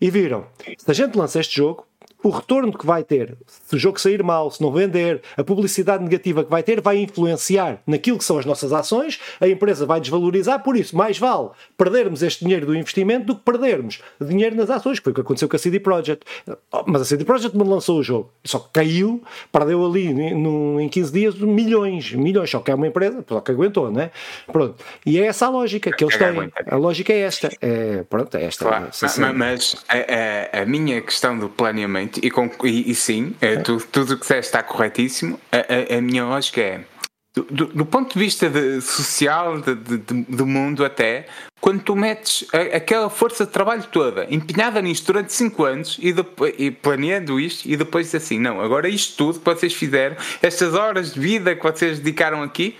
E 0.00 0.10
viram, 0.10 0.46
se 0.78 0.90
a 0.90 0.94
gente 0.94 1.14
lança 1.14 1.38
este 1.38 1.56
jogo, 1.56 1.86
o 2.22 2.30
retorno 2.30 2.76
que 2.76 2.86
vai 2.86 3.02
ter, 3.02 3.36
se 3.46 3.76
o 3.76 3.78
jogo 3.78 4.00
sair 4.00 4.22
mal, 4.22 4.50
se 4.50 4.60
não 4.60 4.70
vender, 4.70 5.22
a 5.36 5.44
publicidade 5.44 6.02
negativa 6.02 6.44
que 6.44 6.50
vai 6.50 6.62
ter, 6.62 6.80
vai 6.80 6.98
influenciar 6.98 7.80
naquilo 7.86 8.18
que 8.18 8.24
são 8.24 8.38
as 8.38 8.44
nossas 8.44 8.72
ações, 8.72 9.20
a 9.40 9.48
empresa 9.48 9.86
vai 9.86 10.00
desvalorizar, 10.00 10.62
por 10.62 10.76
isso, 10.76 10.96
mais 10.96 11.18
vale 11.18 11.50
perdermos 11.76 12.22
este 12.22 12.44
dinheiro 12.44 12.66
do 12.66 12.76
investimento 12.76 13.26
do 13.26 13.36
que 13.36 13.42
perdermos 13.42 14.02
dinheiro 14.20 14.54
nas 14.56 14.70
ações, 14.70 14.98
que 14.98 15.04
foi 15.04 15.12
o 15.12 15.14
que 15.14 15.20
aconteceu 15.20 15.48
com 15.48 15.56
a 15.56 15.58
CD 15.58 15.80
Projekt. 15.80 16.24
Oh, 16.72 16.84
mas 16.86 17.02
a 17.02 17.04
CD 17.04 17.24
Projekt 17.24 17.56
não 17.56 17.66
lançou 17.66 17.98
o 17.98 18.02
jogo, 18.02 18.30
só 18.44 18.58
que 18.58 18.68
caiu, 18.72 19.22
perdeu 19.50 19.84
ali 19.84 20.06
em 20.08 20.88
15 20.88 21.12
dias 21.12 21.34
milhões, 21.36 22.12
milhões, 22.12 22.50
só 22.50 22.60
que 22.60 22.70
é 22.70 22.74
uma 22.74 22.86
empresa, 22.86 23.24
só 23.26 23.40
que 23.40 23.50
aguentou, 23.50 23.90
não 23.90 24.02
é? 24.02 24.10
Pronto. 24.46 24.76
E 25.06 25.18
é 25.18 25.26
essa 25.26 25.46
a 25.46 25.48
lógica 25.48 25.90
que 25.90 26.04
eles 26.04 26.16
têm. 26.16 26.50
A 26.66 26.76
lógica 26.76 27.12
é 27.12 27.20
esta. 27.20 27.50
É, 27.60 28.02
pronto, 28.02 28.36
é 28.36 28.44
esta. 28.44 28.64
Claro, 28.64 28.88
mas, 29.00 29.18
mas 29.34 29.84
a, 29.88 30.58
a, 30.58 30.62
a 30.62 30.66
minha 30.66 31.00
questão 31.00 31.38
do 31.38 31.48
planeamento 31.48 32.09
e, 32.22 32.30
com, 32.30 32.50
e, 32.64 32.90
e 32.90 32.94
sim, 32.94 33.34
é, 33.40 33.56
tu, 33.56 33.78
tudo 33.90 34.14
o 34.14 34.16
que 34.16 34.22
disseste 34.22 34.48
está 34.48 34.62
corretíssimo. 34.62 35.38
A, 35.52 35.94
a, 35.94 35.98
a 35.98 36.00
minha 36.00 36.24
lógica 36.24 36.60
é. 36.60 36.84
Do, 37.32 37.44
do, 37.44 37.66
do, 37.66 37.86
ponto 37.86 38.12
de 38.12 38.18
vista 38.18 38.50
de, 38.50 38.80
social, 38.80 39.60
de, 39.60 39.74
de, 39.76 39.98
do 40.24 40.44
mundo 40.44 40.84
até, 40.84 41.26
quando 41.60 41.80
tu 41.80 41.94
metes 41.94 42.44
a, 42.52 42.76
aquela 42.76 43.08
força 43.08 43.46
de 43.46 43.52
trabalho 43.52 43.84
toda 43.84 44.26
empenhada 44.28 44.82
nisto 44.82 45.06
durante 45.06 45.32
5 45.32 45.64
anos 45.64 45.98
e, 46.00 46.12
depois, 46.12 46.52
e 46.58 46.72
planeando 46.72 47.38
isto 47.38 47.68
e 47.68 47.76
depois 47.76 48.12
assim, 48.16 48.40
não, 48.40 48.60
agora 48.60 48.88
isto 48.88 49.16
tudo 49.16 49.38
que 49.38 49.44
vocês 49.44 49.72
fizeram, 49.72 50.16
estas 50.42 50.74
horas 50.74 51.14
de 51.14 51.20
vida 51.20 51.54
que 51.54 51.62
vocês 51.62 52.00
dedicaram 52.00 52.42
aqui, 52.42 52.76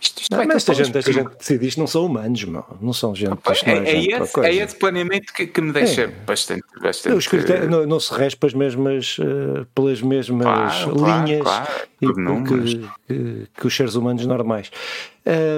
isto, 0.00 0.22
isto 0.22 0.36
não, 0.36 0.44
mas 0.46 0.56
esta 0.56 0.74
gente, 0.74 0.96
esta 0.96 1.12
gente 1.12 1.30
que 1.30 1.36
decide 1.36 1.66
isto 1.66 1.78
não 1.78 1.86
são 1.86 2.06
humanos, 2.06 2.44
meu. 2.44 2.64
não 2.80 2.92
são 2.92 3.14
gente. 3.14 3.32
Opa, 3.32 3.52
é, 3.64 3.70
é, 3.70 3.94
é, 3.94 4.22
esse, 4.22 4.40
é, 4.40 4.54
esse, 4.54 4.76
planeamento 4.76 5.32
que, 5.32 5.46
que 5.46 5.60
me 5.60 5.72
deixa 5.72 6.02
é. 6.02 6.06
bastante. 6.06 6.64
bastante 6.80 7.16
Os 7.16 7.26
critérios, 7.26 7.70
não, 7.70 7.86
não, 7.86 8.00
se 8.00 8.12
rege 8.14 8.36
pelas 8.36 8.54
mesmas, 8.54 9.18
uh, 9.18 9.66
pelas 9.74 10.00
mesmas 10.00 10.44
claro, 10.44 10.94
linhas 10.94 11.42
claro, 11.42 11.66
claro. 11.98 12.44
Que, 12.44 13.14
que, 13.14 13.48
que, 13.56 13.66
os 13.66 13.76
seres 13.76 13.94
humanos 13.94 14.26
normais. 14.26 14.70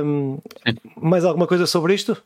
Um, 0.04 0.38
mais 0.96 1.24
alguma 1.24 1.46
coisa 1.46 1.66
sobre 1.66 1.94
isto? 1.94 2.16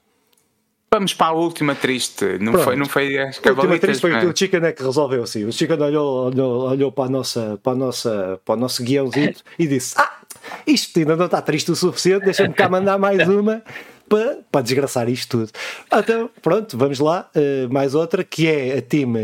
Vamos 0.90 1.12
para 1.12 1.26
a 1.26 1.32
última 1.32 1.74
triste, 1.74 2.24
não 2.40 2.52
Pronto. 2.52 2.64
foi, 2.64 2.76
não 2.76 2.86
foi 2.86 3.18
as 3.18 3.38
A 3.44 3.50
última 3.50 3.78
triste 3.78 4.00
foi 4.00 4.26
o 4.26 4.34
Chicken 4.34 4.64
é 4.64 4.72
que 4.72 4.82
resolveu 4.82 5.22
assim. 5.22 5.44
O 5.44 5.52
Chicken 5.52 5.82
olhou, 5.82 6.28
olhou, 6.28 6.62
olhou 6.70 6.90
para, 6.90 7.04
a 7.04 7.08
nossa, 7.10 7.60
para, 7.62 7.72
a 7.72 7.76
nossa, 7.76 8.40
para 8.42 8.54
o 8.54 8.56
nosso 8.56 8.82
guiãozinho 8.82 9.34
e 9.58 9.66
disse: 9.66 9.94
Ah, 9.98 10.17
isto 10.66 10.98
ainda 10.98 11.16
não 11.16 11.26
está 11.26 11.40
triste 11.40 11.70
o 11.70 11.76
suficiente, 11.76 12.24
deixa-me 12.24 12.54
cá 12.54 12.68
mandar 12.68 12.98
mais 12.98 13.28
uma 13.28 13.62
para, 14.08 14.38
para 14.50 14.62
desgraçar 14.62 15.08
isto 15.08 15.38
tudo. 15.38 15.52
Então, 15.92 16.30
pronto, 16.42 16.76
vamos 16.76 16.98
lá. 16.98 17.28
Uh, 17.34 17.72
mais 17.72 17.94
outra, 17.94 18.24
que 18.24 18.46
é 18.46 18.78
a 18.78 18.82
Team 18.82 19.14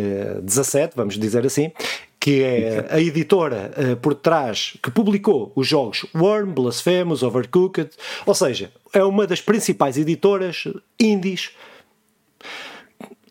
17, 0.42 0.94
vamos 0.94 1.18
dizer 1.18 1.44
assim, 1.46 1.72
que 2.20 2.42
é 2.42 2.86
a 2.90 3.00
editora 3.00 3.70
uh, 3.76 3.96
por 3.96 4.14
trás 4.14 4.78
que 4.82 4.90
publicou 4.90 5.52
os 5.54 5.66
jogos 5.66 6.06
Worm, 6.14 6.52
Blasphemous, 6.52 7.22
Overcooked, 7.22 7.90
ou 8.24 8.34
seja, 8.34 8.70
é 8.92 9.04
uma 9.04 9.26
das 9.26 9.40
principais 9.40 9.98
editoras 9.98 10.64
indies 10.98 11.50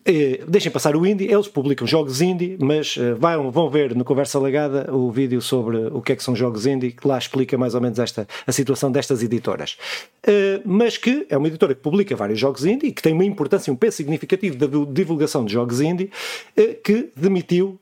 eh, 0.06 0.40
deixem 0.46 0.70
passar 0.70 0.94
o 0.96 1.06
indie, 1.06 1.32
eles 1.32 1.48
publicam 1.48 1.86
jogos 1.86 2.20
indie, 2.20 2.58
mas 2.60 2.96
eh, 2.98 3.14
vão, 3.14 3.50
vão 3.50 3.70
ver 3.70 3.94
no 3.94 4.04
Conversa 4.04 4.38
Legada 4.38 4.94
o 4.94 5.10
vídeo 5.10 5.40
sobre 5.40 5.78
o 5.86 6.02
que 6.02 6.12
é 6.12 6.16
que 6.16 6.22
são 6.22 6.36
jogos 6.36 6.66
indie, 6.66 6.92
que 6.92 7.08
lá 7.08 7.16
explica 7.16 7.56
mais 7.56 7.74
ou 7.74 7.80
menos 7.80 7.98
esta, 7.98 8.28
a 8.46 8.52
situação 8.52 8.92
destas 8.92 9.22
editoras. 9.22 9.78
Eh, 10.26 10.60
mas 10.64 10.98
que 10.98 11.26
é 11.30 11.38
uma 11.38 11.48
editora 11.48 11.74
que 11.74 11.80
publica 11.80 12.14
vários 12.14 12.38
jogos 12.38 12.66
indie 12.66 12.88
e 12.88 12.92
que 12.92 13.00
tem 13.00 13.14
uma 13.14 13.24
importância, 13.24 13.72
um 13.72 13.76
peso 13.76 13.96
significativo 13.96 14.56
da 14.56 14.66
divulgação 14.92 15.42
de 15.44 15.52
jogos 15.52 15.80
indie, 15.80 16.10
que 16.82 17.10
demitiu, 17.16 17.78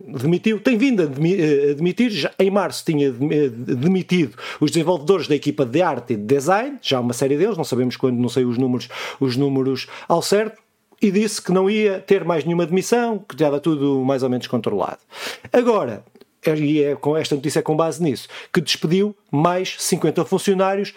demitiu 0.00 0.60
tem 0.60 0.76
vindo 0.76 1.02
a 1.02 1.06
demitir, 1.06 2.10
já 2.10 2.30
em 2.38 2.50
março 2.50 2.84
tinha 2.84 3.10
demitido 3.10 4.36
os 4.60 4.70
desenvolvedores 4.70 5.26
da 5.26 5.34
equipa 5.34 5.64
de 5.64 5.82
arte 5.82 6.12
e 6.12 6.16
de 6.16 6.22
design, 6.22 6.78
já 6.82 7.00
uma 7.00 7.12
série 7.12 7.36
deles, 7.36 7.56
não 7.56 7.64
sabemos 7.64 7.96
quando, 7.96 8.16
não 8.16 8.28
sei 8.28 8.44
os 8.44 8.58
números, 8.58 8.88
os 9.20 9.36
números 9.36 9.86
ao 10.08 10.22
certo, 10.22 10.65
e 11.00 11.10
disse 11.10 11.40
que 11.42 11.52
não 11.52 11.68
ia 11.68 12.00
ter 12.00 12.24
mais 12.24 12.44
nenhuma 12.44 12.66
demissão, 12.66 13.18
que 13.18 13.34
estava 13.34 13.60
tudo 13.60 14.02
mais 14.04 14.22
ou 14.22 14.30
menos 14.30 14.46
controlado. 14.46 14.98
Agora, 15.52 16.04
e 16.46 16.82
é, 16.82 16.94
com 16.94 17.16
esta 17.16 17.34
notícia 17.34 17.58
é 17.58 17.62
com 17.62 17.76
base 17.76 18.02
nisso, 18.02 18.28
que 18.52 18.60
despediu 18.60 19.14
mais 19.30 19.76
50 19.78 20.24
funcionários 20.24 20.94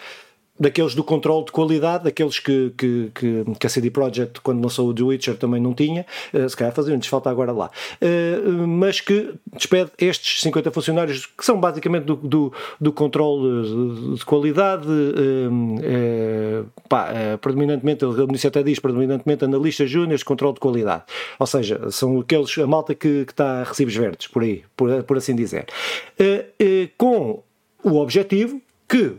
daqueles 0.60 0.94
do 0.94 1.02
controle 1.02 1.46
de 1.46 1.52
qualidade, 1.52 2.04
daqueles 2.04 2.38
que, 2.38 2.70
que, 2.76 3.10
que, 3.14 3.44
que, 3.58 3.66
a 3.66 3.70
CD 3.70 3.90
Projekt, 3.90 4.42
quando 4.42 4.62
lançou 4.62 4.90
o 4.90 4.94
The 4.94 5.02
Witcher, 5.02 5.36
também 5.38 5.60
não 5.60 5.72
tinha, 5.72 6.04
uh, 6.34 6.48
se 6.48 6.54
calhar 6.54 6.74
faziam, 6.74 7.00
falta 7.00 7.30
agora 7.30 7.50
lá, 7.50 7.70
uh, 8.02 8.66
mas 8.68 9.00
que 9.00 9.32
despede 9.56 9.90
estes 9.98 10.42
50 10.42 10.70
funcionários, 10.70 11.24
que 11.24 11.44
são 11.44 11.58
basicamente 11.58 12.04
do, 12.04 12.16
do, 12.16 12.52
do 12.78 12.92
controle 12.92 14.16
de 14.16 14.24
qualidade, 14.26 14.86
uh, 14.86 16.66
pá, 16.88 17.08
predominantemente, 17.40 18.04
ele 18.04 18.14
no 18.14 18.48
até 18.50 18.62
diz, 18.62 18.78
predominantemente 18.78 19.44
analistas 19.44 19.88
júniores 19.88 20.20
de 20.20 20.24
controle 20.26 20.54
de 20.54 20.60
qualidade, 20.60 21.04
ou 21.38 21.46
seja, 21.46 21.90
são 21.90 22.20
aqueles, 22.20 22.56
a 22.58 22.66
malta 22.66 22.94
que, 22.94 23.24
que 23.24 23.32
está 23.32 23.62
a 23.62 23.64
recibos 23.64 23.96
verdes, 23.96 24.26
por 24.26 24.42
aí, 24.42 24.62
por, 24.76 25.02
por 25.04 25.16
assim 25.16 25.34
dizer, 25.34 25.66
com 26.98 27.42
o 27.82 27.96
objetivo 27.96 28.60
que 28.86 29.16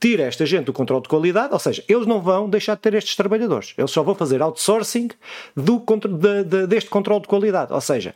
tira 0.00 0.24
esta 0.24 0.44
gente 0.46 0.66
do 0.66 0.72
controle 0.72 1.02
de 1.02 1.08
qualidade, 1.08 1.52
ou 1.52 1.58
seja, 1.58 1.82
eles 1.88 2.06
não 2.06 2.20
vão 2.20 2.48
deixar 2.48 2.74
de 2.74 2.80
ter 2.80 2.94
estes 2.94 3.16
trabalhadores, 3.16 3.74
eles 3.76 3.90
só 3.90 4.02
vão 4.02 4.14
fazer 4.14 4.42
outsourcing 4.42 5.08
do, 5.56 5.82
de, 6.18 6.44
de, 6.44 6.66
deste 6.66 6.90
controle 6.90 7.22
de 7.22 7.28
qualidade, 7.28 7.72
ou 7.72 7.80
seja, 7.80 8.14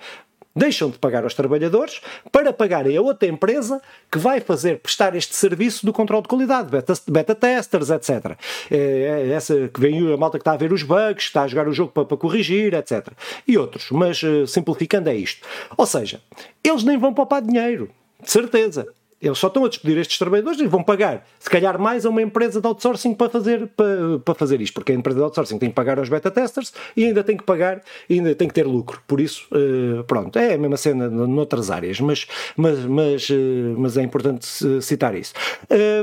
deixam 0.54 0.90
de 0.90 0.98
pagar 0.98 1.24
aos 1.24 1.34
trabalhadores 1.34 2.00
para 2.30 2.52
pagarem 2.52 2.96
a 2.96 3.00
outra 3.00 3.28
empresa 3.28 3.80
que 4.10 4.18
vai 4.18 4.40
fazer 4.40 4.78
prestar 4.80 5.14
este 5.16 5.34
serviço 5.34 5.84
do 5.84 5.92
controle 5.92 6.22
de 6.22 6.28
qualidade, 6.28 6.70
beta, 6.70 6.94
beta 7.08 7.34
testers, 7.34 7.90
etc. 7.90 8.36
É, 8.70 8.76
é 8.76 9.28
essa 9.30 9.68
que 9.68 9.80
vem 9.80 10.12
a 10.12 10.16
malta 10.16 10.38
que 10.38 10.42
está 10.42 10.52
a 10.52 10.56
ver 10.56 10.72
os 10.72 10.82
bugs, 10.82 11.14
que 11.16 11.22
está 11.22 11.42
a 11.42 11.48
jogar 11.48 11.68
o 11.68 11.72
jogo 11.72 11.92
para, 11.92 12.04
para 12.04 12.16
corrigir, 12.16 12.74
etc. 12.74 13.08
E 13.46 13.56
outros, 13.56 13.90
mas 13.90 14.22
uh, 14.22 14.46
simplificando 14.46 15.08
é 15.08 15.14
isto. 15.14 15.46
Ou 15.76 15.86
seja, 15.86 16.20
eles 16.62 16.84
nem 16.84 16.98
vão 16.98 17.14
poupar 17.14 17.42
dinheiro, 17.42 17.90
de 18.22 18.30
certeza. 18.30 18.86
Eles 19.22 19.38
só 19.38 19.46
estão 19.46 19.64
a 19.64 19.68
despedir 19.68 19.96
estes 19.98 20.18
trabalhadores 20.18 20.58
e 20.60 20.66
vão 20.66 20.82
pagar, 20.82 21.24
se 21.38 21.48
calhar, 21.48 21.78
mais 21.78 22.04
a 22.04 22.10
uma 22.10 22.20
empresa 22.20 22.60
de 22.60 22.66
outsourcing 22.66 23.14
para 23.14 23.30
fazer, 23.30 23.68
para, 23.76 24.18
para 24.24 24.34
fazer 24.34 24.60
isto, 24.60 24.74
porque 24.74 24.90
a 24.90 24.94
empresa 24.94 25.18
de 25.18 25.24
outsourcing 25.24 25.58
tem 25.58 25.68
que 25.68 25.74
pagar 25.74 25.98
aos 25.98 26.08
beta 26.08 26.30
testers 26.30 26.72
e 26.96 27.04
ainda 27.04 27.22
tem 27.22 27.36
que 27.36 27.44
pagar, 27.44 27.82
ainda 28.10 28.34
tem 28.34 28.48
que 28.48 28.54
ter 28.54 28.66
lucro. 28.66 29.00
Por 29.06 29.20
isso, 29.20 29.46
uh, 29.52 30.02
pronto, 30.04 30.36
é 30.38 30.54
a 30.54 30.58
mesma 30.58 30.76
cena 30.76 31.08
noutras 31.08 31.70
áreas, 31.70 32.00
mas, 32.00 32.26
mas, 32.56 32.80
mas, 32.84 33.30
uh, 33.30 33.74
mas 33.78 33.96
é 33.96 34.02
importante 34.02 34.46
citar 34.82 35.14
isso. 35.14 35.32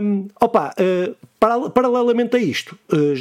Um, 0.01 0.27
opa, 0.39 0.73
uh, 0.79 1.15
Paralelamente 1.39 2.35
a 2.35 2.39
isto, 2.39 2.77
eh, 2.91 3.13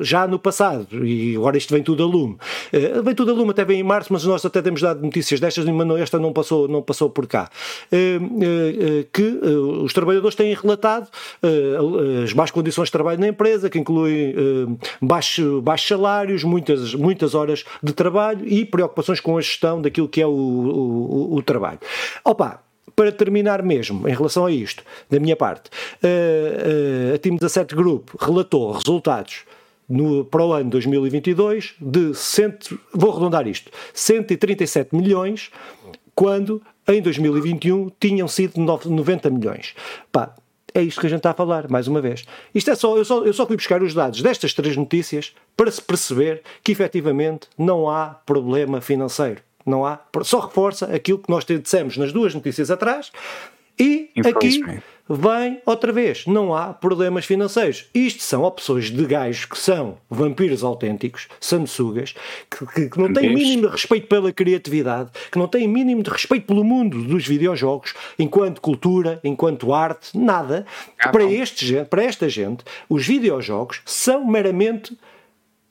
já 0.00 0.24
no 0.28 0.38
passado, 0.38 1.04
e 1.04 1.34
agora 1.34 1.58
isto 1.58 1.74
vem 1.74 1.82
tudo 1.82 2.04
a 2.04 2.06
lume, 2.06 2.36
eh, 2.72 3.02
vem 3.02 3.12
tudo 3.12 3.32
a 3.32 3.34
lume 3.34 3.50
até 3.50 3.64
vem 3.64 3.80
em 3.80 3.82
março, 3.82 4.12
mas 4.12 4.22
nós 4.22 4.44
até 4.44 4.62
temos 4.62 4.80
dado 4.80 5.02
notícias 5.02 5.40
destas, 5.40 5.64
mas 5.64 6.00
esta 6.00 6.16
não 6.16 6.32
passou, 6.32 6.68
não 6.68 6.80
passou 6.80 7.10
por 7.10 7.26
cá, 7.26 7.50
eh, 7.90 8.20
que 9.12 9.22
os 9.82 9.92
trabalhadores 9.92 10.36
têm 10.36 10.54
relatado 10.54 11.08
as 12.22 12.32
más 12.32 12.52
condições 12.52 12.86
de 12.86 12.92
trabalho 12.92 13.18
na 13.18 13.28
empresa, 13.28 13.68
que 13.68 13.80
incluem 13.80 14.78
baixos, 15.02 15.60
baixos 15.60 15.88
salários, 15.88 16.44
muitas, 16.44 16.94
muitas 16.94 17.34
horas 17.34 17.64
de 17.82 17.92
trabalho 17.92 18.46
e 18.46 18.64
preocupações 18.64 19.18
com 19.18 19.36
a 19.36 19.40
gestão 19.40 19.82
daquilo 19.82 20.08
que 20.08 20.22
é 20.22 20.26
o, 20.26 20.30
o, 20.30 21.34
o 21.36 21.42
trabalho. 21.42 21.80
Opa, 22.24 22.60
para 22.94 23.10
terminar 23.10 23.62
mesmo, 23.62 24.08
em 24.08 24.14
relação 24.14 24.46
a 24.46 24.50
isto, 24.50 24.82
da 25.10 25.18
minha 25.18 25.36
parte, 25.36 25.70
uh, 26.02 27.12
uh, 27.12 27.14
a 27.14 27.18
Team 27.18 27.36
17 27.36 27.74
Group 27.74 28.10
relatou 28.18 28.72
resultados 28.72 29.44
no, 29.88 30.24
para 30.24 30.44
o 30.44 30.52
ano 30.52 30.70
2022 30.70 31.74
de, 31.80 32.14
cento, 32.14 32.78
vou 32.92 33.10
arredondar 33.10 33.46
isto, 33.46 33.70
137 33.92 34.94
milhões, 34.94 35.50
quando 36.14 36.62
em 36.88 37.02
2021 37.02 37.90
tinham 38.00 38.28
sido 38.28 38.58
90 38.58 39.30
milhões. 39.30 39.74
Pá, 40.10 40.34
é 40.72 40.82
isto 40.82 41.00
que 41.00 41.06
a 41.06 41.10
gente 41.10 41.20
está 41.20 41.30
a 41.30 41.34
falar, 41.34 41.68
mais 41.70 41.88
uma 41.88 42.00
vez. 42.00 42.24
Isto 42.54 42.70
é 42.70 42.74
só 42.74 42.96
eu, 42.96 43.04
só, 43.04 43.24
eu 43.24 43.32
só 43.32 43.46
fui 43.46 43.56
buscar 43.56 43.82
os 43.82 43.94
dados 43.94 44.20
destas 44.22 44.52
três 44.52 44.76
notícias 44.76 45.34
para 45.56 45.70
se 45.70 45.80
perceber 45.80 46.42
que 46.62 46.72
efetivamente 46.72 47.48
não 47.56 47.88
há 47.88 48.08
problema 48.08 48.80
financeiro. 48.80 49.40
Não 49.66 49.84
há, 49.84 50.00
só 50.22 50.38
reforça 50.40 50.86
aquilo 50.86 51.18
que 51.18 51.28
nós 51.28 51.44
dissemos 51.44 51.96
nas 51.96 52.12
duas 52.12 52.34
notícias 52.34 52.70
atrás 52.70 53.10
e 53.78 54.10
aqui 54.24 54.62
vem 55.08 55.60
outra 55.64 55.92
vez. 55.92 56.26
Não 56.26 56.54
há 56.54 56.72
problemas 56.72 57.24
financeiros. 57.24 57.88
Isto 57.94 58.22
são 58.22 58.42
opções 58.42 58.90
de 58.90 59.04
gajos 59.04 59.44
que 59.44 59.58
são 59.58 59.98
vampiros 60.10 60.64
autênticos, 60.64 61.28
sansugas, 61.40 62.14
que, 62.50 62.66
que, 62.66 62.88
que 62.88 62.98
não 62.98 63.12
têm 63.12 63.34
mínimo 63.34 63.66
de 63.66 63.72
respeito 63.72 64.08
pela 64.08 64.32
criatividade, 64.32 65.10
que 65.30 65.38
não 65.38 65.46
têm 65.46 65.68
mínimo 65.68 66.02
de 66.02 66.10
respeito 66.10 66.46
pelo 66.46 66.64
mundo 66.64 67.02
dos 67.04 67.26
videojogos, 67.26 67.94
enquanto 68.18 68.60
cultura, 68.60 69.20
enquanto 69.22 69.72
arte, 69.72 70.16
nada. 70.16 70.66
Ah, 70.98 71.10
para, 71.10 71.24
este, 71.24 71.84
para 71.84 72.02
esta 72.02 72.28
gente, 72.28 72.64
os 72.88 73.06
videojogos 73.06 73.82
são 73.84 74.26
meramente 74.26 74.96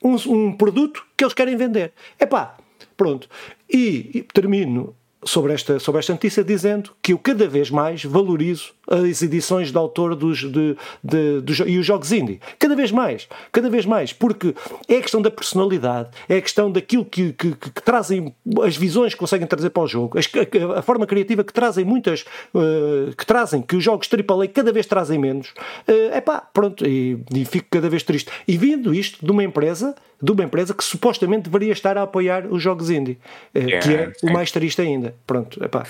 um, 0.02 0.14
um 0.32 0.52
produto 0.52 1.04
que 1.16 1.24
eles 1.24 1.34
querem 1.34 1.56
vender. 1.56 1.92
Epá, 2.18 2.56
pronto. 2.96 3.28
E, 3.68 4.10
e 4.14 4.22
termino 4.22 4.96
sobre 5.26 5.52
esta, 5.52 5.78
sobre 5.78 5.98
esta 5.98 6.12
notícia 6.12 6.42
dizendo 6.42 6.90
que 7.02 7.12
eu 7.12 7.18
cada 7.18 7.46
vez 7.46 7.70
mais 7.70 8.04
valorizo 8.04 8.72
as 8.88 9.22
edições 9.22 9.72
de 9.72 9.76
autor 9.76 10.14
dos, 10.14 10.38
de, 10.38 10.76
de, 11.02 11.40
de, 11.42 11.62
e 11.66 11.78
os 11.78 11.84
jogos 11.84 12.12
indie. 12.12 12.40
Cada 12.58 12.76
vez 12.76 12.92
mais, 12.92 13.28
cada 13.50 13.68
vez 13.68 13.84
mais, 13.84 14.12
porque 14.12 14.54
é 14.88 14.96
a 14.96 15.02
questão 15.02 15.20
da 15.20 15.30
personalidade, 15.30 16.10
é 16.28 16.36
a 16.36 16.42
questão 16.42 16.70
daquilo 16.70 17.04
que, 17.04 17.32
que, 17.32 17.52
que, 17.52 17.70
que 17.70 17.82
trazem, 17.82 18.34
as 18.62 18.76
visões 18.76 19.12
que 19.12 19.20
conseguem 19.20 19.46
trazer 19.46 19.70
para 19.70 19.82
o 19.82 19.86
jogo, 19.86 20.18
a, 20.18 20.78
a 20.78 20.82
forma 20.82 21.06
criativa 21.06 21.42
que 21.42 21.52
trazem 21.52 21.84
muitas, 21.84 22.24
uh, 22.54 23.14
que 23.16 23.26
trazem, 23.26 23.60
que 23.60 23.76
os 23.76 23.82
jogos 23.82 24.08
AAA 24.08 24.48
cada 24.48 24.72
vez 24.72 24.86
trazem 24.86 25.18
menos. 25.18 25.52
É 25.86 26.18
uh, 26.18 26.22
pá, 26.22 26.40
pronto, 26.40 26.86
e, 26.86 27.18
e 27.34 27.44
fico 27.44 27.66
cada 27.70 27.88
vez 27.88 28.02
triste. 28.02 28.30
E 28.46 28.56
vindo 28.56 28.94
isto 28.94 29.24
de 29.24 29.30
uma 29.30 29.42
empresa 29.42 29.94
de 30.22 30.32
uma 30.32 30.44
empresa 30.44 30.72
que 30.72 30.82
supostamente 30.82 31.44
deveria 31.44 31.72
estar 31.72 31.98
a 31.98 32.02
apoiar 32.02 32.46
os 32.46 32.62
jogos 32.62 32.90
indie, 32.90 33.18
yeah, 33.54 33.86
que 33.86 33.94
é 33.94 34.12
o 34.22 34.32
mais 34.32 34.50
triste 34.50 34.80
ainda. 34.80 35.14
Pronto, 35.26 35.62
epá. 35.64 35.84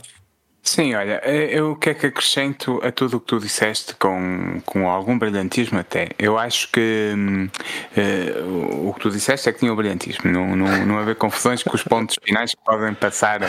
Sim, 0.66 0.96
olha, 0.96 1.22
eu 1.24 1.70
o 1.70 1.76
que 1.76 1.90
é 1.90 1.94
que 1.94 2.06
acrescento 2.06 2.80
a 2.82 2.90
tudo 2.90 3.18
o 3.18 3.20
que 3.20 3.26
tu 3.26 3.38
disseste 3.38 3.94
com, 3.94 4.60
com 4.66 4.90
algum 4.90 5.16
brilhantismo 5.16 5.78
até. 5.78 6.08
Eu 6.18 6.36
acho 6.36 6.72
que 6.72 7.12
uh, 7.96 8.88
o 8.88 8.92
que 8.92 9.00
tu 9.00 9.10
disseste 9.10 9.48
é 9.48 9.52
que 9.52 9.60
tinha 9.60 9.72
o 9.72 9.76
brilhantismo, 9.76 10.28
não, 10.28 10.56
não, 10.56 10.84
não 10.84 10.98
haver 10.98 11.14
confusões 11.14 11.62
com 11.62 11.76
os 11.76 11.84
pontos 11.84 12.16
finais 12.20 12.50
que 12.50 12.64
podem 12.64 12.92
passar. 12.94 13.40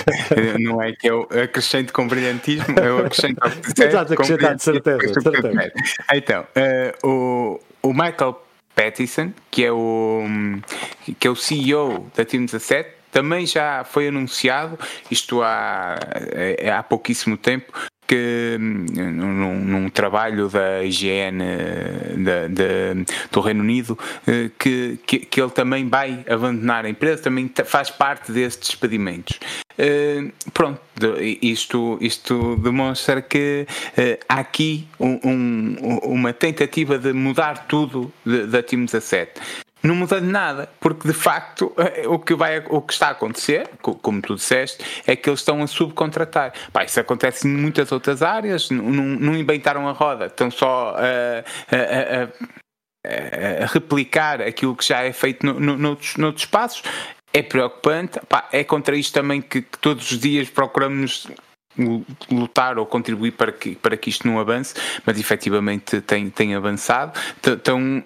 Não 0.60 0.80
é 0.80 0.92
que 0.92 1.08
eu 1.08 1.28
acrescento 1.44 1.92
com 1.92 2.08
brilhantismo, 2.08 2.78
eu 2.78 3.00
acrescento 3.00 3.44
ao 3.44 3.50
que 3.50 3.62
disseste. 3.62 3.84
Exato, 3.84 4.14
acrescentado, 4.14 4.62
certeza, 4.62 5.14
certeza. 5.20 5.74
Então, 6.14 6.46
uh, 7.04 7.08
o, 7.08 7.60
o 7.82 7.94
Michael 7.94 8.40
Pattison, 8.76 9.34
que 9.50 9.66
é 9.66 9.72
o, 9.72 10.24
que 11.20 11.28
é 11.28 11.32
o 11.32 11.36
CEO 11.36 12.12
da 12.16 12.24
Team 12.24 12.46
17, 12.46 12.97
também 13.12 13.46
já 13.46 13.84
foi 13.84 14.08
anunciado, 14.08 14.78
isto 15.10 15.42
há, 15.42 15.98
é, 16.32 16.70
há 16.72 16.84
pouquíssimo 16.84 17.38
tempo, 17.38 17.74
que 18.08 18.56
num, 18.58 19.60
num, 19.66 19.90
trabalho 19.90 20.48
da 20.48 20.82
IGN 20.82 21.44
do 23.30 23.42
Reino 23.42 23.60
Unido 23.60 24.00
eh, 24.26 24.50
que, 24.58 24.98
que, 25.06 25.20
que, 25.20 25.42
ele 25.42 25.52
também 25.52 25.90
vai 25.90 26.24
abandonar 26.30 26.86
a 26.86 26.90
empresa, 26.90 27.24
também 27.24 27.52
faz 27.66 27.90
parte 27.90 28.32
destes 28.32 28.70
despedimentos. 28.70 29.38
Uh, 29.78 30.32
pronto, 30.54 30.80
isto, 31.42 32.00
isto 32.02 32.56
demonstra 32.56 33.22
que 33.22 33.68
uh, 33.70 34.26
há 34.28 34.40
aqui 34.40 34.88
um, 35.00 35.20
um, 35.24 35.98
uma 36.04 36.34
tentativa 36.34 36.98
de 36.98 37.14
mudar 37.14 37.68
tudo 37.68 38.12
da 38.26 38.64
Team 38.64 38.86
17 38.86 39.67
não 39.82 39.96
muda 39.96 40.20
nada, 40.20 40.70
porque 40.80 41.08
de 41.08 41.14
facto 41.14 41.74
eh, 41.78 42.08
o 42.08 42.20
que, 42.20 42.34
vai, 42.36 42.64
o 42.70 42.82
que 42.82 42.94
está 42.94 43.08
a 43.10 43.12
acontecer, 43.12 43.70
como 43.82 44.22
tu 44.22 44.36
disseste, 44.36 44.84
é 45.06 45.16
que 45.16 45.30
eles 45.30 45.40
estão 45.40 45.62
a 45.62 45.68
subcontratar. 45.68 46.54
Pá, 46.72 46.84
isso 46.84 47.00
acontece 47.00 47.48
em 47.48 47.52
muitas 47.52 47.92
outras 47.92 48.22
áreas, 48.22 48.70
não, 48.70 48.84
não 48.84 49.36
inventaram 49.36 49.88
a 49.88 49.92
roda, 49.92 50.26
estão 50.26 50.50
só 50.50 50.96
a, 50.98 51.44
a, 51.76 52.24
a, 52.24 53.64
a 53.64 53.66
replicar 53.68 54.42
aquilo 54.42 54.76
que 54.76 54.86
já 54.86 55.04
é 55.04 55.14
feito 55.14 55.46
no, 55.46 55.60
no, 55.60 55.78
noutros, 55.78 56.18
noutros 56.18 56.44
espaços. 56.44 56.84
É 57.34 57.44
preocupante, 57.44 58.20
Pá, 58.28 58.48
é 58.52 58.64
contra 58.64 58.96
isto 58.96 59.14
também 59.14 59.42
que, 59.42 59.62
que 59.62 59.78
todos 59.78 60.12
os 60.12 60.20
dias 60.20 60.50
procuramos 60.50 61.28
lutar 62.32 62.78
ou 62.78 62.86
contribuir 62.86 63.32
para 63.32 63.52
que, 63.52 63.76
para 63.76 63.96
que 63.96 64.10
isto 64.10 64.28
não 64.28 64.40
avance, 64.40 64.74
mas 65.06 65.20
efetivamente 65.20 66.02
tem, 66.02 66.30
tem 66.30 66.56
avançado. 66.56 67.18
Estão 67.46 68.04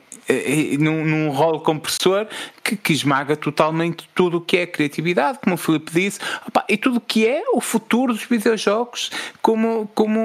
num, 0.79 1.05
num 1.05 1.29
rolo 1.29 1.59
compressor 1.59 2.27
que, 2.63 2.75
que, 2.75 2.93
esmaga 2.93 3.35
totalmente 3.35 4.09
tudo 4.13 4.37
o 4.37 4.41
que 4.41 4.57
é 4.57 4.65
criatividade, 4.65 5.39
como 5.43 5.55
o 5.55 5.57
Filipe 5.57 5.91
disse, 5.91 6.19
opa, 6.47 6.63
e 6.69 6.77
tudo 6.77 6.97
o 6.97 7.01
que 7.01 7.27
é 7.27 7.43
o 7.53 7.61
futuro 7.61 8.13
dos 8.13 8.23
videojogos, 8.23 9.11
como, 9.41 9.89
como 9.93 10.21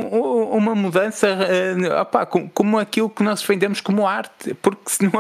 uma 0.51 0.74
mudança, 0.74 1.26
eh, 1.26 2.01
opa, 2.01 2.26
como, 2.26 2.78
aquilo 2.78 3.09
que 3.11 3.22
nós 3.22 3.40
defendemos 3.40 3.80
como 3.80 4.07
arte, 4.07 4.55
porque 4.55 4.82
se, 4.86 5.03
não, 5.05 5.12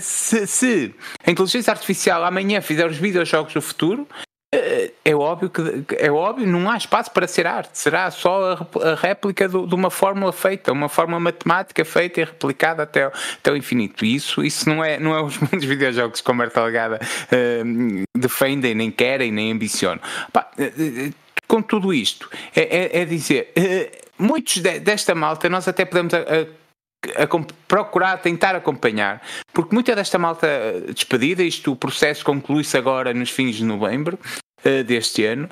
se, 0.00 0.46
se 0.46 0.94
a 1.26 1.30
inteligência 1.30 1.72
artificial 1.72 2.24
amanhã 2.24 2.60
fizer 2.60 2.86
os 2.86 2.96
videojogos 2.96 3.52
do 3.52 3.62
futuro, 3.62 4.06
é, 4.54 4.92
é 5.02 5.14
óbvio 5.14 5.48
que 5.48 5.96
é 5.96 6.10
óbvio, 6.10 6.46
não 6.46 6.70
há 6.70 6.76
espaço 6.76 7.10
para 7.10 7.26
ser 7.26 7.46
arte, 7.46 7.70
será 7.78 8.10
só 8.10 8.52
a, 8.52 8.94
réplica 8.94 9.48
do, 9.48 9.66
de 9.66 9.74
uma 9.74 9.90
fórmula 9.90 10.30
feita, 10.30 10.70
uma 10.70 10.90
fórmula 10.90 11.18
matemática 11.18 11.82
feita 11.86 12.20
e 12.20 12.24
replicada 12.24 12.82
até, 12.82 13.04
até 13.04 13.50
o 13.50 13.56
infinito. 13.56 14.04
Isso, 14.04 14.44
isso 14.44 14.68
não 14.68 14.84
é, 14.84 15.00
não 15.00 15.14
é 15.14 15.22
os 15.22 15.38
muitos 15.40 15.64
videojogos 15.64 16.20
que 16.20 16.30
a 16.30 16.34
Marta 16.34 16.62
Legada 16.62 17.00
uh, 17.02 18.04
defendem, 18.16 18.74
nem 18.74 18.90
querem, 18.90 19.32
nem 19.32 19.52
ambicionam. 19.52 20.00
Pá, 20.30 20.50
uh, 20.58 21.14
com 21.48 21.62
tudo 21.62 21.92
isto, 21.92 22.28
é, 22.54 22.98
é, 22.98 23.00
é 23.00 23.04
dizer, 23.06 23.52
uh, 23.56 24.22
muitos 24.22 24.58
de, 24.58 24.80
desta 24.80 25.14
malta 25.14 25.48
nós 25.48 25.66
até 25.66 25.86
podemos. 25.86 26.12
A 26.14 27.26
procurar 27.66 28.18
tentar 28.18 28.54
acompanhar, 28.54 29.20
porque 29.52 29.74
muita 29.74 29.92
desta 29.92 30.20
malta 30.20 30.46
despedida, 30.94 31.42
isto 31.42 31.72
o 31.72 31.76
processo 31.76 32.24
conclui-se 32.24 32.76
agora 32.76 33.12
nos 33.12 33.28
fins 33.28 33.56
de 33.56 33.64
novembro, 33.64 34.16
uh, 34.64 34.84
deste 34.84 35.24
ano, 35.24 35.48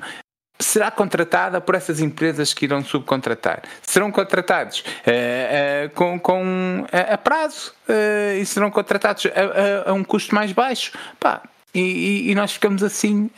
será 0.61 0.91
contratada 0.91 1.59
por 1.59 1.75
essas 1.75 1.99
empresas 1.99 2.53
que 2.53 2.65
irão 2.65 2.83
subcontratar. 2.83 3.63
Serão 3.81 4.11
contratados 4.11 4.79
uh, 4.79 5.87
uh, 5.87 5.89
com, 5.95 6.19
com 6.19 6.85
a, 6.91 7.13
a 7.13 7.17
prazo 7.17 7.73
uh, 7.89 8.39
e 8.39 8.45
serão 8.45 8.69
contratados 8.71 9.25
a, 9.25 9.89
a, 9.89 9.91
a, 9.91 9.93
um 9.93 10.03
custo 10.03 10.33
mais 10.33 10.51
baixo. 10.51 10.93
Pá, 11.19 11.41
e, 11.73 12.29
e, 12.29 12.35
nós 12.35 12.53
ficamos 12.53 12.83
assim 12.83 13.29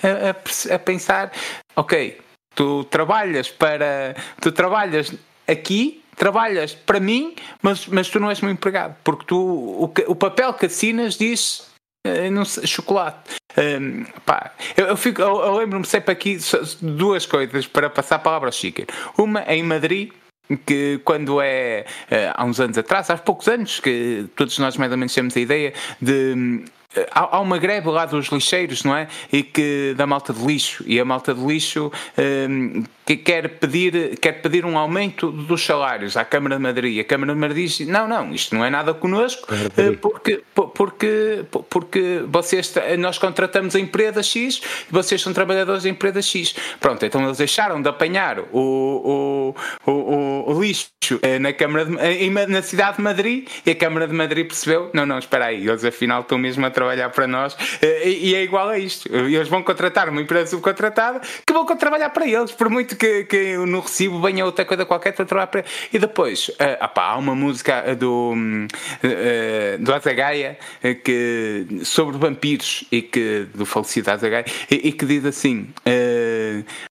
a, 0.71 0.80
pensar: 0.80 1.32
ok, 1.76 2.19
tu 2.55 2.84
trabalhas 2.86 3.49
para. 3.49 4.15
Tu 4.41 4.51
trabalhas 4.51 5.13
aqui. 5.47 5.99
Trabalhas 6.15 6.76
para 6.76 6.99
mim, 6.99 7.34
mas, 7.59 7.88
mas 7.88 8.07
tu 8.07 8.19
não 8.19 8.30
és 8.30 8.39
meu 8.39 8.51
empregado, 8.51 8.95
porque 9.03 9.26
tu, 9.26 9.36
o, 9.36 9.91
o 10.05 10.15
papel 10.15 10.53
que 10.53 10.67
assinas 10.67 11.17
diz 11.17 11.72
não 12.32 12.45
sei, 12.45 12.68
chocolate. 12.68 13.38
Um, 13.58 14.04
pá, 14.26 14.51
eu, 14.76 14.88
eu, 14.88 14.97
fico, 14.97 15.22
eu, 15.22 15.41
eu 15.41 15.56
lembro-me 15.56 15.86
sempre 15.86 16.12
aqui 16.12 16.38
duas 16.82 17.26
coisas 17.26 17.68
para 17.68 17.89
passar 17.89 18.16
a 18.16 18.20
palavra 18.20 18.49
ao 18.49 18.54
Chico. 18.54 18.82
Uma 19.18 19.43
em 19.47 19.64
Madrid, 19.64 20.12
que 20.66 20.99
quando 21.06 21.39
é 21.41 21.86
uh, 22.12 22.34
há 22.34 22.43
uns 22.43 22.60
anos 22.60 22.78
atrás, 22.78 23.10
há 23.10 23.18
poucos 23.18 23.47
anos, 23.47 23.80
que 23.80 24.26
todos 24.36 24.58
nós 24.58 24.76
mais 24.76 24.91
ou 24.91 24.97
menos 24.97 25.14
temos 25.14 25.38
a 25.38 25.39
ideia 25.39 25.74
de 26.01 26.66
há, 27.12 27.39
uma 27.39 27.58
greve 27.58 27.89
lá 27.89 28.06
dos 28.06 28.28
lixeiros, 28.28 28.84
não 28.84 28.96
é? 28.96 29.08
E 29.32 29.44
que 29.44 29.94
da 29.96 30.06
malta 30.06 30.34
de 30.34 30.44
lixo 30.46 30.84
e 30.88 31.00
a 31.00 31.06
malta 31.06 31.34
de 31.34 31.44
lixo 31.44 31.91
um, 32.50 32.84
que 33.06 33.18
quer 33.18 33.60
pedir 33.60 34.18
quer 34.20 34.41
pedir 34.41 34.66
um 34.66 34.78
aumento 34.78 35.32
dos 35.32 35.64
salários 35.66 36.16
à 36.16 36.24
Câmara 36.24 36.56
de 36.56 36.62
Madrid. 36.62 37.00
A 37.00 37.04
Câmara 37.04 37.34
de 37.34 37.39
Madrid 37.39 37.68
diz 37.68 37.88
não, 37.88 38.08
não, 38.08 38.34
isto 38.34 38.56
não 38.56 38.64
é 38.64 38.70
nada 38.70 38.94
connosco 38.94 39.48
eh, 39.78 39.91
porque 40.02 40.44
porque 40.74 41.46
porque 41.70 42.24
vocês 42.28 42.74
nós 43.00 43.18
contratamos 43.18 43.76
a 43.76 43.80
empresa 43.80 44.24
X 44.24 44.62
e 44.89 44.91
vocês 44.91 45.22
são 45.22 45.34
trabalhadores 45.34 45.84
da 45.84 45.89
empresa 45.89 46.22
X. 46.22 46.56
Pronto, 46.80 47.06
então 47.06 47.24
eles 47.24 47.38
deixaram 47.38 47.82
de 47.82 47.89
apanhar 47.89 48.39
o, 48.39 49.54
o, 49.86 49.91
o, 49.91 49.91
o 49.91 50.33
lixo 50.48 50.89
eh, 51.22 51.39
na 51.39 51.54
Câmara 51.54 51.86
de, 51.86 52.30
na 52.48 52.62
cidade 52.62 52.98
de 52.98 53.04
Madrid 53.04 53.48
e 53.66 53.72
a 53.72 53.76
Câmara 53.76 54.08
de 54.08 54.14
Madrid 54.14 54.48
percebeu 54.48 54.89
não, 54.94 55.06
não, 55.06 55.20
espera 55.20 55.46
aí, 55.46 55.68
eles 55.68 55.84
afinal 55.84 56.22
estão 56.22 56.38
mesmo 56.38 56.66
a 56.66 56.70
trabalhar 56.70 57.10
para 57.10 57.28
nós 57.28 57.56
eh, 57.82 58.10
e 58.10 58.36
é 58.36 58.44
igual 58.44 58.70
a 58.70 58.78
isto. 58.78 59.14
Eles 59.14 59.48
vão 59.48 59.62
contratar 59.64 60.10
uma 60.10 60.22
empresa 60.22 60.52
subcontratada 60.52 61.22
que 61.46 61.54
vão 61.54 61.66
trabalhar 61.76 62.10
para 62.10 62.28
eles, 62.28 62.52
por 62.52 62.70
muito 62.70 62.96
que, 62.96 63.24
que 63.26 63.58
no 63.58 63.80
recibo 63.80 64.22
venha 64.22 64.46
outra 64.46 64.66
coisa 64.66 64.86
qualquer 64.86 65.14
para 65.14 65.26
trabalhar 65.26 65.48
para. 65.48 65.66
E 65.91 66.00
depois, 66.00 66.52
há 66.80 67.18
uma 67.18 67.36
música 67.36 67.96
do, 67.96 68.34
do 69.80 69.94
Azagaia 69.94 70.58
que, 71.04 71.66
sobre 71.84 72.18
vampiros 72.18 72.86
e 72.91 73.02
que, 73.02 73.48
do 73.54 73.66
falecido 73.66 74.12
Azagaia 74.12 74.46
e, 74.70 74.89
e 74.89 74.91
que 74.91 75.06
diz 75.06 75.26
assim: 75.26 75.68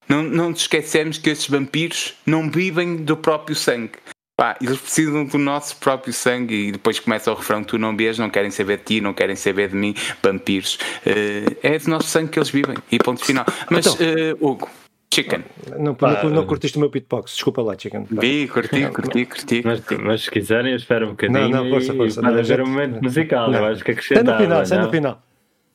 não, 0.08 0.22
não 0.22 0.50
nos 0.50 0.62
esquecemos 0.62 1.18
que 1.18 1.30
estes 1.30 1.48
vampiros 1.48 2.14
não 2.26 2.50
vivem 2.50 2.96
do 2.96 3.16
próprio 3.16 3.41
sangue. 3.54 3.92
Pá, 4.36 4.56
eles 4.60 4.78
precisam 4.78 5.24
do 5.24 5.38
nosso 5.38 5.76
próprio 5.76 6.12
sangue 6.12 6.68
e 6.68 6.72
depois 6.72 6.98
começa 6.98 7.30
o 7.30 7.34
refrão: 7.34 7.62
Tu 7.62 7.78
não 7.78 7.96
vês, 7.96 8.18
não 8.18 8.30
querem 8.30 8.50
saber 8.50 8.78
de 8.78 8.84
ti, 8.84 9.00
não 9.00 9.12
querem 9.12 9.36
saber 9.36 9.68
de 9.68 9.76
mim, 9.76 9.94
vampiros. 10.22 10.78
Uh, 11.06 11.56
é 11.62 11.78
do 11.78 11.90
nosso 11.90 12.08
sangue 12.08 12.30
que 12.30 12.38
eles 12.38 12.50
vivem 12.50 12.76
e 12.90 12.98
ponto 12.98 13.24
final. 13.24 13.44
Mas, 13.70 13.86
então, 13.86 14.06
uh, 14.06 14.50
Hugo. 14.50 14.70
Chicken. 15.12 15.44
Não, 15.78 15.94
não, 16.00 16.30
não 16.30 16.46
curtiste 16.46 16.78
o 16.78 16.80
meu 16.80 16.88
beatbox, 16.88 17.32
desculpa 17.34 17.60
lá, 17.60 17.76
Chicken. 17.78 18.06
Vi, 18.10 18.48
curti, 18.48 18.88
curti, 18.88 19.26
curti. 19.26 19.62
Mas, 19.62 19.82
mas 20.02 20.22
se 20.22 20.30
quiserem, 20.30 20.70
eu 20.70 20.76
espero 20.78 21.06
um 21.06 21.10
bocadinho. 21.10 21.50
Não, 21.50 21.64
não, 21.64 21.70
força, 21.70 21.92
força. 21.92 22.22
Pode 22.22 22.32
Não, 22.32 22.40
haver 22.40 22.62
um 22.62 22.66
momento 22.66 23.02
musical, 23.02 23.50
Não. 23.50 23.58
eu 23.58 23.66
acho 23.66 23.84
que 23.84 23.92
Sai 23.92 24.16
acrescentava. 24.16 24.38
no 24.38 24.44
final, 24.44 24.66
sai 24.66 24.78
no 24.78 24.84
não? 24.84 24.90
final. 24.90 25.22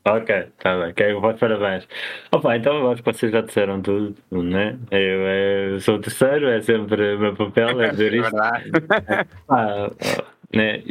Ok, 0.09 0.29
está 0.29 0.77
bem, 0.79 0.91
ok, 0.91 1.13
vou 1.15 1.33
parabéns. 1.33 1.85
Opa, 2.31 2.55
então 2.55 2.77
eu 2.77 2.91
acho 2.91 3.03
que 3.03 3.11
vocês 3.11 3.29
já 3.29 3.41
disseram 3.41 3.81
tudo, 3.81 4.15
né? 4.31 4.77
Eu, 4.89 5.27
eh, 5.75 5.79
sou 5.81 5.95
o 5.95 5.99
terceiro, 5.99 6.47
é 6.47 6.61
sempre 6.61 7.15
o 7.15 7.19
meu 7.19 7.35
papel, 7.35 7.81
é 7.81 7.89
dizer 7.91 8.13
É 8.13 8.17
isto. 8.17 8.31
verdade. 8.31 8.71
Ah, 9.49 9.89
ah, 9.89 10.23
né, 10.53 10.81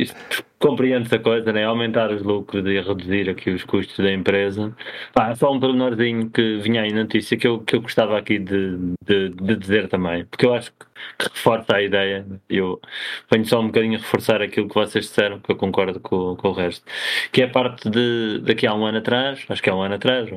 compreende-se 0.59 1.15
a 1.15 1.19
coisa, 1.19 1.53
né? 1.53 1.65
aumentar 1.65 2.11
os 2.11 2.23
lucros 2.23 2.65
e 2.67 2.81
reduzir 2.81 3.31
aqui 3.31 3.51
os 3.51 3.65
custos 3.65 3.97
da 3.97 4.13
empresa. 4.13 4.75
Pá, 5.13 5.35
só 5.35 5.53
um 5.53 5.61
pormenorzinho 5.61 6.31
que 6.31 6.59
vinha 6.59 6.83
aí 6.83 6.93
na 6.93 7.03
notícia 7.03 7.37
que 7.37 7.47
eu, 7.47 7.61
que 7.61 7.77
eu 7.77 7.83
gostava 7.83 8.19
aqui 8.19 8.39
de, 8.39 8.77
de, 9.05 9.31
de 9.31 9.57
dizer 9.57 9.89
também, 9.89 10.25
porque 10.27 10.47
eu 10.47 10.55
acho 10.55 10.73
que, 10.73 10.87
reforça 11.21 11.77
a 11.77 11.83
ideia. 11.83 12.27
Eu 12.49 12.81
venho 13.31 13.45
só 13.47 13.61
um 13.61 13.67
bocadinho 13.67 13.99
reforçar 13.99 14.43
aquilo 14.43 14.69
que 14.69 14.75
vocês 14.75 15.07
disseram, 15.07 15.41
que 15.41 15.51
eu 15.53 15.57
concordo 15.57 16.01
com, 16.01 16.37
com 16.37 16.49
o 16.49 16.53
resto, 16.53 16.85
que 17.33 17.43
é 17.43 17.47
parte 17.47 17.89
de 17.91 18.41
daqui 18.41 18.67
a 18.67 18.75
um 18.75 18.85
ano 18.85 18.99
atrás, 18.99 19.45
acho 19.49 19.63
que 19.63 19.71
é 19.71 19.75
um 19.75 19.83
ano 19.83 19.95
atrás, 19.95 20.31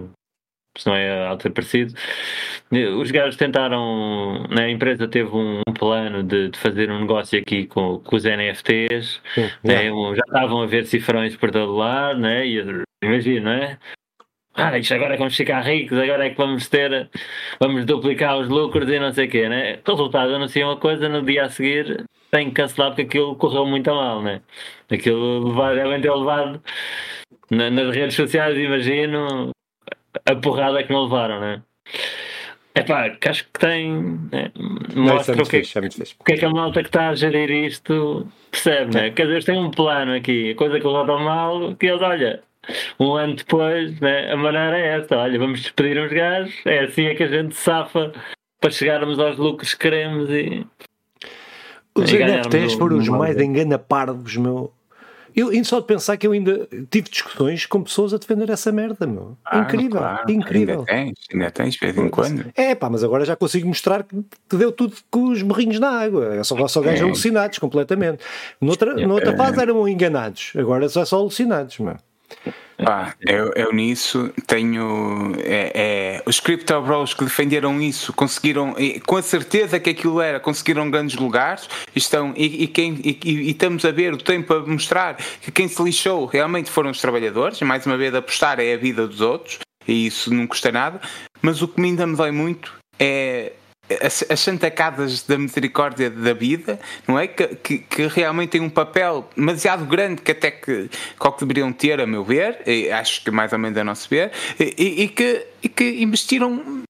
se 0.79 0.87
não 0.87 0.95
é 0.95 1.27
algo 1.27 1.49
parecido. 1.51 1.93
Os 2.99 3.11
gajos 3.11 3.35
tentaram, 3.35 4.43
né, 4.49 4.65
a 4.65 4.69
empresa 4.69 5.07
teve 5.07 5.29
um, 5.35 5.61
um 5.67 5.73
plano 5.73 6.23
de, 6.23 6.49
de 6.49 6.57
fazer 6.59 6.89
um 6.91 6.99
negócio 7.01 7.39
aqui 7.39 7.65
com, 7.65 7.99
com 7.99 8.15
os 8.15 8.25
NFTs, 8.25 9.21
Sim, 9.35 9.49
né, 9.63 9.91
um- 9.91 10.15
já 10.15 10.21
estavam 10.27 10.61
a 10.61 10.65
ver 10.65 10.85
cifrões 10.85 11.35
por 11.35 11.51
todo 11.51 11.75
lado, 11.75 12.19
né, 12.19 12.45
e 12.45 12.63
imagina, 13.03 13.41
não 13.55 13.63
é? 13.63 13.77
Ah, 14.55 14.77
isto 14.77 14.93
agora 14.93 15.11
é 15.13 15.15
que 15.15 15.19
vamos 15.19 15.37
ficar 15.37 15.61
ricos, 15.61 15.97
agora 15.97 16.25
é 16.25 16.31
que 16.31 16.37
vamos 16.37 16.67
ter, 16.67 17.09
vamos 17.61 17.85
duplicar 17.85 18.37
os 18.37 18.49
lucros 18.49 18.89
e 18.89 18.99
não 18.99 19.13
sei 19.13 19.27
o 19.27 19.29
quê, 19.29 19.47
né? 19.47 19.79
Resultado, 19.87 20.35
anunciam 20.35 20.69
uma 20.69 20.77
coisa, 20.77 21.07
no 21.07 21.21
dia 21.21 21.45
a 21.45 21.49
seguir 21.49 22.03
tem 22.29 22.49
que 22.49 22.55
cancelar 22.55 22.89
porque 22.91 23.03
aquilo 23.03 23.35
correu 23.37 23.65
muito 23.65 23.89
mal, 23.89 24.21
né? 24.21 24.41
Aquilo 24.91 25.47
levado- 25.47 25.75
devem 25.75 26.01
ter 26.01 26.11
levado 26.11 26.61
na- 27.49 27.69
nas 27.69 27.95
redes 27.95 28.15
sociais, 28.15 28.57
imagino, 28.57 29.49
a 30.25 30.35
porrada 30.35 30.83
que 30.83 30.91
não 30.91 31.03
levaram, 31.03 31.39
né? 31.39 31.61
É 32.75 32.83
pá, 32.83 33.09
que 33.09 33.27
acho 33.27 33.45
que 33.45 33.59
tem. 33.59 33.91
Né? 34.31 34.51
Não, 34.95 35.09
é 35.09 35.13
Mostra 35.13 35.33
o 35.33 35.37
muito 35.37 35.49
que, 35.49 35.57
fixe, 35.59 35.77
é 35.77 35.81
o 35.81 36.23
que 36.23 36.33
é 36.33 36.37
que 36.37 36.45
a 36.45 36.49
malta 36.49 36.81
que 36.81 36.89
está 36.89 37.09
a 37.09 37.15
gerir 37.15 37.49
isto 37.49 38.27
percebe, 38.51 38.93
né? 38.93 39.09
Quer 39.09 39.23
dizer, 39.23 39.33
eles 39.33 39.45
têm 39.45 39.59
um 39.59 39.71
plano 39.71 40.13
aqui, 40.13 40.51
a 40.51 40.55
coisa 40.55 40.77
que 40.77 40.83
tão 40.83 41.19
mal, 41.19 41.75
que 41.75 41.87
eles, 41.87 42.01
olha, 42.01 42.41
um 42.99 43.13
ano 43.13 43.35
depois, 43.35 43.99
né, 43.99 44.31
a 44.31 44.37
maneira 44.37 44.77
é 44.77 44.97
esta, 44.97 45.17
olha, 45.17 45.39
vamos 45.39 45.61
despedir 45.61 46.01
uns 46.01 46.11
gajos, 46.11 46.53
é 46.65 46.79
assim 46.79 47.05
é 47.05 47.15
que 47.15 47.23
a 47.23 47.27
gente 47.27 47.55
safa 47.55 48.11
para 48.59 48.71
chegarmos 48.71 49.19
aos 49.19 49.37
lucros 49.37 49.73
que 49.73 49.79
queremos 49.79 50.29
e. 50.29 50.65
Os 51.95 52.11
NFTs 52.11 52.73
foram 52.73 52.97
os 52.97 53.09
mais 53.09 53.35
marketing. 53.35 53.49
enganaparvos, 53.49 54.37
meu. 54.37 54.71
Eu, 55.39 55.63
só 55.65 55.79
de 55.79 55.85
pensar 55.85 56.17
que 56.17 56.25
eu 56.27 56.31
ainda 56.31 56.67
tive 56.89 57.09
discussões 57.09 57.65
com 57.65 57.81
pessoas 57.83 58.13
a 58.13 58.17
defender 58.17 58.49
essa 58.49 58.71
merda, 58.71 59.05
meu. 59.07 59.37
Ah, 59.45 59.59
incrível, 59.59 59.99
claro. 59.99 60.31
incrível. 60.31 60.79
Ainda 60.79 60.85
tens, 60.91 61.13
ainda 61.33 61.51
tens, 61.51 61.73
de 61.75 61.79
vez 61.79 61.97
em 61.97 62.09
quando. 62.09 62.45
É 62.55 62.75
pá, 62.75 62.89
mas 62.89 63.03
agora 63.03 63.23
já 63.25 63.35
consigo 63.35 63.67
mostrar 63.67 64.03
que 64.03 64.19
que 64.49 64.57
deu 64.57 64.71
tudo 64.71 64.95
com 65.09 65.29
os 65.29 65.41
berrinhos 65.41 65.79
na 65.79 65.89
água. 65.89 66.35
É 66.35 66.43
só, 66.43 66.67
só 66.67 66.81
gajos 66.81 67.01
É. 67.01 67.03
alucinados 67.03 67.57
completamente. 67.59 68.23
Noutra, 68.59 68.93
noutra 68.95 69.35
fase 69.37 69.61
eram 69.61 69.87
enganados, 69.87 70.53
agora 70.57 70.89
só 70.89 71.05
só 71.05 71.17
alucinados, 71.17 71.77
meu. 71.79 71.95
Pá, 72.83 73.13
eu, 73.19 73.51
eu 73.55 73.73
nisso 73.73 74.31
tenho. 74.47 75.33
É, 75.39 75.71
é, 75.75 76.23
os 76.25 76.39
Crypto 76.39 76.81
Bros 76.81 77.13
que 77.13 77.25
defenderam 77.25 77.81
isso 77.81 78.13
conseguiram, 78.13 78.73
com 79.05 79.17
a 79.17 79.21
certeza 79.21 79.79
que 79.79 79.89
aquilo 79.89 80.21
era, 80.21 80.39
conseguiram 80.39 80.89
grandes 80.89 81.17
lugares 81.17 81.67
estão, 81.93 82.33
e, 82.37 82.63
e, 82.63 82.67
quem, 82.67 82.93
e, 83.03 83.19
e- 83.23 83.49
estamos 83.51 83.83
a 83.83 83.91
ver 83.91 84.13
o 84.13 84.17
tempo 84.17 84.53
a 84.53 84.65
mostrar 84.65 85.17
que 85.41 85.51
quem 85.51 85.67
se 85.67 85.81
lixou 85.83 86.25
realmente 86.25 86.71
foram 86.71 86.89
os 86.89 87.01
trabalhadores. 87.01 87.59
Mais 87.61 87.85
uma 87.85 87.97
vez, 87.97 88.15
apostar 88.15 88.59
é 88.59 88.73
a 88.73 88.77
vida 88.77 89.05
dos 89.05 89.19
outros 89.19 89.59
e 89.85 90.05
isso 90.05 90.33
não 90.33 90.47
custa 90.47 90.71
nada. 90.71 91.01
Mas 91.41 91.61
o 91.61 91.67
que 91.67 91.81
me 91.81 91.89
ainda 91.89 92.07
me 92.07 92.15
dói 92.15 92.31
muito 92.31 92.73
é 92.97 93.53
as, 94.01 94.23
as 94.29 94.39
santacadas 94.39 95.23
da 95.23 95.37
misericórdia 95.37 96.09
da 96.09 96.33
vida, 96.33 96.79
não 97.07 97.17
é? 97.17 97.27
Que, 97.27 97.47
que, 97.55 97.77
que 97.79 98.07
realmente 98.07 98.51
têm 98.51 98.61
um 98.61 98.69
papel 98.69 99.27
demasiado 99.35 99.85
grande 99.85 100.21
que 100.21 100.31
até 100.31 100.51
que, 100.51 100.89
o 101.19 101.31
que 101.31 101.39
deveriam 101.45 101.71
ter, 101.71 101.99
a 101.99 102.07
meu 102.07 102.23
ver, 102.23 102.59
acho 102.93 103.23
que 103.23 103.31
mais 103.31 103.51
ou 103.51 103.59
menos 103.59 103.77
a 103.77 103.83
nosso 103.83 104.09
ver, 104.09 104.31
e, 104.59 105.03
e 105.03 105.07
que, 105.07 105.45
e 105.63 105.69
que 105.69 106.01
investiram 106.01 106.83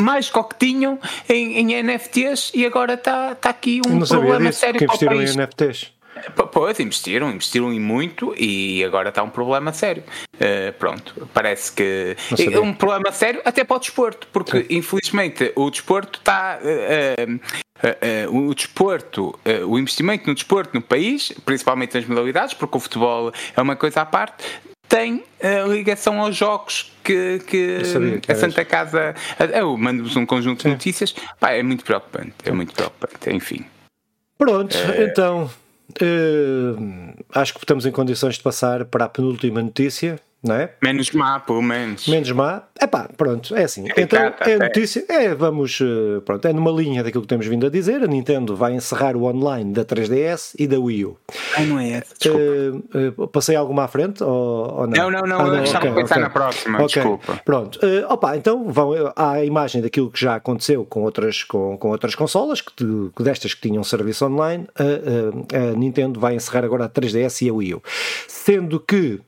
mais 0.00 0.30
que 0.30 0.38
o 0.38 0.44
que 0.44 0.56
tinham 0.58 0.98
em, 1.28 1.58
em 1.58 1.82
NFTs 1.82 2.52
e 2.54 2.66
agora 2.66 2.94
está 2.94 3.34
tá 3.34 3.50
aqui 3.50 3.80
um 3.86 4.00
problema 4.00 4.52
sério 4.52 4.78
que 4.78 4.86
para 4.86 4.94
o 4.94 4.98
investiram 4.98 5.14
em 5.14 5.18
país. 5.18 5.36
NFTs. 5.36 5.95
Pois, 6.52 6.80
investiram, 6.80 7.30
investiram 7.30 7.72
em 7.72 7.80
muito 7.80 8.34
e 8.36 8.82
agora 8.84 9.10
está 9.10 9.22
um 9.22 9.30
problema 9.30 9.72
sério. 9.72 10.02
Eh, 10.40 10.72
pronto, 10.72 11.28
parece 11.32 11.72
que. 11.72 12.16
É 12.52 12.58
um 12.58 12.74
problema 12.74 13.12
sério 13.12 13.40
até 13.44 13.64
para 13.64 13.76
o 13.76 13.80
desporto, 13.80 14.26
porque 14.32 14.66
infelizmente 14.70 15.52
o 15.54 15.70
desporto 15.70 16.18
está. 16.18 16.58
eh, 16.62 17.26
eh, 17.82 18.26
o 18.28 18.54
desporto, 18.54 19.38
o 19.66 19.78
investimento 19.78 20.26
no 20.26 20.34
desporto 20.34 20.74
no 20.74 20.82
país, 20.82 21.32
principalmente 21.44 21.94
nas 21.94 22.06
modalidades, 22.06 22.54
porque 22.54 22.76
o 22.76 22.80
futebol 22.80 23.32
é 23.54 23.60
uma 23.60 23.76
coisa 23.76 24.00
à 24.00 24.06
parte, 24.06 24.44
tem 24.88 25.24
eh, 25.40 25.62
ligação 25.66 26.20
aos 26.20 26.34
jogos 26.36 26.92
que, 27.02 27.40
que 27.46 27.84
sabia 27.84 28.20
a 28.28 28.34
Santa 28.34 28.64
Casa. 28.64 29.14
Eu 29.52 29.76
mando-vos 29.76 30.16
um 30.16 30.24
conjunto 30.24 30.62
de 30.62 30.68
notícias. 30.70 31.14
Pá, 31.38 31.52
é 31.52 31.62
muito 31.62 31.84
preocupante, 31.84 32.34
é 32.44 32.50
muito 32.50 32.72
preocupante, 32.72 33.30
enfim. 33.30 33.64
Pronto, 34.38 34.76
É. 34.76 35.04
então 35.04 35.50
eh, 36.04 37.14
acho 37.32 37.54
que 37.54 37.60
estamos 37.60 37.86
em 37.86 37.92
condições 37.92 38.36
de 38.36 38.42
passar 38.42 38.84
para 38.84 39.04
a 39.06 39.08
penúltima 39.08 39.62
notícia, 39.62 40.20
não 40.42 40.54
é? 40.54 40.70
Menos 40.82 41.10
má, 41.10 41.40
pelo 41.40 41.60
menos. 41.62 42.06
Menos 42.06 42.30
má. 42.30 42.62
Epá, 42.80 43.08
pronto, 43.16 43.54
é 43.56 43.64
assim. 43.64 43.88
É 43.96 44.02
Então, 44.02 44.18
cata, 44.30 44.50
é 44.50 44.58
notícia. 44.58 45.04
É, 45.08 45.34
vamos. 45.34 45.78
eh, 45.80 46.20
Pronto, 46.24 46.46
é 46.46 46.52
numa 46.52 46.70
linha 46.70 47.02
daquilo 47.02 47.22
que 47.22 47.28
temos 47.28 47.46
vindo 47.46 47.66
a 47.66 47.70
dizer. 47.70 48.02
A 48.02 48.06
Nintendo 48.06 48.54
vai 48.54 48.74
encerrar 48.74 49.16
o 49.16 49.24
online 49.24 49.72
da 49.72 49.84
3DS 49.84 50.54
e 50.58 50.66
da 50.66 50.78
Wii 50.78 51.04
U. 51.06 51.16
Ai, 51.56 51.64
não 51.66 51.78
é 51.80 51.90
essa, 51.92 52.14
desculpa. 52.18 52.44
Eh, 52.94 53.26
passei 53.32 53.56
alguma 53.56 53.84
à 53.84 53.88
frente 53.88 54.22
ou, 54.22 54.80
ou 54.80 54.86
não? 54.86 55.10
Não, 55.10 55.22
não, 55.22 55.26
não, 55.26 55.40
Ah, 55.52 55.56
eu 55.56 55.62
estava 55.64 55.86
a 55.86 55.90
ok, 55.90 56.02
pensar 56.02 56.14
ok. 56.16 56.22
na 56.24 56.30
próxima, 56.30 56.78
Ok, 56.82 56.86
desculpa. 57.02 57.40
Pronto, 57.44 57.78
Eh, 57.82 58.04
opa, 58.08 58.36
então 58.36 58.70
vão 58.70 58.92
há 59.16 59.30
a 59.32 59.44
imagem 59.44 59.80
daquilo 59.82 60.10
que 60.10 60.20
já 60.20 60.34
aconteceu 60.36 60.84
com 60.84 61.02
outras, 61.02 61.42
com, 61.42 61.76
com 61.78 61.88
outras 61.88 62.14
consolas, 62.14 62.60
que, 62.60 62.72
destas 63.18 63.54
que 63.54 63.62
tinham 63.68 63.82
serviço 63.82 64.26
online, 64.26 64.66
a, 64.78 64.82
a- 65.56 65.70
a 65.70 65.72
Nintendo 65.74 66.20
vai 66.20 66.34
encerrar 66.34 66.64
agora 66.64 66.84
a 66.84 66.88
3DS 66.90 67.42
e 67.46 67.48
a 67.48 67.54
Wii 67.54 67.74
U. 67.74 67.82
Sendo 68.28 68.78
que 68.78 69.20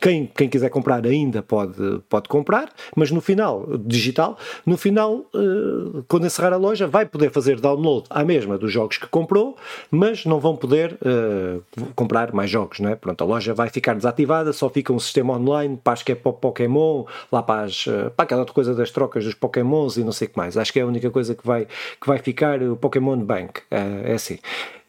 quem, 0.00 0.26
quem 0.26 0.48
quiser 0.48 0.68
comprar 0.70 1.06
ainda 1.06 1.42
pode, 1.42 2.00
pode 2.08 2.28
comprar, 2.28 2.70
mas 2.94 3.10
no 3.10 3.20
final, 3.20 3.66
digital, 3.78 4.36
no 4.64 4.76
final, 4.76 5.24
eh, 5.34 6.02
quando 6.08 6.26
encerrar 6.26 6.52
a 6.52 6.56
loja, 6.56 6.86
vai 6.86 7.06
poder 7.06 7.30
fazer 7.30 7.60
download 7.60 8.06
à 8.10 8.24
mesma 8.24 8.58
dos 8.58 8.72
jogos 8.72 8.98
que 8.98 9.06
comprou, 9.06 9.56
mas 9.90 10.24
não 10.24 10.40
vão 10.40 10.56
poder 10.56 10.98
eh, 11.04 11.58
comprar 11.94 12.32
mais 12.32 12.50
jogos, 12.50 12.80
não 12.80 12.90
é? 12.90 12.96
Pronto, 12.96 13.22
a 13.22 13.26
loja 13.26 13.54
vai 13.54 13.68
ficar 13.68 13.94
desativada, 13.94 14.52
só 14.52 14.68
fica 14.68 14.92
um 14.92 14.98
sistema 14.98 15.34
online, 15.34 15.78
para, 15.82 15.92
acho 15.92 16.04
que 16.04 16.12
é 16.12 16.14
para 16.14 16.32
Pokémon, 16.32 17.04
lá 17.30 17.42
para, 17.42 17.62
as, 17.62 17.86
eh, 17.86 18.10
para 18.10 18.24
aquela 18.24 18.40
outra 18.40 18.54
coisa 18.54 18.74
das 18.74 18.90
trocas 18.90 19.24
dos 19.24 19.34
Pokémons 19.34 19.96
e 19.96 20.04
não 20.04 20.12
sei 20.12 20.26
o 20.26 20.30
que 20.30 20.36
mais. 20.36 20.56
Acho 20.56 20.72
que 20.72 20.80
é 20.80 20.82
a 20.82 20.86
única 20.86 21.10
coisa 21.10 21.34
que 21.34 21.46
vai, 21.46 21.66
que 21.66 22.06
vai 22.06 22.18
ficar 22.18 22.62
o 22.62 22.76
Pokémon 22.76 23.16
Bank, 23.18 23.62
é 23.70 24.12
assim. 24.12 24.38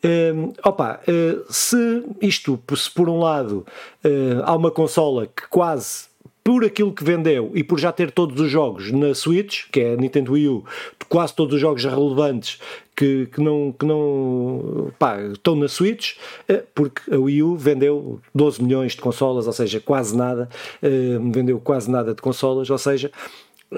Hum, 0.04 0.54
opa, 0.64 1.00
eh, 1.08 1.40
se 1.50 2.04
isto, 2.22 2.60
se 2.76 2.92
por 2.92 3.10
um 3.10 3.20
lado 3.20 3.66
eh, 4.04 4.40
há 4.44 4.56
uma 4.56 4.70
consola 4.70 5.26
que 5.26 5.48
quase 5.50 6.06
por 6.44 6.64
aquilo 6.64 6.94
que 6.94 7.04
vendeu 7.04 7.52
e 7.56 7.64
por 7.64 7.80
já 7.80 7.92
ter 7.92 8.12
todos 8.12 8.40
os 8.40 8.50
jogos 8.50 8.92
na 8.92 9.14
Switch, 9.16 9.70
que 9.72 9.82
é 9.82 9.94
a 9.94 9.98
Nintendo 9.98 10.34
Wii 10.34 10.48
U, 10.50 10.64
quase 11.10 11.34
todos 11.36 11.56
os 11.56 11.60
jogos 11.60 11.84
relevantes 11.84 12.60
que, 12.96 13.26
que 13.26 13.42
não, 13.42 13.74
que 13.78 13.86
não 13.86 14.92
pá, 14.98 15.20
estão 15.20 15.56
na 15.56 15.68
Switch, 15.68 16.16
porque 16.74 17.14
a 17.14 17.18
Wii 17.18 17.44
U 17.44 17.56
vendeu 17.58 18.22
12 18.34 18.64
milhões 18.64 18.94
de 18.94 19.02
consolas, 19.02 19.46
ou 19.46 19.52
seja, 19.52 19.82
quase 19.82 20.16
nada, 20.16 20.48
vendeu 21.32 21.60
quase 21.60 21.92
nada 21.92 22.14
de 22.14 22.22
consolas, 22.22 22.70
ou 22.70 22.78
seja, 22.78 23.12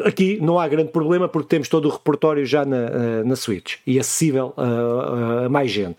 Aqui 0.06 0.38
não 0.40 0.60
há 0.60 0.68
grande 0.68 0.92
problema 0.92 1.28
porque 1.28 1.48
temos 1.50 1.68
todo 1.68 1.88
o 1.88 1.92
repertório 1.92 2.46
já 2.46 2.64
na, 2.64 2.78
eh, 2.78 3.24
na 3.26 3.36
Switch 3.36 3.78
e 3.88 4.00
acessível 4.00 4.54
a, 4.56 5.46
a 5.46 5.50
mais 5.50 5.72
gente. 5.72 5.98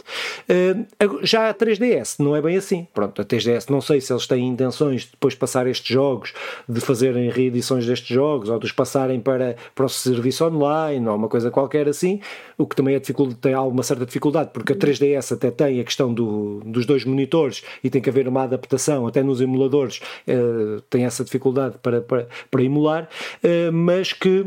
Eh, 0.48 0.76
Já 1.22 1.48
a 1.50 1.54
3DS 1.54 2.20
não 2.22 2.36
é 2.36 2.40
bem 2.40 2.56
assim. 2.56 2.86
Pronto, 2.94 3.20
a 3.20 3.24
3DS 3.24 3.68
não 3.68 3.80
sei 3.80 4.00
se 4.00 4.12
eles 4.12 4.28
têm 4.28 4.46
intenções 4.46 5.02
de 5.02 5.10
depois 5.10 5.34
passar 5.34 5.66
estes 5.66 5.92
jogos, 5.92 6.32
de 6.68 6.80
fazerem 6.80 7.28
reedições 7.30 7.84
destes 7.84 8.08
jogos 8.14 8.48
ou 8.48 8.60
de 8.60 8.66
os 8.66 8.72
passarem 8.72 9.18
para, 9.18 9.56
para 9.74 9.86
o 9.86 9.88
serviço 9.88 10.44
online 10.46 11.08
ou 11.08 11.16
uma 11.16 11.28
coisa 11.28 11.50
qualquer 11.50 11.88
assim, 11.88 12.20
o 12.56 12.66
que 12.66 12.76
também 12.76 12.94
é 12.94 13.00
tem 13.40 13.54
alguma 13.54 13.82
certa 13.82 14.06
dificuldade 14.06 14.50
porque 14.52 14.72
a 14.72 14.76
3DS 14.76 15.34
até 15.34 15.50
tem 15.50 15.80
a 15.80 15.84
questão 15.84 16.14
do- 16.14 16.60
dos 16.64 16.86
dois 16.86 17.04
monitores 17.04 17.62
e 17.82 17.90
tem 17.90 18.00
que 18.00 18.08
haver 18.08 18.28
uma 18.28 18.44
adaptação, 18.44 19.06
até 19.08 19.20
nos 19.22 19.40
emuladores 19.40 20.00
eh, 20.28 20.80
tem 20.88 21.04
essa 21.04 21.24
dificuldade 21.24 21.76
para, 21.82 22.00
para, 22.00 22.28
para 22.50 22.62
emular, 22.62 23.08
eh, 23.42 23.70
mas 23.80 24.12
que 24.12 24.46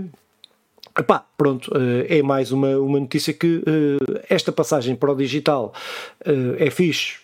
Epá, 0.95 1.25
pronto, 1.35 1.71
é 2.07 2.21
mais 2.21 2.51
uma, 2.51 2.77
uma 2.77 2.99
notícia 2.99 3.33
que 3.33 3.63
esta 4.29 4.51
passagem 4.51 4.95
para 4.95 5.11
o 5.11 5.15
digital 5.15 5.73
é 6.59 6.69
fixe 6.69 7.22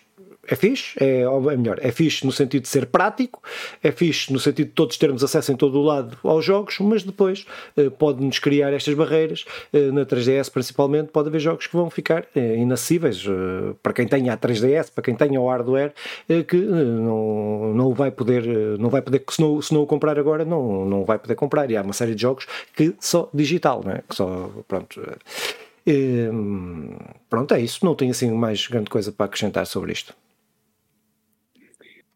é 0.50 0.56
fixe, 0.56 0.96
é, 1.00 1.20
é 1.22 1.56
melhor, 1.56 1.78
é 1.80 1.92
fixe 1.92 2.26
no 2.26 2.32
sentido 2.32 2.62
de 2.62 2.68
ser 2.68 2.86
prático, 2.86 3.40
é 3.80 3.92
fixe 3.92 4.32
no 4.32 4.40
sentido 4.40 4.66
de 4.66 4.72
todos 4.72 4.96
termos 4.96 5.22
acesso 5.22 5.52
em 5.52 5.56
todo 5.56 5.78
o 5.78 5.82
lado 5.84 6.18
aos 6.24 6.44
jogos, 6.44 6.76
mas 6.80 7.04
depois 7.04 7.46
eh, 7.76 7.88
pode-nos 7.88 8.40
criar 8.40 8.72
estas 8.72 8.94
barreiras, 8.94 9.44
eh, 9.72 9.92
na 9.92 10.04
3DS 10.04 10.50
principalmente, 10.50 11.10
pode 11.12 11.28
haver 11.28 11.38
jogos 11.38 11.68
que 11.68 11.76
vão 11.76 11.88
ficar 11.88 12.26
eh, 12.34 12.56
inacessíveis 12.56 13.24
eh, 13.24 13.74
para 13.80 13.92
quem 13.92 14.08
tenha 14.08 14.32
a 14.32 14.36
3DS, 14.36 14.90
para 14.92 15.04
quem 15.04 15.14
tenha 15.14 15.40
o 15.40 15.48
hardware, 15.48 15.92
eh, 16.28 16.42
que 16.42 16.56
eh, 16.56 16.60
não, 16.60 17.72
não 17.72 17.94
vai 17.94 18.10
poder, 18.10 18.44
não 18.76 18.88
vai 18.90 19.02
poder, 19.02 19.22
se 19.30 19.40
não, 19.40 19.62
se 19.62 19.72
não 19.72 19.82
o 19.82 19.86
comprar 19.86 20.18
agora, 20.18 20.44
não, 20.44 20.84
não 20.84 21.04
vai 21.04 21.18
poder 21.18 21.36
comprar. 21.36 21.70
E 21.70 21.76
há 21.76 21.82
uma 21.82 21.92
série 21.92 22.16
de 22.16 22.22
jogos 22.22 22.46
que 22.74 22.92
só 22.98 23.30
digital, 23.32 23.82
não 23.84 23.92
é? 23.92 24.02
Que 24.08 24.16
só, 24.16 24.50
pronto. 24.66 25.00
pronto, 27.28 27.54
é 27.54 27.60
isso. 27.60 27.84
Não 27.84 27.94
tenho 27.94 28.10
assim 28.10 28.30
mais 28.32 28.66
grande 28.66 28.90
coisa 28.90 29.12
para 29.12 29.26
acrescentar 29.26 29.64
sobre 29.64 29.92
isto. 29.92 30.12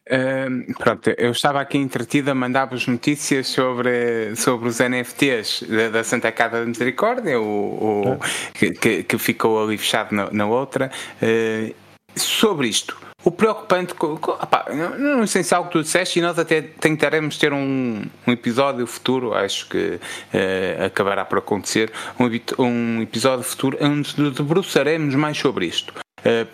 Uh, 0.07 0.75
pronto, 0.75 1.11
eu 1.17 1.31
estava 1.31 1.61
aqui 1.61 1.79
entretido 1.79 2.31
a 2.31 2.35
mandar-vos 2.35 2.87
notícias 2.87 3.47
sobre, 3.47 4.37
sobre 4.37 4.69
os 4.69 4.79
NFTs 4.79 5.65
da, 5.67 5.89
da 5.89 6.05
Santa 6.05 6.31
Casa 6.31 6.61
da 6.61 6.67
Misericórdia, 6.67 7.41
o, 7.41 7.45
o 7.45 8.19
ah. 8.21 8.27
que, 8.53 9.03
que, 9.03 9.19
ficou 9.19 9.63
ali 9.63 9.79
fechado 9.79 10.15
na, 10.15 10.31
na 10.31 10.47
outra. 10.47 10.91
Uh, 11.23 11.75
sobre 12.15 12.69
isto, 12.69 12.97
o 13.25 13.31
preocupante, 13.31 13.95
opa, 13.99 14.67
no 14.99 15.25
essencial 15.25 15.65
que 15.65 15.73
tu 15.73 15.83
disseste, 15.83 16.19
e 16.19 16.23
nós 16.23 16.39
até 16.39 16.61
tentaremos 16.61 17.39
ter 17.39 17.55
um, 17.55 18.03
um 18.27 18.33
episódio 18.33 18.87
futuro, 18.87 19.33
acho 19.33 19.67
que 19.69 19.99
uh, 19.99 20.85
acabará 20.85 21.25
por 21.25 21.39
acontecer, 21.39 21.91
um, 22.21 22.63
um 22.63 23.03
episódio 23.03 23.43
futuro 23.43 23.79
onde 23.81 24.21
nos 24.21 24.35
debruçaremos 24.35 25.15
mais 25.15 25.39
sobre 25.39 25.65
isto. 25.65 25.95
Uh, 26.21 26.47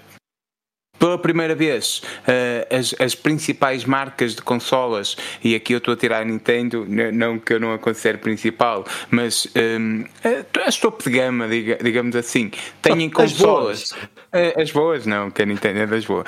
pela 1.01 1.19
primeira 1.19 1.55
vez, 1.55 2.03
uh, 2.29 2.77
as, 2.77 2.95
as, 3.01 3.15
principais 3.15 3.87
marcas 3.87 4.35
de 4.35 4.43
consolas, 4.43 5.17
e 5.43 5.55
aqui 5.55 5.73
eu 5.73 5.79
estou 5.79 5.95
a 5.95 5.97
tirar 5.97 6.21
a 6.21 6.25
Nintendo, 6.25 6.87
não 6.87 7.39
que 7.39 7.55
eu 7.55 7.59
não 7.59 7.73
a 7.73 7.79
considere 7.79 8.19
principal, 8.19 8.85
mas 9.11 9.49
um, 9.57 10.05
ehm, 10.25 10.45
as 10.67 10.77
topo 10.77 11.03
de 11.03 11.11
gama, 11.11 11.49
diga, 11.49 11.79
digamos 11.83 12.15
assim, 12.15 12.51
têm 12.83 13.09
consolas. 13.09 13.95
As 14.33 14.71
boas, 14.71 15.07
não, 15.07 15.31
que 15.31 15.43
a 15.43 15.47
Nintendo 15.47 15.81
é 15.81 15.87
das 15.87 16.05
boas. 16.05 16.25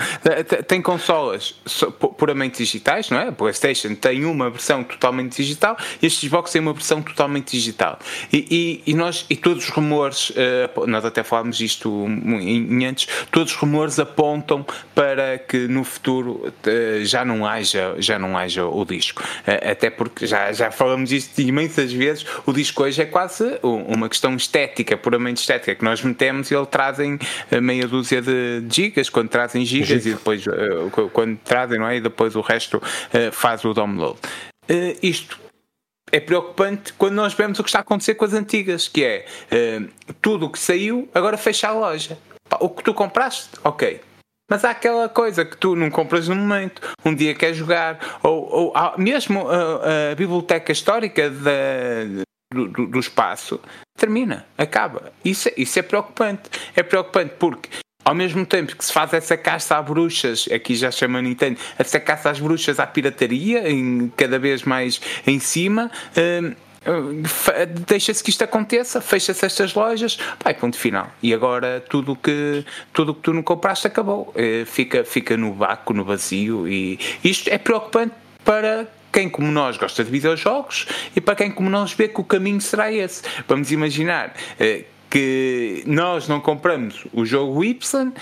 Tem 0.66 0.82
consolas 0.82 1.54
puramente 2.16 2.58
digitais, 2.58 3.10
não 3.10 3.18
é? 3.18 3.28
A 3.28 3.32
PlayStation 3.32 3.94
tem 3.94 4.24
uma 4.24 4.50
versão 4.50 4.82
totalmente 4.82 5.36
digital 5.36 5.76
e 6.00 6.06
a 6.06 6.10
Xbox 6.10 6.50
tem 6.50 6.60
uma 6.60 6.72
versão 6.72 7.00
totalmente 7.00 7.52
digital. 7.52 7.98
E, 8.32 8.82
e, 8.86 8.90
e 8.92 8.94
nós, 8.94 9.24
e 9.30 9.36
todos 9.36 9.64
os 9.64 9.70
rumores, 9.70 10.30
uh, 10.30 10.86
nós 10.86 11.04
até 11.04 11.22
falámos 11.22 11.60
isto 11.60 12.06
em 12.06 12.84
antes, 12.84 13.08
todos 13.30 13.52
os 13.52 13.58
rumores 13.58 13.98
apontam 13.98 14.66
para 14.94 15.38
que 15.38 15.68
no 15.68 15.84
futuro 15.84 16.46
uh, 16.46 17.04
já 17.04 17.24
não 17.24 17.46
haja 17.46 17.94
já 17.98 18.18
não 18.18 18.36
haja 18.36 18.66
o 18.66 18.84
disco 18.84 19.22
uh, 19.22 19.70
até 19.70 19.90
porque 19.90 20.26
já 20.26 20.52
já 20.52 20.70
falamos 20.70 21.10
disto 21.10 21.40
imensas 21.40 21.92
vezes 21.92 22.24
o 22.46 22.52
disco 22.52 22.82
hoje 22.82 23.02
é 23.02 23.06
quase 23.06 23.58
uma 23.62 24.08
questão 24.08 24.34
estética 24.36 24.96
puramente 24.96 25.40
estética 25.40 25.74
que 25.74 25.84
nós 25.84 26.02
metemos 26.02 26.50
e 26.50 26.54
ele 26.54 26.66
trazem 26.66 27.18
eh, 27.50 27.60
meia 27.60 27.86
dúzia 27.92 28.20
de 28.20 28.64
gigas 28.68 29.08
quando 29.08 29.28
trazem 29.28 29.64
gigas 29.64 30.04
e 30.04 30.14
depois 30.14 30.44
uh, 30.46 31.10
quando 31.12 31.38
trazem 31.38 31.78
não 31.78 31.86
é 31.86 31.96
e 31.96 32.00
depois 32.00 32.34
o 32.34 32.40
resto 32.40 32.82
faz 33.30 33.64
o 33.64 33.72
download 33.72 34.18
isto 35.02 35.38
é 36.10 36.20
preocupante 36.20 36.92
quando 36.92 37.14
nós 37.14 37.34
vemos 37.34 37.58
o 37.58 37.62
que 37.62 37.68
está 37.68 37.78
a 37.78 37.82
acontecer 37.82 38.14
com 38.14 38.24
as 38.24 38.34
antigas, 38.34 38.86
que 38.86 39.02
é 39.02 39.24
tudo 40.20 40.46
o 40.46 40.50
que 40.50 40.58
saiu, 40.58 41.08
agora 41.14 41.38
fecha 41.38 41.68
a 41.68 41.72
loja. 41.72 42.18
O 42.60 42.68
que 42.68 42.84
tu 42.84 42.92
compraste, 42.92 43.48
ok, 43.64 44.00
mas 44.52 44.66
há 44.66 44.70
aquela 44.70 45.08
coisa 45.08 45.46
que 45.46 45.56
tu 45.56 45.74
não 45.74 45.90
compras 45.90 46.28
no 46.28 46.36
momento, 46.36 46.82
um 47.06 47.14
dia 47.14 47.34
quer 47.34 47.54
jogar, 47.54 48.18
ou, 48.22 48.72
ou 48.74 48.74
mesmo 48.98 49.48
a, 49.48 50.10
a, 50.10 50.14
biblioteca 50.14 50.70
histórica 50.70 51.30
da, 51.30 52.22
do, 52.52 52.86
do, 52.86 53.00
espaço 53.00 53.58
termina, 53.96 54.44
acaba. 54.58 55.10
Isso, 55.24 55.48
isso 55.56 55.78
é 55.78 55.82
preocupante. 55.82 56.50
É 56.76 56.82
preocupante 56.82 57.34
porque 57.38 57.70
ao 58.04 58.14
mesmo 58.14 58.44
tempo 58.44 58.76
que 58.76 58.84
se 58.84 58.92
faz 58.92 59.12
essa 59.12 59.36
caça 59.36 59.76
a 59.76 59.82
bruxas, 59.82 60.48
aqui 60.52 60.74
já 60.74 60.90
chama 60.90 61.22
Nintendo, 61.22 61.58
essa 61.78 62.00
caça 62.00 62.30
às 62.30 62.40
bruxas 62.40 62.80
à 62.80 62.86
pirataria, 62.86 63.70
em, 63.70 64.12
cada 64.16 64.38
vez 64.38 64.62
mais 64.62 65.00
em 65.26 65.38
cima, 65.38 65.90
hum, 66.16 66.54
deixa-se 67.86 68.22
que 68.22 68.30
isto 68.30 68.42
aconteça, 68.42 69.00
fecha-se 69.00 69.44
estas 69.44 69.74
lojas, 69.74 70.18
vai, 70.42 70.54
ponto 70.54 70.76
final. 70.76 71.10
E 71.22 71.32
agora 71.32 71.82
tudo 71.88 72.16
que, 72.16 72.64
tudo 72.92 73.14
que 73.14 73.20
tu 73.20 73.32
não 73.32 73.42
compraste 73.42 73.86
acabou. 73.86 74.32
Eh, 74.34 74.64
fica, 74.66 75.04
fica 75.04 75.36
no 75.36 75.54
vácuo, 75.54 75.94
no 75.94 76.04
vazio. 76.04 76.66
E 76.66 76.98
isto 77.22 77.48
é 77.48 77.58
preocupante 77.58 78.14
para 78.44 78.88
quem 79.12 79.28
como 79.28 79.52
nós 79.52 79.76
gosta 79.76 80.02
de 80.02 80.10
videojogos 80.10 80.86
e 81.14 81.20
para 81.20 81.34
quem 81.36 81.50
como 81.50 81.68
nós 81.68 81.92
vê 81.92 82.08
que 82.08 82.20
o 82.20 82.24
caminho 82.24 82.60
será 82.60 82.90
esse. 82.90 83.22
Vamos 83.46 83.70
imaginar 83.70 84.34
eh, 84.58 84.84
que 85.12 85.82
nós 85.84 86.26
não 86.26 86.40
compramos 86.40 87.04
o 87.12 87.26
jogo 87.26 87.62
Y, 87.62 88.14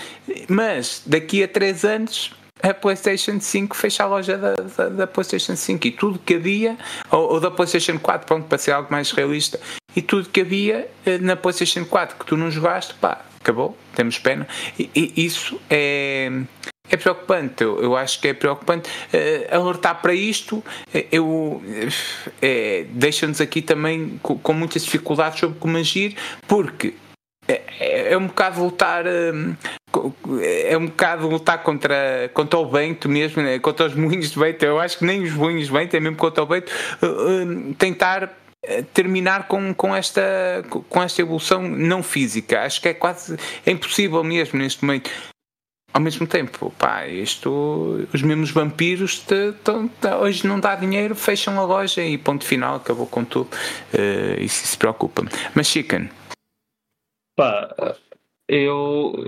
mas 0.49 1.01
daqui 1.05 1.41
a 1.41 1.47
3 1.47 1.85
anos 1.85 2.33
a 2.61 2.73
PlayStation 2.73 3.39
5 3.39 3.73
fecha 3.77 4.03
a 4.03 4.07
loja 4.07 4.37
da, 4.37 4.55
da, 4.55 4.89
da 4.89 5.07
PlayStation 5.07 5.55
5 5.55 5.87
e 5.87 5.91
tudo 5.91 6.19
que 6.19 6.33
havia, 6.33 6.77
ou, 7.09 7.31
ou, 7.31 7.39
da 7.39 7.49
PlayStation 7.49 7.97
4, 7.97 8.27
pronto, 8.27 8.45
para 8.45 8.57
ser 8.57 8.71
algo 8.71 8.91
mais 8.91 9.09
realista, 9.11 9.57
e 9.95 10.01
tudo 10.01 10.27
que 10.27 10.41
havia 10.41 10.89
eh, 11.05 11.17
na 11.17 11.37
PlayStation 11.37 11.85
4 11.85 12.17
que 12.17 12.25
tu 12.25 12.35
não 12.35 12.51
jogaste, 12.51 12.93
pá, 12.95 13.23
acabou, 13.39 13.77
temos 13.95 14.19
pena. 14.19 14.45
E, 14.77 14.89
e 14.93 15.25
isso 15.25 15.61
é, 15.69 16.29
é 16.89 16.97
preocupante, 16.97 17.63
eu, 17.63 17.95
acho 17.95 18.19
que 18.19 18.27
é 18.27 18.33
preocupante 18.33 18.89
uh, 18.89 19.55
alertar 19.55 20.01
para 20.01 20.13
isto. 20.13 20.63
Eh, 20.93 21.07
eu 21.11 21.61
é, 22.41 22.85
deixa-nos 22.89 23.39
aqui 23.39 23.61
também 23.61 24.19
com, 24.21 24.37
com 24.37 24.53
muitas 24.53 24.83
dificuldades 24.83 25.39
sobre 25.39 25.57
como 25.57 25.77
agir, 25.77 26.17
porque 26.47 26.93
é, 27.47 28.11
é, 28.11 28.17
um 28.17 28.27
bocado 28.27 28.61
lutar 28.61 29.05
é 29.05 30.77
um 30.77 30.85
bocado 30.87 31.27
lutar 31.27 31.63
contra, 31.63 32.29
contra 32.33 32.59
o 32.59 32.69
vento 32.69 33.07
mesmo, 33.09 33.41
né? 33.41 33.59
contra 33.59 33.85
os 33.85 33.95
moinhos 33.95 34.31
de 34.31 34.39
vento. 34.39 34.63
Eu 34.63 34.79
acho 34.79 34.99
que 34.99 35.05
nem 35.05 35.23
os 35.23 35.33
moinhos 35.33 35.67
de 35.67 35.71
vento, 35.71 35.95
é 35.95 35.99
mesmo 35.99 36.17
contra 36.17 36.43
o 36.43 36.47
vento. 36.47 36.71
Uh, 37.01 37.69
uh, 37.69 37.73
tentar 37.75 38.37
terminar 38.93 39.47
com, 39.47 39.73
com, 39.73 39.95
esta, 39.95 40.21
com 40.87 41.01
esta 41.01 41.21
evolução 41.21 41.63
não 41.63 42.03
física. 42.03 42.61
Acho 42.61 42.79
que 42.79 42.89
é 42.89 42.93
quase 42.93 43.35
é 43.65 43.71
impossível 43.71 44.23
mesmo 44.23 44.59
neste 44.59 44.85
momento. 44.85 45.09
Ao 45.93 46.01
mesmo 46.01 46.25
tempo, 46.25 46.73
pá, 46.77 47.05
isto, 47.07 48.07
os 48.13 48.21
mesmos 48.21 48.51
vampiros 48.51 49.19
te, 49.19 49.51
te, 49.51 49.89
te, 49.99 50.07
hoje 50.07 50.47
não 50.47 50.59
dá 50.59 50.75
dinheiro, 50.75 51.15
fecham 51.15 51.59
a 51.59 51.65
loja 51.65 52.01
e 52.01 52.17
ponto 52.17 52.45
final, 52.45 52.75
acabou 52.75 53.05
com 53.05 53.25
tudo. 53.25 53.49
Uh, 53.93 54.41
isso 54.41 54.65
se 54.65 54.77
preocupa-me. 54.77 55.29
Mas 55.53 55.67
Chicken. 55.67 56.09
Pá, 57.35 57.95
eu 58.47 59.27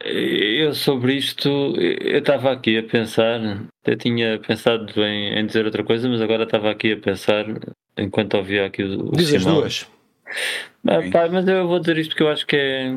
eu 0.00 0.74
sobre 0.74 1.14
isto, 1.14 1.48
eu 1.78 2.18
estava 2.18 2.52
aqui 2.52 2.76
a 2.76 2.82
pensar, 2.82 3.40
eu 3.86 3.96
tinha 3.96 4.38
pensado 4.38 5.02
em, 5.02 5.38
em, 5.38 5.46
dizer 5.46 5.64
outra 5.64 5.82
coisa, 5.82 6.08
mas 6.08 6.20
agora 6.20 6.44
estava 6.44 6.70
aqui 6.70 6.92
a 6.92 6.96
pensar, 6.96 7.46
enquanto 7.96 8.34
ouvia 8.34 8.66
aqui 8.66 8.82
o, 8.82 9.08
o 9.08 9.12
Diz 9.12 9.32
as 9.32 9.44
duas. 9.44 9.88
Ah, 10.86 11.00
pá, 11.10 11.28
mas 11.30 11.46
eu 11.48 11.66
vou 11.66 11.78
dizer 11.78 11.96
isto 11.96 12.14
que 12.14 12.22
eu 12.22 12.28
acho 12.28 12.46
que 12.46 12.56
é, 12.56 12.94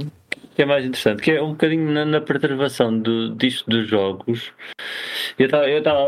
que 0.57 0.63
é 0.63 0.65
mais 0.65 0.83
interessante, 0.83 1.21
que 1.21 1.31
é 1.33 1.41
um 1.41 1.51
bocadinho 1.51 1.91
na, 1.91 2.03
na 2.03 2.19
preservação 2.19 2.99
do, 2.99 3.35
disto 3.35 3.69
dos 3.69 3.87
jogos. 3.87 4.51
Eu 5.37 5.45
estava 5.45 5.65
a, 5.65 5.99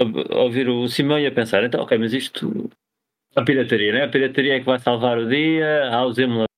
a, 0.00 0.34
a, 0.34 0.38
ouvir 0.38 0.66
o 0.66 0.88
Simão 0.88 1.20
e 1.20 1.26
a 1.26 1.30
pensar, 1.30 1.62
então 1.62 1.82
ok, 1.82 1.98
mas 1.98 2.14
isto 2.14 2.70
a 3.36 3.42
pirataria, 3.44 3.92
né? 3.92 4.04
A 4.04 4.08
pirataria 4.08 4.54
é 4.54 4.60
que 4.60 4.64
vai 4.64 4.78
salvar 4.78 5.18
o 5.18 5.28
dia, 5.28 5.90
há 5.92 6.06
os 6.06 6.16
emuladores 6.16 6.48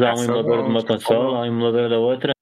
há 0.00 0.14
um 0.14 0.24
emulador 0.24 0.62
de 0.62 0.70
uma 0.70 0.82
consola, 0.82 1.38
há 1.38 1.42
um 1.42 1.44
emulador 1.44 1.90
da 1.90 1.98
outra. 1.98 2.32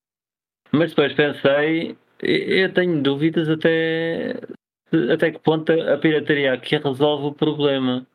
Mas 0.71 0.91
depois 0.91 1.13
pensei, 1.15 1.99
eu 2.23 2.73
tenho 2.73 3.03
dúvidas 3.03 3.49
até, 3.49 4.39
até 5.13 5.33
que 5.33 5.41
ponto 5.41 5.73
a 5.73 5.99
pirataria 5.99 6.53
aqui 6.53 6.77
resolve 6.77 7.27
o 7.27 7.35
problema. 7.35 8.07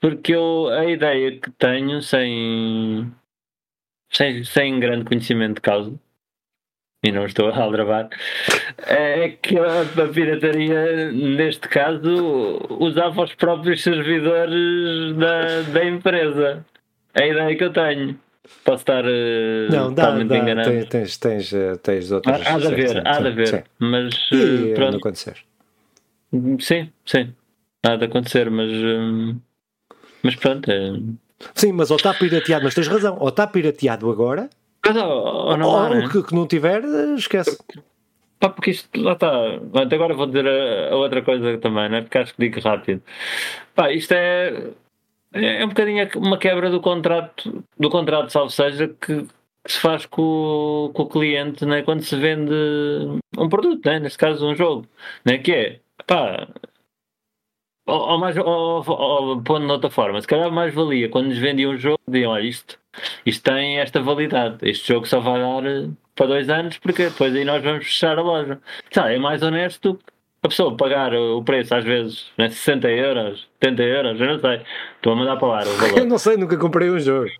Porque 0.00 0.34
eu, 0.34 0.66
a 0.70 0.84
ideia 0.84 1.38
que 1.38 1.50
tenho, 1.52 2.02
sem, 2.02 3.14
sem, 4.14 4.44
sem 4.44 4.80
grande 4.80 5.04
conhecimento 5.04 5.56
de 5.56 5.60
causa, 5.60 5.92
e 7.04 7.12
não 7.12 7.26
estou 7.26 7.50
a 7.50 7.56
aldrabar, 7.58 8.08
é 8.78 9.28
que 9.28 9.58
a, 9.58 10.08
pirataria, 10.12 11.12
neste 11.12 11.68
caso, 11.68 12.66
usava 12.80 13.24
os 13.24 13.34
próprios 13.34 13.82
servidores 13.82 15.14
da, 15.16 15.62
da 15.72 15.84
empresa 15.84 16.64
a 17.14 17.26
ideia 17.26 17.56
que 17.56 17.64
eu 17.64 17.72
tenho. 17.72 18.18
Posso 18.64 18.82
estar 18.82 19.04
uh, 19.04 19.70
não, 19.70 19.92
dá, 19.94 20.02
totalmente 20.02 20.28
dá, 20.28 20.38
enganado. 20.38 20.70
Tens, 20.70 20.88
tens, 20.88 21.18
tens, 21.18 21.52
eh, 21.54 21.76
tens 21.76 22.12
outras. 22.12 22.46
Há, 22.46 22.54
há 22.54 22.58
de 22.58 22.66
haver, 22.66 23.08
há 23.08 23.20
de 23.20 23.28
haver. 23.28 23.64
Mas 23.78 24.14
e, 24.32 24.72
uh, 24.72 24.74
pronto. 24.74 24.96
acontecer. 24.98 25.36
Sim, 26.60 26.90
sim. 27.06 27.32
Há 27.82 27.96
de 27.96 28.04
acontecer, 28.04 28.50
mas. 28.50 28.70
Mas 30.22 30.36
pronto. 30.36 30.70
É... 30.70 30.92
Sim, 31.54 31.72
mas 31.72 31.90
ou 31.90 31.96
está 31.96 32.14
pirateado, 32.14 32.64
mas 32.64 32.74
tens 32.74 32.88
razão, 32.88 33.16
ou 33.20 33.28
está 33.28 33.46
pirateado 33.46 34.10
agora, 34.10 34.48
mas, 34.86 34.96
ou, 34.96 35.56
não 35.56 35.68
ou 35.68 35.76
há, 35.76 35.88
né? 35.90 36.08
que, 36.10 36.22
que 36.22 36.34
não 36.34 36.46
tiver, 36.46 36.82
esquece. 37.16 37.58
Pá, 38.38 38.48
porque 38.50 38.70
isto, 38.72 38.88
lá 39.00 39.12
está. 39.12 39.30
Até 39.74 39.94
agora 39.96 40.14
vou 40.14 40.26
dizer 40.26 40.46
a, 40.46 40.92
a 40.92 40.96
outra 40.96 41.22
coisa 41.22 41.56
também, 41.58 41.88
né? 41.88 42.02
porque 42.02 42.18
acho 42.18 42.34
que 42.34 42.40
digo 42.48 42.60
rápido. 42.60 43.02
Pá, 43.74 43.90
isto 43.92 44.12
é, 44.12 44.70
é 45.32 45.62
é 45.62 45.64
um 45.64 45.68
bocadinho 45.68 46.08
uma 46.16 46.38
quebra 46.38 46.70
do 46.70 46.80
contrato, 46.80 47.64
do 47.78 47.88
contrato, 47.90 48.30
salvo 48.30 48.50
seja, 48.50 48.88
que, 48.88 49.22
que 49.22 49.72
se 49.72 49.78
faz 49.80 50.04
com, 50.06 50.22
o- 50.22 50.90
com 50.92 51.02
o 51.04 51.08
cliente 51.08 51.64
né? 51.64 51.82
quando 51.82 52.02
se 52.02 52.16
vende 52.16 52.52
um 53.38 53.48
produto, 53.48 53.84
né? 53.86 53.98
neste 53.98 54.18
caso 54.18 54.46
um 54.46 54.54
jogo, 54.54 54.86
né? 55.24 55.38
que 55.38 55.52
é, 55.52 55.80
pá, 56.06 56.46
ou, 57.86 58.00
ou 58.00 58.18
mais, 58.18 58.36
ou, 58.36 58.84
ou, 58.86 59.42
pondo 59.42 59.66
de 59.66 59.72
outra 59.72 59.90
forma, 59.90 60.20
se 60.20 60.26
calhar 60.26 60.50
mais 60.50 60.74
valia 60.74 61.08
quando 61.08 61.28
nos 61.28 61.38
vendiam 61.38 61.72
um 61.72 61.76
jogo, 61.78 61.98
diziam, 62.08 62.32
olha, 62.32 62.42
isto, 62.46 62.78
isto 63.26 63.42
tem 63.42 63.78
esta 63.78 64.00
validade, 64.00 64.58
este 64.62 64.88
jogo 64.92 65.06
só 65.06 65.20
vai 65.20 65.40
dar 65.40 65.66
eh, 65.66 65.88
para 66.14 66.26
dois 66.26 66.48
anos, 66.48 66.78
porque 66.78 67.04
depois 67.06 67.34
aí 67.34 67.44
nós 67.44 67.62
vamos 67.62 67.84
fechar 67.84 68.18
a 68.18 68.22
loja. 68.22 68.58
Sabe, 68.90 69.14
é 69.14 69.18
mais 69.18 69.42
honesto 69.42 69.94
que 69.94 70.46
a 70.46 70.48
pessoa 70.48 70.76
pagar 70.76 71.14
o 71.14 71.42
preço, 71.42 71.74
às 71.74 71.84
vezes, 71.84 72.26
né, 72.38 72.48
60 72.48 72.88
euros, 72.90 73.48
70 73.62 73.82
euros, 73.82 74.20
eu 74.20 74.26
não 74.26 74.38
sei, 74.38 74.60
estou 74.96 75.12
a 75.12 75.16
mandar 75.16 75.36
para 75.36 75.48
lá 75.48 75.58
o 75.58 75.68
Eu 75.68 75.76
valor. 75.76 76.06
não 76.06 76.18
sei, 76.18 76.36
nunca 76.36 76.56
comprei 76.56 76.90
um 76.90 76.98
jogo. 76.98 77.30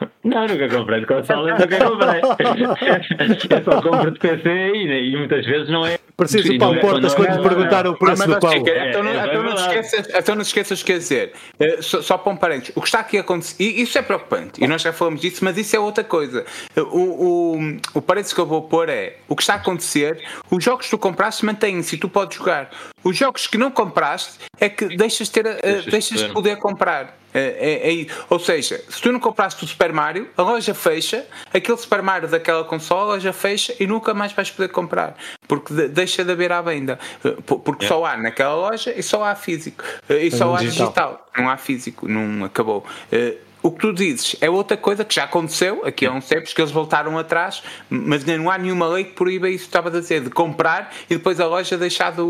Não, 0.22 0.46
nunca 0.46 0.68
comprei 0.68 1.00
de 1.00 1.06
console, 1.06 1.50
nunca 1.52 1.66
comprei. 1.66 2.20
Eu 3.58 3.64
só 3.64 3.80
compro 3.82 4.10
de 4.10 4.18
PC 4.18 4.48
e, 4.50 5.12
e 5.12 5.16
muitas 5.16 5.46
vezes 5.46 5.68
não 5.70 5.86
é. 5.86 5.98
Parecias 6.14 6.44
e 6.44 6.56
o 6.56 6.58
Paulo 6.58 6.74
não 6.74 6.78
é- 6.80 6.82
Portas 6.82 7.14
quando 7.14 7.28
é- 7.30 7.36
lhe 7.36 7.42
perguntaram 7.42 7.90
o 7.92 7.96
preço 7.96 8.22
Ah, 8.24 8.26
do 8.38 8.48
fica- 8.48 8.70
É, 8.70 8.90
então, 8.90 9.02
não, 9.02 9.10
é, 9.10 9.14
é 9.16 9.24
então 9.26 9.54
te 9.54 9.60
esqueças, 9.62 10.08
então 10.14 10.34
não 10.34 10.42
te 10.42 10.46
esqueças, 10.48 10.82
quer 10.82 10.98
dizer, 10.98 11.32
eh, 11.58 11.78
só, 11.80 12.02
só 12.02 12.18
para 12.18 12.32
um 12.32 12.36
parênteses, 12.36 12.72
o 12.76 12.82
que 12.82 12.88
está 12.88 13.00
aqui 13.00 13.16
a 13.16 13.22
acontecer, 13.22 13.62
e 13.62 13.80
isso 13.80 13.96
é 13.96 14.02
preocupante, 14.02 14.62
e 14.62 14.66
nós 14.66 14.82
já 14.82 14.92
falamos 14.92 15.22
disso, 15.22 15.42
mas 15.42 15.56
isso 15.56 15.74
é 15.74 15.78
outra 15.78 16.04
coisa. 16.04 16.44
Eh, 16.76 16.80
O, 16.82 17.54
o, 17.56 17.76
o 17.94 18.02
parênteses 18.02 18.34
que 18.34 18.40
eu 18.40 18.44
vou 18.46 18.60
pôr 18.60 18.90
é, 18.90 19.16
o 19.26 19.34
que 19.34 19.42
está 19.42 19.54
a 19.54 19.56
acontecer, 19.56 20.22
os 20.50 20.62
jogos 20.62 20.84
que 20.84 20.90
tu 20.90 20.98
compraste 20.98 21.46
mantêm-se 21.46 21.96
e 21.96 21.98
tu 21.98 22.10
podes 22.10 22.36
jogar. 22.36 22.68
Os 23.02 23.16
jogos 23.16 23.46
que 23.46 23.56
não 23.56 23.70
compraste 23.70 24.34
é 24.60 24.68
que 24.68 24.94
deixas, 24.94 25.30
ter, 25.30 25.46
eh, 25.46 25.80
Deixas 25.90 26.18
de 26.20 26.26
de 26.26 26.32
poder 26.34 26.56
comprar. 26.58 27.18
É, 27.32 27.84
é- 27.88 28.02
é- 28.02 28.06
ou 28.28 28.40
seja, 28.40 28.80
se 28.88 29.00
tu 29.00 29.12
não 29.12 29.20
compraste 29.20 29.64
o 29.64 29.68
Super 29.68 29.92
Mario, 29.92 30.09
a 30.36 30.42
loja 30.42 30.74
fecha, 30.74 31.26
aquele 31.52 31.76
Super 31.78 32.02
Mario 32.02 32.28
daquela 32.28 32.64
consola, 32.64 33.02
a 33.02 33.14
loja 33.14 33.32
fecha 33.32 33.74
e 33.78 33.86
nunca 33.86 34.12
mais 34.14 34.32
vais 34.32 34.50
poder 34.50 34.68
comprar. 34.68 35.16
Porque 35.48 35.72
de- 35.74 35.88
deixa 35.88 36.24
de 36.24 36.32
haver 36.32 36.52
à 36.52 36.60
venda. 36.62 36.98
Por- 37.46 37.60
Porque 37.60 37.86
só 37.86 38.04
há 38.04 38.16
naquela 38.16 38.54
loja 38.54 38.92
e 38.96 39.02
só 39.02 39.24
há 39.24 39.34
físico. 39.34 39.82
Eh, 40.08 40.26
E 40.26 40.30
só 40.30 40.54
há 40.54 40.58
digital. 40.58 40.86
digital. 40.88 41.26
Não 41.36 41.48
há 41.48 41.56
físico. 41.56 42.08
Não 42.08 42.44
acabou. 42.44 42.84
Eh, 43.12 43.36
O 43.62 43.70
que 43.70 43.78
tu 43.80 43.92
dizes 43.92 44.36
é 44.40 44.48
outra 44.48 44.74
coisa 44.74 45.04
que 45.04 45.14
já 45.14 45.24
aconteceu 45.24 45.84
aqui 45.84 46.06
há 46.06 46.10
uns 46.12 46.26
tempos, 46.26 46.54
que 46.54 46.62
eles 46.62 46.70
voltaram 46.72 47.18
atrás, 47.18 47.62
mas 47.90 48.20
ainda 48.26 48.38
não 48.42 48.50
há 48.50 48.56
nenhuma 48.56 48.88
lei 48.88 49.04
que 49.04 49.12
proíba 49.12 49.50
isso 49.50 49.64
que 49.64 49.68
estava 49.68 49.90
a 49.90 49.92
dizer, 49.92 50.22
de 50.22 50.30
comprar 50.30 50.90
e 51.10 51.16
depois 51.18 51.38
a 51.38 51.46
loja 51.46 51.76
deixar 51.76 52.10
de, 52.10 52.22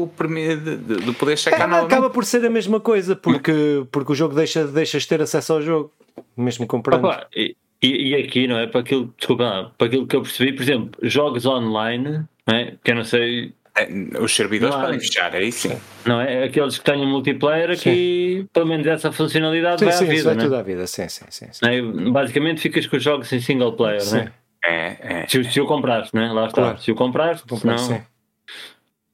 de, 0.56 0.76
de, 0.76 0.96
de 1.04 1.12
poder 1.12 1.38
checar 1.38 1.60
É, 1.60 1.66
novamente. 1.68 1.92
acaba 1.92 2.10
por 2.10 2.24
ser 2.24 2.44
a 2.44 2.50
mesma 2.50 2.80
coisa, 2.80 3.14
porque, 3.14 3.86
porque 3.92 4.10
o 4.10 4.14
jogo 4.16 4.34
deixa, 4.34 4.64
deixas 4.66 5.06
ter 5.06 5.22
acesso 5.22 5.52
ao 5.52 5.62
jogo, 5.62 5.92
mesmo 6.36 6.66
comprando. 6.66 7.04
Opa, 7.04 7.24
e, 7.32 7.54
e 7.82 8.10
e 8.10 8.14
aqui, 8.14 8.46
não 8.46 8.58
é? 8.58 8.66
Para 8.66 8.80
aquilo, 8.80 9.12
desculpa, 9.16 9.42
lá, 9.44 9.64
para 9.76 9.86
aquilo 9.86 10.06
que 10.06 10.16
eu 10.16 10.22
percebi, 10.22 10.52
por 10.52 10.62
exemplo, 10.62 10.90
jogos 11.02 11.46
online, 11.46 12.24
não 12.46 12.54
é? 12.54 12.74
que 12.82 12.90
eu 12.90 12.94
não 12.96 13.04
sei, 13.04 13.54
Eh, 13.76 13.88
Os 14.20 14.34
servidores 14.34 14.74
Não 14.74 14.82
podem 14.82 14.98
fechar, 14.98 15.32
aí 15.34 15.52
sim. 15.52 15.78
não 16.04 16.20
é? 16.20 16.42
Aqueles 16.44 16.76
que 16.76 16.84
tenham 16.84 17.06
multiplayer, 17.06 17.70
aqui 17.70 18.44
pelo 18.52 18.66
menos 18.66 18.84
essa 18.86 19.12
funcionalidade 19.12 19.78
sim, 19.78 19.84
vai 19.84 19.94
sim, 19.94 20.04
à 20.04 20.06
isso 20.08 20.16
vida, 20.16 20.24
vai 20.24 20.34
não 20.34 20.40
é? 20.42 20.44
tudo 20.44 20.56
à 20.56 20.62
vida, 20.62 20.86
sim, 20.88 21.08
sim, 21.08 21.24
sim. 21.30 21.46
sim. 21.52 21.60
É? 21.66 21.80
Basicamente 22.10 22.60
ficas 22.60 22.86
com 22.88 22.96
os 22.96 23.02
jogos 23.02 23.32
em 23.32 23.40
single 23.40 23.72
player, 23.74 24.00
Sim. 24.00 24.16
não 24.16 24.22
é? 24.22 24.32
É, 24.62 24.96
é. 25.22 25.26
Se, 25.28 25.38
o- 25.38 25.44
se 25.44 25.60
o 25.60 25.66
compraste, 25.66 26.12
não 26.14 26.22
é? 26.22 26.32
Lá 26.32 26.46
está. 26.46 26.62
Claro. 26.62 26.78
Se 26.82 26.90
o 26.90 26.94
compraste, 26.96 27.44
se 27.58 27.64
não 27.66 27.78
Sim. 27.78 28.02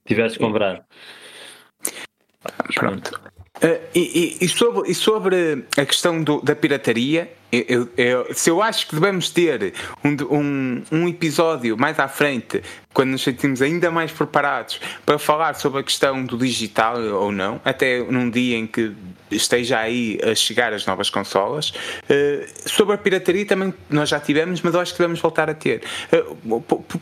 tivesse 0.05 0.37
que 0.39 0.43
comprar. 0.43 0.83
Pronto. 2.75 3.21
E, 3.95 3.99
e- 3.99 4.37
e 4.45 4.47
sobre, 4.49 4.89
e 4.91 4.95
sobre 4.95 5.65
a 5.77 5.85
questão 5.85 6.21
do- 6.23 6.41
da 6.41 6.55
pirataria, 6.55 7.31
eu, 7.51 7.89
eu- 7.97 8.33
se 8.33 8.49
eu 8.49 8.61
acho 8.61 8.87
que 8.87 8.95
devemos 8.95 9.29
ter 9.29 9.73
um, 10.03 10.35
um, 10.35 10.83
um 10.91 11.07
episódio 11.07 11.77
mais 11.77 11.99
à 11.99 12.07
frente, 12.07 12.61
quando 12.97 13.11
nos 13.11 13.21
sentimos 13.21 13.61
ainda 13.61 13.91
mais 13.91 14.11
preparados 14.11 14.81
para 15.05 15.19
falar 15.19 15.53
sobre 15.53 15.81
a 15.81 15.83
questão 15.83 16.23
do 16.25 16.35
digital 16.35 16.97
ou 16.99 17.31
não, 17.31 17.61
até 17.63 17.99
num 17.99 18.27
dia 18.27 18.57
em 18.57 18.65
que 18.65 18.91
esteja 19.29 19.77
aí 19.77 20.19
a 20.23 20.33
chegar 20.33 20.73
as 20.73 20.83
novas 20.83 21.07
consolas. 21.07 21.71
Eh, 22.09 22.47
sobre 22.65 22.95
a 22.95 22.97
pirataria 22.97 23.45
também 23.45 23.71
nós 23.87 24.09
já 24.09 24.19
tivemos, 24.19 24.63
mas 24.63 24.73
acho 24.73 24.93
que 24.93 24.97
devemos 24.97 25.19
voltar 25.19 25.47
a 25.47 25.53
ter. 25.53 25.83
Eh, 26.11 26.23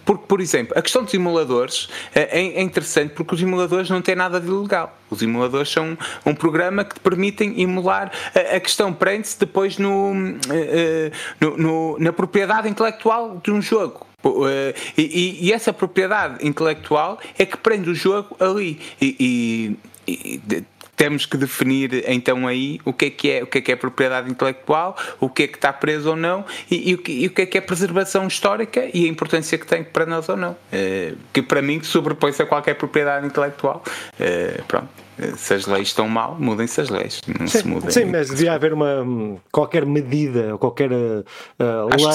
por, 0.03 0.17
por- 0.17 0.41
exemplo, 0.41 0.77
a 0.77 0.81
questão 0.81 1.01
dos 1.05 1.13
emuladores 1.13 1.87
eh, 2.13 2.27
é, 2.41 2.59
é 2.59 2.61
interessante 2.61 3.13
porque 3.13 3.33
os 3.33 3.41
emuladores 3.41 3.89
não 3.89 4.01
têm 4.01 4.15
nada 4.15 4.37
de 4.41 4.47
ilegal. 4.47 4.99
Os 5.09 5.21
emuladores 5.21 5.69
são 5.71 5.97
um 6.25 6.35
programa 6.35 6.83
que 6.83 6.95
te 6.95 6.99
permitem 6.99 7.61
emular. 7.61 8.11
A, 8.53 8.59
questão 8.59 8.91
prende-se 8.91 9.39
depois 9.39 9.77
no, 9.77 10.13
no- 10.13 11.57
no- 11.57 11.97
na 11.99 12.11
propriedade 12.11 12.67
intelectual 12.67 13.39
de 13.41 13.49
um 13.51 13.61
jogo. 13.61 14.04
Pô, 14.25 14.47
eh, 14.49 14.73
E, 14.97 15.37
e- 15.47 15.53
essa 15.53 15.71
propriedade 15.71 16.43
intelectual 16.47 17.19
é 17.37 17.45
que 17.45 17.55
prende 17.57 17.91
o 17.91 17.93
jogo 17.93 18.35
ali. 18.39 18.79
E, 18.99 19.77
e- 20.07 20.11
e 20.11 20.63
temos 20.95 21.27
que 21.27 21.37
definir 21.37 22.03
então 22.07 22.47
aí 22.47 22.79
o 22.83 22.91
que 22.91 23.05
é 23.05 23.09
que 23.11 23.29
é, 23.29 23.43
o 23.43 23.45
que 23.47 23.59
é, 23.59 23.61
que 23.61 23.71
é 23.71 23.75
propriedade 23.75 24.31
intelectual, 24.31 24.97
o 25.19 25.29
que 25.29 25.43
é 25.43 25.47
que 25.47 25.57
está 25.57 25.71
preso 25.71 26.09
ou 26.11 26.15
não 26.15 26.43
e, 26.71 26.95
o, 26.95 26.97
que, 26.97 27.27
o 27.27 27.29
que 27.29 27.41
é 27.43 27.45
que 27.45 27.57
é 27.57 27.61
preservação 27.61 28.25
histórica 28.27 28.89
e 28.93 29.05
a 29.05 29.07
importância 29.09 29.57
que 29.59 29.67
tem 29.67 29.83
para 29.83 30.07
nós 30.07 30.27
ou 30.27 30.37
não. 30.37 30.55
Eh, 30.71 31.13
que 31.31 31.43
para 31.43 31.61
mim 31.61 31.83
sobrepõe-se 31.83 32.41
a 32.41 32.45
qualquer 32.47 32.73
propriedade 32.75 33.27
intelectual. 33.27 33.83
Eh, 34.19 34.61
pronto. 34.67 35.04
Se 35.37 35.53
as 35.53 35.65
leis 35.65 35.87
estão 35.89 36.07
mal, 36.09 36.35
mudem-se 36.39 36.81
as 36.81 36.89
leis. 36.89 37.21
Não 37.39 37.47
se 37.47 37.61
Sim, 37.61 37.69
mudem. 37.69 37.89
sim, 37.89 38.05
mas 38.05 38.29
devia 38.29 38.53
haver 38.53 38.73
uma 38.73 39.01
hum, 39.01 39.37
qualquer 39.51 39.85
medida 39.85 40.53
ou 40.53 40.59
qualquer 40.59 40.91
uh, 40.91 41.23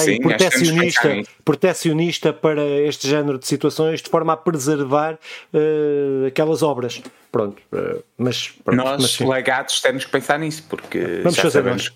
lei 0.05 0.19
sim, 0.51 0.73
nisso. 0.73 1.31
protecionista 1.43 2.31
para 2.33 2.63
este 2.63 3.07
género 3.07 3.39
de 3.39 3.47
situações 3.47 4.01
de 4.01 4.09
forma 4.09 4.33
a 4.33 4.37
preservar 4.37 5.13
uh, 5.53 6.27
aquelas 6.27 6.61
obras. 6.61 7.01
Pronto, 7.31 7.61
uh, 7.71 8.03
mas, 8.17 8.49
pronto, 8.63 8.77
Nós, 8.77 9.01
mas 9.01 9.11
sim. 9.11 9.27
legados, 9.27 9.79
temos 9.81 10.03
que 10.03 10.11
pensar 10.11 10.37
nisso, 10.37 10.63
porque 10.69 10.99
Vamos 11.23 11.35
já 11.35 11.43
fazer 11.43 11.59
sabemos 11.59 11.89
que 11.89 11.95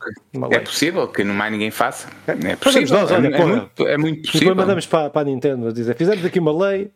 é 0.52 0.60
possível 0.60 1.08
que 1.10 1.24
não 1.24 1.34
mais 1.34 1.52
ninguém 1.52 1.72
faça. 1.72 2.08
É 2.26 2.56
Fazemos 2.56 2.90
possível. 2.90 3.00
nós, 3.02 3.12
olha, 3.12 3.28
é, 3.28 3.42
é 3.42 3.46
muito, 3.46 3.88
é 3.88 3.98
muito 3.98 4.16
Depois 4.16 4.32
possível. 4.32 4.56
mandamos 4.56 4.86
para, 4.86 5.10
para 5.10 5.22
a 5.22 5.26
Nintendo 5.26 5.68
a 5.68 5.72
dizer: 5.74 5.96
fizemos 5.96 6.24
aqui 6.24 6.40
uma 6.40 6.68
lei, 6.70 6.90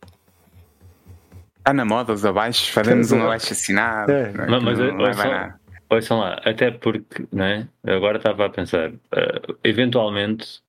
Está 1.59 1.73
na 1.73 1.85
moda 1.85 2.13
os 2.13 2.25
abaixos, 2.25 2.69
fazemos 2.69 3.11
um 3.11 3.21
a- 3.21 3.25
abaixo 3.25 3.53
assinado. 3.53 4.11
É. 4.11 4.31
não 4.31 4.43
é? 4.43 4.47
Mas, 4.47 4.63
mas 4.63 4.79
não, 4.79 4.97
não 4.97 5.05
ouçam, 5.07 5.31
nada. 5.31 5.59
ouçam 5.89 6.19
lá, 6.19 6.41
até 6.43 6.71
porque, 6.71 7.25
não 7.31 7.45
é? 7.45 7.67
Agora 7.85 8.17
estava 8.17 8.45
a 8.45 8.49
pensar, 8.49 8.91
eh, 9.11 9.41
eventualmente 9.63 10.59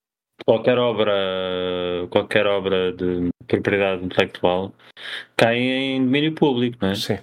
qualquer 0.45 0.79
obra, 0.79 1.13
qualquer 2.11 2.47
obra 2.47 2.93
de 2.93 3.29
propriedade 3.47 4.05
intelectual 4.05 4.73
cai 5.37 5.57
em 5.59 6.05
domínio 6.05 6.33
público, 6.33 6.77
não 6.81 6.91
é? 6.91 6.95
sim. 6.95 7.19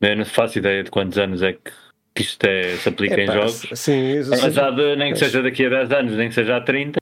Eu 0.00 0.14
não 0.16 0.24
faço 0.26 0.58
ideia 0.58 0.84
de 0.84 0.90
quantos 0.90 1.16
anos 1.16 1.42
é 1.42 1.54
que, 1.54 1.70
que 2.14 2.22
isto 2.22 2.44
é, 2.44 2.76
se 2.76 2.88
aplica 2.88 3.18
em 3.18 3.24
Epá, 3.24 3.32
jogos. 3.32 3.66
Sim, 3.74 4.18
isso, 4.18 4.30
Mas 4.30 4.52
sim. 4.54 4.60
há 4.60 4.70
de, 4.70 4.94
nem 4.96 5.12
que 5.12 5.18
seja 5.18 5.42
daqui 5.42 5.64
a 5.64 5.68
10 5.70 5.90
anos, 5.92 6.12
nem 6.16 6.28
que 6.28 6.34
seja 6.34 6.56
há 6.56 6.60
30, 6.60 7.00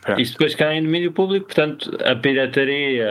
Pronto. 0.00 0.20
isto 0.20 0.32
depois 0.32 0.54
cai 0.56 0.78
em 0.78 0.82
domínio 0.82 1.12
público, 1.12 1.46
portanto, 1.46 1.96
a 2.04 2.16
pirataria, 2.16 3.06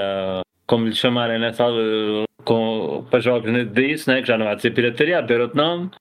como 0.67 0.87
lhe 0.87 0.95
chamarem 0.95 1.39
nessa 1.39 1.63
altura, 1.63 2.25
com, 2.43 3.05
para 3.09 3.19
jogos 3.19 3.51
disso, 3.71 4.09
né, 4.09 4.21
que 4.21 4.27
já 4.27 4.37
não 4.37 4.47
há 4.47 4.55
de 4.55 4.61
ser 4.61 4.71
pirataria, 4.71 5.25
ter 5.25 5.41
outro 5.41 5.57
nome, 5.57 5.91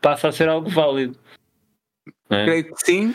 passa 0.00 0.28
a 0.28 0.32
ser 0.32 0.48
algo 0.48 0.68
válido. 0.68 1.18
É? 2.30 2.44
Creio 2.44 2.64
que 2.64 2.84
sim. 2.84 3.14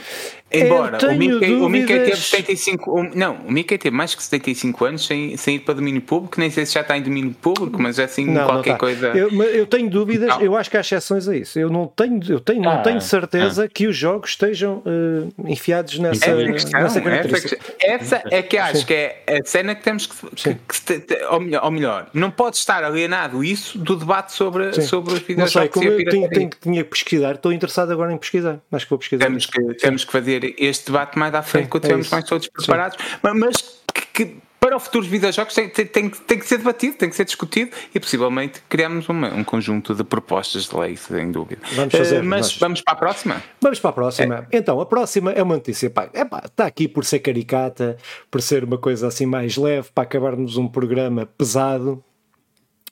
Embora 0.51 0.97
o 1.09 1.15
Mickey, 1.15 1.51
o 1.55 1.67
Mickey 1.69 1.87
teve 1.87 1.99
dúvidas. 1.99 2.19
75. 2.19 2.91
o- 2.99 3.03
não, 3.15 3.35
o 3.47 3.51
Mickey 3.51 3.77
teve 3.77 3.95
mais 3.95 4.15
que 4.15 4.23
75 4.23 4.85
anos 4.85 5.05
sem, 5.05 5.35
sem 5.35 5.55
ir 5.55 5.59
para 5.59 5.73
domínio 5.73 6.01
público. 6.01 6.39
Nem 6.39 6.49
sei 6.49 6.65
se 6.65 6.73
já 6.75 6.81
está 6.81 6.97
em 6.97 7.01
domínio 7.01 7.31
público, 7.33 7.81
mas 7.81 7.99
é 7.99 8.05
assim 8.05 8.25
Não, 8.25 8.33
não 8.33 8.45
qualquer 8.45 8.71
tá. 8.73 8.77
coisa. 8.77 9.07
Eu, 9.09 9.29
eu 9.43 9.65
tenho 9.67 9.89
dúvidas, 9.89 10.29
Não. 10.29 10.41
eu 10.41 10.55
acho 10.55 10.69
que 10.71 10.77
há 10.77 10.79
exceções 10.79 11.27
a 11.27 11.35
isso. 11.35 11.59
Eu 11.59 11.69
não 11.69 11.85
tenho, 11.87 12.19
eu 12.29 12.39
tenho, 12.39 12.61
não 12.61 12.71
Ah, 12.71 12.77
tenho 12.77 13.01
certeza 13.01 13.67
que 13.67 13.87
os 13.87 13.95
jogos 13.97 14.29
estejam 14.31 14.81
eh, 14.85 15.27
enfiados 15.51 15.99
nessa, 15.99 16.29
É 16.31 16.51
questão, 16.51 16.81
nessa 16.81 16.99
essa, 16.99 17.01
característica. 17.01 17.55
questão. 17.57 17.75
Essa 17.95 18.23
é 18.31 18.41
que 18.41 18.57
acho 18.57 18.85
que 18.85 18.93
é 18.93 19.23
a 19.27 19.45
cena 19.45 19.75
que 19.75 19.83
temos 19.83 20.05
que, 20.07 20.15
que, 20.29 20.41
Sim. 20.41 20.57
que 20.67 21.01
te- 21.01 21.25
ou, 21.29 21.39
melhor, 21.41 21.63
ou 21.65 21.71
melhor, 21.71 22.09
não 22.13 22.31
pode 22.31 22.55
estar 22.55 22.83
alienado 22.85 23.43
isso 23.43 23.77
do 23.77 23.95
debate 23.97 24.31
sobre, 24.31 24.71
Sim. 24.73 24.81
sobre 24.81 25.13
os 25.13 25.19
Não 25.19 25.25
sei, 25.25 25.35
videojogos 25.35 25.69
como 25.73 25.85
eu 25.89 25.97
tenho, 26.09 26.29
tenho, 26.29 26.49
tinha 26.61 26.83
que 26.83 26.89
pesquisar, 26.89 27.35
estou 27.35 27.51
interessado 27.51 27.91
agora 27.91 28.13
em 28.13 28.17
pesquisar. 28.17 28.59
Acho 28.71 28.85
que 28.85 28.89
vou 28.89 28.99
pesquisar. 28.99 29.25
Temos 29.25 29.45
que, 29.45 29.61
temos 29.75 30.05
que 30.05 30.11
fazer 30.11 30.36
este 30.57 30.87
debate 30.87 31.17
mais 31.17 31.33
à 31.33 31.41
frente 31.41 31.65
Sim, 31.65 31.69
quando 31.69 31.83
é 31.83 31.87
estivermos 31.87 32.05
isso. 32.07 32.15
mais 32.15 32.25
todos 32.25 32.45
Sim. 32.45 32.51
preparados, 32.51 32.97
mas, 33.21 33.35
mas 33.35 33.81
que, 33.93 34.01
que 34.13 34.37
para 34.59 34.75
o 34.75 34.79
futuro 34.79 35.03
dos 35.03 35.11
videojogos 35.11 35.53
tem, 35.53 35.69
tem, 35.69 35.85
tem, 35.85 36.09
tem, 36.09 36.39
que 36.39 36.45
ser 36.45 36.57
debatido, 36.57 36.97
tem 36.97 37.09
que 37.09 37.15
ser 37.15 37.25
discutido 37.25 37.71
e 37.93 37.99
possivelmente 37.99 38.61
criamos 38.67 39.07
uma, 39.07 39.33
um 39.33 39.43
conjunto 39.43 39.93
de 39.93 40.03
propostas 40.03 40.67
de 40.67 40.75
lei, 40.75 40.97
sem 40.97 41.31
dúvida. 41.31 41.61
Vamos 41.73 41.95
fazer, 41.95 42.21
uh, 42.21 42.25
mas 42.25 42.47
vamos. 42.47 42.57
vamos 42.57 42.81
para 42.81 42.93
a 42.93 42.97
próxima? 42.97 43.43
Vamos 43.61 43.79
para 43.79 43.89
a 43.89 43.93
próxima. 43.93 44.47
É. 44.51 44.57
Então, 44.57 44.81
a 44.81 44.85
próxima 44.85 45.31
é 45.31 45.41
uma 45.41 45.55
notícia, 45.55 45.89
pá, 45.89 46.09
é 46.13 46.25
pá, 46.25 46.43
está 46.45 46.65
aqui 46.65 46.87
por 46.87 47.05
ser 47.05 47.19
caricata, 47.19 47.97
por 48.31 48.41
ser 48.41 48.63
uma 48.63 48.77
coisa 48.77 49.07
assim 49.07 49.25
mais 49.25 49.55
leve, 49.57 49.89
para 49.93 50.03
acabarmos 50.03 50.57
um 50.57 50.67
programa 50.67 51.25
pesado. 51.25 52.03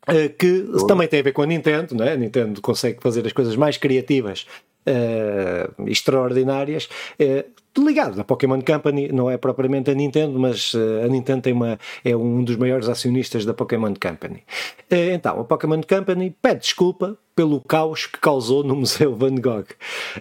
Uh, 0.07 0.29
que 0.37 0.69
oh. 0.71 0.85
também 0.85 1.07
tem 1.07 1.19
a 1.19 1.23
ver 1.23 1.31
com 1.31 1.41
a 1.41 1.47
Nintendo, 1.47 1.95
não 1.95 2.05
é? 2.05 2.13
a 2.13 2.15
Nintendo 2.15 2.61
consegue 2.61 3.01
fazer 3.01 3.25
as 3.25 3.33
coisas 3.33 3.55
mais 3.55 3.75
criativas 3.75 4.45
uh, 4.87 5.89
extraordinárias. 5.89 6.89
Uh, 7.19 7.45
ligado 7.77 8.19
à 8.21 8.23
Pokémon 8.23 8.61
Company, 8.61 9.11
não 9.11 9.29
é 9.29 9.37
propriamente 9.37 9.91
a 9.91 9.93
Nintendo, 9.93 10.39
mas 10.39 10.73
uh, 10.73 11.03
a 11.03 11.07
Nintendo 11.07 11.41
tem 11.41 11.53
uma, 11.53 11.77
é 12.03 12.15
um 12.15 12.43
dos 12.43 12.55
maiores 12.55 12.87
acionistas 12.87 13.43
da 13.45 13.53
Pokémon 13.53 13.93
Company. 13.93 14.43
Então, 14.89 15.41
a 15.41 15.43
Pokémon 15.43 15.81
Company 15.81 16.35
pede 16.41 16.61
desculpa 16.61 17.17
pelo 17.35 17.59
caos 17.59 18.05
que 18.05 18.17
causou 18.19 18.63
no 18.63 18.73
Museu 18.77 19.13
Van 19.13 19.35
Gogh. 19.35 19.65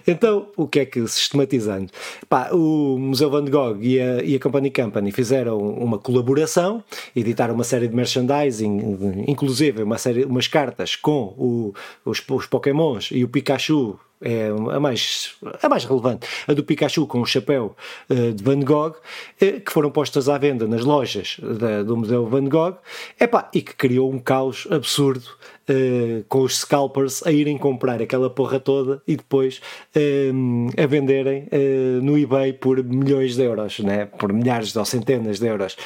Então, 0.07 0.49
o 0.57 0.67
que 0.67 0.81
é 0.81 0.85
que, 0.85 1.07
sistematizando? 1.07 1.91
Pá, 2.29 2.51
o 2.53 2.99
Museu 2.99 3.31
Van 3.31 3.45
Gogh 3.45 3.79
e 3.81 4.01
a, 4.01 4.23
e 4.23 4.35
a 4.35 4.41
Company 4.41 4.71
Company 4.71 5.13
fizeram 5.13 5.59
uma 5.59 5.99
colaboração, 5.99 6.83
editaram 7.15 7.55
uma 7.55 7.65
série 7.65 7.87
de 7.87 7.95
merchandising, 7.95 9.25
inclusive 9.29 9.83
uma 9.83 9.97
série, 9.97 10.25
umas 10.25 10.49
cartas 10.49 10.97
com 10.97 11.35
o, 11.39 11.75
os, 12.05 12.23
os 12.29 12.47
Pokémons 12.47 13.11
e 13.13 13.23
o 13.23 13.29
Pikachu 13.29 13.99
é 14.25 14.49
a 14.75 14.81
mais, 14.81 15.35
a 15.63 15.69
mais 15.69 15.85
relevante, 15.85 16.27
a 16.49 16.55
do 16.55 16.65
Pikachu 16.65 17.07
com 17.07 17.21
o 17.21 17.27
chapéu 17.27 17.77
uh, 18.09 18.33
de 18.33 18.43
Van 18.43 18.61
Gogh, 18.61 18.97
uh, 18.97 19.61
que 19.61 19.71
foram 19.71 19.91
postas 19.91 20.31
à 20.31 20.39
venda 20.39 20.67
nas 20.67 20.83
lojas 20.83 21.37
da, 21.39 21.83
do 21.83 21.97
Museu 21.97 22.27
Van 22.27 22.49
Gogh, 22.49 22.77
epá, 23.21 23.51
e 23.53 23.61
que 23.61 23.75
criou 23.75 24.11
um 24.11 24.19
caos 24.19 24.67
absurdo 24.71 25.29
uh, 25.69 26.25
com 26.29 26.43
os 26.43 26.59
scalpers 26.59 27.27
a 27.27 27.33
irem 27.33 27.57
comprar 27.59 28.01
aquela 28.01 28.31
porra 28.31 28.61
toda 28.61 29.03
e 29.07 29.17
depois 29.17 29.61
uh, 29.97 30.83
a 30.83 30.87
venderem 30.87 31.45
uh, 31.45 32.03
no 32.03 32.19
eBay 32.19 32.53
por 32.53 32.83
milhões 32.83 33.37
de 33.37 33.43
euros, 33.43 33.79
né? 33.81 34.07
por 34.07 34.33
milhares 34.33 34.75
ou 34.77 34.85
centenas 34.85 35.39
de 35.39 35.47
euros. 35.47 35.77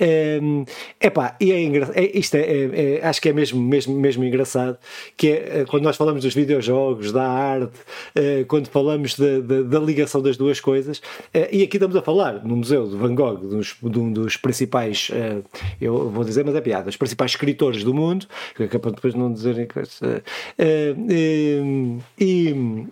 Uh, 0.00 0.64
epá, 1.00 1.36
e 1.40 1.52
é, 1.52 1.62
é 1.94 2.18
isto 2.18 2.36
é, 2.36 2.40
é, 2.40 2.98
é, 3.00 3.06
acho 3.06 3.20
que 3.20 3.28
é 3.28 3.32
mesmo, 3.32 3.60
mesmo, 3.60 3.94
mesmo 3.98 4.24
engraçado, 4.24 4.78
que 5.16 5.28
é 5.28 5.64
quando 5.68 5.84
nós 5.84 5.96
falamos 5.96 6.22
dos 6.22 6.34
videojogos, 6.34 7.12
da 7.12 7.28
arte, 7.28 7.78
quando 8.46 8.68
falamos 8.68 9.16
da, 9.16 9.40
da, 9.40 9.62
da, 9.62 9.78
ligação 9.78 10.22
das 10.22 10.36
duas 10.36 10.60
coisas, 10.60 11.00
e 11.52 11.62
aqui 11.62 11.76
estamos 11.76 11.96
a 11.96 12.02
falar 12.02 12.44
no 12.44 12.56
Museu 12.56 12.86
de 12.86 12.96
Van 12.96 13.14
Gogh, 13.14 13.36
dos, 13.36 13.76
de 13.82 13.98
um 13.98 14.12
dos 14.12 14.36
principais, 14.36 15.10
eu 15.80 16.10
vou 16.10 16.24
dizer, 16.24 16.44
mas 16.44 16.54
é 16.54 16.60
piada, 16.60 16.88
os 16.88 16.96
principais 16.96 17.32
escritores 17.32 17.84
do 17.84 17.94
mundo, 17.94 18.26
que 18.56 18.66
depois 18.66 19.14
não 19.14 19.27
não 19.28 19.34
dizerem 19.34 19.66
coisas. 19.66 20.00
Uh, 20.00 20.22
uh, 20.58 22.02
e, 22.18 22.86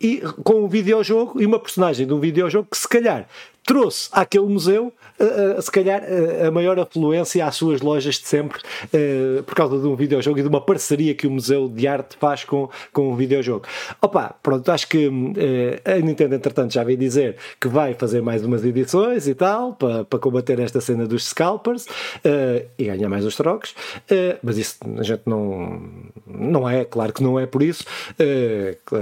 e 0.00 0.20
com 0.42 0.64
um 0.64 0.68
videojogo 0.68 1.40
e 1.40 1.46
uma 1.46 1.58
personagem 1.58 2.06
de 2.06 2.12
um 2.12 2.20
videojogo 2.20 2.68
que 2.70 2.78
se 2.78 2.88
calhar 2.88 3.28
trouxe 3.66 4.08
àquele 4.12 4.46
museu, 4.46 4.92
uh, 5.18 5.58
uh, 5.58 5.60
se 5.60 5.70
calhar, 5.70 6.00
uh, 6.02 6.46
a 6.46 6.50
maior 6.52 6.78
afluência 6.78 7.44
às 7.44 7.56
suas 7.56 7.80
lojas 7.80 8.14
de 8.14 8.28
sempre, 8.28 8.60
por 9.44 9.54
causa 9.54 9.78
de 9.78 9.86
um 9.86 9.96
videojogo 9.96 10.38
e 10.38 10.42
de 10.42 10.48
uma 10.48 10.60
parceria 10.60 11.14
que 11.14 11.26
o 11.26 11.30
Museu 11.30 11.68
de 11.68 11.88
Arte 11.88 12.16
faz 12.18 12.44
com, 12.44 12.70
com 12.92 13.10
um 13.12 13.16
videojogo. 13.16 13.66
Opa, 14.00 14.34
pronto, 14.40 14.70
acho 14.70 14.88
que 14.88 15.10
a 15.84 15.98
Nintendo, 15.98 16.36
entretanto, 16.36 16.72
já 16.72 16.84
veio 16.84 16.96
dizer 16.96 17.36
que 17.60 17.66
vai 17.66 17.94
fazer 17.94 18.22
mais 18.22 18.44
umas 18.44 18.64
edições 18.64 19.26
e 19.26 19.34
tal, 19.34 19.72
para, 19.72 20.04
para 20.04 20.18
combater 20.18 20.60
esta 20.60 20.80
cena 20.80 21.06
dos 21.06 21.26
scalpers 21.26 21.86
e 22.78 22.84
ganhar 22.84 23.08
mais 23.08 23.24
os 23.24 23.34
trocos, 23.34 23.74
mas 24.42 24.58
isso 24.58 24.76
a 24.98 25.02
gente 25.02 25.22
não, 25.26 25.82
não 26.26 26.68
é, 26.68 26.84
claro 26.84 27.12
que 27.12 27.22
não 27.22 27.40
é 27.40 27.46
por 27.46 27.62
isso, 27.62 27.84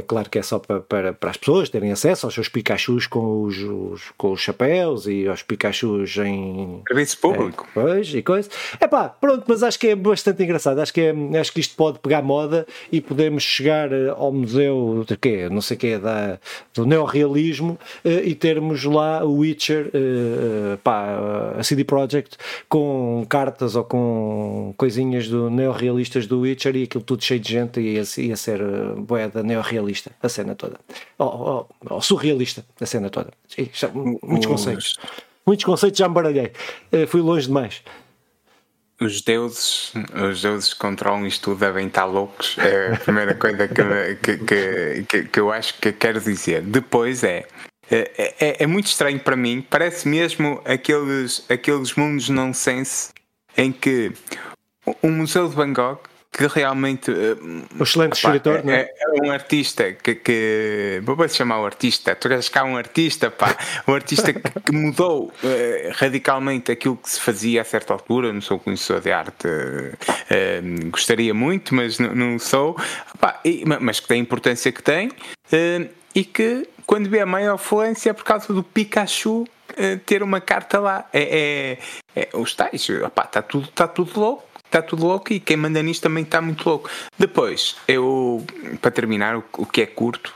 claro 0.07 0.31
que 0.31 0.39
é 0.39 0.43
só 0.43 0.59
para, 0.59 0.81
para, 0.81 1.13
para 1.13 1.31
as 1.31 1.37
pessoas 1.37 1.69
terem 1.69 1.93
acesso 1.93 2.27
aos 2.27 2.35
seus 2.35 2.49
Pikachus 2.49 3.07
com 3.07 3.43
os, 3.43 3.59
os 3.59 4.13
com 4.17 4.33
os 4.33 4.45
chapéus 4.55 5.07
e 5.07 5.27
aos 5.27 5.43
Pikachus 5.43 6.17
em 6.19 6.83
serviço 6.87 7.19
público. 7.19 7.67
É, 7.71 7.71
pois, 7.75 8.15
e 8.15 8.23
coisa. 8.23 8.49
É 8.81 8.87
pá, 8.87 9.09
pronto, 9.09 9.45
mas 9.49 9.63
acho 9.63 9.79
que 9.79 9.89
é 9.89 9.97
bastante 9.97 10.43
engraçado. 10.43 10.79
Acho 10.79 10.93
que, 10.95 11.01
é, 11.01 11.39
acho 11.39 11.53
que 11.53 11.61
isto 11.61 11.75
pode 11.75 11.99
pegar 11.99 12.23
moda 12.23 12.67
e 12.91 13.01
podemos 13.01 13.43
chegar 13.43 13.93
eh, 13.93 14.09
ao 14.09 14.33
museu 14.33 15.05
de 15.07 15.17
quê? 15.17 15.49
Não 15.51 15.61
sei 15.61 15.77
quê, 15.77 15.99
da, 15.99 16.39
do 16.73 16.87
neorrealismo 16.87 17.79
eh, 18.05 18.23
e 18.25 18.35
termos 18.35 18.85
lá 18.85 19.25
o 19.25 19.39
Witcher, 19.39 19.91
eh, 19.93 20.79
pá, 20.83 21.55
a 21.59 21.63
CD 21.63 21.85
Projekt 21.85 22.37
com 22.69 23.27
cartas 23.29 23.75
ou 23.75 23.85
com 23.85 24.73
coisinhas 24.77 25.29
do 25.29 25.51
neorrealistas 25.51 26.27
do 26.27 26.41
Witcher 26.41 26.77
e 26.77 26.85
aquilo 26.85 27.03
tudo 27.03 27.23
cheio 27.25 27.41
de 27.41 27.51
gente 27.51 27.81
e 27.81 27.95
ia, 27.95 28.03
ia 28.19 28.37
ser 28.37 28.61
boeda 28.97 29.43
neorrealista 29.43 30.13
a 30.23 30.29
cena 30.29 30.55
toda. 30.55 30.79
Ou, 31.19 31.69
surrealista 32.01 32.65
a 32.81 32.87
cena 32.87 33.11
toda. 33.11 33.33
Muitos 34.47 34.65
conceitos. 34.65 34.99
Muitos 35.47 35.65
conceitos 35.65 35.99
já 35.99 36.09
me 36.09 36.15
baralhei. 36.15 36.53
Uh, 36.93 37.07
fui 37.07 37.21
longe 37.21 37.47
demais. 37.47 37.83
Os 39.01 39.21
deuses, 39.21 39.93
os 40.31 40.41
deuses 40.41 40.73
que 40.73 40.79
controlam 40.79 41.27
isto 41.27 41.51
tudo 41.51 41.61
devem 41.61 41.89
estar 41.89 42.05
loucos. 42.05 42.57
É 42.59 42.95
a 42.95 42.97
primeira 42.97 43.35
coisa 43.35 43.69
que, 43.69 44.37
que, 44.37 45.05
que, 45.05 45.25
que, 45.25 45.41
eu 45.41 45.53
acho 45.53 45.75
que 45.81 45.93
quero 45.93 46.21
dizer. 46.21 46.63
Depois 46.63 47.25
é, 47.25 47.45
é, 47.91 48.35
é, 48.41 48.63
é 48.63 48.67
muito 48.67 48.87
estranho 48.87 49.19
para 49.19 49.37
mim. 49.37 49.67
Parece 49.69 50.09
mesmo 50.09 50.63
aqueles, 50.65 51.45
aqueles 51.51 51.95
mundos 51.95 52.29
nonsense 52.29 53.13
em 53.57 53.73
que 53.73 54.13
o 55.03 55.09
Museu 55.09 55.49
de 55.49 55.55
Van 55.55 55.73
Gogh 55.73 56.01
que 56.37 56.49
realmente. 56.49 57.11
Uh, 57.11 57.65
um 57.79 57.83
excelente 57.83 58.19
opa, 58.19 58.37
escritor, 58.37 58.59
é, 58.59 58.63
não 58.63 58.73
é? 58.73 58.81
é? 58.81 59.27
um 59.27 59.31
artista 59.31 59.93
que. 59.93 60.17
que 60.17 61.01
vou 61.05 61.29
chamar 61.29 61.61
o 61.61 61.65
artista. 61.65 62.15
Tu 62.17 62.29
queres 62.29 62.49
cá 62.49 62.65
um 62.65 62.77
artista, 62.77 63.31
pá. 63.31 63.57
Um 63.87 63.95
artista 63.95 64.33
que, 64.33 64.41
que 64.61 64.73
mudou 64.73 65.27
uh, 65.27 65.33
radicalmente 65.93 66.73
aquilo 66.73 66.97
que 66.97 67.09
se 67.09 67.21
fazia 67.21 67.63
a 67.63 67.65
certa 67.65 67.93
altura. 67.93 68.33
Não 68.33 68.41
sou 68.41 68.59
conhecedor 68.59 69.01
de 69.01 69.13
arte, 69.13 69.47
uh, 69.47 70.91
gostaria 70.91 71.33
muito, 71.33 71.75
mas 71.75 72.01
não, 72.01 72.15
não 72.15 72.39
sou. 72.39 72.77
Pá, 73.21 73.41
e, 73.45 73.65
mas 73.65 74.01
que 74.01 74.09
tem 74.09 74.19
a 74.19 74.23
importância 74.23 74.73
que 74.73 74.83
tem. 74.83 75.13
e 76.15 76.25
que, 76.25 76.69
quando 76.85 77.09
vê 77.09 77.21
a 77.21 77.27
maior 77.27 77.59
fluência, 77.59 78.11
é 78.11 78.13
por 78.13 78.25
causa 78.25 78.53
do 78.53 78.63
Pikachu 78.63 79.47
ter 80.05 80.23
uma 80.23 80.41
carta 80.41 80.81
lá. 80.81 81.09
É, 81.13 81.79
é, 82.17 82.23
é 82.23 82.29
os 82.37 82.55
tais, 82.55 82.89
está 82.89 83.43
tudo, 83.43 83.69
tá 83.69 83.87
tudo 83.87 84.19
louco 84.19 84.54
está 84.75 84.83
tudo 84.83 85.07
louco 85.07 85.33
e 85.33 85.39
quem 85.39 85.57
manda 85.57 85.81
nisto 85.83 86.03
também 86.03 86.25
está 86.25 86.41
muito 86.41 86.69
louco. 86.69 86.91
Depois, 87.17 87.77
eu, 87.87 88.45
para 88.81 88.91
terminar, 88.91 89.37
o, 89.37 89.45
o 89.59 89.67
que 89.67 89.83
é 89.83 89.87
curto, 89.87 90.35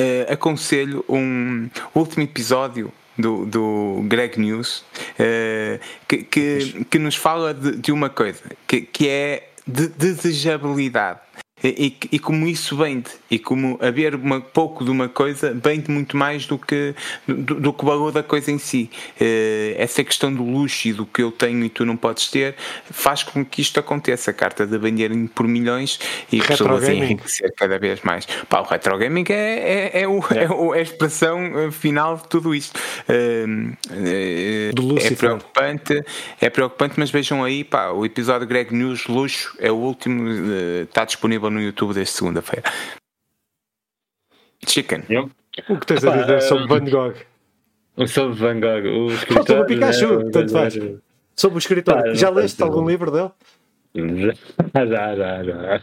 uh, 0.00 0.32
aconselho 0.32 1.04
um 1.08 1.68
último 1.94 2.22
episódio 2.22 2.90
do, 3.18 3.44
do 3.44 4.02
Greg 4.08 4.40
News 4.40 4.78
uh, 4.78 5.78
que, 6.08 6.24
que, 6.24 6.84
que, 6.90 6.98
nos 6.98 7.14
fala 7.14 7.52
de, 7.52 7.76
de 7.76 7.92
uma 7.92 8.08
coisa 8.08 8.42
que, 8.66 8.80
que 8.80 9.08
é 9.08 9.50
de 9.66 9.88
desejabilidade. 9.88 11.20
E, 11.64 11.96
e, 12.12 12.18
como 12.18 12.46
isso 12.46 12.76
vende, 12.76 13.10
e 13.30 13.38
como 13.38 13.78
haver 13.80 14.14
uma, 14.14 14.38
pouco 14.38 14.84
de 14.84 14.90
uma 14.90 15.08
coisa 15.08 15.54
vende 15.54 15.90
muito 15.90 16.14
mais 16.14 16.46
do 16.46 16.58
que, 16.58 16.94
do, 17.26 17.54
do, 17.54 17.72
que 17.72 17.82
o 17.82 17.86
valor 17.86 18.12
da 18.12 18.22
coisa 18.22 18.50
em 18.50 18.58
si. 18.58 18.90
Uh, 19.18 19.74
essa 19.78 20.04
questão 20.04 20.32
do 20.32 20.44
luxo 20.44 20.88
e 20.88 20.92
do 20.92 21.06
que 21.06 21.22
eu 21.22 21.32
tenho 21.32 21.64
e 21.64 21.70
tu 21.70 21.86
não 21.86 21.96
podes 21.96 22.28
ter 22.28 22.54
faz 22.90 23.22
com 23.22 23.42
que 23.44 23.62
isto 23.62 23.80
aconteça. 23.80 24.30
A 24.30 24.34
carta 24.34 24.66
de 24.66 24.76
venderem 24.78 25.26
por 25.26 25.46
milhões 25.46 25.98
e 26.30 26.40
pessoas 26.40 26.88
enriquecer 26.88 27.52
cada 27.56 27.78
vez 27.78 28.02
mais. 28.02 28.26
Pá, 28.48 28.60
o 28.60 28.64
retro 28.64 28.98
gaming 28.98 29.24
é, 29.28 29.92
é, 29.94 30.02
é, 30.02 30.08
o, 30.08 30.18
é. 30.30 30.44
é, 30.44 30.76
é 30.76 30.78
a 30.78 30.82
expressão 30.82 31.40
eh, 31.58 31.70
final 31.70 32.16
de 32.16 32.28
tudo 32.28 32.54
isto. 32.54 32.78
Uh, 33.08 33.72
uh, 33.90 34.98
é 34.98 35.10
preocupante, 35.14 36.04
é 36.40 36.50
preocupante, 36.50 36.94
mas 36.96 37.10
vejam 37.10 37.42
aí, 37.42 37.64
pá, 37.64 37.90
o 37.90 38.04
episódio 38.04 38.46
Greg 38.46 38.74
News 38.74 39.06
Luxo 39.06 39.56
é 39.58 39.70
o 39.70 39.76
último, 39.76 40.28
está 40.82 41.04
disponível 41.04 41.50
no 41.54 41.60
YouTube 41.60 41.94
desde 41.94 42.12
segunda-feira. 42.12 42.70
Chicken. 44.66 45.04
Eu? 45.08 45.30
O 45.68 45.78
que 45.78 45.86
tens 45.86 46.04
a 46.04 46.16
dizer 46.16 46.42
sobre 46.42 46.66
Van 46.66 46.84
Gogh? 46.84 47.14
Sobre 48.06 48.34
Van 48.34 48.60
Gogh, 48.60 48.86
o 48.86 49.06
escritor. 49.12 49.46
Sobre 49.46 49.62
o 49.62 49.66
Pikachu, 49.66 50.18
né, 50.18 50.30
tanto 50.32 50.52
faz. 50.52 50.74
Sobre 51.36 51.56
o 51.56 51.58
escritor. 51.58 51.94
Pá, 51.94 52.14
já 52.14 52.30
leste 52.30 52.62
algum 52.62 52.88
livro 52.88 53.10
dele? 53.10 53.30
Já, 54.74 55.14
já, 55.14 55.44
já. 55.44 55.80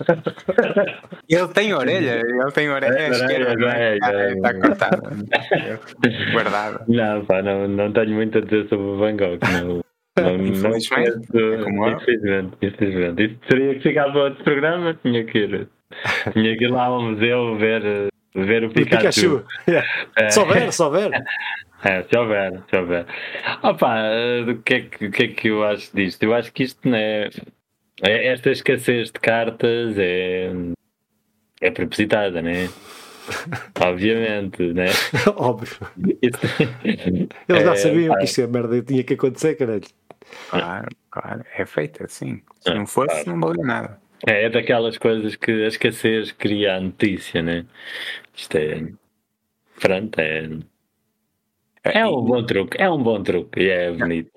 Ele 1.30 1.48
tem 1.54 1.74
orelha, 1.74 2.20
ele 2.20 2.52
tem 2.52 2.70
orelha 2.70 2.94
é, 2.94 3.10
esquerda, 3.10 3.66
é, 3.74 3.98
é, 4.04 4.34
está 4.34 4.54
cortado. 4.54 5.02
Guardado. 6.34 6.84
Não, 6.90 7.26
pá, 7.26 7.42
não, 7.42 7.70
não 7.70 7.94
tenho 7.94 8.14
muito 8.14 8.38
a 8.38 8.42
dizer 8.42 8.68
sobre 8.68 8.86
o 8.86 8.98
Van 8.98 9.16
Gogh. 9.16 9.40
Não. 9.54 9.82
Não, 10.18 10.36
infelizmente, 10.36 11.28
não 11.34 11.88
é 11.88 11.94
infelizmente, 11.94 12.58
infelizmente. 12.62 13.24
Isso 13.24 13.36
teria 13.48 13.76
que 13.76 13.82
ficar 13.82 14.12
para 14.12 14.24
outro 14.24 14.44
programa, 14.44 14.94
tinha 15.02 15.24
que 15.24 15.38
ir, 15.38 15.68
tinha 16.34 16.58
que 16.58 16.66
ir 16.66 16.72
lá 16.72 16.86
ao 16.86 17.02
museu 17.02 17.58
ver, 17.58 18.10
ver 18.36 18.66
o 18.66 18.70
Pikachu. 18.70 19.40
Pikachu. 19.40 19.46
Yeah. 19.68 19.88
É. 20.18 20.30
Só 20.30 20.46
ver, 20.46 20.74
só 20.74 20.90
ver. 20.90 21.12
É, 21.84 22.04
se 22.04 22.16
houver, 22.16 22.62
se 22.70 22.78
houver. 22.78 23.06
Opa, 23.64 23.96
o 24.48 24.62
que, 24.62 24.74
é 24.76 24.82
que, 24.82 25.06
o 25.08 25.12
que 25.12 25.24
é 25.24 25.28
que 25.30 25.48
eu 25.48 25.64
acho 25.64 25.90
disto? 25.96 26.22
Eu 26.22 26.34
acho 26.34 26.54
que 26.54 26.64
isto 26.64 26.88
não 26.88 26.96
é. 26.96 27.30
é 28.04 28.28
esta 28.28 28.52
escassez 28.52 29.08
de 29.08 29.20
cartas 29.20 29.98
é. 29.98 30.52
é 31.60 31.72
propositada, 31.72 32.40
né? 32.42 32.70
Obviamente, 33.82 34.62
né? 34.74 34.88
Óbvio. 35.36 35.76
Eles 36.22 37.64
já 37.64 37.76
sabiam 37.76 38.16
que 38.18 38.26
isto 38.26 38.42
é 38.42 38.48
merda 38.48 38.82
tinha 38.84 39.04
que 39.04 39.16
acontecer, 39.16 39.56
caralho. 39.56 39.82
Claro, 40.50 40.88
claro. 41.10 41.46
É 41.56 41.66
feito 41.66 42.04
assim. 42.04 42.42
Se 42.60 42.74
não 42.74 42.86
fosse, 42.86 43.28
não 43.28 43.40
valia 43.40 43.64
nada. 43.64 44.02
É, 44.28 44.46
é 44.46 44.50
daquelas 44.50 44.98
coisas 44.98 45.36
que 45.36 45.52
a 45.52 45.68
escassez 45.68 46.32
cria 46.32 46.76
a 46.76 46.82
notícia, 46.82 47.42
né? 47.42 47.66
Isto 48.36 48.58
é. 48.58 48.88
Pronto, 49.80 50.20
é. 50.20 50.48
É 51.84 52.06
um 52.06 52.22
bom 52.22 52.46
truque, 52.46 52.78
é 52.80 52.90
um 52.90 53.02
bom 53.02 53.24
truque 53.24 53.62
e 53.62 53.70
é 53.70 53.92
bonito. 53.92 54.32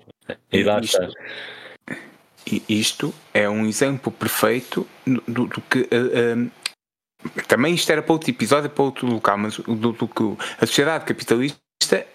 E 0.51 0.63
lá 0.63 0.81
está. 0.81 1.07
Isto 2.69 3.15
é 3.33 3.49
um 3.49 3.67
exemplo 3.67 4.11
perfeito 4.11 4.87
do, 5.07 5.47
do 5.47 5.61
que. 5.63 5.81
Uh, 5.81 6.47
uh, 6.47 7.43
também 7.47 7.75
isto 7.75 7.91
era 7.91 8.03
para 8.03 8.13
outro 8.13 8.31
episódio, 8.31 8.71
para 8.71 8.85
outro 8.85 9.07
local, 9.07 9.39
mas 9.39 9.57
do, 9.59 9.93
do 9.93 10.09
que 10.09 10.43
a 10.59 10.67
sociedade 10.67 11.05
capitalista 11.05 11.59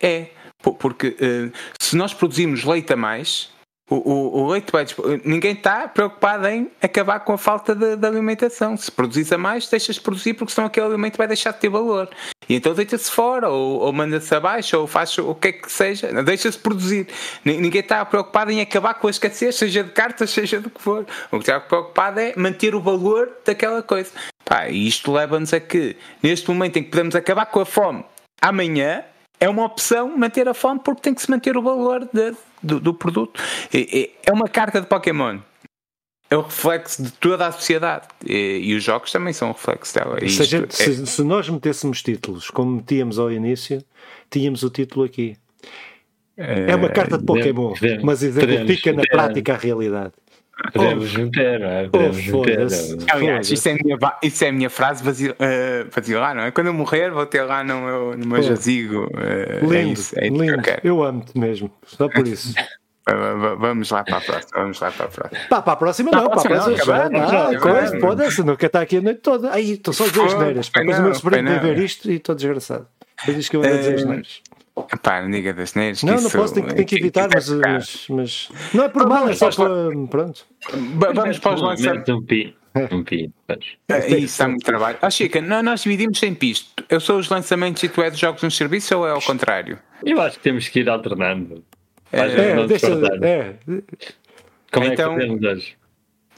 é. 0.01 0.29
Porque 0.61 1.09
uh, 1.09 1.53
se 1.79 1.95
nós 1.95 2.13
produzimos 2.13 2.63
leite 2.63 2.91
a 2.91 2.95
mais, 2.95 3.51
o, 3.89 3.95
o, 3.95 4.43
o 4.43 4.51
leite 4.51 4.71
vai. 4.71 4.85
Ninguém 5.25 5.53
está 5.53 5.87
preocupado 5.87 6.47
em 6.47 6.69
acabar 6.81 7.19
com 7.21 7.33
a 7.33 7.37
falta 7.37 7.73
de, 7.73 7.95
de 7.95 8.07
alimentação. 8.07 8.77
Se 8.77 8.91
produzis 8.91 9.31
a 9.31 9.37
mais, 9.37 9.67
deixas 9.67 9.95
de 9.95 10.01
produzir 10.01 10.35
porque 10.35 10.53
senão 10.53 10.67
aquele 10.67 10.85
alimento 10.85 11.17
vai 11.17 11.27
deixar 11.27 11.51
de 11.51 11.59
ter 11.59 11.69
valor. 11.69 12.07
E 12.47 12.55
então 12.55 12.73
deita-se 12.73 13.11
fora, 13.11 13.49
ou, 13.49 13.79
ou 13.79 13.93
manda-se 13.93 14.33
abaixo, 14.33 14.77
ou 14.77 14.87
faz 14.87 15.17
o 15.17 15.33
que 15.35 15.47
é 15.49 15.51
que 15.51 15.71
seja, 15.71 16.23
deixa-se 16.23 16.57
produzir. 16.57 17.07
Ninguém 17.43 17.81
está 17.81 18.05
preocupado 18.05 18.51
em 18.51 18.61
acabar 18.61 18.93
com 18.95 19.07
a 19.07 19.09
escassez, 19.09 19.55
seja 19.55 19.83
de 19.83 19.91
cartas, 19.91 20.29
seja 20.29 20.59
do 20.59 20.69
que 20.69 20.81
for. 20.81 21.05
O 21.31 21.37
que 21.37 21.43
está 21.43 21.59
preocupado 21.59 22.19
é 22.19 22.33
manter 22.35 22.75
o 22.75 22.81
valor 22.81 23.29
daquela 23.45 23.81
coisa. 23.81 24.11
Pá, 24.45 24.67
e 24.67 24.87
isto 24.87 25.11
leva-nos 25.11 25.53
a 25.53 25.59
que, 25.59 25.95
neste 26.23 26.49
momento 26.49 26.77
em 26.77 26.83
que 26.83 26.89
podemos 26.89 27.15
acabar 27.15 27.45
com 27.45 27.59
a 27.59 27.65
fome, 27.65 28.03
amanhã 28.41 29.03
é 29.39 29.47
uma 29.49 29.65
opção 29.65 30.17
manter 30.17 30.47
a 30.47 30.53
fome 30.53 30.79
porque 30.83 31.01
tem 31.01 31.13
que 31.13 31.21
se 31.21 31.29
manter 31.29 31.55
o 31.55 31.61
valor 31.61 32.07
de, 32.11 32.35
do, 32.61 32.79
do, 32.79 32.93
produto. 32.93 33.41
É, 33.73 34.09
é 34.25 34.33
uma 34.33 34.47
carta 34.47 34.81
de 34.81 34.87
Pokémon. 34.87 35.39
É 36.29 36.37
o 36.37 36.41
reflexo 36.41 37.01
de 37.01 37.11
toda 37.11 37.47
a 37.47 37.51
sociedade. 37.51 38.07
E, 38.25 38.59
e 38.63 38.75
os 38.75 38.83
jogos 38.83 39.11
também 39.11 39.33
são 39.33 39.49
o 39.49 39.53
reflexo 39.53 39.95
dela. 39.95 40.19
Se, 40.19 40.43
gente, 40.43 40.81
é... 40.81 40.85
se, 40.85 41.07
se, 41.07 41.23
nós 41.23 41.49
metêssemos 41.49 42.03
títulos 42.03 42.51
como 42.51 42.71
metíamos 42.71 43.17
ao 43.17 43.31
início, 43.31 43.83
tínhamos 44.29 44.61
o 44.61 44.69
título 44.69 45.05
aqui. 45.05 45.35
É, 46.37 46.73
uma 46.75 46.87
carta 46.87 47.17
de 47.17 47.25
Pokémon, 47.25 47.73
mas 48.01 48.23
exemplifica 48.23 48.93
na 48.93 49.03
prática 49.03 49.53
a 49.53 49.57
realidade. 49.57 50.13
Podemos 50.73 51.15
meter, 51.15 51.59
não 51.59 51.67
é? 51.67 51.87
Podemos 51.87 52.33
oh, 52.33 52.41
meter. 52.41 52.67
Aliás, 53.11 53.49
isso 53.49 53.69
é, 53.69 53.73
minha, 53.73 53.97
isso 54.21 54.43
é 54.43 54.49
a 54.49 54.51
minha 54.51 54.69
frase 54.69 55.03
vazio, 55.03 55.33
uh, 55.33 56.19
lá, 56.19 56.33
não 56.33 56.43
é? 56.43 56.51
Quando 56.51 56.67
eu 56.67 56.73
morrer, 56.73 57.11
vou 57.11 57.25
ter 57.25 57.43
lá 57.43 57.63
no 57.63 57.81
meu, 57.81 58.17
no 58.17 58.27
meu 58.27 58.41
jazigo. 58.41 59.05
Uh, 59.05 59.61
lindo, 59.61 59.75
é 59.75 59.83
isso, 59.83 60.19
é 60.19 60.27
lindo. 60.27 60.69
Eu, 60.83 60.95
eu 60.95 61.03
amo-te 61.03 61.37
mesmo, 61.37 61.71
só 61.85 62.07
por 62.09 62.27
isso. 62.27 62.53
Vamos 63.59 63.89
lá 63.89 64.03
para 64.03 64.17
a 64.17 64.21
próxima. 64.21 64.61
Vamos 64.61 64.79
lá 64.79 64.91
para 64.91 65.05
a 65.05 65.09
próxima. 65.09 65.41
Pá, 65.49 65.61
para 65.61 65.73
a 65.73 65.75
próxima 65.75 66.11
não, 66.11 66.29
para 66.29 66.41
a 66.41 66.43
próxima 66.43 66.85
já. 66.85 67.09
Não, 67.09 67.59
coisa, 67.59 67.99
foda-se, 67.99 68.43
não 68.43 68.55
quer 68.55 68.67
estar 68.67 68.81
aqui 68.81 68.97
a 68.97 69.01
noite 69.01 69.21
toda. 69.21 69.51
Aí, 69.51 69.71
estou 69.71 69.93
só 69.93 70.03
a 70.03 70.07
dizer 70.07 70.25
as 70.25 70.33
neiras. 70.37 70.71
Mas 70.85 70.99
o 70.99 71.01
meu 71.01 71.15
sobrinho 71.15 71.45
vai 71.45 71.59
ver 71.59 71.79
isto 71.79 72.11
e 72.11 72.15
estou 72.15 72.35
desgraçado. 72.35 72.87
Ele 73.27 73.37
diz 73.37 73.49
que 73.49 73.55
eu 73.55 73.61
ando 73.61 73.73
a 73.73 73.77
dizer 73.77 73.95
as 73.95 74.05
neiras. 74.05 74.41
Pá, 75.01 75.21
não 75.21 75.29
diga 75.29 75.53
das 75.53 75.73
neiras. 75.73 76.03
Não, 76.03 76.21
não 76.21 76.29
posso, 76.29 76.53
tenho, 76.53 76.67
tenho 76.67 76.85
que 76.85 76.95
evitar, 76.95 77.29
mas, 77.33 77.49
mas, 77.49 78.07
mas, 78.09 78.49
Não 78.73 78.85
é 78.85 78.89
por 78.89 79.07
mal, 79.07 79.27
é 79.29 79.33
só 79.33 79.49
para. 79.51 79.69
Pronto. 80.09 80.45
Vamos 81.13 81.39
para 81.39 81.55
os 81.55 81.61
lançamentos. 81.61 82.15
Um 82.15 82.23
pi. 82.23 82.55
Um 82.91 83.03
pi. 83.03 83.31
Isso 84.09 84.17
está 84.17 84.47
muito 84.47 84.63
trabalho. 84.63 84.97
Ah, 85.01 85.09
Chica, 85.09 85.41
nós 85.41 85.83
dividimos 85.83 86.19
sempre 86.19 86.51
isto. 86.51 86.83
Eu 86.89 86.99
sou 86.99 87.17
os 87.17 87.29
lançamentos 87.29 87.81
e 87.83 87.89
tu 87.89 88.01
és 88.01 88.13
os 88.13 88.19
jogos 88.19 88.43
no 88.43 88.51
serviço 88.51 88.97
ou 88.97 89.07
é 89.07 89.11
ao 89.11 89.21
contrário? 89.21 89.79
Eu 90.05 90.21
acho 90.21 90.37
que 90.37 90.43
temos 90.43 90.67
que 90.67 90.79
ir 90.79 90.89
alternando. 90.89 91.63
É, 92.11 92.21
é, 92.21 92.65
deixa, 92.65 92.87
é. 92.87 93.55
Como 94.71 94.85
então, 94.85 95.13
é 95.13 95.19
que 95.19 95.25
temos 95.25 95.43
hoje? 95.43 95.77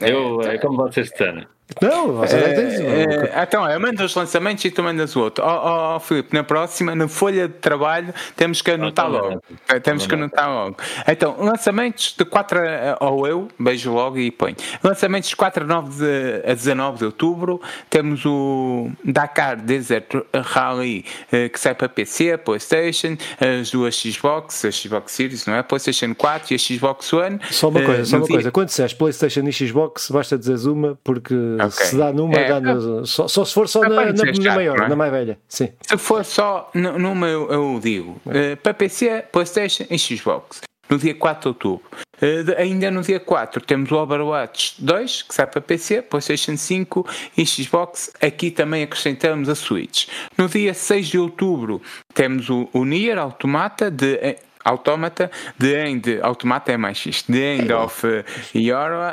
Eu, 0.00 0.42
é 0.42 0.58
como 0.58 0.76
vocês 0.76 1.10
disseram. 1.10 1.46
Não, 1.80 2.12
você 2.12 2.36
é, 2.36 3.38
é, 3.38 3.42
Então, 3.42 3.68
eu 3.68 3.80
mando 3.80 4.04
os 4.04 4.14
lançamentos 4.14 4.64
e 4.64 4.70
tu 4.70 4.82
mandas 4.82 5.16
o 5.16 5.20
outro. 5.20 5.44
Ó 5.44 5.94
oh, 5.94 5.96
oh, 5.96 6.00
Filipe, 6.00 6.34
na 6.34 6.44
próxima, 6.44 6.94
na 6.94 7.08
folha 7.08 7.48
de 7.48 7.54
trabalho, 7.54 8.12
temos 8.36 8.60
que 8.60 8.72
anotar 8.72 9.08
logo. 9.08 9.42
É, 9.68 9.80
temos 9.80 10.06
que 10.06 10.14
anotar 10.14 10.50
logo. 10.50 10.76
Então, 11.06 11.36
lançamentos 11.38 12.14
de 12.16 12.24
4 12.24 12.58
a, 13.00 13.04
ou 13.04 13.26
eu, 13.26 13.48
beijo 13.58 13.92
logo 13.92 14.18
e 14.18 14.30
ponho. 14.30 14.56
Lançamentos 14.82 15.30
de 15.30 15.36
4 15.36 15.64
a, 15.64 15.66
9 15.66 15.98
de, 15.98 16.50
a 16.50 16.54
19 16.54 16.98
de 16.98 17.04
outubro, 17.06 17.60
temos 17.88 18.24
o 18.24 18.90
Dakar 19.04 19.56
Desert 19.56 20.08
Rally 20.34 21.04
eh, 21.30 21.48
que 21.48 21.58
sai 21.58 21.74
para 21.74 21.88
PC, 21.88 22.36
PlayStation, 22.38 23.16
as 23.40 23.70
duas 23.70 23.94
Xbox, 23.94 24.64
a 24.64 24.70
Xbox 24.70 25.12
Series, 25.12 25.46
não 25.46 25.54
é? 25.54 25.62
PlayStation 25.62 26.14
4 26.14 26.52
e 26.52 26.56
a 26.56 26.58
Xbox 26.58 27.12
One. 27.12 27.38
Só 27.50 27.68
uma 27.68 27.82
coisa, 27.82 28.04
só 28.04 28.16
uma 28.16 28.26
dia... 28.26 28.36
coisa. 28.36 28.50
Quando 28.50 28.68
disseste 28.68 28.96
PlayStation 28.96 29.40
e 29.40 29.52
Xbox, 29.52 30.10
basta 30.10 30.38
dizer 30.38 30.68
uma 30.68 30.98
porque 31.02 31.34
Okay. 31.54 31.86
Se 31.86 31.96
dá 31.96 32.12
numa, 32.12 32.34
é, 32.34 32.48
dá 32.48 32.60
no, 32.60 33.06
só, 33.06 33.28
só, 33.28 33.44
se 33.44 33.54
for 33.54 33.68
só 33.68 33.80
na, 33.80 33.88
na, 33.88 34.12
na, 34.12 34.54
maior, 34.54 34.80
é? 34.80 34.88
na 34.88 34.96
mais 34.96 35.12
velha. 35.12 35.38
Sim. 35.48 35.70
Se 35.82 35.96
for 35.96 36.24
só 36.24 36.70
numa, 36.74 37.26
eu, 37.26 37.50
eu 37.50 37.80
digo. 37.82 38.20
Uh, 38.26 38.56
para 38.62 38.74
PC, 38.74 39.24
PlayStation 39.32 39.84
e 39.90 39.98
Xbox. 39.98 40.60
No 40.88 40.98
dia 40.98 41.14
4 41.14 41.40
de 41.40 41.48
outubro. 41.48 41.82
Uh, 42.16 42.58
ainda 42.58 42.90
no 42.90 43.02
dia 43.02 43.18
4 43.18 43.62
temos 43.62 43.90
o 43.90 43.96
Overwatch 43.96 44.74
2, 44.78 45.22
que 45.22 45.34
sai 45.34 45.46
para 45.46 45.60
PC, 45.60 46.02
PlayStation 46.02 46.56
5 46.56 47.06
e 47.36 47.46
Xbox. 47.46 48.12
Aqui 48.20 48.50
também 48.50 48.82
acrescentamos 48.82 49.48
a 49.48 49.54
Switch. 49.54 50.06
No 50.36 50.48
dia 50.48 50.74
6 50.74 51.08
de 51.08 51.18
outubro 51.18 51.80
temos 52.12 52.50
o, 52.50 52.68
o 52.72 52.84
Nier 52.84 53.18
Automata 53.18 53.90
de 53.90 54.14
eh, 54.16 54.38
Automata, 54.64 55.30
The 55.58 55.88
End, 55.88 56.20
Automata 56.22 56.72
é 56.72 56.76
mais 56.76 57.04
isto, 57.06 57.32
The 57.32 57.56
End 57.56 57.72
of 57.72 58.06
uh, 58.06 58.24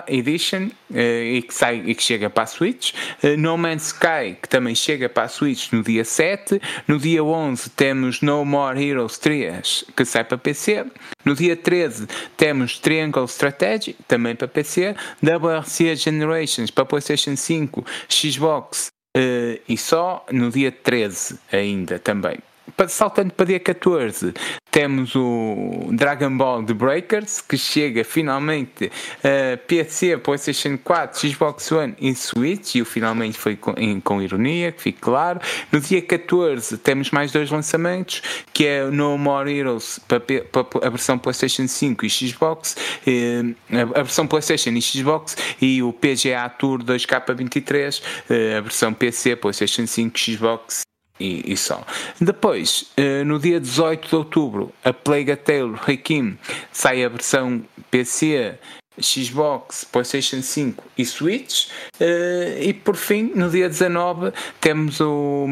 Edition, 0.07 0.69
uh, 0.91 0.97
e, 0.97 1.41
que 1.41 1.53
sai, 1.53 1.83
e 1.85 1.95
que 1.95 2.03
chega 2.03 2.29
para 2.29 2.43
a 2.43 2.47
Switch, 2.47 2.93
uh, 3.23 3.37
No 3.37 3.57
Man's 3.57 3.87
Sky, 3.87 4.37
que 4.41 4.47
também 4.47 4.75
chega 4.75 5.09
para 5.09 5.23
a 5.23 5.27
Switch 5.27 5.71
no 5.71 5.83
dia 5.83 6.03
7, 6.03 6.61
no 6.87 6.97
dia 6.99 7.23
11 7.23 7.69
temos 7.71 8.21
No 8.21 8.45
More 8.45 8.81
Heroes 8.81 9.17
3, 9.17 9.85
que 9.95 10.05
sai 10.05 10.23
para 10.23 10.37
PC, 10.37 10.85
no 11.25 11.35
dia 11.35 11.55
13 11.55 12.07
temos 12.37 12.79
Triangle 12.79 13.25
Strategy, 13.25 13.95
também 14.07 14.35
para 14.35 14.47
PC, 14.47 14.95
WRC 15.21 15.95
Generations 15.95 16.71
para 16.71 16.85
PlayStation 16.85 17.35
5, 17.35 17.85
Xbox, 18.07 18.89
Uh, 19.17 19.59
e 19.67 19.75
só 19.75 20.23
no 20.31 20.51
dia 20.51 20.71
13 20.71 21.39
ainda 21.51 21.97
também 21.97 22.37
saltando 22.87 23.33
para 23.33 23.45
dia 23.45 23.59
14, 23.59 24.33
temos 24.71 25.15
o 25.15 25.89
Dragon 25.91 26.35
Ball 26.37 26.63
The 26.63 26.73
Breakers, 26.73 27.41
que 27.41 27.57
chega 27.57 28.03
finalmente 28.03 28.91
a 29.23 29.57
PC, 29.57 30.17
PlayStation 30.17 30.77
4, 30.77 31.27
Xbox 31.27 31.71
One 31.71 31.95
e 31.99 32.13
Switch, 32.15 32.75
e 32.75 32.81
o 32.81 32.85
finalmente 32.85 33.37
foi 33.37 33.55
com, 33.55 33.73
com, 34.01 34.21
ironia, 34.21 34.71
que 34.71 34.81
fique 34.81 34.99
claro. 34.99 35.39
No 35.71 35.79
dia 35.79 36.01
14 36.01 36.77
temos 36.77 37.11
mais 37.11 37.31
dois 37.31 37.49
lançamentos, 37.49 38.21
que 38.53 38.65
é 38.65 38.85
No 38.85 39.17
More 39.17 39.51
Heroes 39.51 39.99
para, 40.07 40.19
para 40.19 40.87
a 40.87 40.89
versão 40.89 41.17
PlayStation 41.17 41.67
5 41.67 42.05
e 42.05 42.09
Xbox, 42.09 42.77
eh, 43.07 43.41
a 43.71 44.03
versão 44.03 44.27
PlayStation 44.27 44.69
e 44.69 44.81
Xbox, 44.81 45.35
e 45.61 45.81
o 45.81 45.91
PGA 45.91 46.47
Tour 46.49 46.83
2K23, 46.83 48.01
eh, 48.29 48.57
a 48.57 48.61
versão 48.61 48.93
PC, 48.93 49.35
PlayStation 49.35 49.87
5 49.87 50.15
e 50.15 50.19
Xbox 50.19 50.88
e, 51.19 51.51
e 51.51 51.57
só. 51.57 51.85
Depois, 52.19 52.91
uh, 52.97 53.25
no 53.25 53.39
dia 53.39 53.59
18 53.59 54.07
de 54.07 54.15
outubro, 54.15 54.73
a 54.83 54.93
Plague 54.93 55.35
Tale 55.35 55.75
Requiem 55.85 56.37
sai 56.71 57.03
a 57.03 57.09
versão 57.09 57.63
PC, 57.91 58.55
Xbox, 59.01 59.85
PlayStation 59.85 60.41
5 60.41 60.83
e 60.97 61.05
Switch. 61.05 61.67
Uh, 61.99 62.61
e 62.61 62.73
por 62.73 62.95
fim, 62.95 63.31
no 63.35 63.49
dia 63.49 63.67
19, 63.67 64.31
temos 64.59 64.99
o, 64.99 65.47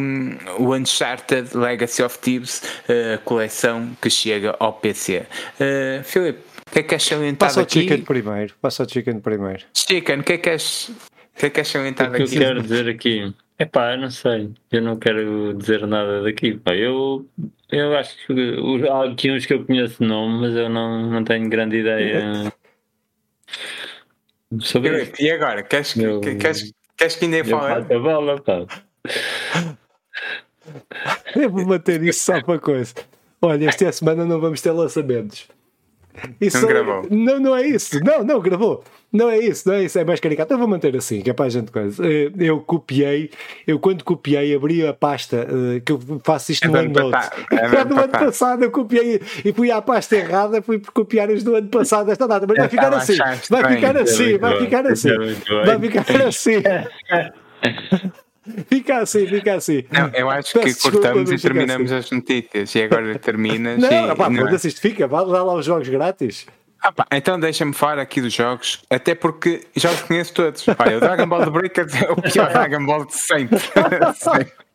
o 0.59 0.73
Uncharted 0.73 1.55
Legacy 1.55 2.03
of 2.03 2.17
Thieves, 2.19 2.61
uh, 2.87 3.15
a 3.15 3.17
coleção 3.19 3.95
que 4.01 4.09
chega 4.09 4.55
ao 4.59 4.73
PC. 4.73 5.25
Filipe, 6.03 6.39
o 6.67 6.71
que 6.71 6.79
é 6.79 6.83
que 6.83 6.89
queres 6.89 7.03
salientar 7.03 7.49
Passa 7.49 7.61
aqui? 7.61 7.75
Passa 7.75 7.79
o 7.79 7.81
Chicken 7.81 8.01
primeiro. 8.05 8.53
Passa 8.61 8.83
o 8.83 8.89
Chicken 8.89 9.19
primeiro. 9.19 9.63
Chicken, 9.73 10.19
o 10.19 10.23
que 10.23 10.33
é 10.33 10.37
que 10.37 10.49
o 10.49 11.39
que 11.39 11.45
é 11.45 11.49
que 11.49 11.55
queres 11.55 11.69
salientar 11.69 12.07
aqui? 12.07 12.23
O 12.23 12.27
que 12.27 12.35
eu 12.35 12.39
quero 12.39 12.61
dizer 12.61 12.89
aqui 12.89 13.33
Epá, 13.59 13.93
eu 13.93 13.97
não 13.97 14.11
sei. 14.11 14.51
Eu 14.71 14.81
não 14.81 14.97
quero 14.97 15.53
dizer 15.55 15.85
nada 15.87 16.21
daqui. 16.21 16.57
Pá. 16.57 16.75
Eu, 16.75 17.27
eu 17.71 17.95
acho 17.97 18.15
que 18.27 18.87
há 18.89 19.03
aqui 19.05 19.31
uns 19.31 19.45
que 19.45 19.53
eu 19.53 19.65
conheço 19.65 20.03
o 20.03 20.07
nome, 20.07 20.41
mas 20.41 20.55
eu 20.55 20.69
não, 20.69 21.09
não 21.09 21.23
tenho 21.23 21.49
grande 21.49 21.77
ideia 21.77 22.53
sobre 24.59 25.03
isso. 25.03 25.13
E 25.19 25.31
agora? 25.31 25.63
Queres, 25.63 25.97
eu, 25.97 26.21
queres, 26.21 26.71
queres 26.95 27.15
que 27.15 27.25
ainda 27.25 27.43
fale? 27.43 27.93
a 27.93 27.99
bola, 27.99 28.41
pá. 28.41 28.65
Eu 31.35 31.49
vou 31.49 31.65
manter 31.65 32.03
isso 32.03 32.25
só 32.25 32.41
para 32.41 32.59
coisa. 32.59 32.93
Olha, 33.41 33.69
esta 33.69 33.91
semana 33.91 34.25
não 34.25 34.39
vamos 34.39 34.61
ter 34.61 34.71
lançamentos. 34.71 35.47
Não 36.53 36.67
gravou. 36.67 37.07
Não, 37.09 37.39
não 37.39 37.55
é 37.55 37.67
isso. 37.67 38.03
Não, 38.03 38.23
não, 38.23 38.39
gravou. 38.39 38.83
Não 39.11 39.29
é 39.29 39.37
isso, 39.37 39.67
não 39.69 39.75
é 39.75 39.83
isso, 39.83 39.97
é 39.97 40.03
mais 40.03 40.19
caricato. 40.19 40.53
Eu 40.53 40.57
vou 40.57 40.67
manter 40.67 40.95
assim, 40.95 41.21
que 41.21 41.29
é 41.29 41.33
para 41.33 41.45
a 41.45 41.49
gente 41.49 41.71
coisa. 41.71 42.05
Eh, 42.05 42.29
eu 42.39 42.59
copiei, 42.59 43.31
eu 43.65 43.79
quando 43.79 44.03
copiei, 44.03 44.53
abri 44.53 44.85
a 44.85 44.93
pasta, 44.93 45.47
eh, 45.49 45.79
que 45.79 45.93
eu 45.93 45.99
faço 46.23 46.51
isto 46.51 46.65
é 46.65 46.67
no 46.67 46.77
OneNote. 46.77 47.29
É 47.51 47.85
no 47.85 47.99
ano 47.99 48.11
passado 48.11 48.63
eu 48.63 48.71
copiei 48.71 49.21
e 49.45 49.53
fui 49.53 49.71
à 49.71 49.81
pasta 49.81 50.17
errada, 50.17 50.61
fui 50.61 50.81
copiar 50.93 51.29
os 51.29 51.43
do 51.43 51.55
ano 51.55 51.69
passado, 51.69 52.11
esta 52.11 52.27
data, 52.27 52.45
mas 52.47 52.57
vai 52.57 52.69
ficar 52.69 52.93
assim, 52.93 53.17
vai 53.49 53.75
ficar 53.75 53.97
assim, 53.97 54.37
vai 54.37 54.59
ficar 54.59 54.87
assim, 54.87 55.09
vai 55.65 55.79
ficar 55.79 56.21
assim. 56.27 56.61
Fica 58.69 58.99
assim, 58.99 59.27
fica 59.27 59.55
assim. 59.55 59.83
Não, 59.91 60.09
eu 60.13 60.29
acho 60.29 60.59
Peço 60.59 60.75
que 60.75 60.91
cortamos 60.91 61.31
e 61.31 61.37
terminamos 61.37 61.91
assim. 61.91 62.15
as 62.15 62.19
notícias 62.19 62.75
e 62.75 62.83
agora 62.83 63.19
terminas. 63.19 63.79
Não, 63.79 64.11
e, 64.11 64.15
pá, 64.15 64.29
não 64.29 64.47
é? 64.47 64.55
isto 64.55 64.81
fica, 64.81 65.07
vai 65.07 65.25
lá, 65.25 65.43
lá 65.43 65.53
os 65.53 65.65
jogos 65.65 65.87
grátis. 65.87 66.45
Ah, 66.81 66.91
pá, 66.91 67.07
então 67.11 67.39
deixa-me 67.39 67.73
falar 67.73 67.99
aqui 67.99 68.21
dos 68.21 68.33
jogos, 68.33 68.81
até 68.89 69.15
porque 69.15 69.67
já 69.75 69.91
os 69.91 70.01
conheço 70.01 70.33
todos. 70.33 70.65
Olha, 70.67 70.97
o 70.97 70.99
Dragon 70.99 71.27
Ball 71.27 71.43
The 71.45 71.49
Breakers 71.49 71.95
é 71.95 72.11
o 72.11 72.21
pior 72.21 72.49
Dragon 72.53 72.85
Ball 72.85 73.05
de 73.05 73.15
sempre. 73.15 73.59
sempre. 74.15 74.66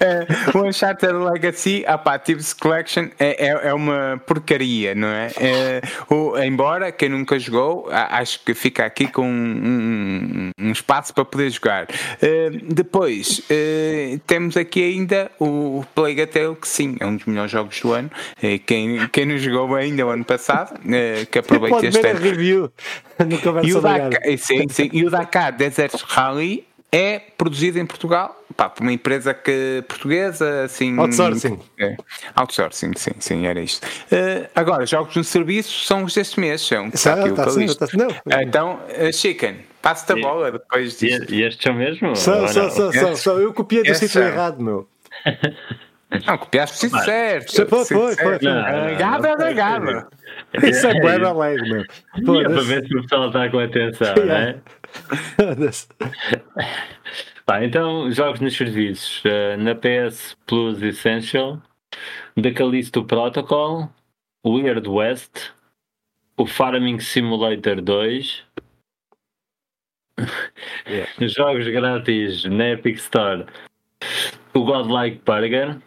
É, 0.00 0.56
o 0.56 0.62
Uncharted 0.62 1.12
Legacy, 1.12 1.84
a 1.86 1.98
pá, 1.98 2.18
Thieves 2.18 2.52
Collection 2.52 3.08
é, 3.18 3.46
é, 3.46 3.68
é, 3.68 3.74
uma 3.74 4.20
porcaria, 4.26 4.94
não 4.94 5.08
é? 5.08 5.30
é 5.36 5.80
o, 6.08 6.38
embora 6.38 6.92
quem 6.92 7.08
nunca 7.08 7.38
jogou, 7.38 7.88
acho 7.90 8.40
que 8.44 8.54
fica 8.54 8.84
aqui 8.84 9.08
com 9.08 9.28
um, 9.28 10.50
um, 10.60 10.68
um 10.68 10.72
espaço 10.72 11.12
para 11.12 11.24
poder 11.24 11.50
jogar. 11.50 11.84
Uh, 11.84 12.72
depois 12.72 13.40
uh, 13.40 14.18
temos 14.26 14.56
aqui 14.56 14.82
ainda 14.82 15.30
o 15.38 15.84
Plague 15.94 16.26
Tale, 16.26 16.54
que 16.56 16.68
sim, 16.68 16.96
é 17.00 17.06
um 17.06 17.16
dos 17.16 17.26
melhores 17.26 17.50
jogos 17.50 17.80
do 17.80 17.92
ano. 17.92 18.10
Uh, 18.42 18.58
quem, 18.64 19.08
quem 19.08 19.26
não 19.26 19.38
jogou 19.38 19.74
ainda 19.74 20.06
o 20.06 20.10
ano 20.10 20.24
passado, 20.24 20.78
que 21.30 21.38
aproveite 21.38 21.86
este 21.86 22.06
ano. 22.06 22.20
review 22.20 22.72
no 23.18 23.66
e 23.66 23.74
o 23.74 23.80
Dakar, 23.80 24.20
sim, 24.38 24.68
sim, 24.68 24.90
e 24.92 25.04
o 25.04 25.10
Dakar 25.10 25.52
Desert 25.52 26.02
Rally 26.06 26.64
é 26.92 27.18
produzido 27.36 27.78
em 27.78 27.86
Portugal 27.86 28.37
pá, 28.58 28.74
uma 28.80 28.92
empresa 28.92 29.32
que, 29.32 29.84
portuguesa, 29.86 30.64
assim. 30.64 30.98
Outsourcing. 30.98 31.60
É, 31.78 31.96
outsourcing, 32.34 32.92
sim, 32.96 33.12
sim, 33.20 33.46
era 33.46 33.60
isto. 33.60 33.86
Uh, 33.86 34.48
agora, 34.54 34.84
jogos 34.84 35.14
no 35.14 35.22
serviço 35.22 35.86
são 35.86 36.02
os 36.02 36.12
deste 36.12 36.40
mês, 36.40 36.60
são. 36.60 36.88
Está 36.88 37.14
aqui 37.14 37.32
tá, 37.32 37.46
o 37.46 37.50
sim, 37.50 37.66
tá, 37.68 37.86
não. 37.94 38.08
Então, 38.42 38.80
uh, 38.88 39.12
Chicken, 39.12 39.58
passa-te 39.80 40.18
a 40.18 40.20
bola 40.20 40.50
depois 40.50 40.98
disto. 40.98 41.32
E, 41.32 41.44
estes 41.44 41.62
são 41.62 41.72
mesmo? 41.72 42.16
São, 42.16 42.48
são, 42.48 42.68
são, 42.68 42.92
são, 42.92 43.16
são. 43.16 43.38
Eu 43.38 43.54
copiei 43.54 43.84
do 43.84 43.94
sítio 43.94 44.22
errado, 44.22 44.60
meu. 44.60 44.88
Não, 46.26 46.38
copiaste 46.38 46.86
o 46.86 46.90
certo. 46.90 47.68
Foi, 47.68 47.84
foi, 47.84 48.16
foi. 48.16 48.38
Gado 48.98 49.26
é 49.26 49.36
legado. 49.36 50.08
Isso 50.62 50.86
é 50.86 50.94
bem 50.94 51.24
alegre, 51.24 51.70
meu. 51.70 51.84
É 52.40 52.44
para 52.44 52.62
ver 52.62 52.86
se 52.86 52.96
o 52.96 53.02
pessoal 53.02 53.26
está 53.28 53.48
com 53.50 53.58
atenção, 53.58 54.14
não 54.26 54.34
é? 54.34 54.56
Então, 57.56 58.10
jogos 58.12 58.40
nos 58.40 58.54
serviços. 58.54 59.22
Uh, 59.24 59.56
na 59.58 59.74
PS 59.74 60.36
Plus 60.46 60.82
Essential, 60.82 61.62
The 62.40 62.52
Callisto 62.52 63.02
Protocol, 63.04 63.88
Weird 64.46 64.86
West, 64.86 65.50
o 66.36 66.46
Farming 66.46 67.00
Simulator 67.00 67.80
2, 67.80 68.44
yeah. 70.86 71.10
jogos 71.26 71.66
grátis 71.68 72.44
na 72.44 72.70
Epic 72.70 72.98
Store, 72.98 73.46
o 74.52 74.64
Godlike 74.64 75.22
Burger. 75.24 75.78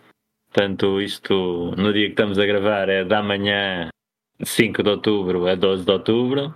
Portanto, 0.52 1.00
isto 1.00 1.74
no 1.78 1.94
dia 1.94 2.08
que 2.08 2.14
estamos 2.14 2.40
a 2.40 2.46
gravar 2.46 2.90
é 2.90 3.06
da 3.06 3.22
manhã 3.22 3.90
5 4.44 4.84
de 4.84 4.90
outubro 4.90 5.48
a 5.48 5.56
12 5.56 5.86
de 5.86 5.92
outubro. 5.92 6.56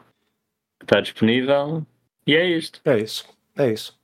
Está 0.81 0.99
disponível. 0.99 1.85
E 2.27 2.35
é 2.35 2.45
isto. 2.45 2.81
É 2.83 2.99
isso. 2.99 3.25
É 3.57 3.71
isso. 3.71 3.94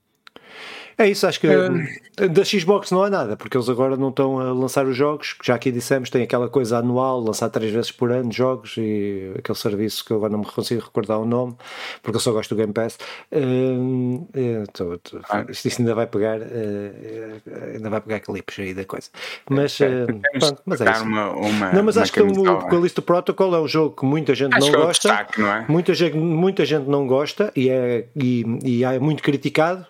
É 0.97 1.07
isso, 1.07 1.26
acho 1.26 1.39
que 1.39 1.47
é. 1.47 2.27
da 2.27 2.43
Xbox 2.43 2.91
não 2.91 3.03
há 3.03 3.09
nada, 3.09 3.38
porque 3.38 3.57
eles 3.57 3.69
agora 3.69 3.95
não 3.95 4.09
estão 4.09 4.39
a 4.39 4.51
lançar 4.51 4.85
os 4.85 4.95
jogos, 4.95 5.35
já 5.43 5.55
aqui 5.55 5.72
dissemos, 5.72 6.09
tem 6.09 6.23
aquela 6.23 6.49
coisa 6.49 6.77
anual, 6.77 7.19
lançar 7.19 7.49
três 7.49 7.72
vezes 7.72 7.91
por 7.91 8.11
ano 8.11 8.31
jogos 8.31 8.76
e 8.77 9.31
aquele 9.38 9.57
serviço 9.57 10.05
que 10.05 10.11
eu 10.11 10.18
agora 10.18 10.31
não 10.31 10.39
me 10.39 10.45
consigo 10.45 10.81
recordar 10.81 11.19
o 11.19 11.26
nome, 11.26 11.55
porque 12.01 12.18
eu 12.18 12.19
só 12.19 12.31
gosto 12.31 12.53
do 12.53 12.57
Game 12.57 12.73
Pass. 12.73 12.97
Uh, 13.31 14.27
tô, 14.73 14.97
tô, 14.99 15.19
ah. 15.30 15.45
isto, 15.49 15.68
isto, 15.68 15.81
ainda 15.81 15.95
vai 15.95 16.07
pegar, 16.07 16.39
uh, 16.39 17.73
ainda 17.73 17.89
vai 17.89 18.01
pegar 18.01 18.19
clipes 18.19 18.59
aí 18.59 18.73
da 18.73 18.85
coisa. 18.85 19.09
Mas, 19.49 19.80
uh, 19.80 20.05
pronto, 20.39 20.61
mas 20.65 20.81
é 20.81 20.91
isso. 20.91 21.03
Uma, 21.03 21.31
uma, 21.31 21.72
não, 21.72 21.84
mas 21.84 21.97
acho 21.97 22.11
que 22.11 22.22
o 22.22 22.68
Callisto 22.68 23.01
Protocol 23.01 23.55
é 23.55 23.59
um 23.59 23.68
jogo 23.68 23.95
que 23.95 24.05
muita 24.05 24.35
gente 24.35 24.55
acho 24.55 24.72
não 24.72 24.81
é 24.81 24.85
gosta. 24.85 25.09
Destaque, 25.09 25.41
não 25.41 25.47
é? 25.47 25.65
muita, 25.68 25.93
gente, 25.93 26.18
muita 26.18 26.65
gente 26.65 26.88
não 26.88 27.07
gosta 27.07 27.51
e 27.55 27.69
é, 27.69 28.05
e, 28.15 28.45
e 28.63 28.84
é 28.84 28.99
muito 28.99 29.23
criticado 29.23 29.85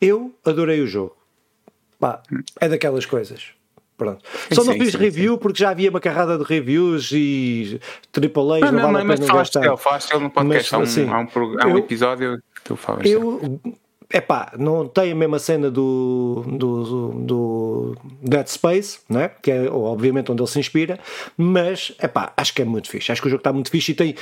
eu 0.00 0.34
adorei 0.44 0.80
o 0.80 0.86
jogo. 0.86 1.16
Pá, 1.98 2.22
é 2.60 2.68
daquelas 2.68 3.06
coisas. 3.06 3.56
Pronto. 3.96 4.22
Só 4.52 4.62
sim, 4.62 4.68
não 4.68 4.76
fiz 4.76 4.92
sim, 4.92 4.98
review 4.98 5.34
sim. 5.34 5.38
porque 5.38 5.58
já 5.58 5.70
havia 5.70 5.88
uma 5.88 6.00
carrada 6.00 6.36
de 6.36 6.44
reviews 6.44 7.10
e 7.12 7.80
AAA 8.14 8.60
não, 8.60 8.72
não, 8.72 8.92
vale 8.92 9.04
não, 9.04 9.14
a 9.14 9.16
pena 9.16 9.34
gastar. 9.34 9.60
Mas 9.70 9.82
falaste 9.82 10.10
ele 10.12 10.24
no 10.24 10.30
podcast, 10.30 10.72
mas, 10.72 10.72
há, 10.72 10.78
um, 10.78 10.82
assim, 10.82 11.08
há, 11.08 11.18
um, 11.18 11.60
há 11.60 11.66
um 11.66 11.70
eu, 11.70 11.78
episódio 11.78 12.42
que 12.54 12.62
tu 12.62 12.76
falas. 12.76 13.06
Eu, 13.06 13.58
é 14.10 14.20
pá, 14.20 14.52
não 14.56 14.86
tem 14.86 15.12
a 15.12 15.14
mesma 15.14 15.38
cena 15.38 15.70
do, 15.70 16.44
do, 16.46 17.10
do 17.12 17.96
Dead 18.22 18.46
Space, 18.46 19.00
né? 19.08 19.30
que 19.42 19.50
é 19.50 19.68
obviamente 19.68 20.30
onde 20.30 20.42
ele 20.42 20.48
se 20.48 20.58
inspira, 20.58 20.98
mas 21.36 21.92
é 21.98 22.06
pá, 22.06 22.32
acho 22.36 22.54
que 22.54 22.62
é 22.62 22.64
muito 22.64 22.88
fixe. 22.88 23.10
Acho 23.10 23.20
que 23.20 23.28
o 23.28 23.30
jogo 23.30 23.40
está 23.40 23.52
muito 23.52 23.70
fixe 23.70 23.92
e 23.92 23.94
tem, 23.94 24.14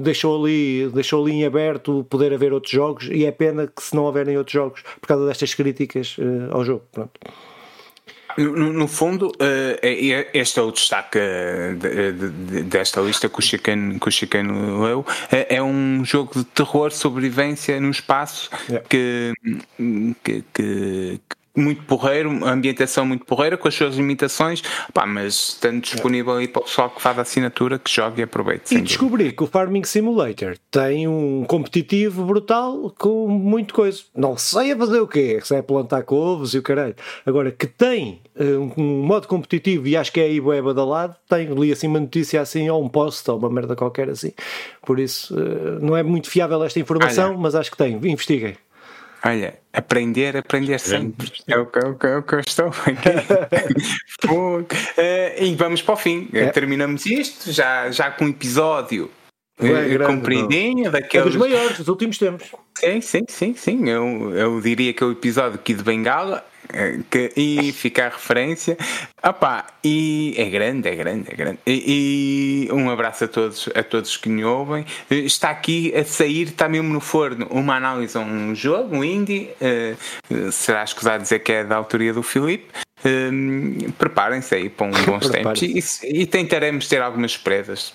deixou, 0.00 0.42
ali, 0.42 0.90
deixou 0.92 1.24
ali 1.24 1.36
em 1.36 1.44
aberto 1.44 2.04
poder 2.10 2.32
haver 2.32 2.52
outros 2.52 2.72
jogos. 2.72 3.08
E 3.10 3.24
é 3.24 3.32
pena 3.32 3.66
que 3.66 3.82
se 3.82 3.94
não 3.94 4.04
houverem 4.04 4.36
outros 4.36 4.52
jogos 4.52 4.82
por 5.00 5.06
causa 5.06 5.26
destas 5.26 5.54
críticas 5.54 6.16
uh, 6.18 6.52
ao 6.52 6.64
jogo. 6.64 6.82
Pronto. 6.92 7.12
No, 8.36 8.72
no, 8.72 8.88
fundo, 8.88 9.28
uh, 9.28 10.30
este 10.32 10.58
é 10.58 10.62
o 10.62 10.70
destaque 10.70 11.18
de, 11.78 12.12
de, 12.12 12.62
desta 12.62 13.00
lista 13.00 13.28
que 13.28 13.38
o 13.38 13.42
Chicano, 13.42 13.98
que 13.98 14.08
o 14.08 14.10
Chicano 14.10 14.82
leu. 14.82 15.06
É 15.30 15.62
um 15.62 16.04
jogo 16.04 16.32
de 16.34 16.44
terror, 16.44 16.90
sobrevivência 16.92 17.80
no 17.80 17.90
espaço 17.90 18.50
yeah. 18.68 18.86
que, 18.88 19.32
que, 20.22 20.44
que, 20.52 21.20
muito 21.60 21.82
porreiro, 21.82 22.44
ambientação 22.44 23.04
muito 23.04 23.24
porreira, 23.24 23.56
com 23.56 23.68
as 23.68 23.74
suas 23.74 23.96
limitações, 23.96 24.62
pá, 24.92 25.06
mas 25.06 25.50
estando 25.50 25.80
disponível 25.80 26.34
aí 26.34 26.48
para 26.48 26.62
o 26.62 26.64
pessoal 26.64 26.90
que 26.90 27.00
faz 27.00 27.18
a 27.18 27.22
assinatura, 27.22 27.78
que 27.78 27.90
jogue 27.90 28.20
e 28.20 28.24
aproveite. 28.24 28.74
E 28.74 28.80
descobri 28.80 29.24
dúvida. 29.24 29.36
que 29.36 29.42
o 29.42 29.46
Farming 29.46 29.84
Simulator 29.84 30.56
tem 30.70 31.06
um 31.06 31.44
competitivo 31.44 32.24
brutal 32.24 32.94
com 32.98 33.28
muito 33.28 33.74
coisa. 33.74 34.02
Não 34.14 34.36
sei 34.36 34.72
a 34.72 34.76
fazer 34.76 35.00
o 35.00 35.06
quê, 35.06 35.40
se 35.42 35.54
é 35.54 35.62
plantar 35.62 36.02
couves 36.02 36.54
e 36.54 36.58
o 36.58 36.62
caralho. 36.62 36.94
Agora, 37.24 37.50
que 37.50 37.66
tem 37.66 38.20
uh, 38.38 38.72
um 38.76 39.02
modo 39.02 39.28
competitivo 39.28 39.86
e 39.86 39.96
acho 39.96 40.12
que 40.12 40.20
é 40.20 40.24
aí 40.24 40.40
bué 40.40 40.60
badalado, 40.62 41.16
tem 41.28 41.48
ali 41.48 41.72
assim 41.72 41.86
uma 41.86 42.00
notícia 42.00 42.40
assim, 42.40 42.68
ou 42.70 42.82
um 42.82 42.88
post, 42.88 43.30
ou 43.30 43.38
uma 43.38 43.50
merda 43.50 43.76
qualquer 43.76 44.08
assim. 44.08 44.32
Por 44.84 44.98
isso, 44.98 45.34
uh, 45.34 45.78
não 45.80 45.96
é 45.96 46.02
muito 46.02 46.28
fiável 46.30 46.62
esta 46.64 46.80
informação, 46.80 47.36
mas 47.36 47.54
acho 47.54 47.70
que 47.70 47.76
tem. 47.76 47.94
Investiguem. 47.94 48.56
Olha, 49.24 49.58
aprender, 49.72 50.36
aprender 50.36 50.78
sempre. 50.80 51.30
É 51.46 51.58
o 51.58 51.66
que, 51.66 51.78
é 51.78 51.84
o 51.86 51.94
que, 51.94 52.06
é 52.06 52.16
o 52.16 52.22
que 52.22 52.34
eu 52.34 52.40
estou 52.40 52.68
aqui. 52.68 54.26
uh, 54.26 54.66
e 55.38 55.54
vamos 55.54 55.82
para 55.82 55.94
o 55.94 55.96
fim. 55.96 56.28
É. 56.32 56.46
Terminamos 56.48 57.04
isto, 57.06 57.52
já, 57.52 57.90
já 57.90 58.10
com 58.10 58.24
um 58.24 58.28
episódio 58.28 59.10
é 59.58 59.98
compridinho, 60.06 60.90
daqueles. 60.90 61.26
É 61.26 61.30
dos 61.30 61.36
maiores 61.36 61.78
dos 61.78 61.88
últimos 61.88 62.16
tempos. 62.16 62.50
Sim, 62.78 63.00
sim, 63.00 63.24
sim, 63.28 63.54
sim. 63.54 63.88
Eu, 63.88 64.34
eu 64.34 64.60
diria 64.60 64.92
que 64.92 65.02
é 65.02 65.06
o 65.06 65.12
episódio 65.12 65.56
aqui 65.56 65.74
de 65.74 65.82
Bengala 65.82 66.38
é, 66.38 66.49
que, 67.10 67.32
e 67.36 67.72
fica 67.72 68.06
a 68.06 68.08
referência. 68.08 68.76
Opa, 69.22 69.66
e 69.84 70.34
é 70.36 70.48
grande, 70.48 70.88
é 70.88 70.94
grande, 70.94 71.30
é 71.30 71.34
grande. 71.34 71.58
E, 71.66 72.68
e, 72.68 72.72
um 72.72 72.90
abraço 72.90 73.24
a 73.24 73.28
todos, 73.28 73.68
a 73.74 73.82
todos 73.82 74.16
que 74.16 74.28
me 74.28 74.44
ouvem. 74.44 74.84
Está 75.10 75.50
aqui 75.50 75.94
a 75.94 76.04
sair, 76.04 76.48
está 76.48 76.68
mesmo 76.68 76.92
no 76.92 77.00
forno, 77.00 77.46
uma 77.50 77.76
análise 77.76 78.16
a 78.16 78.20
um 78.20 78.54
jogo, 78.54 78.96
um 78.96 79.04
indie. 79.04 79.50
Uh, 79.60 80.52
será 80.52 80.84
escusado 80.84 81.22
dizer 81.22 81.40
que 81.40 81.52
é 81.52 81.64
da 81.64 81.76
autoria 81.76 82.12
do 82.12 82.22
Filipe. 82.22 82.68
Uh, 83.04 83.92
Preparem-se 83.92 84.54
aí 84.54 84.68
para 84.68 84.86
um 84.86 85.04
bons 85.04 85.28
tempos 85.30 85.62
e, 85.62 86.22
e 86.22 86.26
tentaremos 86.26 86.88
ter 86.88 87.02
algumas 87.02 87.32
surpresas. 87.32 87.94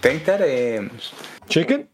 Tentaremos. 0.00 1.12
Chicken? 1.48 1.86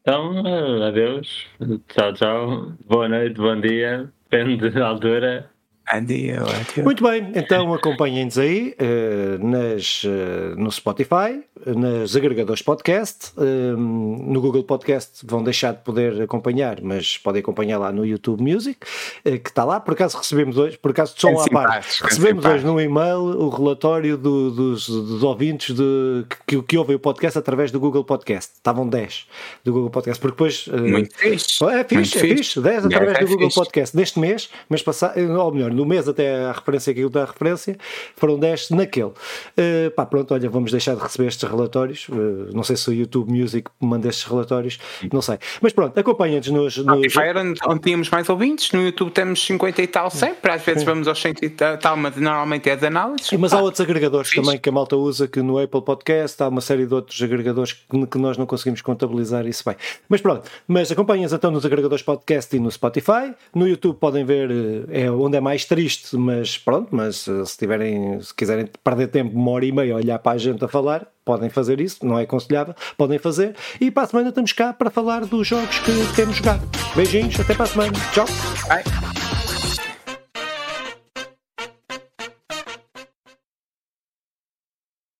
Então, 0.00 0.82
adeus. 0.84 1.46
Tchau, 1.88 2.12
tchau. 2.12 2.72
Boa 2.86 3.08
noite, 3.08 3.34
bom 3.34 3.58
dia 3.60 4.12
depende 4.34 4.70
da 4.70 4.88
altura. 4.88 5.53
Adio, 5.86 6.42
adio. 6.48 6.82
Muito 6.82 7.04
bem, 7.04 7.30
então 7.34 7.74
acompanhem-nos 7.74 8.38
aí 8.38 8.74
uh, 8.80 9.46
nas, 9.46 10.02
uh, 10.04 10.58
no 10.58 10.72
Spotify, 10.72 11.42
nas 11.66 12.16
agregadores 12.16 12.62
podcast, 12.62 13.32
uh, 13.36 13.76
no 13.76 14.40
Google 14.40 14.64
Podcast 14.64 15.24
vão 15.26 15.44
deixar 15.44 15.72
de 15.72 15.82
poder 15.82 16.22
acompanhar, 16.22 16.80
mas 16.80 17.18
podem 17.18 17.40
acompanhar 17.40 17.78
lá 17.78 17.92
no 17.92 18.06
YouTube 18.06 18.42
Music, 18.42 18.78
que 19.22 19.48
está 19.48 19.62
lá. 19.62 19.78
Por 19.78 19.92
acaso 19.92 20.16
recebemos 20.16 20.56
hoje, 20.56 20.78
por 20.78 20.90
acaso 20.90 21.14
só 21.18 21.28
à 21.28 21.48
parte, 21.50 22.02
recebemos 22.02 22.44
hoje 22.46 22.64
no 22.64 22.80
e-mail 22.80 23.18
o 23.18 23.50
relatório 23.50 24.16
do, 24.16 24.50
dos, 24.50 24.88
dos, 24.88 25.22
ouvintes 25.22 25.76
de, 25.76 26.24
que, 26.46 26.62
que 26.62 26.78
ouvem 26.78 26.96
o 26.96 26.98
podcast 26.98 27.38
através 27.38 27.70
do 27.70 27.78
Google 27.78 28.04
Podcast. 28.04 28.52
Estavam 28.54 28.88
10 28.88 29.26
do 29.62 29.72
Google 29.72 29.90
Podcast, 29.90 30.20
porque 30.20 30.34
depois. 30.34 30.66
Muito 30.68 31.14
fixe. 31.14 31.62
É 31.64 31.84
fixe, 31.84 32.18
é 32.18 32.20
fixe. 32.20 32.36
fixe. 32.36 32.60
10 32.60 32.86
através 32.86 33.18
É 33.18 33.20
do 33.20 33.28
Google. 33.28 33.50
Podcast 33.54 33.94
deste 33.94 34.18
mês, 34.18 34.48
mas 34.68 34.82
passado, 34.82 35.18
ou 35.20 35.52
melhor, 35.52 35.73
no 35.74 35.84
mês 35.84 36.08
até 36.08 36.44
a 36.44 36.52
referência 36.52 36.94
que 36.94 37.00
eu 37.00 37.10
dá 37.10 37.22
a 37.22 37.26
referência, 37.26 37.76
foram 38.16 38.38
10 38.38 38.70
naquele. 38.70 39.06
Uh, 39.06 39.90
pá, 39.94 40.06
pronto, 40.06 40.32
olha, 40.32 40.48
vamos 40.48 40.70
deixar 40.70 40.94
de 40.94 41.02
receber 41.02 41.28
estes 41.28 41.48
relatórios. 41.48 42.08
Uh, 42.08 42.50
não 42.52 42.62
sei 42.62 42.76
se 42.76 42.88
o 42.88 42.92
YouTube 42.92 43.30
Music 43.30 43.70
manda 43.80 44.08
estes 44.08 44.24
relatórios, 44.24 44.78
não 45.12 45.20
sei. 45.20 45.38
Mas 45.60 45.72
pronto, 45.72 45.98
acompanha-nos 45.98 46.48
nos. 46.48 46.76
nos... 46.78 47.12
Spotify 47.12 47.36
onde, 47.36 47.60
onde 47.66 47.80
tínhamos 47.80 48.10
mais 48.10 48.28
ouvintes, 48.28 48.72
no 48.72 48.82
YouTube 48.82 49.10
temos 49.10 49.44
50 49.44 49.82
e 49.82 49.86
tal 49.86 50.10
sempre, 50.10 50.50
às 50.50 50.62
vezes 50.62 50.82
vamos 50.84 51.08
aos 51.08 51.20
100 51.20 51.34
e 51.42 51.50
tal, 51.50 51.96
mas 51.96 52.16
normalmente 52.16 52.70
é 52.70 52.76
de 52.76 52.86
análises. 52.86 53.30
Mas 53.32 53.52
há 53.52 53.56
Pá, 53.56 53.62
outros 53.62 53.80
agregadores 53.80 54.30
também 54.30 54.58
que 54.58 54.68
a 54.68 54.72
malta 54.72 54.96
usa, 54.96 55.26
que 55.26 55.42
no 55.42 55.58
Apple 55.58 55.82
Podcast 55.82 56.42
há 56.42 56.48
uma 56.48 56.60
série 56.60 56.86
de 56.86 56.94
outros 56.94 57.20
agregadores 57.22 57.72
que, 57.72 58.06
que 58.06 58.18
nós 58.18 58.36
não 58.36 58.46
conseguimos 58.46 58.80
contabilizar 58.82 59.46
isso 59.46 59.64
bem. 59.64 59.76
Mas 60.08 60.20
pronto, 60.20 60.48
mas 60.66 60.90
acompanhem-nos 60.90 61.32
então 61.32 61.50
nos 61.50 61.64
agregadores 61.64 62.02
podcast 62.02 62.54
e 62.54 62.60
no 62.60 62.70
Spotify. 62.70 63.34
No 63.54 63.66
YouTube 63.66 63.98
podem 63.98 64.24
ver 64.24 64.50
eh, 64.50 65.04
é 65.04 65.10
onde 65.10 65.36
é 65.36 65.40
mais 65.40 65.63
triste, 65.64 66.16
mas 66.16 66.56
pronto, 66.58 66.88
mas 66.90 67.26
eh, 67.28 67.44
se 67.44 67.56
tiverem, 67.56 68.20
se 68.20 68.34
quiserem 68.34 68.68
perder 68.82 69.08
tempo 69.08 69.36
uma 69.36 69.50
hora 69.52 69.64
e 69.64 69.72
meia 69.72 69.94
a 69.94 69.96
olhar 69.96 70.18
para 70.18 70.32
a 70.32 70.38
gente 70.38 70.64
a 70.64 70.68
falar, 70.68 71.06
podem 71.24 71.48
fazer 71.48 71.80
isso, 71.80 72.04
não 72.06 72.18
é 72.18 72.22
aconselhável, 72.22 72.74
podem 72.96 73.18
fazer. 73.18 73.54
E 73.80 73.90
para 73.90 74.04
a 74.04 74.06
semana 74.06 74.28
estamos 74.28 74.52
cá 74.52 74.72
para 74.72 74.90
falar 74.90 75.24
dos 75.24 75.46
jogos 75.46 75.78
que 75.80 75.92
temos 76.14 76.36
jogado. 76.36 76.62
Beijinhos, 76.94 77.38
até 77.40 77.54
para 77.54 77.64
a 77.64 77.68
semana. 77.68 77.92
Tchau. 78.12 78.26
Bye. 78.68 79.33